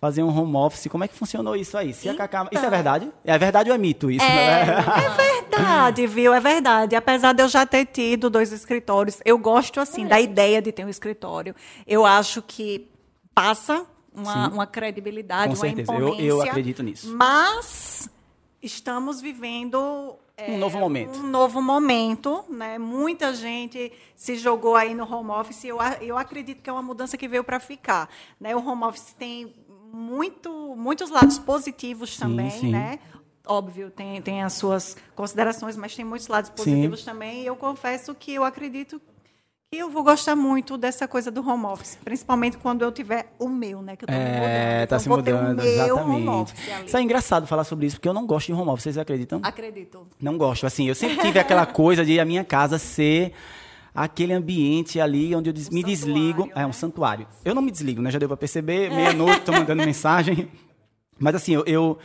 fazer 0.00 0.22
um 0.22 0.28
home 0.34 0.56
office. 0.56 0.86
Como 0.90 1.04
é 1.04 1.08
que 1.08 1.14
funcionou 1.14 1.54
isso 1.54 1.76
aí? 1.76 1.92
Se 1.92 2.08
a 2.08 2.14
Cacá... 2.14 2.48
Isso 2.50 2.64
é 2.64 2.70
verdade? 2.70 3.10
É 3.26 3.36
verdade 3.36 3.68
ou 3.68 3.74
é 3.74 3.78
mito 3.78 4.10
isso? 4.10 4.24
É. 4.24 4.64
né? 4.64 4.84
É 5.04 5.50
verdade, 5.50 6.06
viu? 6.06 6.32
É 6.32 6.40
verdade. 6.40 6.96
Apesar 6.96 7.34
de 7.34 7.42
eu 7.42 7.48
já 7.48 7.66
ter 7.66 7.84
tido 7.84 8.30
dois 8.30 8.52
escritórios, 8.52 9.20
eu 9.22 9.36
gosto, 9.36 9.80
assim, 9.80 10.06
da 10.06 10.18
ideia 10.18 10.62
de 10.62 10.72
ter 10.72 10.84
um 10.84 10.88
escritório. 10.88 11.54
Eu 11.86 12.06
acho 12.06 12.40
que 12.40 12.88
passa 13.34 13.84
uma, 14.16 14.48
Sim. 14.48 14.54
uma 14.54 14.66
credibilidade, 14.66 15.44
Com 15.48 15.50
uma 15.50 15.56
certeza. 15.56 15.92
Eu- 15.92 15.98
imponência. 16.08 16.24
eu 16.24 16.42
acredito 16.42 16.82
nisso. 16.82 17.14
Mas 17.16 18.08
estamos 18.62 19.20
vivendo... 19.20 20.16
é, 20.36 20.50
Um 20.52 20.58
novo 20.58 20.78
momento. 20.78 21.18
Um 21.18 21.26
novo 21.28 21.60
momento, 21.62 22.44
né? 22.48 22.78
Muita 22.78 23.34
gente 23.34 23.92
se 24.14 24.36
jogou 24.36 24.74
aí 24.74 24.94
no 24.94 25.04
home 25.10 25.30
office. 25.30 25.64
Eu, 25.64 25.78
eu 26.00 26.16
acredito 26.18 26.62
que 26.62 26.70
é 26.70 26.72
uma 26.72 26.82
mudança 26.82 27.16
que 27.16 27.28
veio 27.28 27.44
para 27.44 27.60
ficar. 27.60 28.08
Né? 28.40 28.56
O 28.56 28.66
home 28.66 28.84
office 28.84 29.14
tem 29.18 29.54
muito, 29.92 30.74
muitos 30.76 31.10
lados 31.10 31.38
positivos 31.38 32.16
também, 32.16 32.50
sim. 32.50 32.70
né? 32.72 32.98
Óbvio, 33.48 33.90
tem, 33.92 34.20
tem 34.20 34.42
as 34.42 34.54
suas 34.54 34.96
considerações, 35.14 35.76
mas 35.76 35.94
tem 35.94 36.04
muitos 36.04 36.26
lados 36.26 36.50
positivos 36.50 37.04
também. 37.04 37.42
E 37.42 37.46
eu 37.46 37.54
confesso 37.54 38.12
que 38.14 38.34
eu 38.34 38.42
acredito 38.42 39.00
que 39.70 39.78
eu 39.78 39.90
vou 39.90 40.04
gostar 40.04 40.36
muito 40.36 40.76
dessa 40.78 41.08
coisa 41.08 41.30
do 41.30 41.46
home 41.46 41.64
office, 41.66 41.98
principalmente 42.04 42.56
quando 42.56 42.82
eu 42.82 42.92
tiver 42.92 43.32
o 43.38 43.48
meu, 43.48 43.82
né? 43.82 43.96
Que 43.96 44.04
eu 44.04 44.06
tô 44.08 44.12
me 44.14 44.18
mudando. 44.20 44.42
É, 44.44 44.82
Então, 44.84 44.96
tá 44.98 45.02
se 45.02 45.08
mudando, 45.08 45.60
exatamente. 45.60 46.54
Isso 46.86 46.96
é 46.96 47.02
engraçado 47.02 47.46
falar 47.46 47.64
sobre 47.64 47.86
isso, 47.86 47.96
porque 47.96 48.08
eu 48.08 48.14
não 48.14 48.26
gosto 48.26 48.46
de 48.46 48.52
home 48.52 48.70
office, 48.70 48.84
vocês 48.84 48.98
acreditam? 48.98 49.40
Acredito. 49.42 50.06
Não 50.20 50.38
gosto. 50.38 50.66
Assim, 50.66 50.86
eu 50.88 50.94
sempre 50.94 51.16
tive 51.18 51.38
aquela 51.40 51.66
coisa 51.66 52.04
de 52.04 52.18
a 52.20 52.24
minha 52.24 52.44
casa 52.44 52.78
ser 52.78 53.32
aquele 53.92 54.32
ambiente 54.32 55.00
ali 55.00 55.34
onde 55.34 55.50
eu 55.50 55.52
des- 55.52 55.68
me 55.70 55.82
desligo. 55.82 56.42
santuário, 56.42 56.52
É 56.60 56.64
um 56.64 56.68
né? 56.68 56.72
santuário. 56.72 57.26
Eu 57.44 57.54
não 57.54 57.62
me 57.62 57.70
desligo, 57.72 58.00
né? 58.00 58.10
Já 58.10 58.18
deu 58.20 58.28
pra 58.28 58.36
perceber. 58.36 58.90
Meia-noite, 58.90 59.40
tô 59.40 59.52
mandando 59.52 59.82
mensagem. 59.84 60.48
Mas 61.18 61.34
assim, 61.34 61.52
eu, 61.54 61.64
eu, 61.66 61.98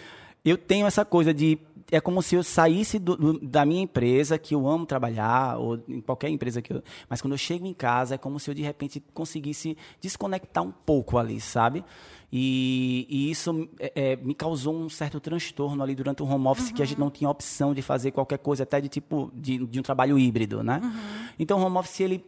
eu 0.44 0.58
tenho 0.58 0.88
essa 0.88 1.06
coisa 1.06 1.32
de. 1.34 1.60
É 1.92 2.00
como 2.00 2.22
se 2.24 2.36
eu 2.36 2.44
saísse 2.44 2.98
do- 2.98 3.18
do- 3.18 3.40
da 3.40 3.66
minha 3.66 3.82
empresa, 3.82 4.38
que 4.38 4.56
eu 4.56 4.66
amo 4.68 4.86
trabalhar, 4.86 5.58
ou 5.60 5.78
em 5.90 6.00
qualquer 6.00 6.30
empresa 6.30 6.62
que 6.62 6.72
eu. 6.74 6.82
Mas 7.10 7.22
quando 7.22 7.34
eu 7.34 7.38
chego 7.38 7.66
em 7.66 7.74
casa, 7.74 8.16
é 8.16 8.18
como 8.18 8.40
se 8.40 8.50
eu 8.50 8.54
de 8.56 8.62
repente 8.62 9.04
conseguisse 9.14 9.78
desconectar 10.00 10.64
um 10.64 10.72
pouco 10.72 11.18
ali, 11.18 11.42
sabe? 11.42 11.84
E, 12.32 13.06
e 13.10 13.30
isso 13.30 13.68
é, 13.78 13.92
é, 14.14 14.16
me 14.16 14.34
causou 14.34 14.74
um 14.74 14.88
certo 14.88 15.20
transtorno 15.20 15.84
ali 15.84 15.94
durante 15.94 16.24
o 16.24 16.26
home 16.26 16.48
office, 16.48 16.72
que 16.72 16.82
a 16.82 16.86
gente 16.86 16.98
não 17.00 17.12
tinha 17.12 17.30
opção 17.30 17.74
de 17.74 17.82
fazer 17.82 18.12
qualquer 18.12 18.38
coisa, 18.40 18.64
até 18.64 18.80
de 18.80 18.88
tipo 18.88 19.30
de, 19.36 19.58
de 19.66 19.80
um 19.80 19.84
trabalho 19.84 20.18
híbrido, 20.18 20.64
né? 20.64 20.80
Então 21.38 21.60
o 21.60 21.66
home 21.66 21.78
office 21.78 22.00
ele 22.00 22.26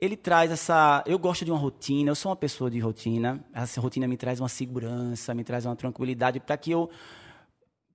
ele 0.00 0.16
traz 0.16 0.50
essa. 0.50 1.02
Eu 1.06 1.18
gosto 1.18 1.44
de 1.44 1.50
uma 1.50 1.58
rotina, 1.58 2.10
eu 2.10 2.14
sou 2.14 2.30
uma 2.30 2.36
pessoa 2.36 2.70
de 2.70 2.78
rotina. 2.78 3.42
Essa 3.54 3.80
rotina 3.80 4.06
me 4.08 4.16
traz 4.16 4.40
uma 4.40 4.48
segurança, 4.48 5.32
me 5.34 5.44
traz 5.44 5.64
uma 5.64 5.76
tranquilidade 5.76 6.40
para 6.40 6.56
que 6.56 6.70
eu 6.72 6.90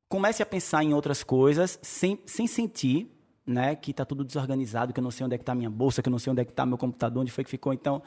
comece 0.10 0.42
a 0.42 0.46
pensar 0.46 0.84
em 0.84 0.94
outras 0.94 1.24
coisas 1.24 1.78
sem, 1.84 2.20
sem 2.26 2.48
sentir 2.48 3.10
né, 3.50 3.76
que 3.76 3.90
está 3.90 4.06
tudo 4.06 4.24
desorganizado, 4.24 4.94
que 4.94 5.00
eu 5.00 5.04
não 5.04 5.10
sei 5.10 5.26
onde 5.26 5.34
é 5.34 5.38
que 5.38 5.42
está 5.42 5.56
minha 5.56 5.72
bolsa, 5.72 6.04
que 6.04 6.08
eu 6.08 6.12
não 6.12 6.20
sei 6.20 6.32
onde 6.32 6.42
é 6.42 6.46
que 6.46 6.52
está 6.52 6.68
meu 6.68 6.78
computador, 6.78 7.22
onde 7.22 7.32
foi 7.32 7.44
que 7.44 7.50
ficou. 7.50 7.74
Então, 7.74 8.02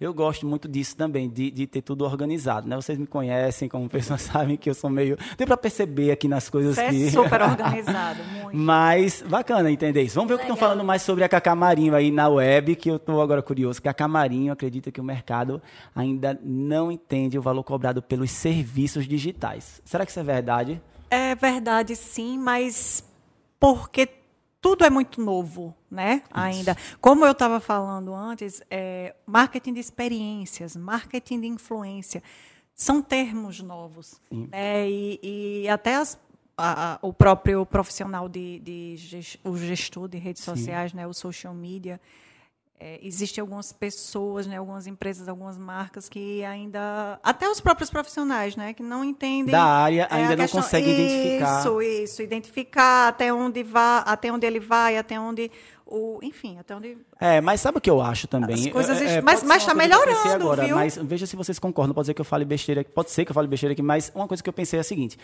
eu 0.00 0.12
gosto 0.12 0.44
muito 0.44 0.66
disso 0.66 0.96
também, 0.96 1.30
de, 1.30 1.52
de 1.52 1.68
ter 1.68 1.82
tudo 1.82 2.04
organizado. 2.04 2.68
Né? 2.68 2.74
Vocês 2.74 2.98
me 2.98 3.06
conhecem 3.06 3.68
como 3.68 3.86
pessoas, 3.90 4.22
sabem 4.22 4.56
que 4.56 4.68
eu 4.68 4.74
sou 4.74 4.90
meio... 4.90 5.16
Deu 5.36 5.46
para 5.46 5.56
perceber 5.56 6.10
aqui 6.10 6.26
nas 6.26 6.50
coisas 6.50 6.74
Você 6.74 6.88
que... 6.88 7.06
é 7.06 7.10
super 7.10 7.40
organizado, 7.42 8.24
muito. 8.24 8.56
Mas 8.56 9.22
bacana 9.22 9.70
entender 9.70 10.02
isso. 10.02 10.16
Vamos 10.16 10.28
ver 10.28 10.34
o 10.34 10.38
que 10.38 10.44
estão 10.44 10.56
falando 10.56 10.82
mais 10.82 11.02
sobre 11.02 11.22
a 11.22 11.28
Cacá 11.28 11.54
Marinho 11.54 11.94
aí 11.94 12.10
na 12.10 12.28
web, 12.28 12.74
que 12.74 12.90
eu 12.90 12.96
estou 12.96 13.22
agora 13.22 13.40
curioso. 13.40 13.80
Cacá 13.80 14.08
Marinho 14.08 14.52
acredita 14.52 14.90
que 14.90 15.00
o 15.00 15.04
mercado 15.04 15.62
ainda 15.94 16.38
não 16.42 16.90
entende 16.90 17.38
o 17.38 17.42
valor 17.42 17.62
cobrado 17.62 18.02
pelos 18.02 18.32
serviços 18.32 19.06
digitais. 19.06 19.80
Será 19.84 20.04
que 20.04 20.10
isso 20.10 20.18
é 20.18 20.24
verdade? 20.24 20.82
É 21.10 21.34
verdade, 21.34 21.96
sim, 21.96 22.38
mas 22.38 23.02
porque 23.58 24.08
tudo 24.60 24.84
é 24.84 24.90
muito 24.90 25.20
novo, 25.20 25.74
né? 25.90 26.22
Ainda. 26.30 26.76
Como 27.00 27.24
eu 27.24 27.32
estava 27.32 27.60
falando 27.60 28.14
antes, 28.14 28.60
é, 28.70 29.14
marketing 29.26 29.74
de 29.74 29.80
experiências, 29.80 30.76
marketing 30.76 31.40
de 31.40 31.46
influência, 31.46 32.22
são 32.74 33.00
termos 33.02 33.60
novos. 33.60 34.20
Né? 34.30 34.88
E, 34.90 35.62
e 35.64 35.68
até 35.68 35.96
as- 35.96 36.18
a- 36.56 36.98
o 37.02 37.12
próprio 37.12 37.64
profissional 37.64 38.28
de, 38.28 38.58
de 38.60 39.38
o 39.44 39.56
gestor 39.56 40.08
de 40.08 40.18
redes 40.18 40.42
sociais, 40.42 40.92
né? 40.92 41.06
o 41.06 41.14
social 41.14 41.54
media, 41.54 42.00
é, 42.80 42.98
Existem 43.02 43.40
algumas 43.42 43.72
pessoas, 43.72 44.46
né, 44.46 44.56
algumas 44.56 44.86
empresas, 44.86 45.28
algumas 45.28 45.56
marcas 45.58 46.08
que 46.08 46.44
ainda. 46.44 47.18
Até 47.22 47.48
os 47.48 47.60
próprios 47.60 47.90
profissionais, 47.90 48.54
né? 48.56 48.72
Que 48.72 48.82
não 48.82 49.04
entendem. 49.04 49.52
Da 49.52 49.64
área, 49.64 50.08
é, 50.10 50.14
ainda 50.14 50.32
a 50.34 50.36
não 50.36 50.44
questão- 50.44 50.62
conseguem 50.62 50.94
identificar. 50.94 51.60
Isso, 51.60 51.82
isso. 51.82 52.22
Identificar 52.22 53.08
até 53.08 53.32
onde, 53.32 53.62
vá, 53.62 53.98
até 53.98 54.32
onde 54.32 54.46
ele 54.46 54.60
vai, 54.60 54.96
até 54.96 55.18
onde. 55.18 55.50
O, 55.90 56.18
enfim, 56.22 56.58
até 56.58 56.76
onde. 56.76 56.98
É, 57.18 57.40
mas 57.40 57.62
sabe 57.62 57.78
o 57.78 57.80
que 57.80 57.88
eu 57.88 58.00
acho 58.02 58.28
também? 58.28 58.54
As 58.54 58.66
coisas- 58.72 59.00
É, 59.00 59.16
é, 59.16 59.20
mas- 59.22 59.40
tá 59.40 59.56
pensei 59.56 59.74
melhorando, 59.74 60.44
agora, 60.44 60.66
viu? 60.66 60.76
Mas 60.76 60.96
veja 60.98 61.24
se 61.26 61.34
vocês 61.34 61.58
concordam. 61.58 61.94
Pode 61.94 62.06
ser 62.06 62.12
que 62.14 62.20
eu 62.20 62.24
fale 62.26 62.44
besteira, 62.44 62.84
pode 62.84 63.10
ser 63.10 63.24
que 63.24 63.30
eu 63.30 63.34
fale 63.34 63.48
besteira 63.48 63.72
aqui, 63.72 63.80
mas 63.82 64.12
uma 64.14 64.28
coisa 64.28 64.42
que 64.42 64.48
eu 64.48 64.52
pensei 64.52 64.78
é 64.78 64.80
a 64.80 64.84
seguinte: 64.84 65.16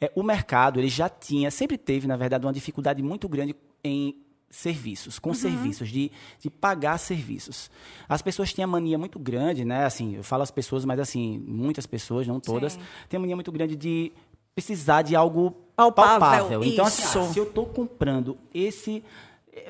é, 0.00 0.10
o 0.14 0.22
mercado 0.22 0.80
ele 0.80 0.88
já 0.88 1.08
tinha, 1.08 1.50
sempre 1.50 1.76
teve, 1.76 2.06
na 2.06 2.16
verdade, 2.16 2.46
uma 2.46 2.52
dificuldade 2.52 3.02
muito 3.02 3.28
grande 3.28 3.54
em 3.84 4.16
serviços, 4.50 5.16
Uhum. 5.16 5.20
com 5.22 5.34
serviços, 5.34 5.88
de, 5.88 6.10
de 6.40 6.48
pagar 6.50 6.98
serviços. 6.98 7.70
As 8.08 8.22
pessoas 8.22 8.52
têm 8.52 8.64
a 8.64 8.68
mania 8.68 8.96
muito 8.98 9.18
grande, 9.18 9.64
né? 9.64 9.84
Assim, 9.84 10.16
eu 10.16 10.24
falo 10.24 10.42
as 10.42 10.50
pessoas, 10.50 10.84
mas 10.84 10.98
assim, 10.98 11.38
muitas 11.46 11.86
pessoas, 11.86 12.26
não 12.26 12.40
todas, 12.40 12.74
Sim. 12.74 12.80
têm 13.08 13.18
a 13.18 13.20
mania 13.20 13.36
muito 13.36 13.52
grande 13.52 13.76
de 13.76 14.12
precisar 14.54 15.02
de 15.02 15.14
algo 15.14 15.54
Palpável, 15.76 16.20
palpável. 16.20 16.64
Então, 16.64 16.86
assim, 16.86 17.02
ah, 17.02 17.32
se 17.32 17.38
eu 17.38 17.44
estou 17.44 17.66
comprando 17.66 18.38
esse. 18.54 19.04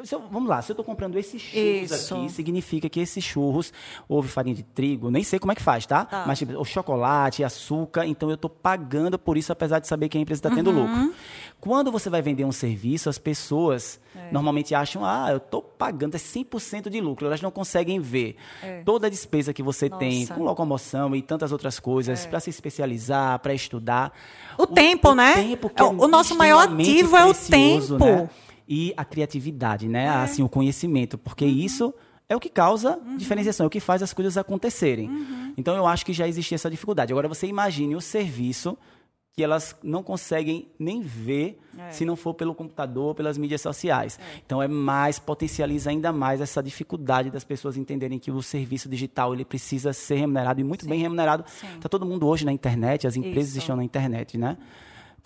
Se 0.04 0.14
eu- 0.14 0.22
vamos 0.30 0.48
lá, 0.48 0.60
se 0.62 0.70
eu 0.70 0.74
estou 0.74 0.84
comprando 0.84 1.16
esses 1.18 1.40
churros 1.40 1.90
Isso. 1.90 2.14
aqui, 2.14 2.28
significa 2.30 2.88
que 2.88 3.00
esses 3.00 3.22
churros 3.22 3.72
houve 4.08 4.28
farinha 4.28 4.54
de 4.54 4.62
trigo, 4.62 5.10
nem 5.10 5.22
sei 5.22 5.38
como 5.38 5.52
é 5.52 5.54
que 5.54 5.62
faz, 5.62 5.86
tá? 5.86 6.04
Tá. 6.04 6.24
Mas 6.26 6.38
tipo, 6.38 6.52
o 6.58 6.64
chocolate, 6.64 7.42
açúcar, 7.44 8.06
então 8.06 8.28
eu 8.28 8.34
estou 8.34 8.50
pagando 8.50 9.18
por 9.18 9.36
isso, 9.36 9.52
apesar 9.52 9.78
de 9.78 9.86
saber 9.86 10.08
que 10.08 10.18
a 10.18 10.20
empresa 10.20 10.40
está 10.40 10.50
tendo 10.50 10.70
Uhum. 10.70 10.82
lucro. 11.02 11.14
Quando 11.60 11.90
você 11.90 12.08
vai 12.10 12.20
vender 12.22 12.44
um 12.44 12.52
serviço, 12.52 13.08
as 13.08 13.18
pessoas 13.18 13.98
É. 14.14 14.30
normalmente 14.30 14.74
acham, 14.74 15.04
ah, 15.04 15.28
eu 15.30 15.38
estou 15.38 15.62
pagando 15.62 16.14
é 16.14 16.18
100% 16.18 16.88
de 16.90 17.00
lucro. 17.00 17.26
Elas 17.26 17.40
não 17.40 17.50
conseguem 17.50 17.98
ver 18.00 18.36
toda 18.84 19.06
a 19.06 19.10
despesa 19.10 19.52
que 19.52 19.62
você 19.62 19.88
tem 19.88 20.18
É. 20.18 20.20
Nossa. 20.20 20.32
É. 20.32 20.36
com 20.36 20.42
locomoção 20.44 21.14
e 21.16 21.22
tantas 21.22 21.52
outras 21.52 21.78
coisas 21.80 22.26
para 22.26 22.40
se 22.40 22.50
especializar, 22.50 23.38
para 23.40 23.54
estudar. 23.54 24.12
O 24.58 24.66
tempo, 24.66 25.14
né? 25.14 25.34
tempo 25.34 25.68
que 25.70 25.82
É, 25.82 25.84
o 25.84 26.08
nosso 26.08 26.34
maior 26.36 26.68
ativo 26.68 27.16
é 27.16 27.24
o 27.24 27.34
precioso, 27.34 27.98
tempo. 27.98 28.04
É. 28.04 28.16
né? 28.22 28.30
E 28.68 28.92
a 28.96 29.04
criatividade, 29.04 29.88
né? 29.88 30.08
Assim, 30.08 30.42
o 30.42 30.48
conhecimento, 30.48 31.16
porque 31.16 31.44
Uhum. 31.44 31.50
isso 31.50 31.94
é 32.28 32.34
o 32.34 32.40
que 32.40 32.48
causa 32.48 32.98
diferenciação, 33.16 33.64
é 33.64 33.66
o 33.68 33.70
que 33.70 33.78
faz 33.80 34.02
as 34.02 34.12
coisas 34.12 34.36
acontecerem. 34.36 35.08
Uhum. 35.08 35.54
Então 35.56 35.76
eu 35.76 35.86
acho 35.86 36.04
que 36.04 36.12
já 36.12 36.26
existia 36.26 36.56
essa 36.56 36.70
dificuldade. 36.70 37.12
Agora 37.12 37.28
você 37.28 37.46
imagine 37.46 37.94
o 37.94 38.00
serviço 38.00 38.76
que 39.32 39.44
elas 39.44 39.76
não 39.82 40.02
conseguem 40.02 40.66
nem 40.78 41.02
ver 41.02 41.60
É. 41.78 41.90
se 41.92 42.06
não 42.06 42.16
for 42.16 42.32
pelo 42.32 42.54
computador 42.54 43.08
ou 43.08 43.14
pelas 43.14 43.36
mídias 43.36 43.60
sociais. 43.60 44.18
Então 44.46 44.62
é 44.62 44.66
mais 44.66 45.18
potencializa 45.18 45.90
ainda 45.90 46.10
mais 46.10 46.40
essa 46.40 46.62
dificuldade 46.62 47.30
das 47.30 47.44
pessoas 47.44 47.76
entenderem 47.76 48.18
que 48.18 48.30
o 48.30 48.42
serviço 48.42 48.88
digital 48.88 49.34
ele 49.34 49.44
precisa 49.44 49.92
ser 49.92 50.14
remunerado 50.16 50.58
e 50.60 50.64
muito 50.64 50.88
bem 50.88 50.98
remunerado. 51.00 51.44
Está 51.74 51.86
todo 51.88 52.06
mundo 52.06 52.26
hoje 52.26 52.46
na 52.46 52.52
internet, 52.52 53.06
as 53.06 53.14
empresas 53.14 53.50
Isso. 53.50 53.58
estão 53.58 53.76
na 53.76 53.84
internet, 53.84 54.38
né? 54.38 54.56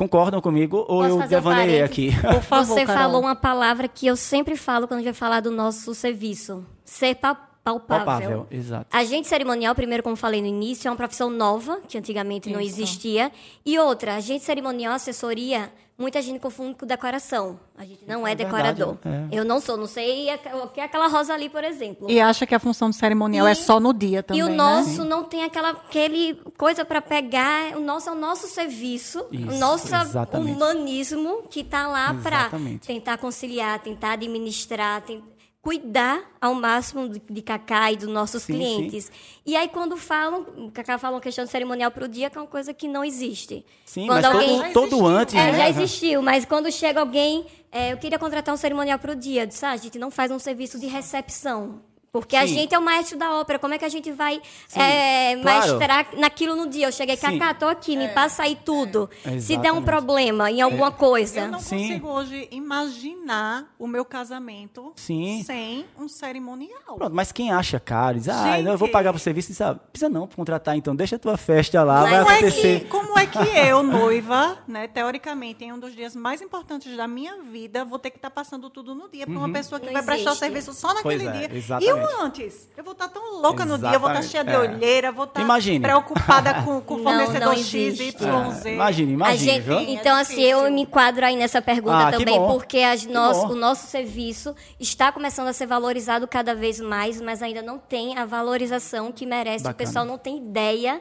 Concordam 0.01 0.40
comigo 0.40 0.78
ou 0.88 1.03
Posso 1.03 1.09
eu 1.11 1.42
fazer 1.42 1.80
um 1.80 1.84
aqui? 1.84 2.11
Por 2.22 2.42
favor, 2.42 2.74
Você 2.74 2.86
Carol. 2.86 3.03
falou 3.03 3.20
uma 3.20 3.36
palavra 3.36 3.86
que 3.86 4.07
eu 4.07 4.16
sempre 4.16 4.57
falo 4.57 4.88
quando 4.88 5.01
a 5.01 5.03
gente 5.03 5.12
vai 5.12 5.18
falar 5.18 5.40
do 5.40 5.51
nosso 5.51 5.94
serviço. 5.94 6.64
Ser 6.82 7.16
pa- 7.16 7.34
palpável. 7.62 8.07
Palpável, 8.07 8.46
exato. 8.51 8.86
Agente 8.96 9.28
cerimonial, 9.28 9.74
primeiro, 9.74 10.03
como 10.03 10.16
falei 10.16 10.40
no 10.40 10.46
início, 10.46 10.88
é 10.88 10.90
uma 10.90 10.96
profissão 10.96 11.28
nova, 11.28 11.80
que 11.86 11.98
antigamente 11.98 12.48
não 12.48 12.59
Isso. 12.62 12.80
existia. 12.80 13.30
E 13.62 13.78
outra, 13.78 14.14
agente 14.14 14.42
cerimonial, 14.42 14.94
assessoria, 14.94 15.70
muita 16.01 16.20
gente 16.22 16.40
confunde 16.40 16.74
com 16.76 16.86
decoração. 16.86 17.61
A 17.76 17.84
gente 17.84 18.01
não 18.07 18.26
é, 18.26 18.32
É 18.32 18.34
verdade, 18.34 18.74
decorador. 18.78 18.96
é. 19.05 19.28
Eu 19.30 19.44
não 19.44 19.61
sou, 19.61 19.76
não 19.76 19.86
sei 19.86 20.28
o 20.62 20.68
que 20.68 20.80
é 20.80 20.84
aquela 20.84 21.07
rosa 21.09 21.34
ali, 21.34 21.48
por 21.48 21.62
exemplo. 21.62 22.11
E 22.11 22.20
acha 22.20 22.46
que 22.46 22.55
a 22.55 22.59
função 22.59 22.88
do 22.90 22.94
cerimonial 22.96 23.46
E- 23.46 23.51
é 23.51 23.55
só 23.55 23.78
no 23.78 23.92
dia 23.92 24.22
também. 24.22 24.40
E 24.40 24.44
o 24.44 24.48
né? 24.48 24.57
nosso 24.57 25.05
não 25.05 25.24
tem 25.24 25.44
aquela 25.44 25.70
aquele 25.70 26.34
coisa 26.57 26.84
para 26.84 27.01
pegar. 27.03 27.76
O 27.76 27.80
nosso 27.80 28.09
é 28.09 28.12
o 28.12 28.16
nosso 28.16 28.46
serviço, 28.48 29.24
Isso, 29.30 29.48
o 29.51 29.59
nosso 29.59 29.94
exatamente. 29.94 30.57
humanismo 30.57 31.42
que 31.51 31.61
está 31.61 31.86
lá 31.86 32.14
para 32.22 32.51
tentar 32.86 33.18
conciliar, 33.18 33.78
tentar 33.80 34.12
administrar, 34.12 35.03
tem- 35.03 35.22
cuidar 35.63 36.23
ao 36.41 36.55
máximo 36.55 37.09
de, 37.09 37.43
Cacá 37.43 37.93
e 37.93 37.97
dos 37.97 38.09
nossos 38.09 38.43
Sim, 38.43 38.55
clientes. 38.55 39.13
E 39.45 39.55
aí, 39.55 39.69
quando 39.69 39.97
falam, 39.97 40.71
Cacá 40.73 40.97
fala 40.97 41.17
uma 41.17 41.21
questão 41.21 41.45
de 41.45 41.51
cerimonial 41.51 41.91
para 41.91 42.05
o 42.05 42.09
dia, 42.09 42.31
que 42.31 42.39
é 42.39 42.41
uma 42.41 42.47
coisa 42.47 42.73
que 42.73 42.89
não 42.89 43.05
existe. 43.05 43.65
Sim, 43.85 44.07
quando 44.07 44.23
mas 44.23 44.25
alguém... 44.25 44.73
todo, 44.73 44.91
todo 44.91 45.07
antes, 45.07 45.35
É, 45.35 45.53
né? 45.53 45.59
já 45.59 45.69
existiu, 45.69 46.23
mas 46.23 46.45
quando 46.45 46.73
chega 46.73 47.01
alguém, 47.01 47.47
é, 47.71 47.93
eu 47.93 47.99
queria 47.99 48.19
contratar 48.19 48.55
um 48.55 48.59
cerimonial 48.59 48.99
para 48.99 49.13
o 49.13 49.15
dia, 49.15 49.43
eu 49.43 49.47
disse, 49.47 49.65
ah, 49.67 49.73
a 49.73 49.77
gente 49.77 49.99
não 49.99 50.11
faz 50.11 50.31
um 50.31 50.39
serviço 50.39 50.79
de 50.79 50.87
recepção. 50.87 51.83
Porque 52.13 52.35
a 52.37 52.47
Sim. 52.47 52.55
gente 52.55 52.75
é 52.75 52.79
o 52.79 52.83
maestro 52.83 53.17
da 53.17 53.35
ópera, 53.39 53.59
como 53.59 53.73
é 53.73 53.79
que 53.79 53.85
a 53.85 53.89
gente 53.89 54.11
vai 54.11 54.41
é, 54.75 55.37
claro. 55.37 55.45
maestrar 55.45 56.07
naquilo 56.17 56.57
no 56.57 56.69
dia? 56.69 56.89
Eu 56.89 56.93
cheguei, 56.93 57.17
Sim. 57.17 57.39
Cacá, 57.39 57.55
tô 57.55 57.67
aqui, 57.69 57.97
me 57.97 58.09
passa 58.09 58.43
aí 58.43 58.57
tudo. 58.65 59.09
Se 59.39 59.57
der 59.57 59.73
um 59.73 59.83
problema 59.83 60.51
em 60.51 60.61
alguma 60.61 60.91
coisa. 60.91 61.41
Eu 61.41 61.49
não 61.53 61.61
Sim. 61.61 61.79
consigo 61.79 62.09
hoje 62.09 62.49
imaginar 62.51 63.73
o 63.79 63.87
meu 63.87 64.05
casamento 64.05 64.93
Sim. 64.97 65.43
sem 65.45 65.87
um 65.99 66.09
cerimonial. 66.09 66.97
Pronto, 66.97 67.15
mas 67.15 67.31
quem 67.33 67.53
acha 67.53 67.79
caro, 67.79 68.19
diz, 68.19 68.29
ah, 68.29 68.57
Gente. 68.57 68.67
eu 68.69 68.77
vou 68.79 68.89
pagar 68.89 69.13
pro 69.13 69.21
serviço, 69.21 69.49
diz, 69.49 69.61
ah, 69.61 69.75
precisa 69.75 70.09
não 70.09 70.27
contratar 70.27 70.77
então, 70.77 70.95
deixa 70.97 71.17
a 71.17 71.19
tua 71.19 71.37
festa 71.37 71.83
lá, 71.83 72.03
Mas 72.03 72.11
vai 72.11 72.21
Como 72.21 72.31
é, 72.31 72.37
acontecer. 72.39 72.81
que, 72.81 72.87
como 72.87 73.19
é 73.19 73.27
que 73.27 73.39
eu, 73.39 73.83
noiva, 73.83 74.59
né, 74.67 74.89
teoricamente, 74.89 75.65
em 75.65 75.73
um 75.73 75.79
dos 75.79 75.95
dias 75.95 76.17
mais 76.17 76.43
importantes 76.43 76.97
da 76.97 77.07
minha 77.07 77.41
vida, 77.43 77.85
vou 77.85 77.99
ter 77.99 78.11
que 78.11 78.17
estar 78.17 78.31
passando 78.31 78.69
tudo 78.69 78.95
no 78.95 79.09
dia 79.09 79.27
para 79.27 79.37
uma 79.37 79.51
pessoa 79.53 79.79
que 79.81 79.87
Não 79.87 79.93
vai 79.93 80.03
prestar 80.03 80.31
o 80.31 80.33
existe. 80.33 80.39
serviço 80.41 80.73
só 80.75 80.89
naquele 80.95 81.25
Pois 81.25 81.35
é, 81.35 81.47
dia? 81.49 81.57
exatamente. 81.57 81.89
E 81.89 81.99
eu 82.01 82.20
antes? 82.22 82.68
Eu 82.76 82.82
vou 82.84 82.92
estar 82.92 83.09
tão 83.09 83.40
louca 83.40 83.64
no 83.64 83.78
dia, 83.78 83.92
eu 83.92 84.01
vou 84.01 84.09
estar 84.11 84.20
Exatamente, 84.20 84.28
cheia 84.30 84.44
de 84.44 84.51
é. 84.51 84.59
olheira, 84.59 85.12
vou 85.12 85.24
estar 85.24 85.40
Imagine. 85.40 85.80
preocupada 85.80 86.55
com, 86.62 86.80
com 86.80 86.94
o 86.94 86.96
Não, 86.98 87.05
fornecedor 87.05 87.40
não 87.48 87.57
X. 87.57 88.01
Y, 88.01 88.51
Z. 88.53 88.68
É, 88.68 88.74
imagine, 88.74 89.11
A 89.11 89.14
imagine, 89.14 89.53
gente- 89.62 89.90
então, 89.92 90.16
É 90.16 90.20
assim, 90.20 90.40
eu 90.42 90.70
me 90.70 90.82
enquadro 90.82 91.24
aí 91.24 91.36
nessa 91.36 91.61
pergunta 91.62 92.09
Ah, 92.09 92.11
também, 92.12 92.38
porque 92.46 92.80
nosso- 93.09 93.46
o 93.48 93.55
nosso 93.55 93.86
serviço 93.86 94.55
está 94.78 95.12
começando 95.12 95.48
a 95.48 95.53
ser 95.53 95.66
valorizado 95.66 96.26
cada 96.28 96.55
vez 96.55 96.80
mais, 96.80 97.20
mas 97.20 97.42
ainda 97.42 97.62
não 97.62 97.78
tem 97.78 98.16
a 98.18 98.24
valorização 98.24 99.12
que 99.12 99.24
merece. 99.26 99.64
Bacana. 99.64 99.74
O 99.74 99.76
pessoal 99.76 100.05
não 100.05 100.18
tem 100.18 100.38
ideia 100.38 101.01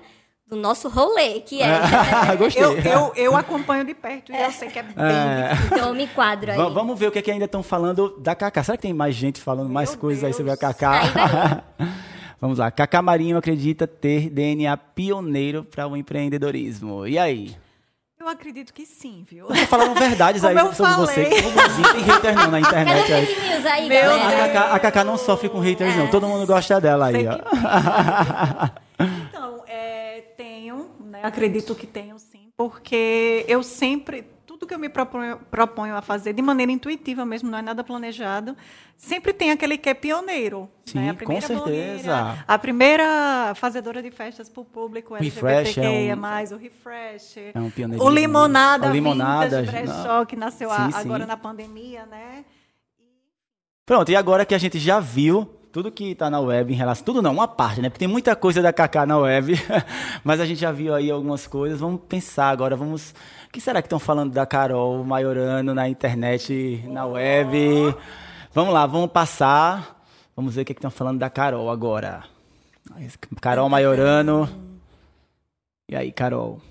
do 0.50 0.56
nosso 0.56 0.90
rolê, 0.90 1.42
que 1.42 1.62
é. 1.62 1.68
Gostei. 2.38 2.64
Eu, 2.64 2.78
eu, 2.80 3.14
eu 3.16 3.36
acompanho 3.38 3.86
de 3.86 3.94
perto 3.94 4.32
e 4.32 4.36
eu 4.42 4.52
sei 4.52 4.68
que 4.70 4.80
é 4.80 4.84
bem 4.84 4.94
É. 4.98 5.50
difícil. 5.50 5.68
então 5.78 5.88
eu 5.90 5.94
me 5.96 6.04
enquadro 6.06 6.52
aí. 6.52 6.58
Va- 6.58 6.70
Vamos 6.70 6.98
ver 7.00 7.08
o 7.08 7.12
que, 7.12 7.20
é 7.20 7.22
que 7.22 7.30
ainda 7.32 7.46
estão 7.46 7.62
falando 7.62 8.18
da 8.20 8.34
Cacá. 8.34 8.64
Será 8.64 8.76
que 8.78 8.82
tem 8.82 8.94
mais 8.94 9.14
gente 9.16 9.40
falando 9.40 9.70
mais 9.70 9.92
Meu 9.92 10.00
coisas 10.00 10.24
aí 10.24 10.34
sobre 10.34 10.52
a 10.52 10.56
Deus. 10.56 10.74
Cacá? 10.76 11.64
Vamos 12.42 12.58
lá. 12.58 12.72
Cacá 12.72 13.02
Marinho 13.02 13.38
acredita 13.38 13.86
ter 13.86 14.30
DNA 14.30 14.76
pioneiro 14.78 15.64
para 15.66 15.86
o 15.88 15.96
empreendedorismo. 15.96 17.06
E 17.06 17.20
aí? 17.20 17.56
Eu 18.20 18.28
acredito 18.28 18.74
que 18.74 18.86
sim, 18.86 19.26
viu? 19.30 19.46
Tô 19.48 19.56
falando 19.68 19.94
verdades 19.98 20.44
aí 20.46 20.58
sobre 20.74 20.94
você. 20.96 21.26
falei. 21.26 21.30
que 21.30 21.42
Todo 21.44 21.70
mundo 21.72 21.92
tem 21.94 22.02
haters 22.04 22.36
não 22.36 22.52
na 22.52 22.60
internet. 22.60 23.04
os 23.06 23.12
aí. 23.12 23.26
fake 23.26 23.50
news 23.50 23.66
aí, 23.66 23.88
Meu 23.90 24.14
A? 24.14 24.32
Cacá, 24.32 24.62
a 24.74 24.80
Cacá 24.80 25.04
não 25.04 25.18
sofre 25.18 25.48
com 25.50 25.60
haters, 25.60 25.96
não. 25.96 26.08
Todo 26.08 26.28
mundo 26.28 26.46
gosta 26.48 26.82
dela 26.82 27.06
aí, 27.08 27.14
Sei 27.14 27.28
ó. 27.28 27.38
Então, 29.00 29.04
é, 29.04 29.32
tenho, 29.32 29.39
né, 31.22 31.28
acredito 31.28 31.74
que 31.76 31.86
tenho 31.88 32.18
sim, 32.20 32.50
porque 32.58 33.46
eu 33.48 33.62
sempre, 33.64 34.24
tudo 34.46 34.66
que 34.68 34.74
eu 34.74 34.80
me 34.80 34.90
proponho, 34.90 35.40
proponho 35.50 35.96
a 35.96 36.02
fazer 36.02 36.34
de 36.34 36.42
maneira 36.42 36.72
intuitiva 36.72 37.26
mesmo, 37.26 37.50
não 37.50 37.58
é 37.58 37.62
nada 37.62 37.84
planejado, 37.84 38.56
sempre 38.98 39.32
tem 39.32 39.52
aquele 39.52 39.78
que 39.78 39.88
é 39.90 39.94
pioneiro. 39.94 40.70
Sim, 40.86 41.00
né? 41.00 41.10
a 41.12 41.26
com 41.26 41.40
certeza. 41.40 41.56
blogueira, 41.64 42.46
A 42.48 42.58
primeira 42.58 43.54
fazedora 43.56 44.02
de 44.02 44.10
festas 44.12 44.50
para 44.50 44.62
o 44.62 44.66
público 44.66 45.14
Refresh 45.14 45.78
é 45.78 45.82
LGBTQIA+, 45.82 46.16
um- 46.52 46.56
o 46.56 46.58
Refresh, 46.58 47.38
É 47.54 47.60
um 47.60 47.70
pioneirismo. 47.70 48.10
o 48.10 48.14
Limonada, 48.14 48.88
O 48.88 48.92
Limonada, 48.92 49.62
Vintage. 49.62 49.86
Brechó, 49.86 50.26
que 50.26 50.36
nasceu 50.36 50.72
a- 50.72 50.86
Sim, 50.88 50.92
sim. 50.92 50.98
agora 51.00 51.26
na 51.26 51.38
pandemia, 51.38 52.06
né? 52.08 52.44
Pronto, 53.86 54.10
e 54.12 54.16
agora 54.16 54.46
que 54.46 54.54
a 54.54 54.58
gente 54.58 54.78
já 54.78 55.00
viu 55.00 55.50
tudo 55.72 55.92
que 55.92 56.12
está 56.12 56.30
na 56.30 56.40
web 56.40 56.74
em 56.74 56.76
relação. 56.76 57.06
Tudo 57.06 57.22
não, 57.22 57.32
uma 57.32 57.48
parte, 57.48 57.82
né? 57.82 57.90
Porque 57.90 58.00
tem 58.00 58.08
muita 58.08 58.36
coisa 58.36 58.62
da 58.62 58.74
Kaká 58.74 59.06
na 59.06 59.18
web, 59.18 59.54
mas 60.24 60.40
a 60.40 60.46
gente 60.46 60.60
já 60.60 60.72
viu 60.72 60.94
aí 60.94 61.12
algumas 61.12 61.48
coisas. 61.48 61.80
Vamos 61.80 62.02
pensar 62.08 62.50
agora, 62.50 62.76
vamos. 62.76 63.12
O 63.48 63.52
que 63.52 63.62
será 63.62 63.82
que 63.82 63.86
estão 63.86 64.00
falando 64.00 64.34
da 64.34 64.46
Carol 64.46 65.04
Maiorano 65.04 65.74
na 65.74 65.88
internet, 65.88 66.84
na 66.88 67.06
web? 67.06 67.96
Vamos 68.54 68.74
lá, 68.74 68.86
vamos 68.86 69.12
passar. 69.12 70.04
Vamos 70.36 70.56
ver 70.56 70.62
o 70.62 70.66
que 70.66 70.72
estão 70.72 70.92
falando 70.92 71.20
da 71.20 71.30
Carol 71.30 71.70
agora. 71.70 72.24
Carol 73.42 73.70
Maiorano. 73.70 74.50
E 75.88 75.96
aí, 75.96 76.12
Carol? 76.12 76.62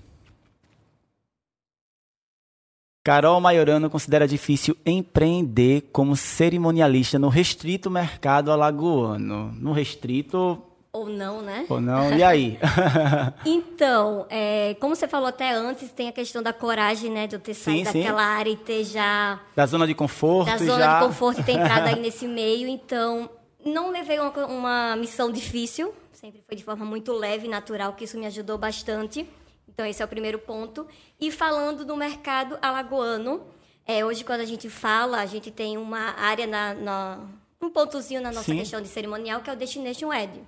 Carol 3.03 3.39
Maiorano 3.39 3.89
considera 3.89 4.27
difícil 4.27 4.75
empreender 4.85 5.89
como 5.91 6.15
cerimonialista 6.15 7.17
no 7.17 7.29
restrito 7.29 7.89
mercado 7.89 8.51
alagoano. 8.51 9.53
No 9.53 9.71
restrito 9.71 10.61
Ou 10.91 11.07
não, 11.07 11.41
né? 11.41 11.65
ou 11.69 11.79
não? 11.79 12.13
E 12.15 12.21
aí? 12.21 12.59
Então, 13.45 14.25
é, 14.29 14.75
como 14.81 14.95
você 14.95 15.07
falou 15.07 15.27
até 15.27 15.53
antes, 15.53 15.89
tem 15.91 16.09
a 16.09 16.11
questão 16.11 16.43
da 16.43 16.51
coragem, 16.51 17.09
né? 17.09 17.25
De 17.25 17.35
eu 17.37 17.39
ter 17.39 17.53
saído 17.53 17.89
sim. 17.89 17.99
daquela 17.99 18.21
área 18.21 18.49
e 18.49 18.57
ter 18.57 18.83
já 18.83 19.39
da 19.55 19.65
zona 19.65 19.87
de 19.87 19.95
conforto 19.95 20.49
da 20.49 20.57
zona 20.57 20.83
já. 20.83 20.99
de 20.99 21.05
conforto 21.05 21.39
e 21.39 21.43
ter 21.43 21.53
entrado 21.53 21.87
aí 21.87 21.99
nesse 21.99 22.27
meio. 22.27 22.67
Então, 22.67 23.29
não 23.65 23.91
levei 23.91 24.19
uma, 24.19 24.31
uma 24.45 24.95
missão 24.97 25.31
difícil, 25.31 25.93
sempre 26.11 26.41
foi 26.45 26.57
de 26.57 26.63
forma 26.63 26.83
muito 26.85 27.13
leve 27.13 27.47
e 27.47 27.49
natural, 27.49 27.93
que 27.93 28.03
isso 28.03 28.19
me 28.19 28.25
ajudou 28.25 28.57
bastante. 28.57 29.25
Então, 29.73 29.85
esse 29.85 30.01
é 30.01 30.05
o 30.05 30.07
primeiro 30.07 30.39
ponto. 30.39 30.87
E 31.19 31.31
falando 31.31 31.85
do 31.85 31.95
mercado 31.95 32.57
alagoano, 32.61 33.41
é, 33.85 34.03
hoje, 34.03 34.23
quando 34.23 34.41
a 34.41 34.45
gente 34.45 34.69
fala, 34.69 35.19
a 35.19 35.25
gente 35.25 35.51
tem 35.51 35.77
uma 35.77 36.11
área, 36.19 36.45
na, 36.47 36.73
na- 36.73 37.19
um 37.61 37.69
pontozinho 37.69 38.21
na 38.21 38.29
nossa 38.31 38.45
Sim. 38.51 38.57
questão 38.57 38.81
de 38.81 38.87
cerimonial, 38.87 39.41
que 39.41 39.49
é 39.49 39.53
o 39.53 39.55
Destination 39.55 40.07
Wedding. 40.09 40.45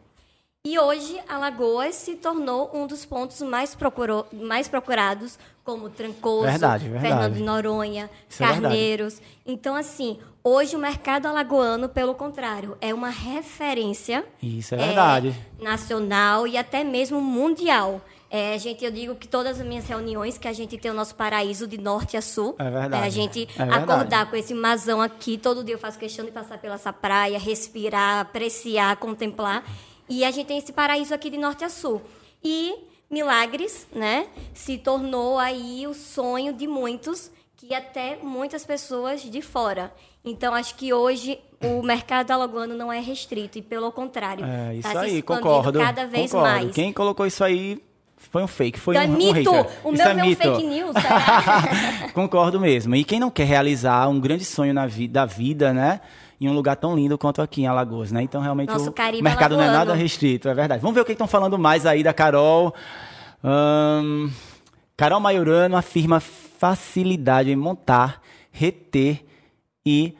E 0.63 0.77
hoje, 0.77 1.19
Alagoas 1.27 1.95
se 1.95 2.15
tornou 2.15 2.69
um 2.73 2.85
dos 2.85 3.03
pontos 3.03 3.41
mais, 3.41 3.73
procurou, 3.73 4.27
mais 4.31 4.67
procurados, 4.67 5.39
como 5.63 5.89
Trancoso, 5.89 6.43
Verdade, 6.45 6.83
verdade. 6.87 7.07
Fernando 7.07 7.33
de 7.33 7.41
Noronha, 7.43 8.09
Isso 8.29 8.43
é. 8.43 8.47
Carneiros. 8.47 9.19
então, 9.45 9.75
assim, 9.75 10.19
hoje 10.43 10.75
o 10.75 10.79
mercado 10.79 11.25
alagoano, 11.25 11.89
pelo 11.89 12.13
contrário, 12.13 12.77
é 12.79 12.93
uma 12.93 13.09
referência 13.09 14.23
Isso 14.41 14.75
é 14.75 14.77
verdade. 14.77 15.35
nacional 15.59 16.45
e 16.47 16.57
até 16.57 16.83
mesmo 16.83 17.19
mundial. 17.19 17.99
É, 18.33 18.57
gente, 18.57 18.85
eu 18.85 18.89
digo 18.91 19.13
que 19.15 19.27
todas 19.27 19.59
as 19.59 19.67
minhas 19.67 19.85
reuniões, 19.85 20.37
que 20.37 20.47
a 20.47 20.53
gente 20.53 20.77
tem 20.77 20.89
o 20.89 20.93
nosso 20.93 21.13
paraíso 21.15 21.67
de 21.67 21.77
norte 21.77 22.15
a 22.15 22.21
sul. 22.21 22.55
É 22.57 22.69
verdade. 22.69 23.05
a 23.05 23.09
gente 23.09 23.43
É 23.57 23.65
verdade. 23.65 23.83
acordar 23.83 24.29
com 24.29 24.37
esse 24.37 24.53
mazão 24.53 25.01
aqui, 25.01 25.37
todo 25.37 25.65
dia 25.65 25.75
eu 25.75 25.79
faço 25.79 25.99
questão 25.99 26.23
de 26.23 26.31
passar 26.31 26.57
pela 26.57 26.75
essa 26.75 26.93
praia, 26.93 27.37
respirar, 27.37 28.21
apreciar, 28.21 28.95
contemplar. 28.95 29.65
E 30.07 30.23
a 30.23 30.31
gente 30.31 30.47
tem 30.47 30.57
esse 30.57 30.71
paraíso 30.71 31.13
aqui 31.13 31.29
de 31.29 31.37
norte 31.37 31.65
a 31.65 31.69
sul. 31.69 32.01
E 32.41 32.73
Milagres, 33.09 33.85
né, 33.93 34.27
se 34.53 34.77
tornou 34.77 35.37
aí 35.37 35.85
o 35.85 35.93
sonho 35.93 36.53
de 36.53 36.65
muitos, 36.67 37.29
que 37.57 37.75
até 37.75 38.17
muitas 38.23 38.65
pessoas 38.65 39.21
de 39.23 39.41
fora. 39.41 39.93
Então, 40.23 40.53
acho 40.53 40.75
que 40.75 40.93
hoje 40.93 41.37
o 41.61 41.81
mercado 41.83 42.31
alagoano 42.31 42.73
não 42.77 42.91
é 42.93 43.01
restrito, 43.01 43.57
e 43.57 43.61
pelo 43.61 43.91
contrário, 43.91 44.45
É, 44.45 44.75
isso 44.75 44.89
tá 44.93 45.01
aí, 45.01 45.21
concordo. 45.21 45.79
cada 45.79 46.07
vez 46.07 46.31
concordo. 46.31 46.53
mais. 46.63 46.71
Quem 46.73 46.93
colocou 46.93 47.25
isso 47.27 47.43
aí 47.43 47.81
foi 48.29 48.43
um 48.43 48.47
fake, 48.47 48.79
foi 48.79 48.95
Então 48.95 49.03
é 49.05 49.09
um, 49.09 49.13
um 49.13 49.17
mito! 49.17 49.51
hater. 49.51 49.71
O 49.83 49.93
Isso 49.93 50.03
meu 50.03 50.07
é 50.07 50.11
é 50.11 50.23
um 50.23 50.25
mito. 50.27 50.41
fake 50.41 50.63
news, 50.63 50.91
será? 50.93 51.63
Concordo 52.13 52.59
mesmo. 52.59 52.95
E 52.95 53.03
quem 53.03 53.19
não 53.19 53.29
quer 53.29 53.45
realizar 53.45 54.07
um 54.07 54.19
grande 54.19 54.45
sonho 54.45 54.73
na 54.73 54.85
vi 54.85 55.07
da 55.07 55.25
vida, 55.25 55.73
né? 55.73 55.99
Em 56.39 56.47
um 56.49 56.53
lugar 56.53 56.75
tão 56.75 56.95
lindo 56.95 57.17
quanto 57.17 57.41
aqui 57.41 57.61
em 57.61 57.67
Alagoas, 57.67 58.11
né? 58.11 58.21
Então, 58.23 58.41
realmente, 58.41 58.69
Nosso 58.69 58.89
o 58.89 59.23
mercado 59.23 59.55
não 59.55 59.61
é 59.63 59.67
alagoano. 59.67 59.89
nada 59.91 59.93
restrito, 59.93 60.47
é 60.49 60.53
verdade. 60.53 60.81
Vamos 60.81 60.95
ver 60.95 61.01
o 61.01 61.05
que 61.05 61.11
estão 61.11 61.27
falando 61.27 61.57
mais 61.57 61.85
aí 61.85 62.01
da 62.03 62.13
Carol. 62.13 62.73
Carol 64.97 65.19
Maiorano 65.19 65.75
afirma 65.77 66.19
facilidade 66.19 67.51
em 67.51 67.55
montar, 67.55 68.21
reter 68.51 69.23
e 69.85 70.15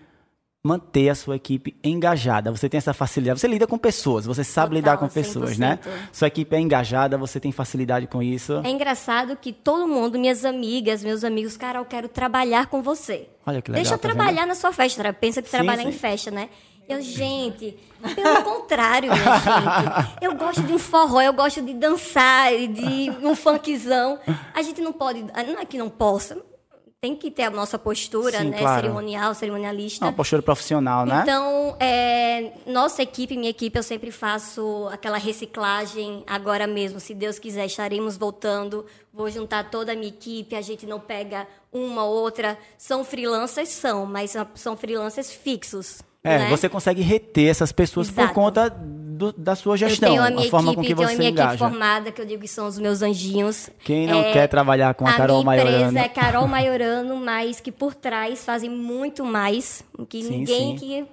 manter 0.64 1.10
a 1.10 1.16
sua 1.16 1.36
equipe 1.36 1.76
engajada. 1.84 2.52
Você 2.52 2.70
tem 2.70 2.78
essa 2.78 2.94
facilidade. 2.94 3.40
Você 3.40 3.48
lida 3.48 3.66
com 3.66 3.78
pessoas, 3.78 4.26
você 4.26 4.44
sabe 4.44 4.76
Total, 4.76 4.76
lidar 4.78 4.98
com 4.98 5.08
pessoas, 5.08 5.58
né? 5.58 5.80
100%. 5.84 5.90
Sua 6.14 6.28
equipe 6.28 6.56
é 6.56 6.60
engajada, 6.60 7.18
você 7.18 7.40
tem 7.40 7.52
facilidade 7.52 8.06
com 8.08 8.22
isso. 8.22 8.62
É 8.64 8.70
engraçado 8.70 9.36
que 9.36 9.52
todo 9.52 9.88
mundo, 9.88 10.20
minhas 10.20 10.46
amigas, 10.46 11.04
meus 11.04 11.24
amigos, 11.24 11.58
cara, 11.58 11.80
eu 11.80 11.86
quero 11.86 12.08
trabalhar 12.08 12.68
com 12.68 12.82
você. 12.82 13.28
Olha 13.46 13.62
que 13.62 13.72
legal, 13.72 13.84
Deixa 13.84 13.96
eu 13.96 13.98
tá 13.98 14.08
vendo? 14.08 14.18
trabalhar 14.18 14.46
na 14.46 14.54
sua 14.56 14.72
festa. 14.72 15.02
né? 15.02 15.12
Pensa 15.12 15.42
que 15.42 15.50
Sim, 15.50 15.58
trabalhar 15.58 15.84
sim. 15.84 15.90
em 15.90 15.94
festa, 15.94 16.30
né? 16.30 16.50
Eu, 16.88 17.02
gente, 17.02 17.78
pelo 18.16 18.42
contrário, 18.44 19.12
minha 19.12 19.38
gente. 19.40 20.18
Eu 20.22 20.36
gosto 20.36 20.62
de 20.62 20.74
um 20.74 20.80
forró, 20.80 21.22
eu 21.22 21.32
gosto 21.34 21.62
de 21.62 21.74
dançar, 21.74 22.54
e 22.54 22.68
de 22.68 23.10
um 23.26 23.34
funkzão. 23.36 24.20
A 24.54 24.62
gente 24.62 24.82
não 24.82 24.92
pode, 24.92 25.24
não 25.24 25.60
é 25.60 25.66
que 25.66 25.78
não 25.78 25.90
possa, 25.90 26.38
tem 27.02 27.16
que 27.16 27.32
ter 27.32 27.42
a 27.42 27.50
nossa 27.50 27.80
postura, 27.80 28.38
Sim, 28.38 28.52
né? 28.52 28.60
claro. 28.60 28.82
Cerimonial, 28.84 29.34
cerimonialista. 29.34 30.06
Uma 30.06 30.14
postura 30.14 30.44
profissional, 30.44 31.04
né? 31.04 31.22
Então, 31.24 31.76
é, 31.80 32.52
nossa 32.68 33.02
equipe, 33.02 33.36
minha 33.36 33.50
equipe, 33.50 33.76
eu 33.76 33.82
sempre 33.82 34.12
faço 34.12 34.88
aquela 34.92 35.18
reciclagem 35.18 36.24
agora 36.28 36.68
mesmo. 36.68 37.00
Se 37.00 37.16
Deus 37.16 37.40
quiser, 37.40 37.66
estaremos 37.66 38.18
voltando. 38.18 38.86
Vou 39.12 39.32
juntar 39.32 39.72
toda 39.72 39.94
a 39.94 39.96
minha 39.96 40.10
equipe, 40.10 40.56
a 40.56 40.62
gente 40.62 40.86
não 40.86 41.00
pega 41.00 41.48
uma 41.74 42.04
ou 42.04 42.14
outra. 42.22 42.56
São 42.78 43.04
freelancers, 43.04 43.70
são, 43.70 44.06
mas 44.06 44.36
são 44.54 44.78
freelancers 44.78 45.32
fixos. 45.32 46.04
É, 46.24 46.38
né? 46.40 46.50
você 46.50 46.70
consegue 46.70 47.02
reter 47.02 47.50
essas 47.50 47.72
pessoas 47.72 48.10
por 48.12 48.22
Exato. 48.22 48.34
conta 48.36 48.70
do- 48.70 49.34
da 49.34 49.56
sua 49.56 49.76
gestão, 49.78 50.10
eu 50.10 50.14
tenho 50.16 50.24
a 50.28 50.30
minha 50.32 50.50
forma 50.50 50.72
equipe, 50.72 50.76
com 50.76 50.82
que 50.82 50.96
tenho 50.96 51.08
você 51.08 51.16
a 51.16 51.18
minha 51.18 51.30
engaja. 51.32 51.50
equipe 51.56 51.58
formada, 51.70 52.12
que 52.12 52.22
eu 52.22 52.26
digo 52.26 52.42
que 52.42 52.48
são 52.48 52.68
os 52.68 52.78
meus 52.78 53.02
anjinhos. 53.02 53.70
Quem 53.84 54.06
não 54.08 54.22
É, 54.22 54.32
quer 54.34 54.48
trabalhar 54.48 54.94
com 54.94 55.06
a 55.08 55.14
Carol 55.14 55.44
minha 55.44 55.56
empresa 55.58 55.78
Maiorano? 55.78 55.98
é 55.98 56.10
Carol 56.10 56.48
Maiorano, 56.48 57.16
mas 57.18 57.60
que 57.60 57.72
por 57.72 57.94
trás 57.96 58.44
fazem 58.46 58.70
muito 58.70 59.24
mais 59.26 59.84
que 60.10 60.22
Sim, 60.24 60.30
ninguém 60.30 60.78
sim. 60.78 60.86
que 60.86 61.06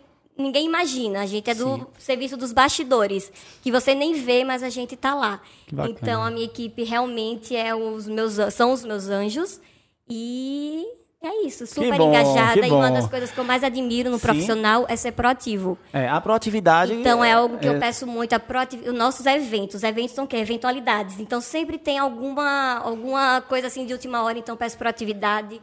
ninguém 0.42 0.66
imagina. 0.66 1.20
A 1.22 1.26
gente 1.26 1.50
é 1.50 1.54
do 1.54 1.76
Sim. 1.76 1.86
serviço 1.98 2.36
dos 2.36 2.52
bastidores, 2.52 3.30
que 3.62 3.70
você 3.72 3.94
nem 3.94 4.14
vê, 4.14 4.44
mas 4.44 4.62
a 4.62 4.70
gente 4.70 4.94
tá 4.96 5.14
lá. 5.14 5.40
Então 5.88 6.22
a 6.22 6.30
minha 6.30 6.44
equipe 6.44 6.82
realmente 6.84 7.54
é 7.56 7.74
os 7.74 8.06
meus 8.08 8.34
são 8.54 8.72
os 8.72 8.84
meus 8.84 9.08
anjos 9.08 9.60
e 10.08 10.84
é 11.20 11.46
isso, 11.46 11.66
super 11.66 11.96
bom, 11.98 12.10
engajada 12.10 12.64
e 12.64 12.70
uma 12.70 12.90
das 12.90 13.08
coisas 13.08 13.30
que 13.30 13.38
eu 13.38 13.44
mais 13.44 13.64
admiro 13.64 14.08
no 14.08 14.18
Sim. 14.18 14.22
profissional 14.22 14.86
é 14.88 14.94
ser 14.94 15.12
proativo. 15.12 15.76
É, 15.92 16.08
a 16.08 16.20
proatividade. 16.20 16.92
Então 16.92 17.24
é 17.24 17.32
algo 17.32 17.58
que 17.58 17.66
é- 17.66 17.74
eu 17.74 17.80
peço 17.80 18.06
muito, 18.06 18.32
a 18.34 18.38
proativ... 18.38 18.86
os 18.86 18.94
nossos 18.94 19.26
eventos. 19.26 19.76
Os 19.76 19.82
eventos 19.82 20.14
são 20.14 20.24
o 20.24 20.28
quê? 20.28 20.36
Eventualidades. 20.36 21.18
Então 21.18 21.40
sempre 21.40 21.76
tem 21.76 21.98
alguma, 21.98 22.78
alguma 22.78 23.40
coisa 23.40 23.66
assim 23.66 23.84
de 23.84 23.92
última 23.92 24.22
hora, 24.22 24.38
então 24.38 24.56
peço 24.56 24.78
proatividade. 24.78 25.60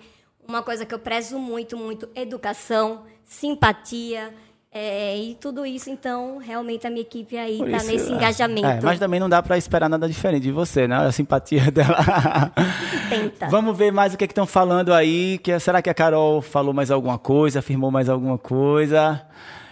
Uma 0.48 0.62
coisa 0.62 0.86
que 0.86 0.94
eu 0.94 1.00
prezo 1.00 1.40
muito, 1.40 1.78
muito, 1.78 2.10
educação, 2.14 3.04
simpatia. 3.24 4.34
É, 4.78 5.18
e 5.18 5.36
tudo 5.36 5.66
isso, 5.66 5.90
então, 5.90 6.38
realmente 6.38 6.86
a 6.86 6.90
minha 6.90 7.02
equipe 7.02 7.38
aí 7.38 7.62
está 7.62 7.82
nesse 7.86 8.12
é. 8.12 8.14
engajamento. 8.14 8.68
É, 8.68 8.82
mas 8.84 9.00
também 9.00 9.22
não 9.22 9.30
dá 9.30 9.42
pra 9.42 9.58
esperar 9.58 9.88
nada 9.88 10.06
diferente 10.06 10.44
de 10.44 10.52
você, 10.52 10.86
né? 10.86 10.98
A 10.98 11.12
simpatia 11.14 11.72
dela. 11.72 11.98
Tenta. 13.08 13.48
Vamos 13.48 13.78
ver 13.78 13.94
mais 13.94 14.14
o 14.14 14.18
que 14.18 14.26
estão 14.26 14.46
falando 14.46 14.94
aí. 14.94 15.38
Que, 15.38 15.58
será 15.62 15.82
que 15.82 15.90
a 15.90 15.94
Carol 15.94 16.42
falou 16.42 16.74
mais 16.74 16.92
alguma 16.92 17.18
coisa, 17.18 17.60
afirmou 17.60 17.90
mais 17.90 18.10
alguma 18.10 18.38
coisa? 18.38 19.26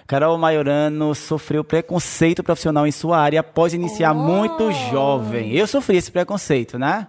Carol 0.08 0.38
Maiorano 0.38 1.14
sofreu 1.14 1.66
preconceito 1.66 2.42
profissional 2.42 2.88
em 2.88 2.92
sua 2.92 3.18
área 3.18 3.42
após 3.42 3.74
iniciar 3.74 4.14
Oh. 4.14 4.16
muito 4.16 4.72
jovem. 4.90 5.52
Eu 5.52 5.68
sofri 5.68 5.98
esse 5.98 6.12
preconceito, 6.12 6.80
né? 6.80 7.08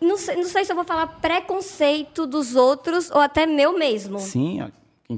Não 0.00 0.16
sei, 0.16 0.34
não 0.34 0.44
sei 0.44 0.64
se 0.64 0.72
eu 0.72 0.76
vou 0.76 0.84
falar 0.84 1.06
preconceito 1.20 2.26
dos 2.26 2.56
outros 2.56 3.08
ou 3.10 3.20
até 3.20 3.46
meu 3.46 3.78
mesmo. 3.78 4.18
Sim, 4.18 4.62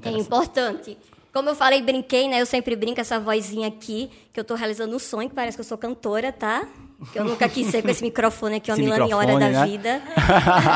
É 0.05 0.11
importante. 0.11 0.99
Como 1.33 1.49
eu 1.49 1.55
falei, 1.55 1.83
brinquei, 1.83 2.29
né? 2.29 2.41
Eu 2.41 2.47
sempre 2.47 2.75
brinco 2.75 3.01
essa 3.01 3.21
vozinha 3.21 3.69
aqui, 3.69 4.11
que 4.33 4.41
eu 4.41 4.45
tô 4.45 4.55
realizando 4.55 4.95
um 4.95 4.99
sonho, 4.99 5.29
que 5.29 5.35
parece 5.35 5.57
que 5.57 5.61
eu 5.61 5.65
sou 5.65 5.77
cantora, 5.77 6.33
tá? 6.33 6.67
Que 7.13 7.19
eu 7.19 7.25
nunca 7.25 7.49
quis 7.49 7.69
ser 7.69 7.83
com 7.83 7.89
esse 7.89 8.03
microfone 8.05 8.57
aqui, 8.57 8.73
uma 8.73 8.77
milaniora 8.77 9.39
da 9.39 9.49
né? 9.51 9.67
vida. 9.67 10.03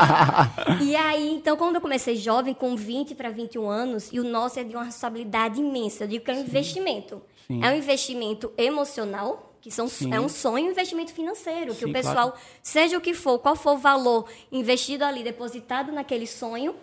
e 0.81 0.95
aí, 0.95 1.33
então, 1.33 1.57
quando 1.57 1.75
eu 1.75 1.81
comecei 1.81 2.15
jovem, 2.15 2.53
com 2.53 2.75
20 2.75 3.13
para 3.15 3.29
21 3.29 3.67
anos, 3.67 4.09
e 4.11 4.19
o 4.19 4.23
nosso 4.23 4.59
é 4.59 4.63
de 4.63 4.75
uma 4.75 4.85
responsabilidade 4.85 5.59
imensa. 5.59 6.05
Eu 6.05 6.07
digo 6.07 6.23
que 6.23 6.31
é 6.31 6.35
um 6.35 6.41
investimento. 6.41 7.21
Sim. 7.45 7.61
É 7.61 7.69
um 7.69 7.75
investimento 7.75 8.53
emocional, 8.57 9.53
que 9.59 9.69
são, 9.69 9.87
Sim. 9.87 10.13
é 10.13 10.19
um 10.19 10.29
sonho 10.29 10.67
um 10.67 10.71
investimento 10.71 11.11
financeiro. 11.13 11.73
Que 11.73 11.85
Sim, 11.85 11.89
o 11.89 11.93
pessoal, 11.93 12.31
claro. 12.31 12.45
seja 12.61 12.97
o 12.97 13.01
que 13.01 13.13
for, 13.13 13.39
qual 13.39 13.55
for 13.55 13.73
o 13.73 13.77
valor 13.77 14.25
investido 14.51 15.03
ali, 15.03 15.23
depositado 15.23 15.91
naquele 15.91 16.27
sonho, 16.27 16.73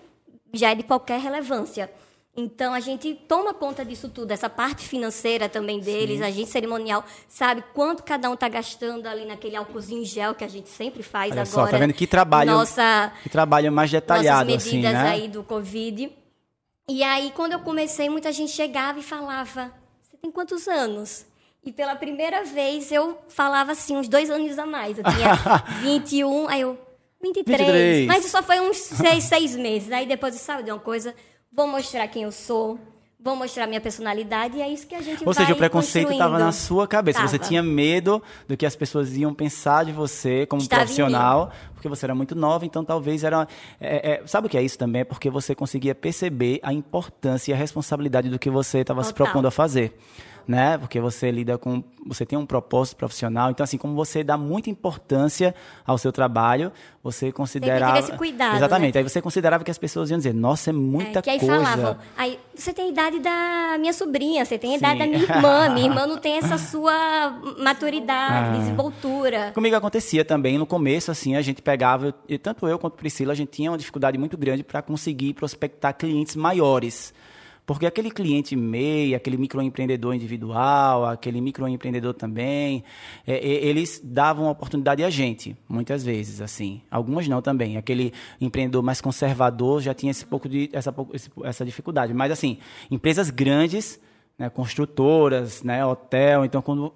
já 0.52 0.72
é 0.72 0.74
de 0.74 0.82
qualquer 0.82 1.18
relevância. 1.18 1.90
Então, 2.36 2.72
a 2.72 2.80
gente 2.80 3.12
toma 3.26 3.52
conta 3.52 3.84
disso 3.84 4.08
tudo, 4.08 4.30
essa 4.30 4.48
parte 4.48 4.86
financeira 4.86 5.48
também 5.48 5.80
deles, 5.80 6.22
a 6.22 6.30
gente 6.30 6.48
cerimonial 6.48 7.04
sabe 7.28 7.62
quanto 7.74 8.04
cada 8.04 8.30
um 8.30 8.34
está 8.34 8.48
gastando 8.48 9.06
ali 9.06 9.24
naquele 9.24 9.56
álcoolzinho 9.56 10.04
gel 10.04 10.34
que 10.34 10.44
a 10.44 10.48
gente 10.48 10.68
sempre 10.68 11.02
faz 11.02 11.32
Olha 11.32 11.42
agora. 11.42 11.66
só, 11.66 11.66
tá 11.66 11.76
vendo 11.76 11.92
que 11.92 12.06
trabalho, 12.06 12.52
Nossa, 12.52 13.12
que 13.22 13.28
trabalho 13.28 13.72
mais 13.72 13.90
detalhado, 13.90 14.48
nossas 14.48 14.66
assim, 14.66 14.76
medidas 14.76 15.02
né? 15.02 15.10
aí 15.10 15.28
do 15.28 15.42
Covid. 15.42 16.12
E 16.88 17.02
aí, 17.02 17.32
quando 17.34 17.52
eu 17.52 17.60
comecei, 17.60 18.08
muita 18.08 18.32
gente 18.32 18.52
chegava 18.52 18.98
e 19.00 19.02
falava: 19.02 19.72
Você 20.00 20.16
tem 20.16 20.30
quantos 20.30 20.68
anos? 20.68 21.26
E 21.64 21.70
pela 21.70 21.94
primeira 21.94 22.42
vez 22.42 22.90
eu 22.90 23.18
falava 23.28 23.72
assim, 23.72 23.96
uns 23.96 24.08
dois 24.08 24.30
anos 24.30 24.58
a 24.58 24.64
mais. 24.64 24.98
Eu 24.98 25.04
tinha 25.04 25.34
21, 25.82 26.48
aí 26.48 26.62
eu. 26.62 26.78
23. 27.22 27.60
23. 27.60 28.06
Mas 28.06 28.24
só 28.30 28.42
foi 28.42 28.60
uns 28.60 28.78
seis, 28.78 29.24
seis 29.24 29.54
meses. 29.54 29.92
Aí 29.92 30.06
depois, 30.06 30.34
sabe 30.36 30.62
de 30.62 30.70
uma 30.70 30.80
coisa? 30.80 31.14
Vou 31.52 31.66
mostrar 31.66 32.06
quem 32.06 32.22
eu 32.22 32.30
sou, 32.30 32.78
vou 33.18 33.34
mostrar 33.34 33.66
minha 33.66 33.80
personalidade, 33.80 34.56
e 34.56 34.62
é 34.62 34.68
isso 34.68 34.86
que 34.86 34.94
a 34.94 35.02
gente 35.02 35.26
Ou 35.26 35.34
seja, 35.34 35.52
o 35.52 35.56
preconceito 35.56 36.12
estava 36.12 36.38
na 36.38 36.52
sua 36.52 36.86
cabeça. 36.86 37.20
Você 37.26 37.38
Tava. 37.38 37.48
tinha 37.48 37.60
medo 37.60 38.22
do 38.46 38.56
que 38.56 38.64
as 38.64 38.76
pessoas 38.76 39.16
iam 39.16 39.34
pensar 39.34 39.84
de 39.84 39.90
você 39.90 40.46
como 40.46 40.62
Estava 40.62 40.82
profissional, 40.82 41.50
porque 41.74 41.88
você 41.88 42.06
era 42.06 42.14
muito 42.14 42.36
nova, 42.36 42.64
então 42.64 42.84
talvez 42.84 43.24
era. 43.24 43.48
é, 43.80 44.12
é, 44.12 44.26
sabe 44.26 44.46
o 44.46 44.50
que 44.50 44.56
é 44.56 44.62
isso 44.62 44.78
também? 44.78 45.02
É 45.02 45.04
porque 45.04 45.28
você 45.28 45.52
conseguia 45.52 45.94
perceber 45.94 46.60
a 46.62 46.72
importância 46.72 47.50
e 47.50 47.54
a 47.54 47.56
responsabilidade 47.56 48.28
do 48.28 48.38
que 48.38 48.48
você 48.48 48.78
estava 48.78 49.02
se 49.02 49.12
propondo 49.12 49.46
a 49.46 49.50
fazer. 49.50 49.98
Né? 50.48 50.76
Porque 50.78 51.00
você 51.00 51.30
lida 51.30 51.56
com. 51.58 51.82
Você 52.06 52.24
tem 52.26 52.38
um 52.38 52.46
propósito 52.46 52.96
profissional. 52.96 53.50
Então, 53.50 53.62
assim, 53.62 53.76
como 53.78 53.94
você 53.94 54.24
dá 54.24 54.36
muita 54.36 54.70
importância 54.70 55.54
ao 55.86 55.98
seu 55.98 56.10
trabalho, 56.10 56.72
você 57.02 57.30
considerava. 57.30 57.98
esse 57.98 58.12
cuidado, 58.12 58.56
Exatamente. 58.56 58.94
né? 58.94 59.00
Aí 59.00 59.08
você 59.08 59.20
considerava 59.22 59.62
que 59.62 59.70
as 59.70 59.78
pessoas 59.78 60.10
iam 60.10 60.16
dizer, 60.18 60.34
nossa, 60.34 60.70
é 60.70 60.72
muita 60.72 61.18
É, 61.18 61.22
que 61.22 61.30
aí 61.30 61.38
coisa. 61.38 61.54
falavam, 61.54 61.96
aí, 62.16 62.38
você 62.54 62.72
tem 62.72 62.86
a 62.86 62.88
idade 62.88 63.18
da 63.20 63.76
minha 63.78 63.92
sobrinha, 63.92 64.44
você 64.44 64.58
tem 64.58 64.74
a 64.74 64.76
idade 64.78 64.98
da 64.98 65.06
minha 65.06 65.22
irmã, 65.22 65.68
minha 65.70 65.86
irmã 65.90 66.06
não 66.06 66.16
tem 66.18 66.36
essa 66.38 66.56
sua 66.58 67.38
maturidade, 67.58 68.56
Ah. 68.56 68.58
desenvoltura. 68.58 69.52
Comigo 69.52 69.76
acontecia 69.76 70.24
também 70.24 70.58
no 70.58 70.66
começo, 70.66 71.10
assim, 71.10 71.36
a 71.36 71.42
gente 71.42 71.62
pegava, 71.62 72.14
e 72.28 72.38
tanto 72.38 72.66
eu 72.66 72.78
quanto 72.78 72.94
Priscila, 72.96 73.32
a 73.32 73.36
gente 73.36 73.50
tinha 73.50 73.70
uma 73.70 73.78
dificuldade 73.78 74.16
muito 74.18 74.36
grande 74.36 74.62
para 74.62 74.82
conseguir 74.82 75.34
prospectar 75.34 75.94
clientes 75.96 76.34
maiores. 76.36 77.12
Porque 77.70 77.86
aquele 77.86 78.10
cliente 78.10 78.56
MEI, 78.56 79.14
aquele 79.14 79.36
microempreendedor 79.36 80.12
individual, 80.12 81.06
aquele 81.06 81.40
microempreendedor 81.40 82.12
também, 82.14 82.82
é, 83.24 83.34
é, 83.34 83.64
eles 83.64 84.00
davam 84.02 84.50
oportunidade 84.50 85.04
a 85.04 85.08
gente, 85.08 85.56
muitas 85.68 86.02
vezes, 86.02 86.40
assim. 86.40 86.82
Algumas 86.90 87.28
não 87.28 87.40
também. 87.40 87.76
Aquele 87.76 88.12
empreendedor 88.40 88.82
mais 88.82 89.00
conservador 89.00 89.80
já 89.80 89.94
tinha 89.94 90.10
esse 90.10 90.26
pouco 90.26 90.48
de, 90.48 90.68
essa, 90.72 90.92
essa 91.44 91.64
dificuldade. 91.64 92.12
Mas, 92.12 92.32
assim, 92.32 92.58
empresas 92.90 93.30
grandes, 93.30 94.00
né, 94.36 94.50
construtoras, 94.50 95.62
né, 95.62 95.86
hotel, 95.86 96.44
então 96.44 96.60
quando 96.60 96.92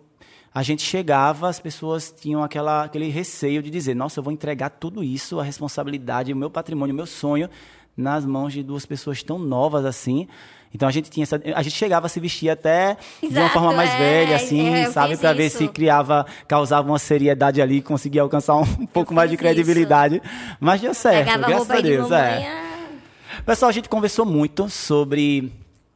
a 0.52 0.64
gente 0.64 0.82
chegava, 0.82 1.48
as 1.48 1.60
pessoas 1.60 2.10
tinham 2.10 2.42
aquela, 2.42 2.82
aquele 2.82 3.08
receio 3.10 3.62
de 3.62 3.70
dizer: 3.70 3.94
nossa, 3.94 4.18
eu 4.18 4.24
vou 4.24 4.32
entregar 4.32 4.70
tudo 4.70 5.04
isso, 5.04 5.38
a 5.38 5.44
responsabilidade, 5.44 6.32
o 6.32 6.36
meu 6.36 6.50
patrimônio, 6.50 6.92
o 6.92 6.96
meu 6.96 7.06
sonho, 7.06 7.48
nas 7.96 8.26
mãos 8.26 8.52
de 8.52 8.62
duas 8.62 8.84
pessoas 8.84 9.22
tão 9.22 9.38
novas 9.38 9.84
assim. 9.84 10.26
Então 10.74 10.88
a 10.88 10.90
gente 10.90 11.08
tinha 11.08 11.22
essa, 11.22 11.40
a 11.54 11.62
gente 11.62 11.76
chegava 11.76 12.06
a 12.06 12.08
se 12.08 12.18
vestir 12.18 12.50
até 12.50 12.96
de 13.20 13.28
uma 13.28 13.42
Exato, 13.42 13.52
forma 13.52 13.72
mais 13.72 13.90
é, 13.90 13.96
velha, 13.98 14.36
assim, 14.36 14.74
é, 14.74 14.90
sabe, 14.90 15.16
para 15.16 15.32
ver 15.32 15.46
isso. 15.46 15.58
se 15.58 15.68
criava, 15.68 16.26
causava 16.48 16.88
uma 16.88 16.98
seriedade 16.98 17.62
ali, 17.62 17.80
conseguia 17.80 18.22
alcançar 18.22 18.56
um, 18.56 18.86
pouco 18.86 19.14
mais 19.14 19.30
de 19.30 19.36
credibilidade. 19.36 20.20
Mas 20.58 20.80
deu 20.80 20.92
certo, 20.92 21.26
Pegava 21.26 21.46
graças 21.46 21.70
a 21.70 21.76
de 21.76 21.82
Deus. 21.82 22.10
mamãe, 22.10 22.44
é. 22.44 22.48
ah, 22.48 23.42
Pessoal, 23.46 23.68
a 23.68 23.72
gente 23.72 23.88
conversou 23.88 24.26
muito 24.26 24.68
sobre 24.68 25.52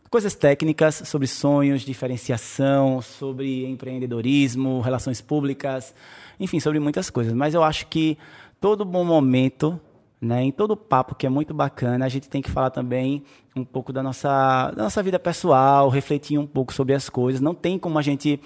coisas 0.08 0.34
técnicas, 0.34 1.02
sobre 1.04 1.26
sonhos, 1.26 1.82
diferenciação, 1.82 3.02
sobre 3.02 3.66
empreendedorismo, 3.66 4.80
relações 4.80 5.20
públicas, 5.20 5.94
enfim, 6.38 6.60
sobre 6.60 6.78
muitas 6.78 7.10
coisas. 7.10 7.32
Mas 7.34 7.52
eu 7.52 7.64
acho 7.64 7.86
que 7.88 8.16
todo 8.60 8.84
bom 8.84 9.04
momento, 9.04 9.80
né, 10.20 10.42
em 10.42 10.50
todo 10.50 10.76
papo 10.76 11.14
que 11.14 11.26
é 11.26 11.30
muito 11.30 11.54
bacana, 11.54 12.04
a 12.04 12.08
gente 12.08 12.28
tem 12.28 12.42
que 12.42 12.50
falar 12.50 12.70
também 12.70 13.22
um 13.54 13.64
pouco 13.64 13.92
da 13.92 14.02
nossa, 14.02 14.72
da 14.74 14.84
nossa 14.84 15.02
vida 15.02 15.18
pessoal, 15.18 15.88
refletir 15.88 16.38
um 16.38 16.46
pouco 16.46 16.72
sobre 16.72 16.94
as 16.94 17.08
coisas. 17.08 17.40
Não 17.40 17.54
tem 17.54 17.78
como 17.78 17.98
a 17.98 18.02
gente 18.02 18.40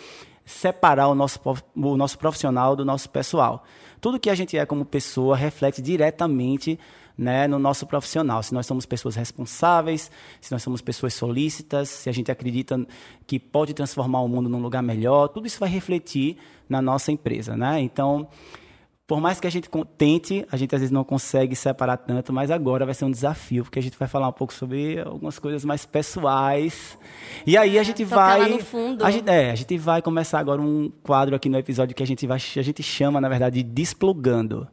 separar 0.45 1.09
o 1.09 1.15
nosso, 1.15 1.41
o 1.75 1.97
nosso 1.97 2.19
profissional 2.19 2.77
do 2.77 2.85
nosso 2.85 3.09
pessoal. 3.09 3.65
Tudo 4.01 4.19
que 4.19 4.29
a 4.29 4.35
gente 4.35 4.57
é 4.57 4.67
como 4.67 4.85
pessoa 4.85 5.37
reflete 5.37 5.81
diretamente 5.81 6.79
né, 7.17 7.47
no 7.47 7.59
nosso 7.59 7.87
profissional. 7.87 8.43
Se 8.43 8.53
nós 8.53 8.67
somos 8.67 8.85
pessoas 8.85 9.15
responsáveis, 9.15 10.11
se 10.41 10.51
nós 10.51 10.63
somos 10.63 10.81
pessoas 10.81 11.15
solícitas, 11.15 11.89
se 11.89 12.09
a 12.09 12.13
gente 12.13 12.31
acredita 12.31 12.85
que 13.27 13.39
pode 13.39 13.75
transformar 13.75 14.21
o 14.21 14.29
mundo 14.29 14.49
num 14.49 14.61
lugar 14.61 14.83
melhor, 14.83 15.29
tudo 15.29 15.47
isso 15.47 15.61
vai 15.61 15.69
refletir 15.69 16.37
na 16.69 16.83
nossa 16.83 17.13
empresa. 17.13 17.57
Né? 17.57 17.81
Então, 17.81 18.29
por 19.13 19.21
mais 19.21 19.39
que 19.39 19.47
a 19.47 19.51
gente 19.51 19.69
tente, 19.99 20.43
a 20.51 20.57
gente 20.57 20.75
às 20.75 20.81
vezes 20.81 20.91
não 20.91 21.05
consegue 21.05 21.55
separar 21.55 21.99
tanto, 21.99 22.33
mas 22.33 22.51
agora 22.51 22.87
vai 22.87 22.95
ser 22.95 23.05
um 23.05 23.11
desafio, 23.11 23.63
porque 23.63 23.79
a 23.79 23.83
gente 23.83 23.99
vai 23.99 24.09
falar 24.09 24.27
um 24.27 24.33
pouco 24.33 24.55
sobre 24.55 24.99
algumas 25.01 25.39
coisas 25.39 25.67
mais 25.67 25.85
pessoais. 25.85 26.99
E 27.47 27.59
aí 27.59 27.79
a 27.79 27.83
gente 27.83 28.07
tocar 28.07 28.39
lá 28.39 28.39
vai. 28.39 28.49
no 28.53 28.59
fundo. 28.61 29.05
A 29.05 29.11
gente, 29.11 29.29
é, 29.29 29.51
a 29.51 29.55
gente 29.55 29.77
vai 29.77 30.01
começar 30.01 30.39
agora 30.39 30.63
um 30.63 30.91
quadro 31.03 31.37
aqui 31.37 31.51
no 31.51 31.59
episódio 31.59 31.95
que 31.95 32.03
a 32.03 32.07
gente 32.07 32.27
vai, 32.27 32.39
a 32.39 32.63
gente 32.63 32.83
chama, 32.83 33.21
na 33.21 33.29
verdade, 33.29 33.63
de 33.63 33.71
Desplugando. 33.71 34.67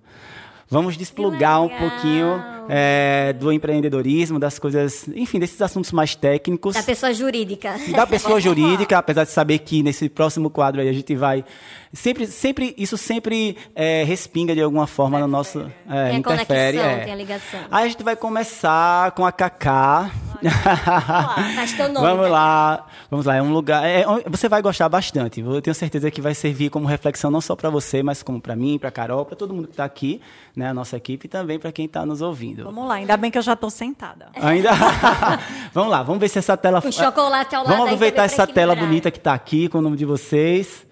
Vamos 0.70 0.96
desplugar 0.96 1.62
um 1.62 1.68
pouquinho 1.68 2.42
é, 2.70 3.34
do 3.34 3.52
empreendedorismo, 3.52 4.40
das 4.40 4.60
coisas, 4.60 5.08
enfim, 5.10 5.40
desses 5.40 5.60
assuntos 5.62 5.92
mais 5.92 6.14
técnicos 6.16 6.76
da 6.76 6.84
pessoa 6.84 7.12
jurídica. 7.14 7.76
da 7.92 8.06
pessoa 8.06 8.40
jurídica, 8.42 8.98
apesar 8.98 9.24
de 9.24 9.32
saber 9.32 9.60
que 9.60 9.82
nesse 9.82 10.08
próximo 10.08 10.50
quadro 10.50 10.80
aí 10.80 10.88
a 10.88 10.94
gente 10.94 11.16
vai 11.16 11.44
sempre, 11.94 12.28
sempre 12.28 12.76
isso 12.78 12.98
sempre 12.98 13.58
é, 13.76 14.04
respinga 14.04 14.54
de 14.54 14.62
alguma 14.62 14.88
forma 14.88 15.20
no 15.20 15.28
nosso 15.28 15.60
é, 15.90 16.10
Tem 16.10 16.16
a 16.16 16.20
interfere. 16.20 16.78
conexão, 16.78 16.84
é. 16.84 17.04
tem 17.04 17.14
a 17.14 17.16
ligação. 17.16 17.60
Aí 17.72 17.86
a 17.86 17.90
gente 17.90 18.04
vai 18.04 18.16
começar 18.16 19.12
com 19.12 19.26
a 19.26 19.32
nome. 21.90 22.08
Vamos 22.08 22.24
né? 22.26 22.30
lá, 22.30 22.88
vamos 23.10 23.26
lá. 23.26 23.36
É 23.36 23.42
um 23.42 23.52
lugar. 23.52 23.86
é, 23.86 24.06
você 24.30 24.48
vai 24.48 24.62
gostar 24.62 24.88
bastante. 24.88 25.42
Eu 25.42 25.62
tenho 25.62 25.74
certeza 25.74 26.10
que 26.12 26.22
vai 26.22 26.34
servir 26.34 26.70
como 26.70 26.88
reflexão 26.88 27.32
não 27.32 27.42
só 27.42 27.56
para 27.56 27.70
você, 27.70 28.04
mas 28.04 28.24
como 28.24 28.40
para 28.40 28.56
mim, 28.56 28.78
para 28.78 28.92
Carol, 28.92 29.26
para 29.26 29.36
todo 29.36 29.54
mundo 29.54 29.68
que 29.68 29.74
está 29.74 29.86
aqui, 29.86 30.22
né, 30.56 30.70
a 30.70 30.74
nossa 30.74 30.98
equipe, 30.98 31.26
e 31.26 31.30
também 31.30 31.60
para 31.60 31.72
quem 31.72 31.86
está 31.86 32.06
nos 32.06 32.22
ouvindo. 32.22 32.59
Vamos 32.66 32.88
lá, 32.88 32.96
ainda 32.96 33.18
bem 33.18 33.32
que 33.32 33.38
eu 33.38 33.42
já 33.42 33.56
tô 33.56 33.70
sentada. 33.70 34.30
Ainda. 34.42 34.72
vamos 35.74 35.92
lá, 35.92 36.04
vamos 36.04 36.20
ver 36.20 36.30
se 36.30 36.40
essa 36.40 36.56
tela. 36.58 36.82
Com 36.82 36.92
chocolate 36.92 37.56
ao 37.56 37.64
lado 37.64 37.72
Vamos 37.72 37.86
aproveitar 37.88 38.24
essa 38.24 38.46
tela 38.48 38.76
bonita 38.76 39.12
que 39.12 39.18
está 39.18 39.34
aqui 39.34 39.68
com 39.70 39.80
o 39.80 39.82
nome 39.82 39.98
de 39.98 40.06
vocês 40.06 40.86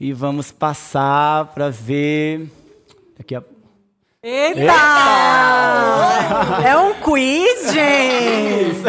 e 0.00 0.12
vamos 0.12 0.52
passar 0.52 1.46
para 1.46 1.70
ver. 1.70 2.48
Aqui 3.18 3.34
a... 3.34 3.42
Eita! 4.22 4.72
É 6.64 6.76
um 6.76 6.94
quiz, 6.94 7.72
gente! 7.72 8.84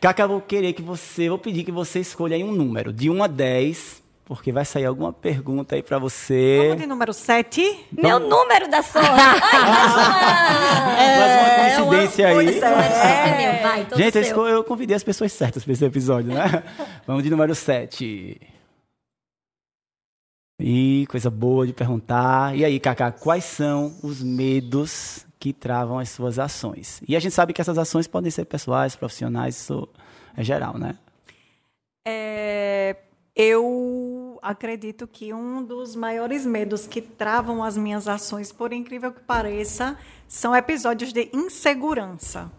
Cacá, 0.00 0.24
eu 0.24 0.28
vou 0.28 0.40
querer 0.40 0.72
que 0.72 0.80
você, 0.80 1.28
vou 1.28 1.38
pedir 1.38 1.64
que 1.64 1.72
você 1.72 2.00
escolha 2.00 2.34
aí 2.34 2.42
um 2.42 2.52
número, 2.52 2.92
de 2.92 3.10
1 3.10 3.22
a 3.22 3.26
10, 3.26 3.99
porque 4.30 4.52
vai 4.52 4.64
sair 4.64 4.84
alguma 4.86 5.12
pergunta 5.12 5.74
aí 5.74 5.82
para 5.82 5.98
você. 5.98 6.58
Vamos 6.68 6.82
de 6.82 6.86
número 6.86 7.12
7? 7.12 7.86
Meu 7.90 8.20
número 8.20 8.70
da 8.70 8.80
sorte. 8.80 9.08
Ai, 10.88 11.18
Mais 11.18 11.78
uma 11.78 11.86
coincidência 11.86 12.28
aí. 12.28 12.34
pois 12.34 12.62
é. 12.62 13.28
é 13.28 13.36
meu, 13.36 13.60
vai, 13.60 13.84
todo 13.86 13.98
Gente, 13.98 14.18
eu, 14.18 14.24
seu. 14.24 14.46
eu 14.46 14.62
convidei 14.62 14.94
as 14.94 15.02
pessoas 15.02 15.32
certas 15.32 15.64
para 15.64 15.72
esse 15.72 15.84
episódio, 15.84 16.32
né? 16.32 16.62
Vamos 17.08 17.24
de 17.24 17.30
número 17.30 17.56
7. 17.56 18.40
E 20.60 21.06
coisa 21.10 21.28
boa 21.28 21.66
de 21.66 21.72
perguntar. 21.72 22.56
E 22.56 22.64
aí, 22.64 22.78
Cacá, 22.78 23.10
quais 23.10 23.42
são 23.42 23.98
os 24.00 24.22
medos 24.22 25.26
que 25.40 25.52
travam 25.52 25.98
as 25.98 26.08
suas 26.08 26.38
ações? 26.38 27.02
E 27.08 27.16
a 27.16 27.18
gente 27.18 27.34
sabe 27.34 27.52
que 27.52 27.60
essas 27.60 27.76
ações 27.76 28.06
podem 28.06 28.30
ser 28.30 28.44
pessoais, 28.44 28.94
profissionais, 28.94 29.56
isso 29.56 29.88
é 30.36 30.44
geral, 30.44 30.78
né? 30.78 30.94
É, 32.06 32.96
eu 33.34 34.19
acredito 34.42 35.06
que 35.06 35.32
um 35.32 35.62
dos 35.62 35.94
maiores 35.94 36.44
medos 36.44 36.86
que 36.86 37.00
travam 37.00 37.62
as 37.62 37.76
minhas 37.76 38.08
ações, 38.08 38.52
por 38.52 38.72
incrível 38.72 39.12
que 39.12 39.20
pareça, 39.20 39.98
são 40.28 40.54
episódios 40.54 41.12
de 41.12 41.30
insegurança. 41.32 42.50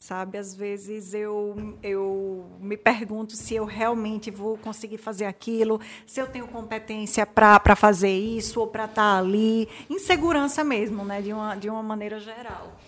Sabe, 0.00 0.38
às 0.38 0.54
vezes 0.54 1.12
eu, 1.12 1.76
eu 1.82 2.46
me 2.60 2.76
pergunto 2.76 3.34
se 3.34 3.56
eu 3.56 3.64
realmente 3.64 4.30
vou 4.30 4.56
conseguir 4.56 4.96
fazer 4.96 5.24
aquilo, 5.24 5.80
se 6.06 6.20
eu 6.20 6.28
tenho 6.28 6.46
competência 6.46 7.26
para 7.26 7.74
fazer 7.74 8.16
isso 8.16 8.60
ou 8.60 8.68
para 8.68 8.84
estar 8.84 9.18
ali. 9.18 9.68
Insegurança 9.90 10.62
mesmo, 10.62 11.04
né, 11.04 11.20
de, 11.20 11.32
uma, 11.32 11.56
de 11.56 11.68
uma 11.68 11.82
maneira 11.82 12.20
geral. 12.20 12.78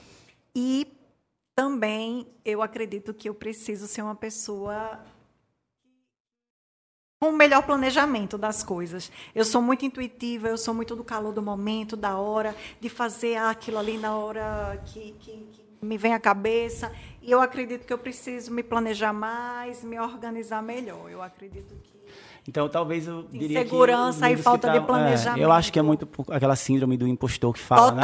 E 0.55 0.87
também 1.55 2.29
eu 2.45 2.63
acredito 2.63 3.13
que 3.13 3.29
eu 3.29 3.35
preciso 3.35 3.89
ser 3.89 4.03
uma 4.03 4.15
pessoa 4.15 5.01
com 7.23 7.29
o 7.29 7.37
melhor 7.37 7.63
planejamento 7.65 8.39
das 8.39 8.63
coisas. 8.63 9.13
Eu 9.35 9.45
sou 9.45 9.61
muito 9.61 9.85
intuitiva, 9.85 10.49
eu 10.49 10.57
sou 10.57 10.73
muito 10.73 10.97
do 10.97 11.05
calor 11.05 11.35
do 11.35 11.43
momento, 11.43 11.95
da 11.95 12.17
hora, 12.17 12.57
de 12.81 12.89
fazer 12.89 13.37
aquilo 13.37 13.77
ali 13.77 13.99
na 13.99 14.17
hora 14.17 14.83
que, 14.87 15.15
que, 15.21 15.33
que 15.33 15.63
me 15.83 15.99
vem 15.99 16.15
à 16.15 16.19
cabeça. 16.19 16.91
E 17.21 17.31
eu 17.31 17.39
acredito 17.43 17.85
que 17.87 17.93
eu 17.93 17.99
preciso 17.99 18.51
me 18.51 18.63
planejar 18.63 19.13
mais, 19.13 19.85
me 19.85 20.01
organizar 20.01 20.63
melhor. 20.63 21.11
Eu 21.11 21.23
acredito 21.23 21.75
que. 21.83 21.93
Então, 22.49 22.67
talvez 22.71 23.07
eu 23.07 23.25
diria 23.25 23.61
Insegurança 23.61 24.27
que... 24.27 24.33
e 24.33 24.37
falta 24.39 24.69
de 24.71 24.79
travam- 24.79 24.97
é, 24.97 25.01
planejamento. 25.03 25.43
eu 25.43 25.53
acho 25.53 25.71
que 25.71 25.79
é 25.79 25.83
muito 25.83 26.09
aquela 26.31 26.57
síndrome 26.57 26.97
do 26.97 27.07
impostor 27.07 27.53
que 27.53 27.61
fala, 27.61 27.93
né? 27.93 28.01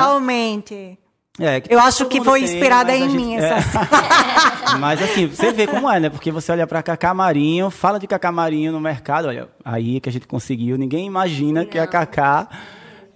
É, 1.39 1.63
Eu 1.69 1.79
acho 1.81 2.07
que 2.07 2.23
foi 2.25 2.43
inspirada 2.43 2.97
em 2.97 3.03
gente- 3.11 3.15
mim 3.17 3.37
é. 3.37 3.59
essa 3.59 3.81
Mas 4.81 5.03
assim, 5.03 5.27
você 5.27 5.53
vê 5.53 5.67
como 5.67 5.91
é, 5.91 6.01
né? 6.01 6.09
Porque 6.09 6.33
você 6.33 6.51
olha 6.53 6.67
para 6.67 6.83
Cacá 6.83 7.13
Marinho, 7.13 7.71
fala 7.71 7.99
de 7.99 8.07
Cacá 8.07 8.33
Marinho 8.33 8.73
no 8.73 8.81
mercado, 8.81 9.29
olha, 9.29 9.49
aí 9.65 10.01
que 10.01 10.09
a 10.09 10.13
gente 10.13 10.27
conseguiu, 10.27 10.79
ninguém 10.79 11.07
imagina 11.07 11.65
que 11.65 11.79
a 11.79 11.87
Cacá 11.87 12.49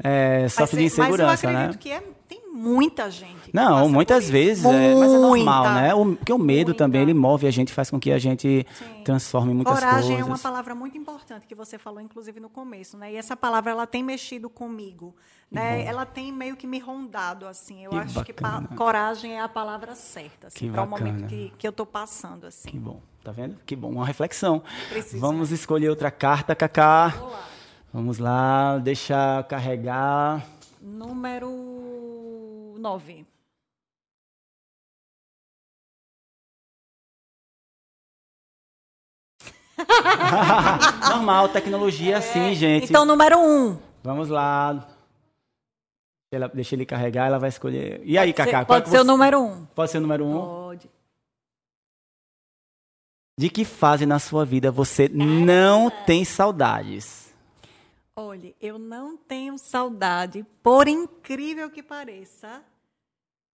é, 0.02 0.46
sofre 0.48 0.80
de 0.80 0.84
insegurança, 0.86 1.26
mas 1.26 1.42
eu 1.44 1.50
né? 1.50 1.56
acredito 1.64 1.80
que 1.80 1.90
é, 1.90 2.02
tem 2.28 2.40
muita 2.52 3.10
gente. 3.10 3.39
Que 3.50 3.56
Não, 3.56 3.88
muitas 3.88 4.28
vezes, 4.30 4.64
é, 4.64 4.94
mas 4.94 5.12
é 5.12 5.18
normal, 5.18 5.64
Muita. 5.64 5.74
né? 5.80 5.94
O, 5.94 6.16
porque 6.16 6.32
o 6.32 6.38
medo 6.38 6.68
Muita. 6.68 6.84
também, 6.84 7.02
ele 7.02 7.14
move 7.14 7.46
a 7.46 7.50
gente, 7.50 7.72
faz 7.72 7.90
com 7.90 7.98
que 8.00 8.10
a 8.12 8.18
gente 8.18 8.66
Sim. 8.72 9.02
transforme 9.04 9.52
muitas 9.54 9.74
Coragem 9.74 10.02
coisas. 10.16 10.20
é 10.20 10.24
uma 10.24 10.38
palavra 10.38 10.74
muito 10.74 10.96
importante 10.96 11.46
que 11.46 11.54
você 11.54 11.78
falou, 11.78 12.00
inclusive 12.00 12.38
no 12.40 12.48
começo, 12.48 12.96
né? 12.96 13.12
E 13.12 13.16
essa 13.16 13.36
palavra 13.36 13.70
ela 13.72 13.86
tem 13.86 14.02
mexido 14.02 14.48
comigo, 14.48 15.14
né? 15.50 15.84
Ela 15.84 16.06
tem 16.06 16.32
meio 16.32 16.56
que 16.56 16.66
me 16.66 16.78
rondado 16.78 17.46
assim. 17.46 17.84
Eu 17.84 17.90
Que 17.90 17.96
acho 17.98 18.24
que 18.24 18.32
bacana. 18.32 18.68
coragem 18.76 19.32
é 19.36 19.40
a 19.40 19.48
palavra 19.48 19.94
certa, 19.94 20.48
Que 20.48 20.66
assim, 20.66 20.72
para 20.72 20.82
o 20.82 20.86
momento 20.88 21.26
que, 21.26 21.52
que 21.58 21.66
eu 21.66 21.70
estou 21.70 21.84
passando, 21.86 22.46
assim. 22.46 22.70
Que 22.70 22.78
bom, 22.78 23.00
tá 23.24 23.32
vendo? 23.32 23.56
Que 23.66 23.74
bom, 23.74 23.90
uma 23.90 24.06
reflexão. 24.06 24.62
Precisa. 24.88 25.18
Vamos 25.18 25.50
escolher 25.50 25.88
outra 25.88 26.10
carta, 26.10 26.54
Cacá. 26.54 27.14
Vamos 27.92 28.18
lá, 28.18 28.78
deixa 28.78 29.42
carregar. 29.48 30.46
Número 30.80 31.50
9. 32.78 33.26
Normal, 41.10 41.48
tecnologia 41.48 42.14
é 42.14 42.18
assim, 42.18 42.54
gente. 42.54 42.88
Então, 42.88 43.04
número 43.04 43.38
1. 43.38 43.78
Vamos 44.02 44.28
lá. 44.28 44.86
Ela, 46.32 46.48
deixa 46.48 46.74
ele 46.76 46.86
carregar, 46.86 47.26
ela 47.26 47.38
vai 47.38 47.48
escolher. 47.48 48.00
E 48.04 48.16
aí, 48.16 48.32
Cacá? 48.32 48.64
qual 48.64 48.78
é 48.78 48.80
Pode 48.80 48.88
ser 48.90 48.96
o 48.98 49.00
você- 49.00 49.06
número 49.06 49.40
1. 49.42 49.66
Pode 49.66 49.90
ser 49.90 49.98
o 49.98 50.00
número 50.00 50.24
um? 50.24 50.32
Pode. 50.40 50.90
De 53.38 53.48
que 53.48 53.64
fase 53.64 54.06
na 54.06 54.18
sua 54.18 54.44
vida 54.44 54.70
você 54.70 55.08
não 55.08 55.90
tem 55.90 56.24
saudades? 56.24 57.34
Olha, 58.14 58.54
eu 58.60 58.78
não 58.78 59.16
tenho 59.16 59.56
saudade, 59.58 60.44
por 60.62 60.86
incrível 60.86 61.70
que 61.70 61.82
pareça, 61.82 62.62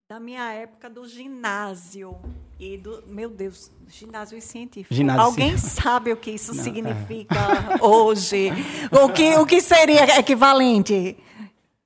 da 0.09 0.19
minha 0.19 0.51
época 0.53 0.89
do 0.89 1.07
ginásio 1.07 2.19
e 2.59 2.77
do, 2.77 3.03
meu 3.07 3.29
Deus, 3.29 3.71
ginásio 3.87 4.41
científico. 4.41 4.93
Ginásio 4.93 5.21
Alguém 5.21 5.57
científico. 5.57 5.81
sabe 5.83 6.11
o 6.13 6.17
que 6.17 6.31
isso 6.31 6.53
Não, 6.53 6.61
é. 6.61 6.63
significa 6.63 7.35
hoje? 7.81 8.51
O 8.91 9.09
que, 9.09 9.35
o 9.35 9.45
que 9.45 9.61
seria 9.61 10.19
equivalente? 10.19 11.17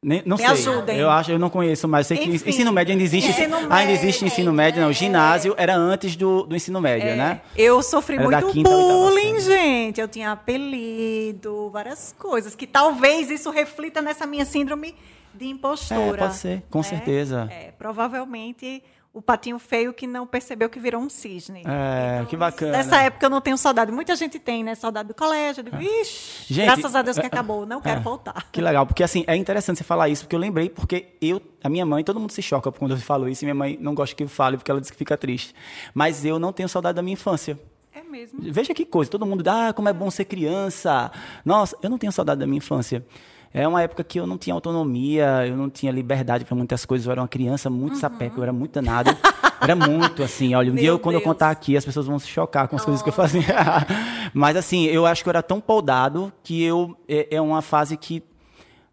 Nem- 0.01 0.23
não 0.25 0.37
Me 0.37 0.43
sei. 0.43 0.51
ajudem. 0.53 0.97
Eu 0.97 1.09
acho, 1.09 1.29
eu 1.31 1.37
não 1.39 1.49
conheço, 1.49 1.85
mas 1.85 2.07
sei 2.07 2.17
que 2.17 2.29
Enfim. 2.29 2.49
ensino 2.49 2.71
médio 2.71 2.93
ainda 2.93 3.03
existe. 3.03 3.31
Ensino 3.31 3.57
ainda 3.69 3.91
existe 3.91 4.23
ensino 4.23 4.53
médio, 4.53 4.81
não. 4.81 4.93
Ginásio 4.93 5.53
era 5.57 5.75
antes 5.75 6.15
do, 6.15 6.43
do 6.43 6.55
ensino 6.55 6.79
médio, 6.79 7.17
né? 7.17 7.41
Eu 7.57 7.83
sofri 7.83 8.15
Era 8.15 8.39
muito 8.39 8.63
bullying, 8.63 9.39
gente. 9.41 9.99
Eu 9.99 10.07
tinha 10.07 10.31
apelido, 10.31 11.69
várias 11.69 12.15
coisas. 12.17 12.55
Que 12.55 12.65
talvez 12.65 13.29
isso 13.29 13.49
reflita 13.49 14.01
nessa 14.01 14.25
minha 14.25 14.45
síndrome 14.45 14.95
de 15.33 15.47
impostora. 15.47 16.15
É, 16.15 16.17
pode 16.27 16.35
ser, 16.35 16.63
com 16.69 16.79
né? 16.79 16.83
certeza. 16.85 17.47
É, 17.51 17.71
provavelmente 17.77 18.81
o 19.19 19.21
patinho 19.21 19.59
feio 19.59 19.93
que 19.93 20.07
não 20.07 20.25
percebeu 20.25 20.69
que 20.69 20.79
virou 20.79 21.01
um 21.01 21.09
cisne. 21.09 21.61
É, 21.65 22.25
que 22.25 22.37
bacana. 22.37 22.71
Dessa 22.71 23.01
época 23.01 23.25
eu 23.25 23.29
não 23.29 23.41
tenho 23.41 23.57
saudade. 23.57 23.91
Muita 23.91 24.15
gente 24.15 24.39
tem, 24.39 24.63
né? 24.63 24.75
Saudade 24.75 25.09
do 25.09 25.13
colégio. 25.13 25.59
Eu 25.59 25.65
digo, 25.65 25.77
ixi, 25.77 26.53
Gente, 26.53 26.65
graças 26.67 26.95
a 26.95 27.01
Deus 27.01 27.19
que 27.19 27.25
é, 27.25 27.27
acabou. 27.27 27.65
Não 27.65 27.81
quero 27.81 27.99
é. 27.99 28.03
voltar. 28.03 28.47
Que 28.49 28.61
legal, 28.61 28.87
porque 28.87 29.03
assim, 29.03 29.25
é 29.27 29.35
interessante 29.35 29.79
você 29.79 29.83
falar 29.83 30.07
isso, 30.07 30.23
porque 30.23 30.37
eu 30.37 30.39
lembrei, 30.39 30.69
porque 30.69 31.07
eu, 31.21 31.41
a 31.61 31.67
minha 31.67 31.85
mãe, 31.85 32.01
todo 32.01 32.17
mundo 32.17 32.31
se 32.31 32.41
choca 32.41 32.71
quando 32.71 32.91
eu 32.91 32.97
falo 32.97 33.27
isso, 33.27 33.43
e 33.43 33.45
minha 33.45 33.55
mãe 33.55 33.77
não 33.81 33.93
gosta 33.93 34.15
que 34.15 34.23
eu 34.23 34.29
fale, 34.29 34.55
porque 34.55 34.71
ela 34.71 34.79
diz 34.79 34.89
que 34.89 34.95
fica 34.95 35.17
triste. 35.17 35.53
Mas 35.93 36.23
eu 36.23 36.39
não 36.39 36.53
tenho 36.53 36.69
saudade 36.69 36.95
da 36.95 37.01
minha 37.01 37.15
infância. 37.15 37.59
É 37.93 38.01
mesmo. 38.01 38.39
Veja 38.41 38.73
que 38.73 38.85
coisa, 38.85 39.11
todo 39.11 39.25
mundo 39.25 39.45
ah, 39.49 39.73
como 39.73 39.89
é 39.89 39.93
bom 39.93 40.09
ser 40.09 40.23
criança. 40.23 41.11
Nossa, 41.43 41.75
eu 41.83 41.89
não 41.89 41.97
tenho 41.97 42.13
saudade 42.13 42.39
da 42.39 42.47
minha 42.47 42.59
infância. 42.59 43.05
É 43.53 43.67
uma 43.67 43.81
época 43.81 44.03
que 44.03 44.19
eu 44.19 44.27
não 44.27 44.37
tinha 44.37 44.53
autonomia, 44.53 45.47
eu 45.47 45.57
não 45.57 45.69
tinha 45.69 45.91
liberdade 45.91 46.45
para 46.45 46.55
muitas 46.55 46.85
coisas, 46.85 47.05
eu 47.05 47.11
era 47.11 47.21
uma 47.21 47.27
criança 47.27 47.69
muito 47.69 47.97
sapeca, 47.97 48.37
eu 48.37 48.43
era 48.43 48.53
muito 48.53 48.73
danado. 48.73 49.15
Era 49.61 49.75
muito 49.75 50.23
assim, 50.23 50.55
olha, 50.55 50.71
um 50.71 50.75
Meu 50.75 50.81
dia 50.81 50.89
eu, 50.89 50.97
quando 50.97 51.15
eu 51.15 51.21
contar 51.21 51.49
aqui, 51.49 51.75
as 51.75 51.83
pessoas 51.83 52.05
vão 52.05 52.17
se 52.17 52.27
chocar 52.29 52.69
com 52.69 52.77
as 52.77 52.85
coisas 52.85 53.03
que 53.03 53.09
eu 53.09 53.13
fazia. 53.13 53.43
Mas 54.33 54.55
assim, 54.55 54.85
eu 54.85 55.05
acho 55.05 55.21
que 55.21 55.27
eu 55.27 55.31
era 55.31 55.43
tão 55.43 55.59
poldado 55.59 56.31
que 56.41 56.63
eu 56.63 56.95
é, 57.09 57.35
é 57.35 57.41
uma 57.41 57.61
fase 57.61 57.97
que 57.97 58.23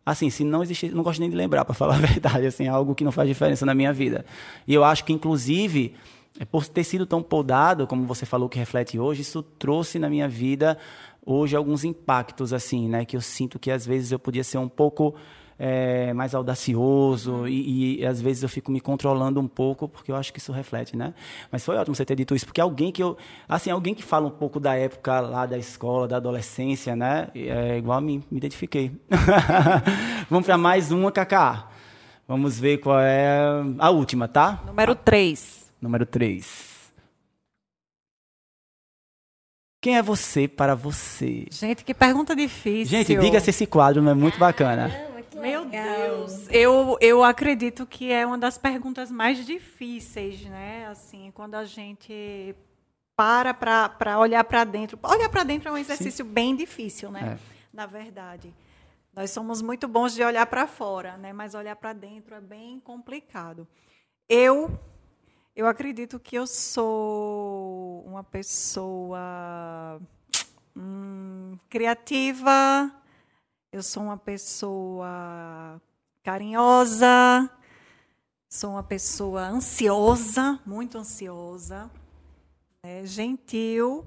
assim, 0.07 0.31
se 0.31 0.45
não 0.45 0.63
existir, 0.63 0.95
não 0.95 1.03
gosto 1.03 1.21
nem 1.21 1.29
de 1.29 1.37
lembrar, 1.37 1.65
para 1.65 1.75
falar 1.75 1.95
a 1.95 1.99
verdade, 1.99 2.47
assim, 2.47 2.67
é 2.67 2.69
algo 2.69 2.97
que 2.97 3.05
não 3.05 3.13
faz 3.13 3.29
diferença 3.29 3.67
na 3.67 3.75
minha 3.75 3.93
vida. 3.93 4.25
E 4.67 4.73
eu 4.73 4.85
acho 4.85 5.05
que, 5.05 5.13
inclusive, 5.13 5.95
é, 6.39 6.45
por 6.45 6.67
ter 6.67 6.85
sido 6.85 7.05
tão 7.05 7.23
podado, 7.23 7.87
como 7.87 8.07
você 8.07 8.25
falou 8.25 8.49
que 8.49 8.59
reflete 8.59 8.99
hoje, 8.99 9.23
isso 9.23 9.43
trouxe 9.43 9.99
na 9.99 10.09
minha 10.09 10.29
vida 10.29 10.79
hoje 11.27 11.57
alguns 11.57 11.85
impactos, 11.85 12.53
assim, 12.53 12.89
né, 12.89 13.05
que 13.05 13.17
eu 13.17 13.21
sinto 13.21 13.59
que 13.59 13.71
às 13.71 13.85
vezes 13.85 14.13
eu 14.13 14.19
podia 14.19 14.45
ser 14.45 14.59
um 14.59 14.69
pouco 14.69 15.15
é, 15.59 16.13
mais 16.13 16.35
audacioso 16.35 17.49
e, 17.49 18.01
e 18.01 18.07
às 18.07 18.21
vezes 18.21 18.43
eu 18.43 18.49
fico 18.49 18.71
me 18.71 18.81
controlando 18.81 19.41
um 19.41 19.49
pouco 19.49 19.89
porque 19.89 20.13
eu 20.13 20.17
acho 20.17 20.33
que 20.33 20.39
isso 20.39 20.53
reflete, 20.53 20.97
né? 20.97 21.15
Mas 21.51 21.65
foi 21.65 21.77
ótimo 21.77 21.95
você 21.95 22.05
ter 22.05 22.15
dito 22.15 22.35
isso 22.35 22.45
porque 22.47 22.61
alguém 22.61 22.93
que 22.93 23.03
eu, 23.03 23.17
assim, 23.49 23.71
alguém 23.71 23.95
que 23.95 24.03
fala 24.03 24.27
um 24.27 24.31
pouco 24.31 24.61
da 24.61 24.75
época 24.75 25.21
lá 25.21 25.47
da 25.47 25.59
escola, 25.59 26.07
da 26.07 26.17
adolescência, 26.17 26.95
né? 26.95 27.29
É 27.35 27.79
igual 27.79 27.99
a 27.99 28.01
mim, 28.01 28.23
me 28.31 28.39
identifiquei. 28.39 28.93
Vamos 30.29 30.47
para 30.47 30.59
mais 30.59 30.93
uma, 30.93 31.11
Kaká. 31.11 31.71
Vamos 32.29 32.59
ver 32.59 32.79
qual 32.79 33.01
é 33.01 33.39
a 33.79 33.91
última, 33.91 34.29
tá? 34.29 34.63
Número 34.67 34.95
3. 34.95 35.73
Número 35.81 36.05
3. 36.05 36.76
Quem 39.87 39.97
é 39.97 40.03
você 40.03 40.49
para 40.49 40.75
você? 40.75 41.47
Gente, 41.49 41.85
que 41.85 41.95
pergunta 41.95 42.35
difícil. 42.35 42.87
Gente, 42.87 43.17
diga 43.21 43.39
se 43.39 43.51
esse 43.51 43.69
quadro 43.69 44.03
não 44.03 44.11
é 44.11 44.15
muito 44.15 44.37
bacana. 44.37 44.91
Caramba, 44.91 45.23
que 45.23 45.39
Meu. 45.39 45.65
Deus, 45.65 46.49
eu, 46.51 46.99
eu 47.01 47.23
acredito 47.23 47.87
que 47.87 48.11
é 48.11 48.27
uma 48.27 48.37
das 48.37 48.59
perguntas 48.59 49.13
mais 49.13 49.47
difíceis, 49.47 50.45
né? 50.47 50.89
Assim, 50.89 51.31
quando 51.33 51.55
a 51.55 51.65
gente 51.65 52.53
para 53.15 53.55
para 53.55 54.19
olhar 54.19 54.43
para 54.43 54.65
dentro. 54.65 54.99
Olhar 55.05 55.29
para 55.29 55.45
dentro 55.45 55.69
é 55.69 55.73
um 55.73 55.79
exercício 55.79 56.25
bem 56.25 56.57
difícil, 56.57 57.13
né? 57.13 57.39
Na 57.73 57.87
verdade. 57.87 58.53
Nós 59.15 59.31
somos 59.31 59.63
muito 59.63 59.87
bons 59.87 60.17
de 60.17 60.25
olhar 60.25 60.47
para 60.47 60.67
fora, 60.67 61.17
né? 61.17 61.33
Mas 61.33 61.55
olhar 61.55 61.77
para 61.77 61.93
dentro 61.93 62.35
é 62.35 62.41
bem 62.41 62.81
complicado. 62.81 63.69
Eu 64.29 64.77
eu 65.57 65.67
acredito 65.67 66.21
que 66.21 66.37
eu 66.37 66.47
sou 66.47 68.05
uma 68.07 68.23
pessoa 68.23 69.99
hum, 70.77 71.57
criativa, 71.71 72.93
eu 73.73 73.83
sou 73.83 74.03
uma 74.03 74.19
pessoa 74.19 75.81
carinhosa, 76.23 77.51
sou 78.47 78.73
uma 78.73 78.83
pessoa 78.83 79.49
ansiosa, 79.49 80.61
muito 80.67 80.99
ansiosa, 80.99 81.91
né, 82.85 83.07
gentil. 83.07 84.05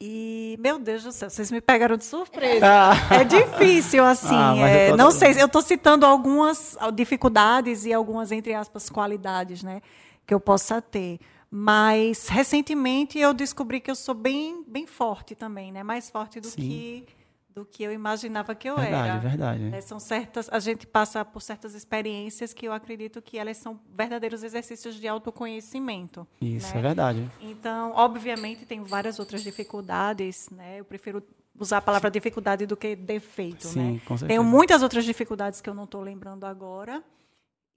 E, 0.00 0.56
meu 0.60 0.78
Deus 0.78 1.02
do 1.02 1.12
céu, 1.12 1.28
vocês 1.28 1.50
me 1.50 1.60
pegaram 1.60 1.96
de 1.96 2.04
surpresa. 2.04 2.64
Ah. 2.64 3.16
É 3.16 3.24
difícil, 3.24 4.02
assim. 4.02 4.34
Ah, 4.34 4.56
é, 4.56 4.96
não 4.96 5.10
sei, 5.10 5.32
eu 5.38 5.46
estou 5.46 5.60
citando 5.60 6.06
algumas 6.06 6.74
ah, 6.80 6.90
dificuldades 6.90 7.84
e 7.84 7.92
algumas, 7.92 8.32
entre 8.32 8.54
aspas, 8.54 8.88
qualidades, 8.88 9.62
né? 9.62 9.82
Que 10.28 10.34
eu 10.34 10.38
possa 10.38 10.80
ter. 10.82 11.18
Mas, 11.50 12.28
recentemente, 12.28 13.18
eu 13.18 13.32
descobri 13.32 13.80
que 13.80 13.90
eu 13.90 13.94
sou 13.94 14.14
bem, 14.14 14.62
bem 14.68 14.86
forte 14.86 15.34
também, 15.34 15.72
né? 15.72 15.82
Mais 15.82 16.10
forte 16.10 16.38
do 16.38 16.48
Sim. 16.48 16.60
que, 16.60 17.06
do 17.48 17.64
que 17.64 17.82
eu 17.82 17.90
imaginava 17.90 18.54
que 18.54 18.68
eu 18.68 18.76
Verdade, 18.76 19.08
era. 19.08 19.18
verdade. 19.18 19.62
né? 19.62 19.80
São 19.80 19.98
certas, 19.98 20.46
a 20.52 20.58
gente 20.58 20.86
passa 20.86 21.24
por 21.24 21.40
certas 21.40 21.74
experiências 21.74 22.52
que 22.52 22.68
eu 22.68 22.72
acredito 22.74 23.22
que 23.22 23.38
elas 23.38 23.56
são 23.56 23.80
verdadeiros 23.90 24.42
exercícios 24.42 24.96
de 24.96 25.08
autoconhecimento. 25.08 26.26
Isso, 26.42 26.74
né? 26.74 26.78
é 26.78 26.82
verdade. 26.82 27.30
Então, 27.40 27.92
obviamente, 27.94 28.66
tem 28.66 28.82
várias 28.82 29.18
outras 29.18 29.42
dificuldades, 29.42 30.50
né? 30.50 30.78
Eu 30.80 30.84
prefiro 30.84 31.22
usar 31.58 31.78
a 31.78 31.80
palavra 31.82 32.10
dificuldade 32.10 32.66
do 32.66 32.76
que 32.76 32.94
defeito, 32.94 33.66
Sim, 33.66 33.92
né? 33.94 34.00
com 34.04 34.18
certeza. 34.18 34.28
Tenho 34.28 34.44
muitas 34.44 34.82
outras 34.82 35.06
dificuldades 35.06 35.62
que 35.62 35.70
eu 35.70 35.74
não 35.74 35.84
estou 35.84 36.02
lembrando 36.02 36.44
agora. 36.44 37.02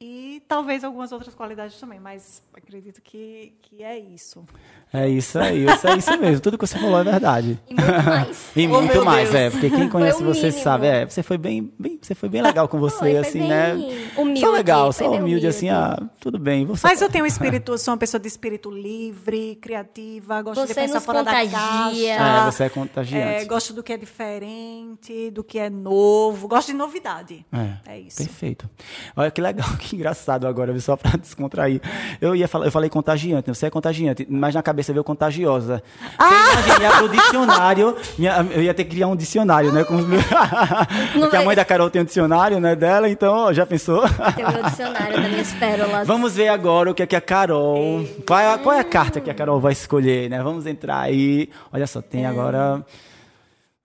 E 0.04 0.42
talvez 0.48 0.84
algumas 0.84 1.12
outras 1.12 1.36
qualidades 1.36 1.80
também, 1.80 2.00
mas 2.00 2.42
acredito 2.56 3.00
que, 3.04 3.54
que 3.62 3.84
é 3.84 4.00
isso. 4.00 4.44
É 4.92 5.08
isso 5.08 5.38
aí, 5.38 5.64
isso 5.64 5.88
é 5.88 5.96
isso 5.96 6.18
mesmo. 6.20 6.40
Tudo 6.42 6.58
que 6.58 6.66
você 6.66 6.78
falou 6.80 7.00
é 7.00 7.04
verdade. 7.04 7.60
E 7.70 7.76
muito 7.76 7.94
mais. 8.04 8.52
E 8.56 8.66
Oh, 8.68 8.70
muito 8.82 8.94
meu 8.96 9.06
mais, 9.06 9.30
Deus. 9.30 9.36
é. 9.42 9.50
Porque 9.52 9.70
quem 9.70 9.88
conhece 9.88 10.24
você 10.24 10.48
mínimo. 10.48 10.64
sabe, 10.64 10.88
é. 10.88 11.06
Você 11.06 11.22
foi 11.22 11.38
bem, 11.38 11.72
bem, 11.78 12.00
você 12.02 12.16
foi 12.16 12.28
bem 12.30 12.42
legal 12.42 12.68
com 12.68 12.80
você, 12.80 12.98
Foi, 12.98 13.12
foi 13.12 13.20
assim, 13.20 13.40
bem 13.42 13.48
né? 13.48 13.74
humilde, 14.18 14.40
Só 14.42 14.52
legal, 14.52 14.92
foi 14.92 15.06
só 15.06 15.12
bem 15.12 15.22
humilde, 15.22 15.46
assim, 15.46 15.70
ah, 15.70 15.96
tudo 16.20 16.40
bem. 16.40 16.66
Você 16.66 16.86
Mas 16.88 17.00
eu 17.00 17.08
tenho 17.10 17.24
um 17.24 17.28
espírito, 17.28 17.78
sou 17.78 17.92
uma 17.94 17.98
pessoa 18.00 18.20
de 18.20 18.28
espírito 18.28 18.72
livre, 18.72 19.56
criativa, 19.62 20.42
gosto 20.42 20.62
de 20.62 20.68
Você 20.74 20.74
pensar 20.82 20.96
nos 20.96 21.06
fora 21.06 21.24
da 21.24 21.32
contagia. 21.32 22.18
caixa. 22.18 22.48
É, 22.48 22.52
você 22.52 22.64
é 22.64 22.70
contagiante. 22.70 23.44
É, 23.44 23.46
gosto 23.46 23.72
do 23.74 23.84
que 23.84 23.94
é 23.94 23.98
diferente, 23.98 25.30
do 25.32 25.44
que 25.44 25.60
é 25.60 25.70
novo, 25.70 26.48
gosto 26.48 26.68
de 26.68 26.74
novidade. 26.74 27.46
É, 27.54 27.94
É 27.94 28.00
isso. 28.00 28.18
Perfeito. 28.18 28.70
Olha 29.16 29.30
que 29.32 29.40
legal, 29.42 29.70
que 29.78 29.91
engraçado 29.96 30.48
agora, 30.48 30.78
só 30.80 30.96
para 30.96 31.18
descontrair. 31.20 31.82
Eu 32.20 32.36
ia 32.36 32.48
falar, 32.48 32.66
eu 32.66 32.72
falei 32.72 32.90
contagiante, 32.90 33.48
né? 33.50 33.54
você 33.54 33.66
é 33.66 33.70
contagiante, 33.70 34.26
mas 34.30 34.54
na 34.56 34.62
cabeça 34.64 34.92
veio 34.94 35.04
contagiosa. 35.04 35.82
Ah! 36.18 36.30
Você 36.30 36.70
imagina, 36.70 36.98
pro 36.98 37.10
dicionário, 37.10 37.96
minha- 38.18 38.48
eu 38.52 38.62
ia 38.64 38.74
ter 38.74 38.84
que 38.86 38.92
criar 38.92 39.08
um 39.08 39.16
dicionário, 39.16 39.72
né? 39.72 39.84
Com 39.84 39.96
os 39.96 40.06
meus- 40.06 40.24
Porque 41.20 41.36
a 41.38 41.44
mãe 41.44 41.56
da 41.56 41.66
Carol 41.66 41.90
tem 41.90 42.02
um 42.02 42.06
dicionário, 42.06 42.60
né, 42.60 42.76
dela, 42.76 43.10
então, 43.10 43.34
ó, 43.34 43.54
já 43.54 43.66
pensou? 43.66 44.04
Tem 44.36 44.46
o 44.46 44.52
meu 44.52 44.64
dicionário 44.64 45.22
das 45.22 45.32
minhas 45.32 45.52
pérolas. 45.54 46.08
Vamos 46.08 46.36
ver 46.36 46.48
agora 46.50 46.92
o 46.92 46.94
que 46.94 47.04
é 47.04 47.06
que 47.08 47.16
a 47.16 47.22
Carol. 47.22 48.06
Qual 48.28 48.40
é, 48.40 48.58
qual 48.58 48.76
é 48.76 48.80
a 48.80 48.84
carta 48.84 49.20
que 49.22 49.30
a 49.30 49.34
Carol 49.34 49.60
vai 49.60 49.72
escolher, 49.74 50.30
né? 50.30 50.42
Vamos 50.42 50.66
entrar 50.66 51.00
aí. 51.02 51.50
Olha 51.72 51.88
só, 51.88 52.02
tem 52.02 52.26
agora. 52.26 52.86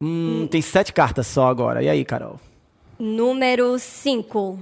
Hum, 0.00 0.46
tem 0.50 0.60
sete 0.60 0.92
cartas 0.92 1.26
só 1.26 1.48
agora. 1.48 1.82
E 1.82 1.88
aí, 1.88 2.04
Carol? 2.04 2.38
Número 2.98 3.78
5. 3.78 4.58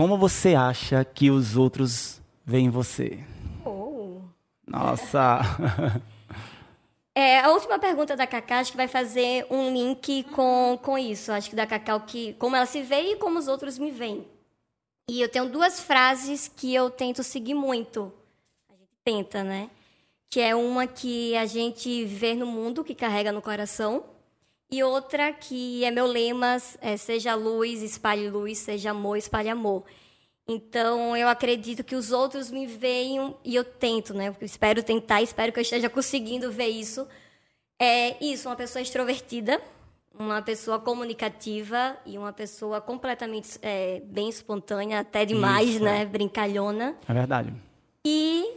Como 0.00 0.16
você 0.16 0.54
acha 0.54 1.04
que 1.04 1.30
os 1.30 1.58
outros 1.58 2.22
veem 2.42 2.70
você? 2.70 3.22
Oh. 3.66 4.22
Nossa. 4.66 5.40
É, 7.14 7.40
a 7.40 7.50
última 7.50 7.78
pergunta 7.78 8.16
da 8.16 8.26
Cacá, 8.26 8.60
acho 8.60 8.70
que 8.70 8.78
vai 8.78 8.88
fazer 8.88 9.46
um 9.50 9.70
link 9.70 10.22
com, 10.32 10.78
com 10.82 10.96
isso. 10.96 11.30
Acho 11.30 11.50
que 11.50 11.56
da 11.56 11.66
Cacau, 11.66 12.00
que, 12.00 12.32
como 12.34 12.56
ela 12.56 12.64
se 12.64 12.80
vê 12.80 13.12
e 13.12 13.16
como 13.16 13.38
os 13.38 13.46
outros 13.46 13.78
me 13.78 13.90
veem. 13.90 14.26
E 15.06 15.20
eu 15.20 15.28
tenho 15.28 15.50
duas 15.50 15.80
frases 15.80 16.48
que 16.48 16.74
eu 16.74 16.88
tento 16.88 17.22
seguir 17.22 17.52
muito. 17.52 18.10
A 18.70 18.72
gente 18.72 18.96
tenta, 19.04 19.44
né? 19.44 19.68
Que 20.30 20.40
é 20.40 20.54
uma 20.54 20.86
que 20.86 21.36
a 21.36 21.44
gente 21.44 22.06
vê 22.06 22.32
no 22.32 22.46
mundo, 22.46 22.82
que 22.82 22.94
carrega 22.94 23.32
no 23.32 23.42
coração. 23.42 24.04
E 24.70 24.82
outra 24.84 25.32
que 25.32 25.84
é 25.84 25.90
meu 25.90 26.06
lema, 26.06 26.56
é 26.80 26.96
seja 26.96 27.34
luz, 27.34 27.82
espalhe 27.82 28.28
luz, 28.30 28.58
seja 28.58 28.92
amor, 28.92 29.16
espalhe 29.16 29.48
amor. 29.48 29.84
Então, 30.46 31.16
eu 31.16 31.28
acredito 31.28 31.82
que 31.84 31.94
os 31.94 32.12
outros 32.12 32.50
me 32.50 32.66
veem 32.66 33.34
e 33.44 33.54
eu 33.54 33.64
tento, 33.64 34.14
né? 34.14 34.28
Eu 34.28 34.46
espero 34.46 34.82
tentar, 34.82 35.22
espero 35.22 35.52
que 35.52 35.58
eu 35.58 35.62
esteja 35.62 35.88
conseguindo 35.88 36.50
ver 36.50 36.68
isso. 36.68 37.06
É 37.80 38.22
isso, 38.24 38.48
uma 38.48 38.56
pessoa 38.56 38.82
extrovertida, 38.82 39.60
uma 40.16 40.42
pessoa 40.42 40.78
comunicativa 40.78 41.96
e 42.04 42.18
uma 42.18 42.32
pessoa 42.32 42.80
completamente 42.80 43.58
é, 43.62 44.02
bem 44.04 44.28
espontânea, 44.28 45.00
até 45.00 45.24
demais, 45.24 45.70
Isso, 45.70 45.84
né? 45.84 46.02
é. 46.02 46.04
Brincalhona. 46.04 46.96
É 47.08 47.12
verdade. 47.12 47.54
E 48.04 48.52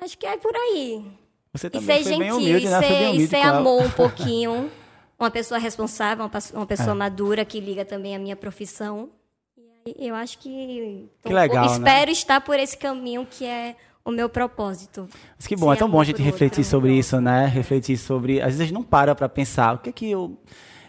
acho 0.00 0.16
que 0.16 0.26
é 0.26 0.36
por 0.36 0.54
aí. 0.54 1.04
Você 1.52 1.66
E 1.66 1.70
também 1.70 1.86
ser 1.86 2.02
foi 2.04 2.18
bem 2.18 2.30
gentil, 2.30 2.36
humilde, 2.36 2.66
e 2.66 2.68
né? 2.70 2.80
Bem 2.80 2.88
ser, 2.88 3.02
e 3.02 3.08
humilde 3.08 3.26
ser 3.28 3.36
com 3.40 3.46
ela. 3.46 3.58
amor 3.58 3.82
um 3.84 3.90
pouquinho. 3.90 4.70
Uma 5.18 5.30
pessoa 5.30 5.58
responsável, 5.58 6.30
uma, 6.54 6.66
pessoa 6.66 6.92
É. 6.92 6.94
madura 6.94 7.44
que 7.44 7.58
liga 7.58 7.84
também 7.84 8.14
à 8.14 8.18
minha 8.18 8.36
profissão. 8.36 9.10
E 9.56 9.94
aí 9.98 10.08
eu 10.08 10.14
acho 10.14 10.38
que. 10.38 11.08
Que 11.24 11.32
legal, 11.32 11.66
né? 11.66 11.72
Espero 11.72 12.10
estar 12.10 12.40
por 12.40 12.58
esse 12.58 12.76
caminho 12.76 13.26
que 13.28 13.44
é 13.44 13.74
o 14.04 14.10
meu 14.12 14.28
propósito. 14.28 15.08
Mas 15.36 15.46
que 15.46 15.56
bom, 15.56 15.72
é 15.72 15.76
tão 15.76 15.90
bom 15.90 16.00
a 16.00 16.04
gente 16.04 16.22
refletir 16.22 16.60
outro, 16.60 16.70
sobre 16.70 16.92
isso, 16.92 17.20
né? 17.20 17.46
Refletir 17.46 17.96
sobre. 17.98 18.40
Às 18.40 18.46
vezes 18.46 18.60
a 18.60 18.64
gente 18.64 18.74
não 18.74 18.82
para 18.82 19.14
para 19.14 19.28
pensar 19.28 19.74
o 19.74 19.78
que 19.78 19.90
é 19.90 19.92
que 19.92 20.10
eu. 20.10 20.38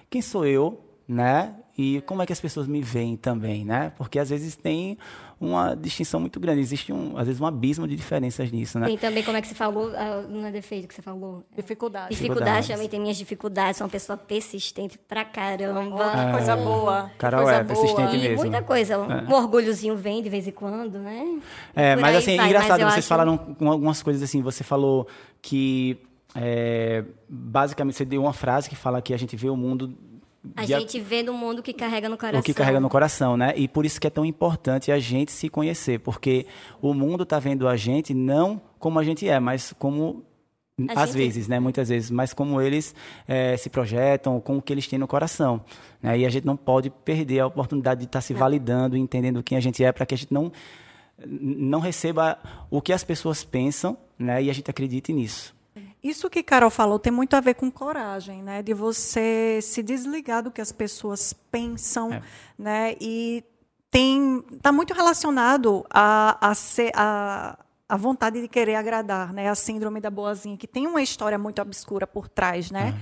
Quem 0.09 0.21
sou 0.21 0.45
eu, 0.45 0.79
né? 1.07 1.55
E 1.77 2.01
como 2.01 2.21
é 2.21 2.25
que 2.25 2.33
as 2.33 2.41
pessoas 2.41 2.67
me 2.67 2.81
veem 2.81 3.15
também, 3.15 3.65
né? 3.65 3.93
Porque 3.97 4.19
às 4.19 4.29
vezes 4.29 4.55
tem 4.55 4.97
uma 5.41 5.73
distinção 5.75 6.19
muito 6.19 6.39
grande. 6.39 6.59
Existe, 6.61 6.91
um, 6.91 7.17
às 7.17 7.25
vezes, 7.25 7.39
um 7.41 7.45
abismo 7.45 7.87
de 7.87 7.95
diferenças 7.95 8.51
nisso, 8.51 8.77
né? 8.77 8.87
Tem 8.87 8.97
também, 8.97 9.23
como 9.23 9.37
é 9.37 9.41
que 9.41 9.47
você 9.47 9.55
falou, 9.55 9.91
ah, 9.95 10.23
não 10.29 10.45
é 10.45 10.51
defeito 10.51 10.87
que 10.87 10.93
você 10.93 11.01
falou. 11.01 11.43
Dificuldade. 11.55 12.09
Dificuldade, 12.09 12.39
Dificuldades. 12.43 12.67
também 12.69 12.89
tem 12.89 12.99
minhas 12.99 13.17
dificuldades, 13.17 13.77
sou 13.77 13.85
uma 13.85 13.91
pessoa 13.91 14.17
persistente 14.17 14.97
pra 14.97 15.23
caramba. 15.23 15.95
Olha, 15.95 16.31
coisa 16.33 16.55
boa. 16.57 17.11
Carol 17.17 17.43
coisa 17.43 17.59
é 17.59 17.63
persistente 17.63 18.15
E 18.15 18.19
mesmo. 18.19 18.37
muita 18.37 18.61
coisa, 18.61 18.97
um 18.99 19.33
orgulhozinho 19.33 19.95
vem 19.95 20.21
de 20.21 20.29
vez 20.29 20.47
em 20.47 20.51
quando, 20.51 20.99
né? 20.99 21.39
É, 21.75 21.95
Por 21.95 22.01
mas 22.01 22.15
assim, 22.17 22.35
vai, 22.35 22.47
engraçado, 22.47 22.81
mas 22.81 22.93
vocês 22.93 22.97
acho- 22.99 23.07
falaram 23.07 23.37
com 23.37 23.71
algumas 23.71 24.03
coisas 24.03 24.21
assim, 24.21 24.41
você 24.41 24.63
falou 24.63 25.07
que 25.41 25.97
é, 26.35 27.03
basicamente 27.27 27.95
você 27.95 28.05
deu 28.05 28.21
uma 28.21 28.33
frase 28.33 28.69
que 28.69 28.75
fala 28.75 29.01
que 29.01 29.13
a 29.13 29.17
gente 29.17 29.35
vê 29.35 29.49
o 29.49 29.55
mundo 29.55 29.93
A 30.55 30.63
de 30.65 30.73
a- 30.73 30.79
gente 30.79 30.99
vê 30.99 31.21
no 31.21 31.33
mundo 31.33 31.61
que 31.61 31.73
carrega 31.73 32.07
no 32.07 32.17
coração. 32.17 32.39
o 32.39 32.43
que 32.43 32.53
carrega 32.53 32.79
no 32.79 32.89
coração, 32.89 33.35
né? 33.35 33.53
E 33.57 33.67
por 33.67 33.85
isso 33.85 33.99
que 33.99 34.07
é 34.07 34.09
tão 34.09 34.23
importante 34.25 34.91
a 34.91 34.97
gente 34.99 35.31
se 35.31 35.49
conhecer, 35.49 35.99
porque 35.99 36.45
o 36.81 36.93
mundo 36.93 37.23
está 37.23 37.39
vendo 37.39 37.67
a 37.67 37.75
gente 37.75 38.13
não 38.13 38.61
como 38.79 38.97
a 38.99 39.03
gente 39.03 39.27
é, 39.27 39.37
mas 39.39 39.73
como 39.77 40.23
A 40.87 41.03
às 41.03 41.09
gente- 41.09 41.17
vezes, 41.17 41.47
né? 41.49 41.59
Muitas 41.59 41.89
vezes, 41.89 42.09
mas 42.09 42.33
como 42.33 42.61
eles 42.61 42.95
eh, 43.27 43.57
se 43.57 43.69
projetam, 43.69 44.39
com 44.39 44.57
o 44.57 44.61
que 44.61 44.71
eles 44.71 44.87
têm 44.87 44.97
no 44.97 45.07
coração, 45.07 45.61
né? 46.01 46.17
E 46.17 46.25
a 46.25 46.29
gente 46.29 46.45
não 46.45 46.55
pode 46.55 46.89
perder 46.89 47.41
a 47.41 47.47
oportunidade 47.47 47.99
de 47.99 48.05
estar 48.05 48.21
se 48.21 48.33
validando, 48.33 48.95
entendendo 48.95 49.43
quem 49.43 49.57
a 49.57 49.61
gente 49.61 49.83
é, 49.83 49.91
para 49.91 50.05
que 50.05 50.13
a 50.13 50.17
gente 50.17 50.33
não 50.33 50.51
não 51.27 51.81
receba 51.81 52.39
o 52.71 52.81
que 52.81 52.93
as 52.93 53.03
pessoas 53.03 53.43
pensam, 53.43 53.97
né? 54.17 54.41
E 54.41 54.49
a 54.49 54.53
gente 54.53 54.71
acredite 54.71 55.11
nisso. 55.11 55.53
Isso 56.03 56.29
que 56.29 56.41
Carol 56.41 56.69
falou 56.69 56.97
tem 56.97 57.11
muito 57.11 57.35
a 57.35 57.39
ver 57.41 57.55
com 57.55 57.69
coragem, 57.69 58.41
né? 58.41 58.63
De 58.63 58.73
você 58.73 59.59
se 59.61 59.83
desligar 59.83 60.41
do 60.43 60.51
que 60.51 60.61
as 60.61 60.71
pessoas 60.71 61.33
pensam, 61.51 62.13
É. 62.13 62.21
né? 62.57 62.95
E 63.01 63.43
tem 63.91 64.43
está 64.51 64.71
muito 64.71 64.93
relacionado 64.93 65.85
a, 65.89 66.37
a, 66.49 66.55
ser, 66.55 66.91
a, 66.95 67.57
a 67.87 67.97
vontade 67.97 68.41
de 68.41 68.47
querer 68.47 68.75
agradar, 68.75 69.33
né? 69.33 69.49
A 69.49 69.55
síndrome 69.55 69.99
da 69.99 70.09
boazinha, 70.09 70.55
que 70.55 70.67
tem 70.67 70.87
uma 70.87 71.01
história 71.01 71.37
muito 71.37 71.61
obscura 71.61 72.07
por 72.07 72.29
trás, 72.29 72.71
né? 72.71 72.93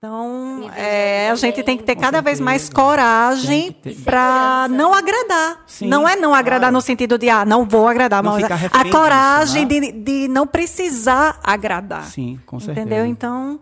Então, 0.00 0.70
é, 0.76 1.28
a 1.28 1.34
gente 1.34 1.60
tem 1.64 1.76
que 1.76 1.82
ter 1.82 1.96
cada 1.96 2.20
vez 2.20 2.38
mais 2.38 2.70
coragem 2.70 3.74
para 4.04 4.68
não 4.70 4.94
agradar. 4.94 5.64
Sim, 5.66 5.88
não 5.88 6.08
é 6.08 6.14
não 6.14 6.32
agradar 6.32 6.60
claro. 6.60 6.74
no 6.74 6.80
sentido 6.80 7.18
de, 7.18 7.28
ah, 7.28 7.44
não 7.44 7.66
vou 7.66 7.88
agradar, 7.88 8.22
Não 8.22 8.38
mas 8.38 8.44
a 8.44 8.84
coragem 8.92 9.66
disso, 9.66 9.92
de, 9.92 9.92
de 9.92 10.28
não 10.28 10.46
precisar 10.46 11.40
agradar. 11.42 12.04
Sim, 12.04 12.38
com 12.46 12.60
certeza. 12.60 12.86
Entendeu? 12.86 13.06
Então, 13.06 13.58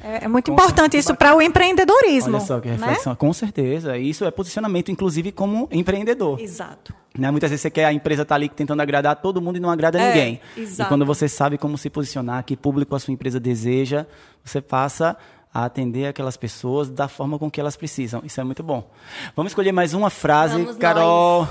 é, 0.00 0.24
é 0.24 0.28
muito 0.28 0.46
Com 0.46 0.52
importante 0.52 0.92
certeza. 0.92 1.10
isso 1.10 1.16
para 1.16 1.34
o 1.34 1.42
empreendedorismo. 1.42 2.36
Olha 2.36 2.46
só 2.46 2.60
que 2.60 2.68
né? 2.68 2.76
reflexão. 2.76 3.16
Com 3.16 3.32
certeza. 3.32 3.98
Isso 3.98 4.24
é 4.24 4.30
posicionamento, 4.30 4.92
inclusive, 4.92 5.32
como 5.32 5.68
empreendedor. 5.72 6.40
Exato. 6.40 6.94
Né? 7.18 7.28
Muitas 7.32 7.50
vezes 7.50 7.62
você 7.62 7.70
quer 7.70 7.86
a 7.86 7.92
empresa 7.92 8.24
tá 8.24 8.36
ali 8.36 8.48
tentando 8.48 8.80
agradar 8.80 9.16
todo 9.16 9.42
mundo 9.42 9.56
e 9.56 9.60
não 9.60 9.68
agrada 9.68 9.98
É, 10.00 10.08
ninguém. 10.08 10.40
exato. 10.56 10.86
E 10.86 10.88
quando 10.88 11.04
você 11.04 11.28
sabe 11.28 11.58
como 11.58 11.76
se 11.76 11.90
posicionar, 11.90 12.44
que 12.44 12.56
público 12.56 12.94
a 12.94 13.00
sua 13.00 13.12
empresa 13.12 13.40
deseja, 13.40 14.06
você 14.44 14.60
passa 14.60 15.16
a 15.52 15.64
atender 15.64 16.06
aquelas 16.06 16.36
pessoas 16.36 16.88
da 16.88 17.08
forma 17.08 17.38
com 17.38 17.50
que 17.50 17.60
elas 17.60 17.76
precisam. 17.76 18.22
Isso 18.24 18.40
é 18.40 18.44
muito 18.44 18.62
bom. 18.62 18.88
Vamos 19.36 19.52
escolher 19.52 19.72
mais 19.72 19.92
uma 19.94 20.08
frase, 20.10 20.62
Vamos 20.62 20.76
Carol. 20.78 21.46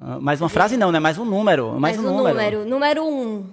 Ah, 0.00 0.18
Mais 0.20 0.40
uma 0.40 0.48
frase 0.48 0.76
não, 0.76 0.90
né? 0.92 0.98
Mais 1.00 1.18
um 1.18 1.24
número. 1.24 1.78
Mais 1.80 1.96
Mas 1.96 2.04
um 2.04 2.08
o 2.08 2.16
número. 2.16 2.34
número. 2.36 2.64
Número 2.66 3.04
um. 3.04 3.50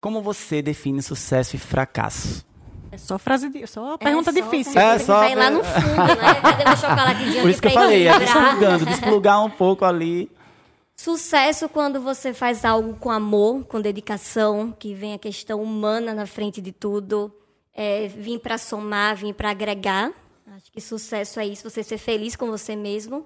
Como 0.00 0.22
você 0.22 0.62
define 0.62 1.02
sucesso 1.02 1.56
e 1.56 1.58
fracasso? 1.58 2.46
É 2.90 2.96
só 2.96 3.18
frase, 3.18 3.50
de, 3.50 3.66
só 3.66 3.98
pergunta 3.98 4.30
É 4.30 4.32
só 4.32 4.40
difícil. 4.40 4.72
pergunta 4.72 4.94
É 4.94 4.98
só- 4.98 5.18
Vai 5.18 5.34
lá 5.34 5.50
no 5.50 5.62
fundo, 5.62 5.96
né? 5.96 6.40
Cadê 6.40 6.64
meu 6.64 6.76
chocolatezinho 6.76 7.42
Por 7.42 7.50
isso 7.50 7.60
que 7.60 7.68
eu 7.68 7.72
falei, 7.72 8.08
é 8.08 8.18
desplugando, 8.18 8.86
desplugar 8.86 9.44
um 9.44 9.50
pouco 9.50 9.84
ali. 9.84 10.30
Sucesso 11.00 11.68
quando 11.68 12.00
você 12.00 12.34
faz 12.34 12.64
algo 12.64 12.94
com 12.94 13.08
amor, 13.08 13.64
com 13.66 13.80
dedicação, 13.80 14.72
que 14.76 14.92
vem 14.94 15.14
a 15.14 15.18
questão 15.18 15.62
humana 15.62 16.12
na 16.12 16.26
frente 16.26 16.60
de 16.60 16.72
tudo. 16.72 17.32
É, 17.72 18.08
vim 18.08 18.36
para 18.36 18.58
somar, 18.58 19.14
vim 19.14 19.32
para 19.32 19.50
agregar. 19.50 20.12
Acho 20.56 20.72
que 20.72 20.80
sucesso 20.80 21.38
é 21.38 21.46
isso, 21.46 21.70
você 21.70 21.84
ser 21.84 21.98
feliz 21.98 22.34
com 22.34 22.48
você 22.48 22.74
mesmo. 22.74 23.24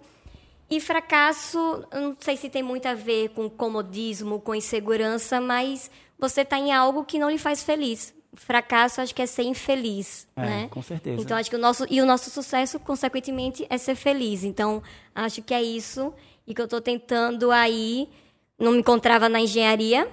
E 0.68 0.80
fracasso, 0.80 1.82
não 1.90 2.14
sei 2.20 2.36
se 2.36 2.50
tem 2.50 2.62
muito 2.62 2.84
a 2.86 2.94
ver 2.94 3.30
com 3.30 3.48
comodismo, 3.48 4.38
com 4.38 4.54
insegurança, 4.54 5.40
mas 5.40 5.90
você 6.18 6.42
está 6.42 6.58
em 6.58 6.72
algo 6.72 7.04
que 7.04 7.18
não 7.18 7.30
lhe 7.30 7.38
faz 7.38 7.62
feliz. 7.62 8.14
Fracasso, 8.34 9.00
acho 9.00 9.14
que 9.14 9.22
é 9.22 9.26
ser 9.26 9.44
infeliz, 9.44 10.28
É, 10.36 10.42
né? 10.42 10.68
com 10.70 10.82
certeza. 10.82 11.22
Então, 11.22 11.36
acho 11.38 11.48
que 11.48 11.56
o 11.56 11.58
nosso 11.58 11.86
e 11.88 12.02
o 12.02 12.06
nosso 12.06 12.28
sucesso, 12.28 12.78
consequentemente, 12.78 13.66
é 13.70 13.78
ser 13.78 13.94
feliz. 13.94 14.44
Então, 14.44 14.82
acho 15.14 15.40
que 15.42 15.54
é 15.54 15.62
isso 15.62 16.12
e 16.46 16.54
que 16.54 16.60
eu 16.60 16.64
estou 16.66 16.80
tentando 16.80 17.50
aí. 17.50 18.08
Não 18.58 18.72
me 18.72 18.78
encontrava 18.78 19.28
na 19.28 19.40
engenharia. 19.40 20.06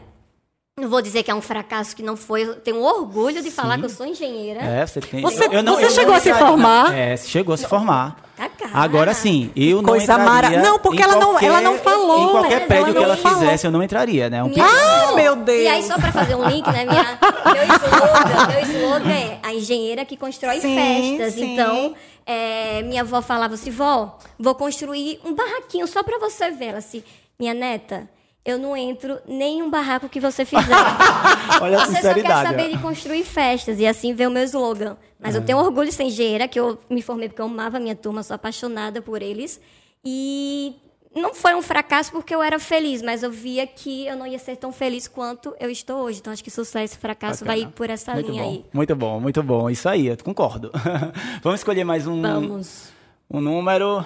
Não 0.79 0.87
vou 0.89 1.01
dizer 1.01 1.23
que 1.23 1.29
é 1.29 1.35
um 1.35 1.41
fracasso 1.41 1.93
que 1.93 2.01
não 2.01 2.15
foi. 2.15 2.43
Eu 2.43 2.55
tenho 2.55 2.81
orgulho 2.81 3.43
de 3.43 3.51
falar 3.51 3.73
Sim. 3.75 3.79
que 3.81 3.85
eu 3.87 3.89
sou 3.89 4.05
engenheira. 4.05 4.61
É, 4.61 4.87
você 4.87 5.01
tem. 5.01 5.21
Você- 5.21 5.45
eu 5.51 5.61
não- 5.61 5.73
você 5.75 5.83
eu 5.83 5.89
não 5.89 5.95
chegou 5.95 6.15
a 6.15 6.19
se 6.21 6.33
formar? 6.33 6.97
É, 6.97 7.17
chegou 7.17 7.53
a 7.53 7.57
se 7.57 7.67
formar. 7.67 8.15
Tá 8.37 8.47
cara. 8.47 8.71
Agora 8.73 9.13
sim, 9.13 9.51
eu 9.57 9.81
não 9.81 9.89
Coisa 9.89 10.13
entraria. 10.13 10.25
mara- 10.25 10.49
Não, 10.63 10.79
porque 10.79 11.01
ela 11.03 11.15
não- 11.17 11.31
qualquer- 11.31 11.45
ela 11.47 11.59
não 11.59 11.77
falou. 11.79 12.23
Em 12.23 12.31
qualquer 12.31 12.65
prédio 12.67 12.85
que 12.87 12.93
não 12.93 13.03
ela 13.03 13.17
falou. 13.17 13.39
fizesse, 13.39 13.67
eu 13.67 13.71
não 13.71 13.83
entraria, 13.83 14.29
né? 14.29 14.41
Um 14.41 14.53
Ah, 14.57 15.11
meu 15.17 15.35
Deus! 15.35 15.59
E 15.63 15.67
aí, 15.67 15.83
só 15.83 15.95
para 15.99 16.13
fazer 16.13 16.35
um 16.35 16.47
link, 16.47 16.65
né? 16.65 16.85
Minha, 16.85 17.19
meu 17.43 17.63
slogan, 17.75 18.47
meu 18.47 18.61
slogan 18.61 19.11
é 19.11 19.39
a 19.43 19.53
engenheira 19.53 20.05
que 20.05 20.15
constrói 20.15 20.61
Sim, 20.61 20.75
festas. 21.17 21.33
sim. 21.33 21.53
Então, 21.53 21.93
é, 22.31 22.83
minha 22.83 23.01
avó 23.01 23.23
falava 23.23 23.55
assim, 23.55 23.71
vó, 23.71 24.19
vou 24.37 24.53
construir 24.53 25.19
um 25.25 25.33
barraquinho 25.33 25.87
só 25.87 26.03
para 26.03 26.19
você 26.19 26.51
ver. 26.51 26.65
Ela 26.65 26.77
assim, 26.77 27.03
minha 27.39 27.55
neta, 27.55 28.07
eu 28.45 28.59
não 28.59 28.77
entro 28.77 29.19
nem 29.27 29.63
um 29.63 29.69
barraco 29.69 30.07
que 30.07 30.19
você 30.19 30.45
fizer. 30.45 30.61
Olha 31.59 31.81
a 31.81 31.85
Você 31.85 31.93
só 31.93 32.01
quer 32.01 32.07
sinceridade. 32.13 32.49
saber 32.49 32.65
ó. 32.65 32.67
de 32.67 32.77
construir 32.77 33.23
festas. 33.23 33.79
E 33.79 33.87
assim 33.87 34.13
veio 34.13 34.29
o 34.29 34.31
meu 34.31 34.43
slogan. 34.43 34.95
Mas 35.19 35.33
eu 35.33 35.43
tenho 35.43 35.57
orgulho 35.57 35.91
ser 35.91 36.03
engenheira, 36.03 36.47
que 36.47 36.59
eu 36.59 36.77
me 36.87 37.01
formei 37.01 37.29
porque 37.29 37.41
eu 37.41 37.47
amava 37.47 37.77
a 37.77 37.79
minha 37.79 37.95
turma, 37.95 38.21
sou 38.21 38.35
apaixonada 38.35 39.01
por 39.01 39.23
eles. 39.23 39.59
E 40.05 40.75
não 41.15 41.33
foi 41.33 41.55
um 41.55 41.61
fracasso 41.61 42.11
porque 42.11 42.33
eu 42.33 42.41
era 42.41 42.59
feliz, 42.59 43.01
mas 43.01 43.23
eu 43.23 43.31
via 43.31 43.65
que 43.65 44.05
eu 44.07 44.15
não 44.15 44.27
ia 44.27 44.37
ser 44.39 44.55
tão 44.57 44.71
feliz 44.71 45.07
quanto 45.07 45.55
eu 45.59 45.69
estou 45.69 46.01
hoje. 46.03 46.19
Então 46.19 46.31
acho 46.31 46.43
que 46.43 46.51
sucesso 46.51 46.95
e 46.95 46.97
fracasso 46.97 47.43
Bacana. 47.43 47.63
vai 47.65 47.71
por 47.73 47.89
essa 47.89 48.13
muito 48.13 48.31
linha 48.31 48.43
bom, 48.43 48.49
aí. 48.49 48.65
Muito 48.73 48.95
bom, 48.95 49.19
muito 49.19 49.43
bom. 49.43 49.69
Isso 49.69 49.89
aí, 49.89 50.07
eu 50.07 50.17
concordo. 50.23 50.71
Vamos 51.41 51.59
escolher 51.61 51.83
mais 51.83 52.05
um, 52.07 52.21
Vamos. 52.21 52.91
um 53.29 53.41
número. 53.41 54.05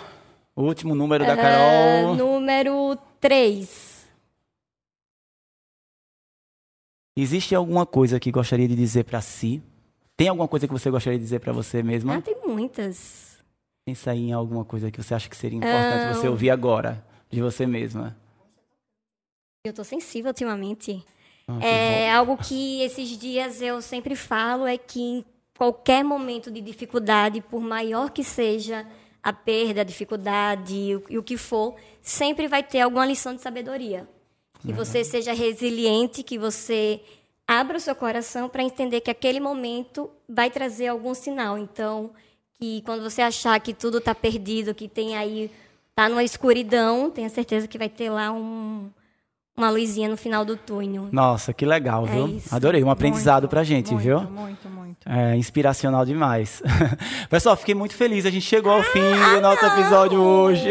O 0.55 0.63
último 0.63 0.93
número 0.93 1.25
da 1.25 1.33
Ah, 1.33 1.37
Carol. 1.37 2.15
número 2.15 2.95
3. 3.19 4.05
Existe 7.15 7.53
alguma 7.53 7.85
coisa 7.85 8.19
que 8.19 8.31
gostaria 8.31 8.67
de 8.67 8.75
dizer 8.75 9.03
pra 9.03 9.21
si? 9.21 9.61
Tem 10.15 10.27
alguma 10.27 10.47
coisa 10.47 10.67
que 10.67 10.73
você 10.73 10.89
gostaria 10.89 11.17
de 11.17 11.23
dizer 11.23 11.39
pra 11.39 11.51
você 11.51 11.81
mesma? 11.83 12.15
Ah, 12.17 12.21
tem 12.21 12.35
muitas. 12.45 13.32
Pensa 13.85 14.11
aí 14.11 14.29
em 14.29 14.33
alguma 14.33 14.63
coisa 14.63 14.89
que 14.89 15.01
você 15.01 15.13
acha 15.13 15.27
que 15.29 15.35
seria 15.35 15.57
importante 15.57 16.05
Ah, 16.05 16.13
você 16.13 16.27
ouvir 16.27 16.49
agora 16.49 17.05
de 17.29 17.41
você 17.41 17.65
mesma. 17.65 18.15
Eu 19.65 19.73
tô 19.73 19.83
sensível 19.83 20.29
ultimamente. 20.29 21.03
Ah, 21.47 21.59
É 21.61 22.11
algo 22.11 22.37
que 22.37 22.81
esses 22.81 23.09
dias 23.17 23.61
eu 23.61 23.81
sempre 23.81 24.15
falo 24.15 24.65
é 24.65 24.77
que 24.77 25.01
em 25.01 25.25
qualquer 25.57 26.03
momento 26.03 26.49
de 26.49 26.61
dificuldade, 26.61 27.41
por 27.41 27.61
maior 27.61 28.09
que 28.11 28.23
seja 28.23 28.87
a 29.21 29.33
perda, 29.33 29.81
a 29.81 29.85
dificuldade 29.85 30.73
e 30.75 30.95
o- 30.95 31.19
o 31.19 31.23
que 31.23 31.35
for, 31.37 31.75
sempre 32.01 32.47
vai 32.47 32.63
ter 32.63 32.81
alguma 32.81 33.05
lição 33.05 33.35
de 33.35 33.41
sabedoria. 33.41 34.07
Que 34.61 34.71
você 34.71 35.03
seja 35.03 35.33
resiliente, 35.33 36.23
que 36.23 36.37
você 36.37 37.01
abra 37.45 37.75
o 37.77 37.81
seu 37.81 37.93
coração 37.95 38.47
para 38.47 38.63
entender 38.63 39.01
que 39.01 39.11
aquele 39.11 39.41
momento 39.41 40.09
vai 40.27 40.49
trazer 40.49 40.87
algum 40.87 41.13
sinal. 41.13 41.57
Então, 41.57 42.11
que 42.63 42.81
quando 42.83 43.03
você 43.03 43.21
achar 43.21 43.59
que 43.59 43.73
tudo 43.73 43.97
está 43.97 44.15
perdido, 44.15 44.73
que 44.73 44.87
tem 44.87 45.17
aí 45.17 45.51
tá 45.93 46.07
numa 46.07 46.23
escuridão, 46.23 47.11
tenha 47.11 47.27
certeza 47.27 47.67
que 47.67 47.77
vai 47.77 47.89
ter 47.89 48.09
lá 48.09 48.31
um, 48.31 48.89
uma 49.55 49.69
luzinha 49.69 50.09
no 50.09 50.17
final 50.17 50.43
do 50.43 50.55
túnel. 50.57 51.07
Nossa, 51.11 51.53
que 51.53 51.65
legal, 51.65 52.07
É 52.07 52.11
viu? 52.11 52.27
isso. 52.27 52.53
Adorei, 52.53 52.83
um 52.83 52.89
aprendizado 52.89 53.47
pra 53.47 53.63
gente, 53.63 53.91
muito, 53.91 54.03
viu? 54.03 54.19
Muito, 54.21 54.67
muito. 54.69 54.97
É 55.05 55.35
inspiracional 55.35 56.05
demais. 56.05 56.61
Pessoal, 57.29 57.55
fiquei 57.55 57.75
muito 57.75 57.93
feliz. 57.95 58.25
A 58.25 58.29
gente 58.31 58.45
chegou 58.45 58.71
ao 58.71 58.81
fim 58.83 59.01
do 59.35 59.41
nosso 59.41 59.63
episódio 59.65 60.19
hoje. 60.21 60.69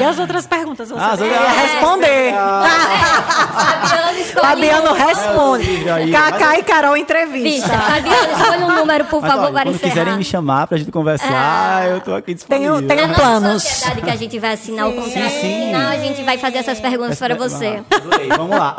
E 0.00 0.02
as 0.04 0.18
outras 0.18 0.46
perguntas? 0.46 0.88
Você 0.88 0.98
Ah, 1.00 1.12
as 1.12 1.20
outras- 1.20 1.56
responder. 1.56 2.32
Fabiana, 2.32 4.12
escolhe 4.20 4.46
Fabiano 4.46 4.92
responde. 4.94 5.88
É, 5.88 5.92
aí, 5.92 6.10
Cacá 6.10 6.58
e 6.58 6.62
Carol 6.62 6.96
entrevista. 6.96 7.68
Fabiana, 7.68 8.32
escolhe 8.32 8.62
um 8.64 8.76
número, 8.76 9.04
por 9.06 9.20
Mas, 9.22 9.30
favor, 9.30 9.44
olha, 9.44 9.52
para 9.52 9.62
quando 9.64 9.74
encerrar. 9.76 9.90
quiserem 9.92 10.16
me 10.16 10.24
chamar 10.24 10.66
pra 10.66 10.78
gente 10.78 10.90
conversar, 10.90 11.88
eu 11.88 12.00
tô 12.00 12.14
aqui 12.14 12.34
disponível. 12.34 12.76
Tenho- 12.76 12.88
tenho 12.88 13.00
É 13.00 13.04
a 13.12 13.14
planos. 13.14 13.62
sociedade 13.62 14.02
que 14.02 14.10
a 14.10 14.16
gente 14.16 14.38
vai 14.38 14.52
assinar 14.54 14.88
o 14.88 14.92
contrato. 14.92 15.12
Sim, 15.12 15.40
sim. 15.40 15.66
Final, 15.66 15.90
a 15.92 15.96
gente 15.98 16.22
vai 16.22 16.38
fazer 16.38 16.58
essas 16.58 16.80
perguntas 16.80 17.18
para 17.18 17.34
você. 17.34 17.67
Ah, 17.76 17.96
Adorei, 17.96 18.28
vamos 18.28 18.56
lá. 18.56 18.76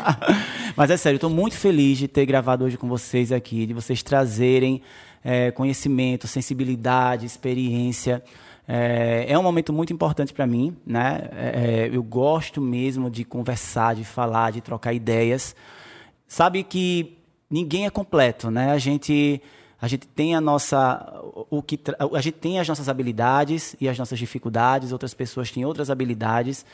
Mas 0.76 0.90
é 0.90 0.96
sério, 0.96 1.16
estou 1.16 1.30
muito 1.30 1.56
feliz 1.56 1.98
de 1.98 2.08
ter 2.08 2.26
gravado 2.26 2.64
hoje 2.64 2.76
com 2.76 2.88
vocês 2.88 3.32
aqui, 3.32 3.66
de 3.66 3.74
vocês 3.74 4.02
trazerem 4.02 4.82
é, 5.24 5.50
conhecimento, 5.50 6.26
sensibilidade, 6.26 7.26
experiência. 7.26 8.22
É, 8.66 9.26
é 9.28 9.38
um 9.38 9.42
momento 9.42 9.72
muito 9.72 9.92
importante 9.92 10.32
para 10.32 10.46
mim, 10.46 10.76
né? 10.86 11.28
É, 11.32 11.88
é, 11.90 11.90
eu 11.92 12.02
gosto 12.02 12.60
mesmo 12.60 13.10
de 13.10 13.24
conversar, 13.24 13.94
de 13.94 14.04
falar, 14.04 14.52
de 14.52 14.60
trocar 14.60 14.92
ideias. 14.92 15.54
Sabe 16.26 16.62
que 16.62 17.18
ninguém 17.50 17.86
é 17.86 17.90
completo, 17.90 18.50
né? 18.50 18.72
A 18.72 18.78
gente 18.78 19.42
a 19.80 19.88
gente 19.88 20.06
tem 20.06 20.36
a 20.36 20.40
nossa 20.40 21.20
o 21.50 21.60
que 21.60 21.78
a 21.98 22.20
gente 22.20 22.38
tem 22.38 22.60
as 22.60 22.68
nossas 22.68 22.88
habilidades 22.88 23.74
e 23.80 23.88
as 23.88 23.98
nossas 23.98 24.18
dificuldades, 24.18 24.92
outras 24.92 25.12
pessoas 25.12 25.50
têm 25.50 25.64
outras 25.64 25.90
habilidades. 25.90 26.64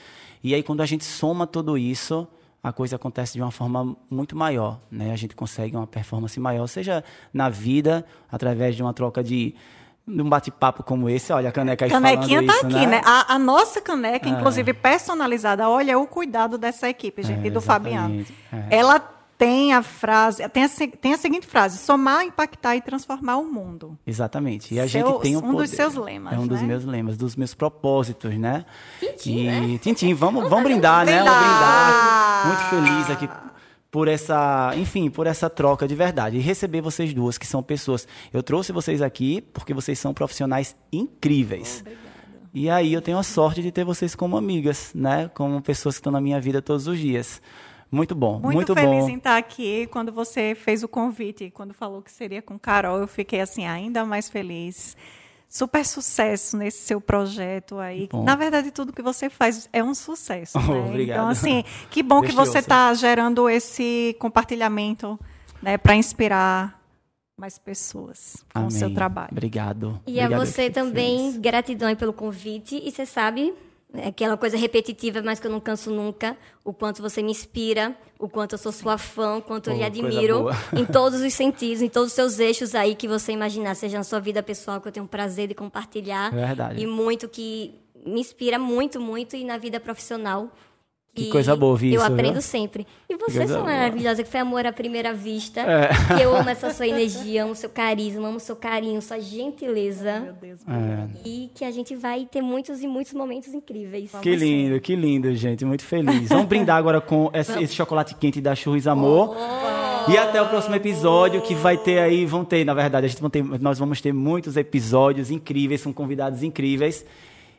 E 0.43 0.55
aí 0.55 0.63
quando 0.63 0.81
a 0.81 0.87
gente 0.87 1.05
soma 1.05 1.47
tudo 1.47 1.77
isso, 1.77 2.27
a 2.63 2.73
coisa 2.73 2.97
acontece 2.97 3.35
de 3.35 3.43
uma 3.43 3.51
forma 3.51 3.97
muito 4.11 4.37
maior, 4.37 4.81
né? 4.91 5.13
A 5.13 5.17
gente 5.17 5.35
consegue 5.35 5.77
uma 5.77 5.87
performance 5.87 6.39
maior, 6.41 6.67
seja 6.67 7.05
na 7.33 7.49
vida, 7.49 8.05
através 8.31 8.75
de 8.77 8.83
uma 8.83 8.93
troca 8.93 9.23
de 9.23 9.55
de 10.07 10.23
um 10.23 10.29
bate-papo 10.29 10.83
como 10.83 11.09
esse, 11.11 11.31
olha 11.35 11.51
a 11.51 11.53
caneca 11.53 11.85
aí 11.85 11.91
Canequinha 11.91 12.41
falando 12.41 12.47
tá 12.47 12.57
isso, 12.57 12.67
aqui, 12.67 12.87
né? 12.87 12.97
né? 12.97 13.03
A, 13.05 13.35
a 13.35 13.39
nossa 13.39 13.79
caneca, 13.79 14.27
inclusive 14.27 14.73
personalizada, 14.73 15.69
olha 15.69 15.99
o 15.99 16.07
cuidado 16.07 16.57
dessa 16.57 16.89
equipe, 16.89 17.23
gente, 17.23 17.45
É, 17.45 17.47
e 17.49 17.51
do 17.51 17.61
Fabiano. 17.61 18.25
é. 18.51 18.79
Ela 18.79 19.18
tem 19.39 19.73
a 19.73 19.83
frase, 19.83 20.47
tem 20.49 20.65
a, 20.65 20.69
tem 21.01 21.15
a 21.15 21.17
seguinte 21.17 21.47
frase: 21.47 21.79
somar, 21.79 22.25
impactar 22.25 22.77
e 22.77 22.83
transformar 22.83 23.37
o 23.39 23.45
mundo. 23.51 23.97
Exatamente. 24.07 24.75
E 24.75 24.81
a 24.81 24.89
Seu- 24.89 25.07
gente 25.07 25.21
tem 25.23 25.37
um 25.37 25.39
um 25.39 25.43
dos 25.43 25.53
poder. 25.53 25.69
seus 25.69 25.95
lemas, 25.95 26.33
É 26.35 26.39
um 26.39 26.47
dos 26.47 26.61
né? 26.61 26.67
meus 26.67 26.85
lemas, 26.85 27.17
dos 27.17 27.37
meus 27.37 27.55
propósitos, 27.55 28.35
né? 28.37 28.65
Tintim, 29.01 29.39
e 29.39 29.45
né? 29.47 29.79
Tintim, 29.79 30.13
vamos, 30.13 30.49
vamos 30.49 30.65
brindar, 30.65 31.07
né? 31.07 31.23
Vamos 31.23 31.33
Brindar! 31.39 32.43
brindar. 32.43 32.47
Muito 32.47 32.87
feliz 32.87 33.11
aqui 33.11 33.29
por 33.91 34.07
essa, 34.09 34.73
enfim, 34.77 35.09
por 35.09 35.27
essa 35.27 35.49
troca 35.49 35.89
de 35.89 35.95
verdade 35.95 36.37
e 36.37 36.41
receber 36.41 36.81
vocês 36.83 37.15
duas 37.15 37.39
que 37.39 37.47
são 37.47 37.63
pessoas. 37.63 38.07
Eu 38.33 38.43
trouxe 38.43 38.71
vocês 38.73 39.01
aqui 39.01 39.41
porque 39.41 39.73
vocês 39.73 39.99
são 39.99 40.13
profissionais 40.13 40.77
incríveis. 40.93 41.83
E 42.53 42.69
aí 42.69 42.93
eu 42.93 43.01
tenho 43.01 43.19
a 43.19 43.23
sorte 43.23 43.63
de 43.63 43.71
ter 43.71 43.85
vocês 43.85 44.15
como 44.15 44.37
amigas, 44.37 44.91
né? 44.95 45.31
Como 45.35 45.61
pessoas 45.63 45.95
que 45.97 46.01
estão 46.01 46.13
na 46.13 46.21
minha 46.21 46.41
vida 46.41 46.61
todos 46.61 46.87
os 46.87 46.99
dias. 46.99 47.41
Muito 47.91 48.15
bom, 48.15 48.35
Muito, 48.35 48.55
muito, 48.55 48.75
feliz 48.75 49.05
bom. 49.05 49.09
em 49.09 49.17
estar 49.17 49.37
aqui. 49.39 49.87
Quando 49.87 50.13
você 50.13 50.55
fez 50.55 50.83
o 50.83 50.89
convite, 50.89 51.51
quando 51.51 51.73
falou 51.73 52.03
que 52.03 52.13
seria 52.13 52.43
com 52.43 52.59
Carol, 52.59 52.99
eu 52.99 53.09
fiquei 53.09 53.41
assim 53.41 53.67
ainda 53.67 54.05
mais 54.05 54.29
feliz. 54.29 54.97
Super 55.49 55.83
sucesso 55.87 56.59
nesse 56.59 56.83
seu 56.83 57.01
projeto 57.01 57.79
aí. 57.79 58.07
Bom. 58.13 58.23
Na 58.23 58.37
verdade, 58.37 58.71
tudo 58.71 58.93
que 58.93 59.01
você 59.01 59.31
faz 59.31 59.67
é 59.73 59.83
um 59.83 59.95
sucesso. 59.95 60.59
né? 60.61 60.81
Obrigado. 60.81 61.17
Então, 61.17 61.29
assim, 61.29 61.65
que 61.91 62.03
bom 62.03 62.21
que 62.21 62.33
você 62.33 62.59
está 62.59 62.93
gerando 62.93 63.49
esse 63.49 64.15
compartilhamento 64.19 65.19
né, 65.63 65.79
para 65.79 65.97
inspirar 65.97 66.79
mais 67.39 67.57
pessoas 67.57 68.45
com 68.53 68.67
o 68.67 68.71
seu 68.71 68.87
Amém. 68.87 68.95
trabalho. 68.95 69.29
Obrigado. 69.33 70.01
E 70.07 70.21
a 70.21 70.25
Obrigado, 70.25 70.33
eu 70.33 70.47
você 70.47 70.69
também, 70.69 71.19
feliz. 71.19 71.37
gratidão 71.39 71.89
aí 71.89 71.97
pelo 71.97 72.13
convite. 72.13 72.83
E 72.85 72.91
você 72.91 73.07
sabe, 73.07 73.55
aquela 73.95 74.37
coisa 74.37 74.57
repetitiva, 74.57 75.23
mas 75.23 75.41
que 75.41 75.47
eu 75.47 75.51
não 75.51 75.61
canso 75.61 75.91
nunca, 75.91 76.37
o 76.65 76.73
quanto 76.73 77.01
você 77.01 77.23
me 77.23 77.31
inspira, 77.31 77.97
o 78.19 78.29
quanto 78.29 78.53
eu 78.53 78.59
sou 78.59 78.71
sua 78.71 78.99
fã, 78.99 79.37
o 79.37 79.43
quanto 79.43 79.71
eu 79.71 79.77
lhe 79.77 79.83
Oh, 79.83 79.87
admiro, 79.87 80.47
em 80.77 80.85
todos 80.93 81.21
os 81.21 81.33
sentidos, 81.33 81.81
em 81.81 81.89
todos 81.89 82.09
os 82.09 82.15
seus 82.15 82.39
eixos 82.39 82.75
aí 82.75 82.95
que 82.95 83.09
você 83.09 83.33
imaginar, 83.33 83.75
seja 83.75 83.97
na 83.97 84.05
sua 84.05 84.21
vida 84.21 84.43
pessoal, 84.43 84.81
que 84.81 84.89
eu 84.89 84.93
tenho 84.93 85.07
o 85.07 85.09
prazer 85.09 85.49
de 85.49 85.55
compartilhar. 85.55 86.31
Verdade. 86.31 86.83
E 86.83 86.87
muito 86.87 87.29
que 87.29 87.75
me 88.05 88.21
inspira 88.21 88.59
muito, 88.59 89.01
muito, 89.01 89.37
e 89.37 89.45
na 89.45 89.57
vida 89.57 89.81
profissional. 89.81 90.51
Que 91.19 91.29
E 91.29 91.31
coisa 91.31 91.57
boa 91.57 91.73
ouvir 91.73 91.93
Eu 91.93 92.01
isso, 92.01 92.13
aprendo 92.13 92.33
viu? 92.35 92.43
sempre. 92.43 92.87
E 93.09 93.17
você, 93.17 93.47
boa. 93.47 93.65
maravilhosa, 93.65 94.23
que 94.23 94.31
foi 94.31 94.41
amor 94.41 94.65
à 94.67 94.73
primeira 94.73 95.13
vista. 95.13 95.61
É. 95.61 95.89
Que 96.17 96.23
eu 96.23 96.37
amo 96.37 96.49
essa 96.49 96.73
sua 96.73 96.87
energia, 96.87 97.45
amo 97.45 97.55
seu 97.55 97.69
carisma, 97.69 98.29
amo 98.29 98.39
seu 98.39 98.55
carinho, 98.57 99.01
sua 99.03 99.19
gentileza. 99.21 100.21
Meu 100.21 100.33
Deus. 100.35 100.61
É. 100.69 101.29
E 101.29 101.51
que 101.55 101.65
a 101.65 101.71
gente 101.71 101.95
vai 101.97 102.27
ter 102.31 102.41
muitos 102.43 102.83
e 102.83 102.87
muitos 102.87 103.13
momentos 103.13 103.53
incríveis. 103.53 104.13
Que 104.23 104.37
lindo, 104.37 104.81
que 104.81 104.95
lindo, 104.95 105.35
gente. 105.35 105.65
Muito 105.65 105.85
feliz. 105.85 106.29
Vamos 106.29 106.47
brindar 106.47 106.77
agora 106.77 107.01
com 107.01 107.31
esse, 107.35 107.63
esse 107.63 107.75
chocolate 107.75 108.15
quente 108.15 108.41
da 108.41 108.55
Churros 108.55 108.87
Amor. 108.87 109.37
E 110.09 110.17
até 110.17 110.41
o 110.41 110.49
próximo 110.49 110.75
episódio, 110.75 111.43
que 111.43 111.55
vai 111.55 111.77
ter 111.77 111.99
aí, 111.99 112.25
vão 112.25 112.45
ter, 112.45 112.65
na 112.65 112.73
verdade, 112.73 113.05
a 113.07 113.09
gente 113.09 113.21
vão 113.21 113.29
ter, 113.29 113.43
nós 113.61 113.79
vamos 113.79 114.01
ter 114.01 114.13
muitos 114.13 114.57
episódios 114.57 115.31
incríveis, 115.31 115.83
com 115.85 115.93
convidados 115.93 116.43
incríveis. 116.43 117.05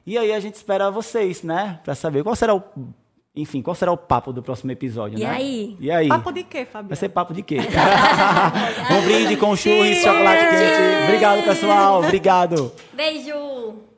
E 0.06 0.18
aí 0.18 0.31
a 0.34 0.40
gente 0.40 0.56
espera 0.56 0.90
vocês, 0.90 1.44
né? 1.44 1.80
Pra 1.84 1.94
saber 1.94 2.23
qual 2.23 2.36
será 2.36 2.56
o. 2.56 2.64
Enfim, 3.40 3.61
qual 3.61 3.74
será 3.74 3.91
o 3.91 3.98
papo 3.98 4.34
do 4.34 4.44
próximo 4.44 4.72
episódio, 4.72 5.18
E 5.18 5.24
né? 5.24 5.30
aí? 5.30 5.78
E 5.80 5.90
aí? 5.90 6.07
Papo 6.10 6.32
de 6.32 6.44
quê, 6.44 6.66
Fabiana? 6.66 6.90
Vai 6.90 6.98
ser 6.98 7.10
papo 7.10 7.34
de 7.34 7.41
quê? 7.41 7.57
um 8.91 9.02
brinde 9.06 9.38
com 9.38 9.56
churros, 9.56 9.98
chocolate 9.98 10.41
quente. 10.41 11.03
Obrigado, 11.06 11.44
pessoal. 11.44 11.99
Obrigado. 12.03 12.72
Beijo! 12.94 13.89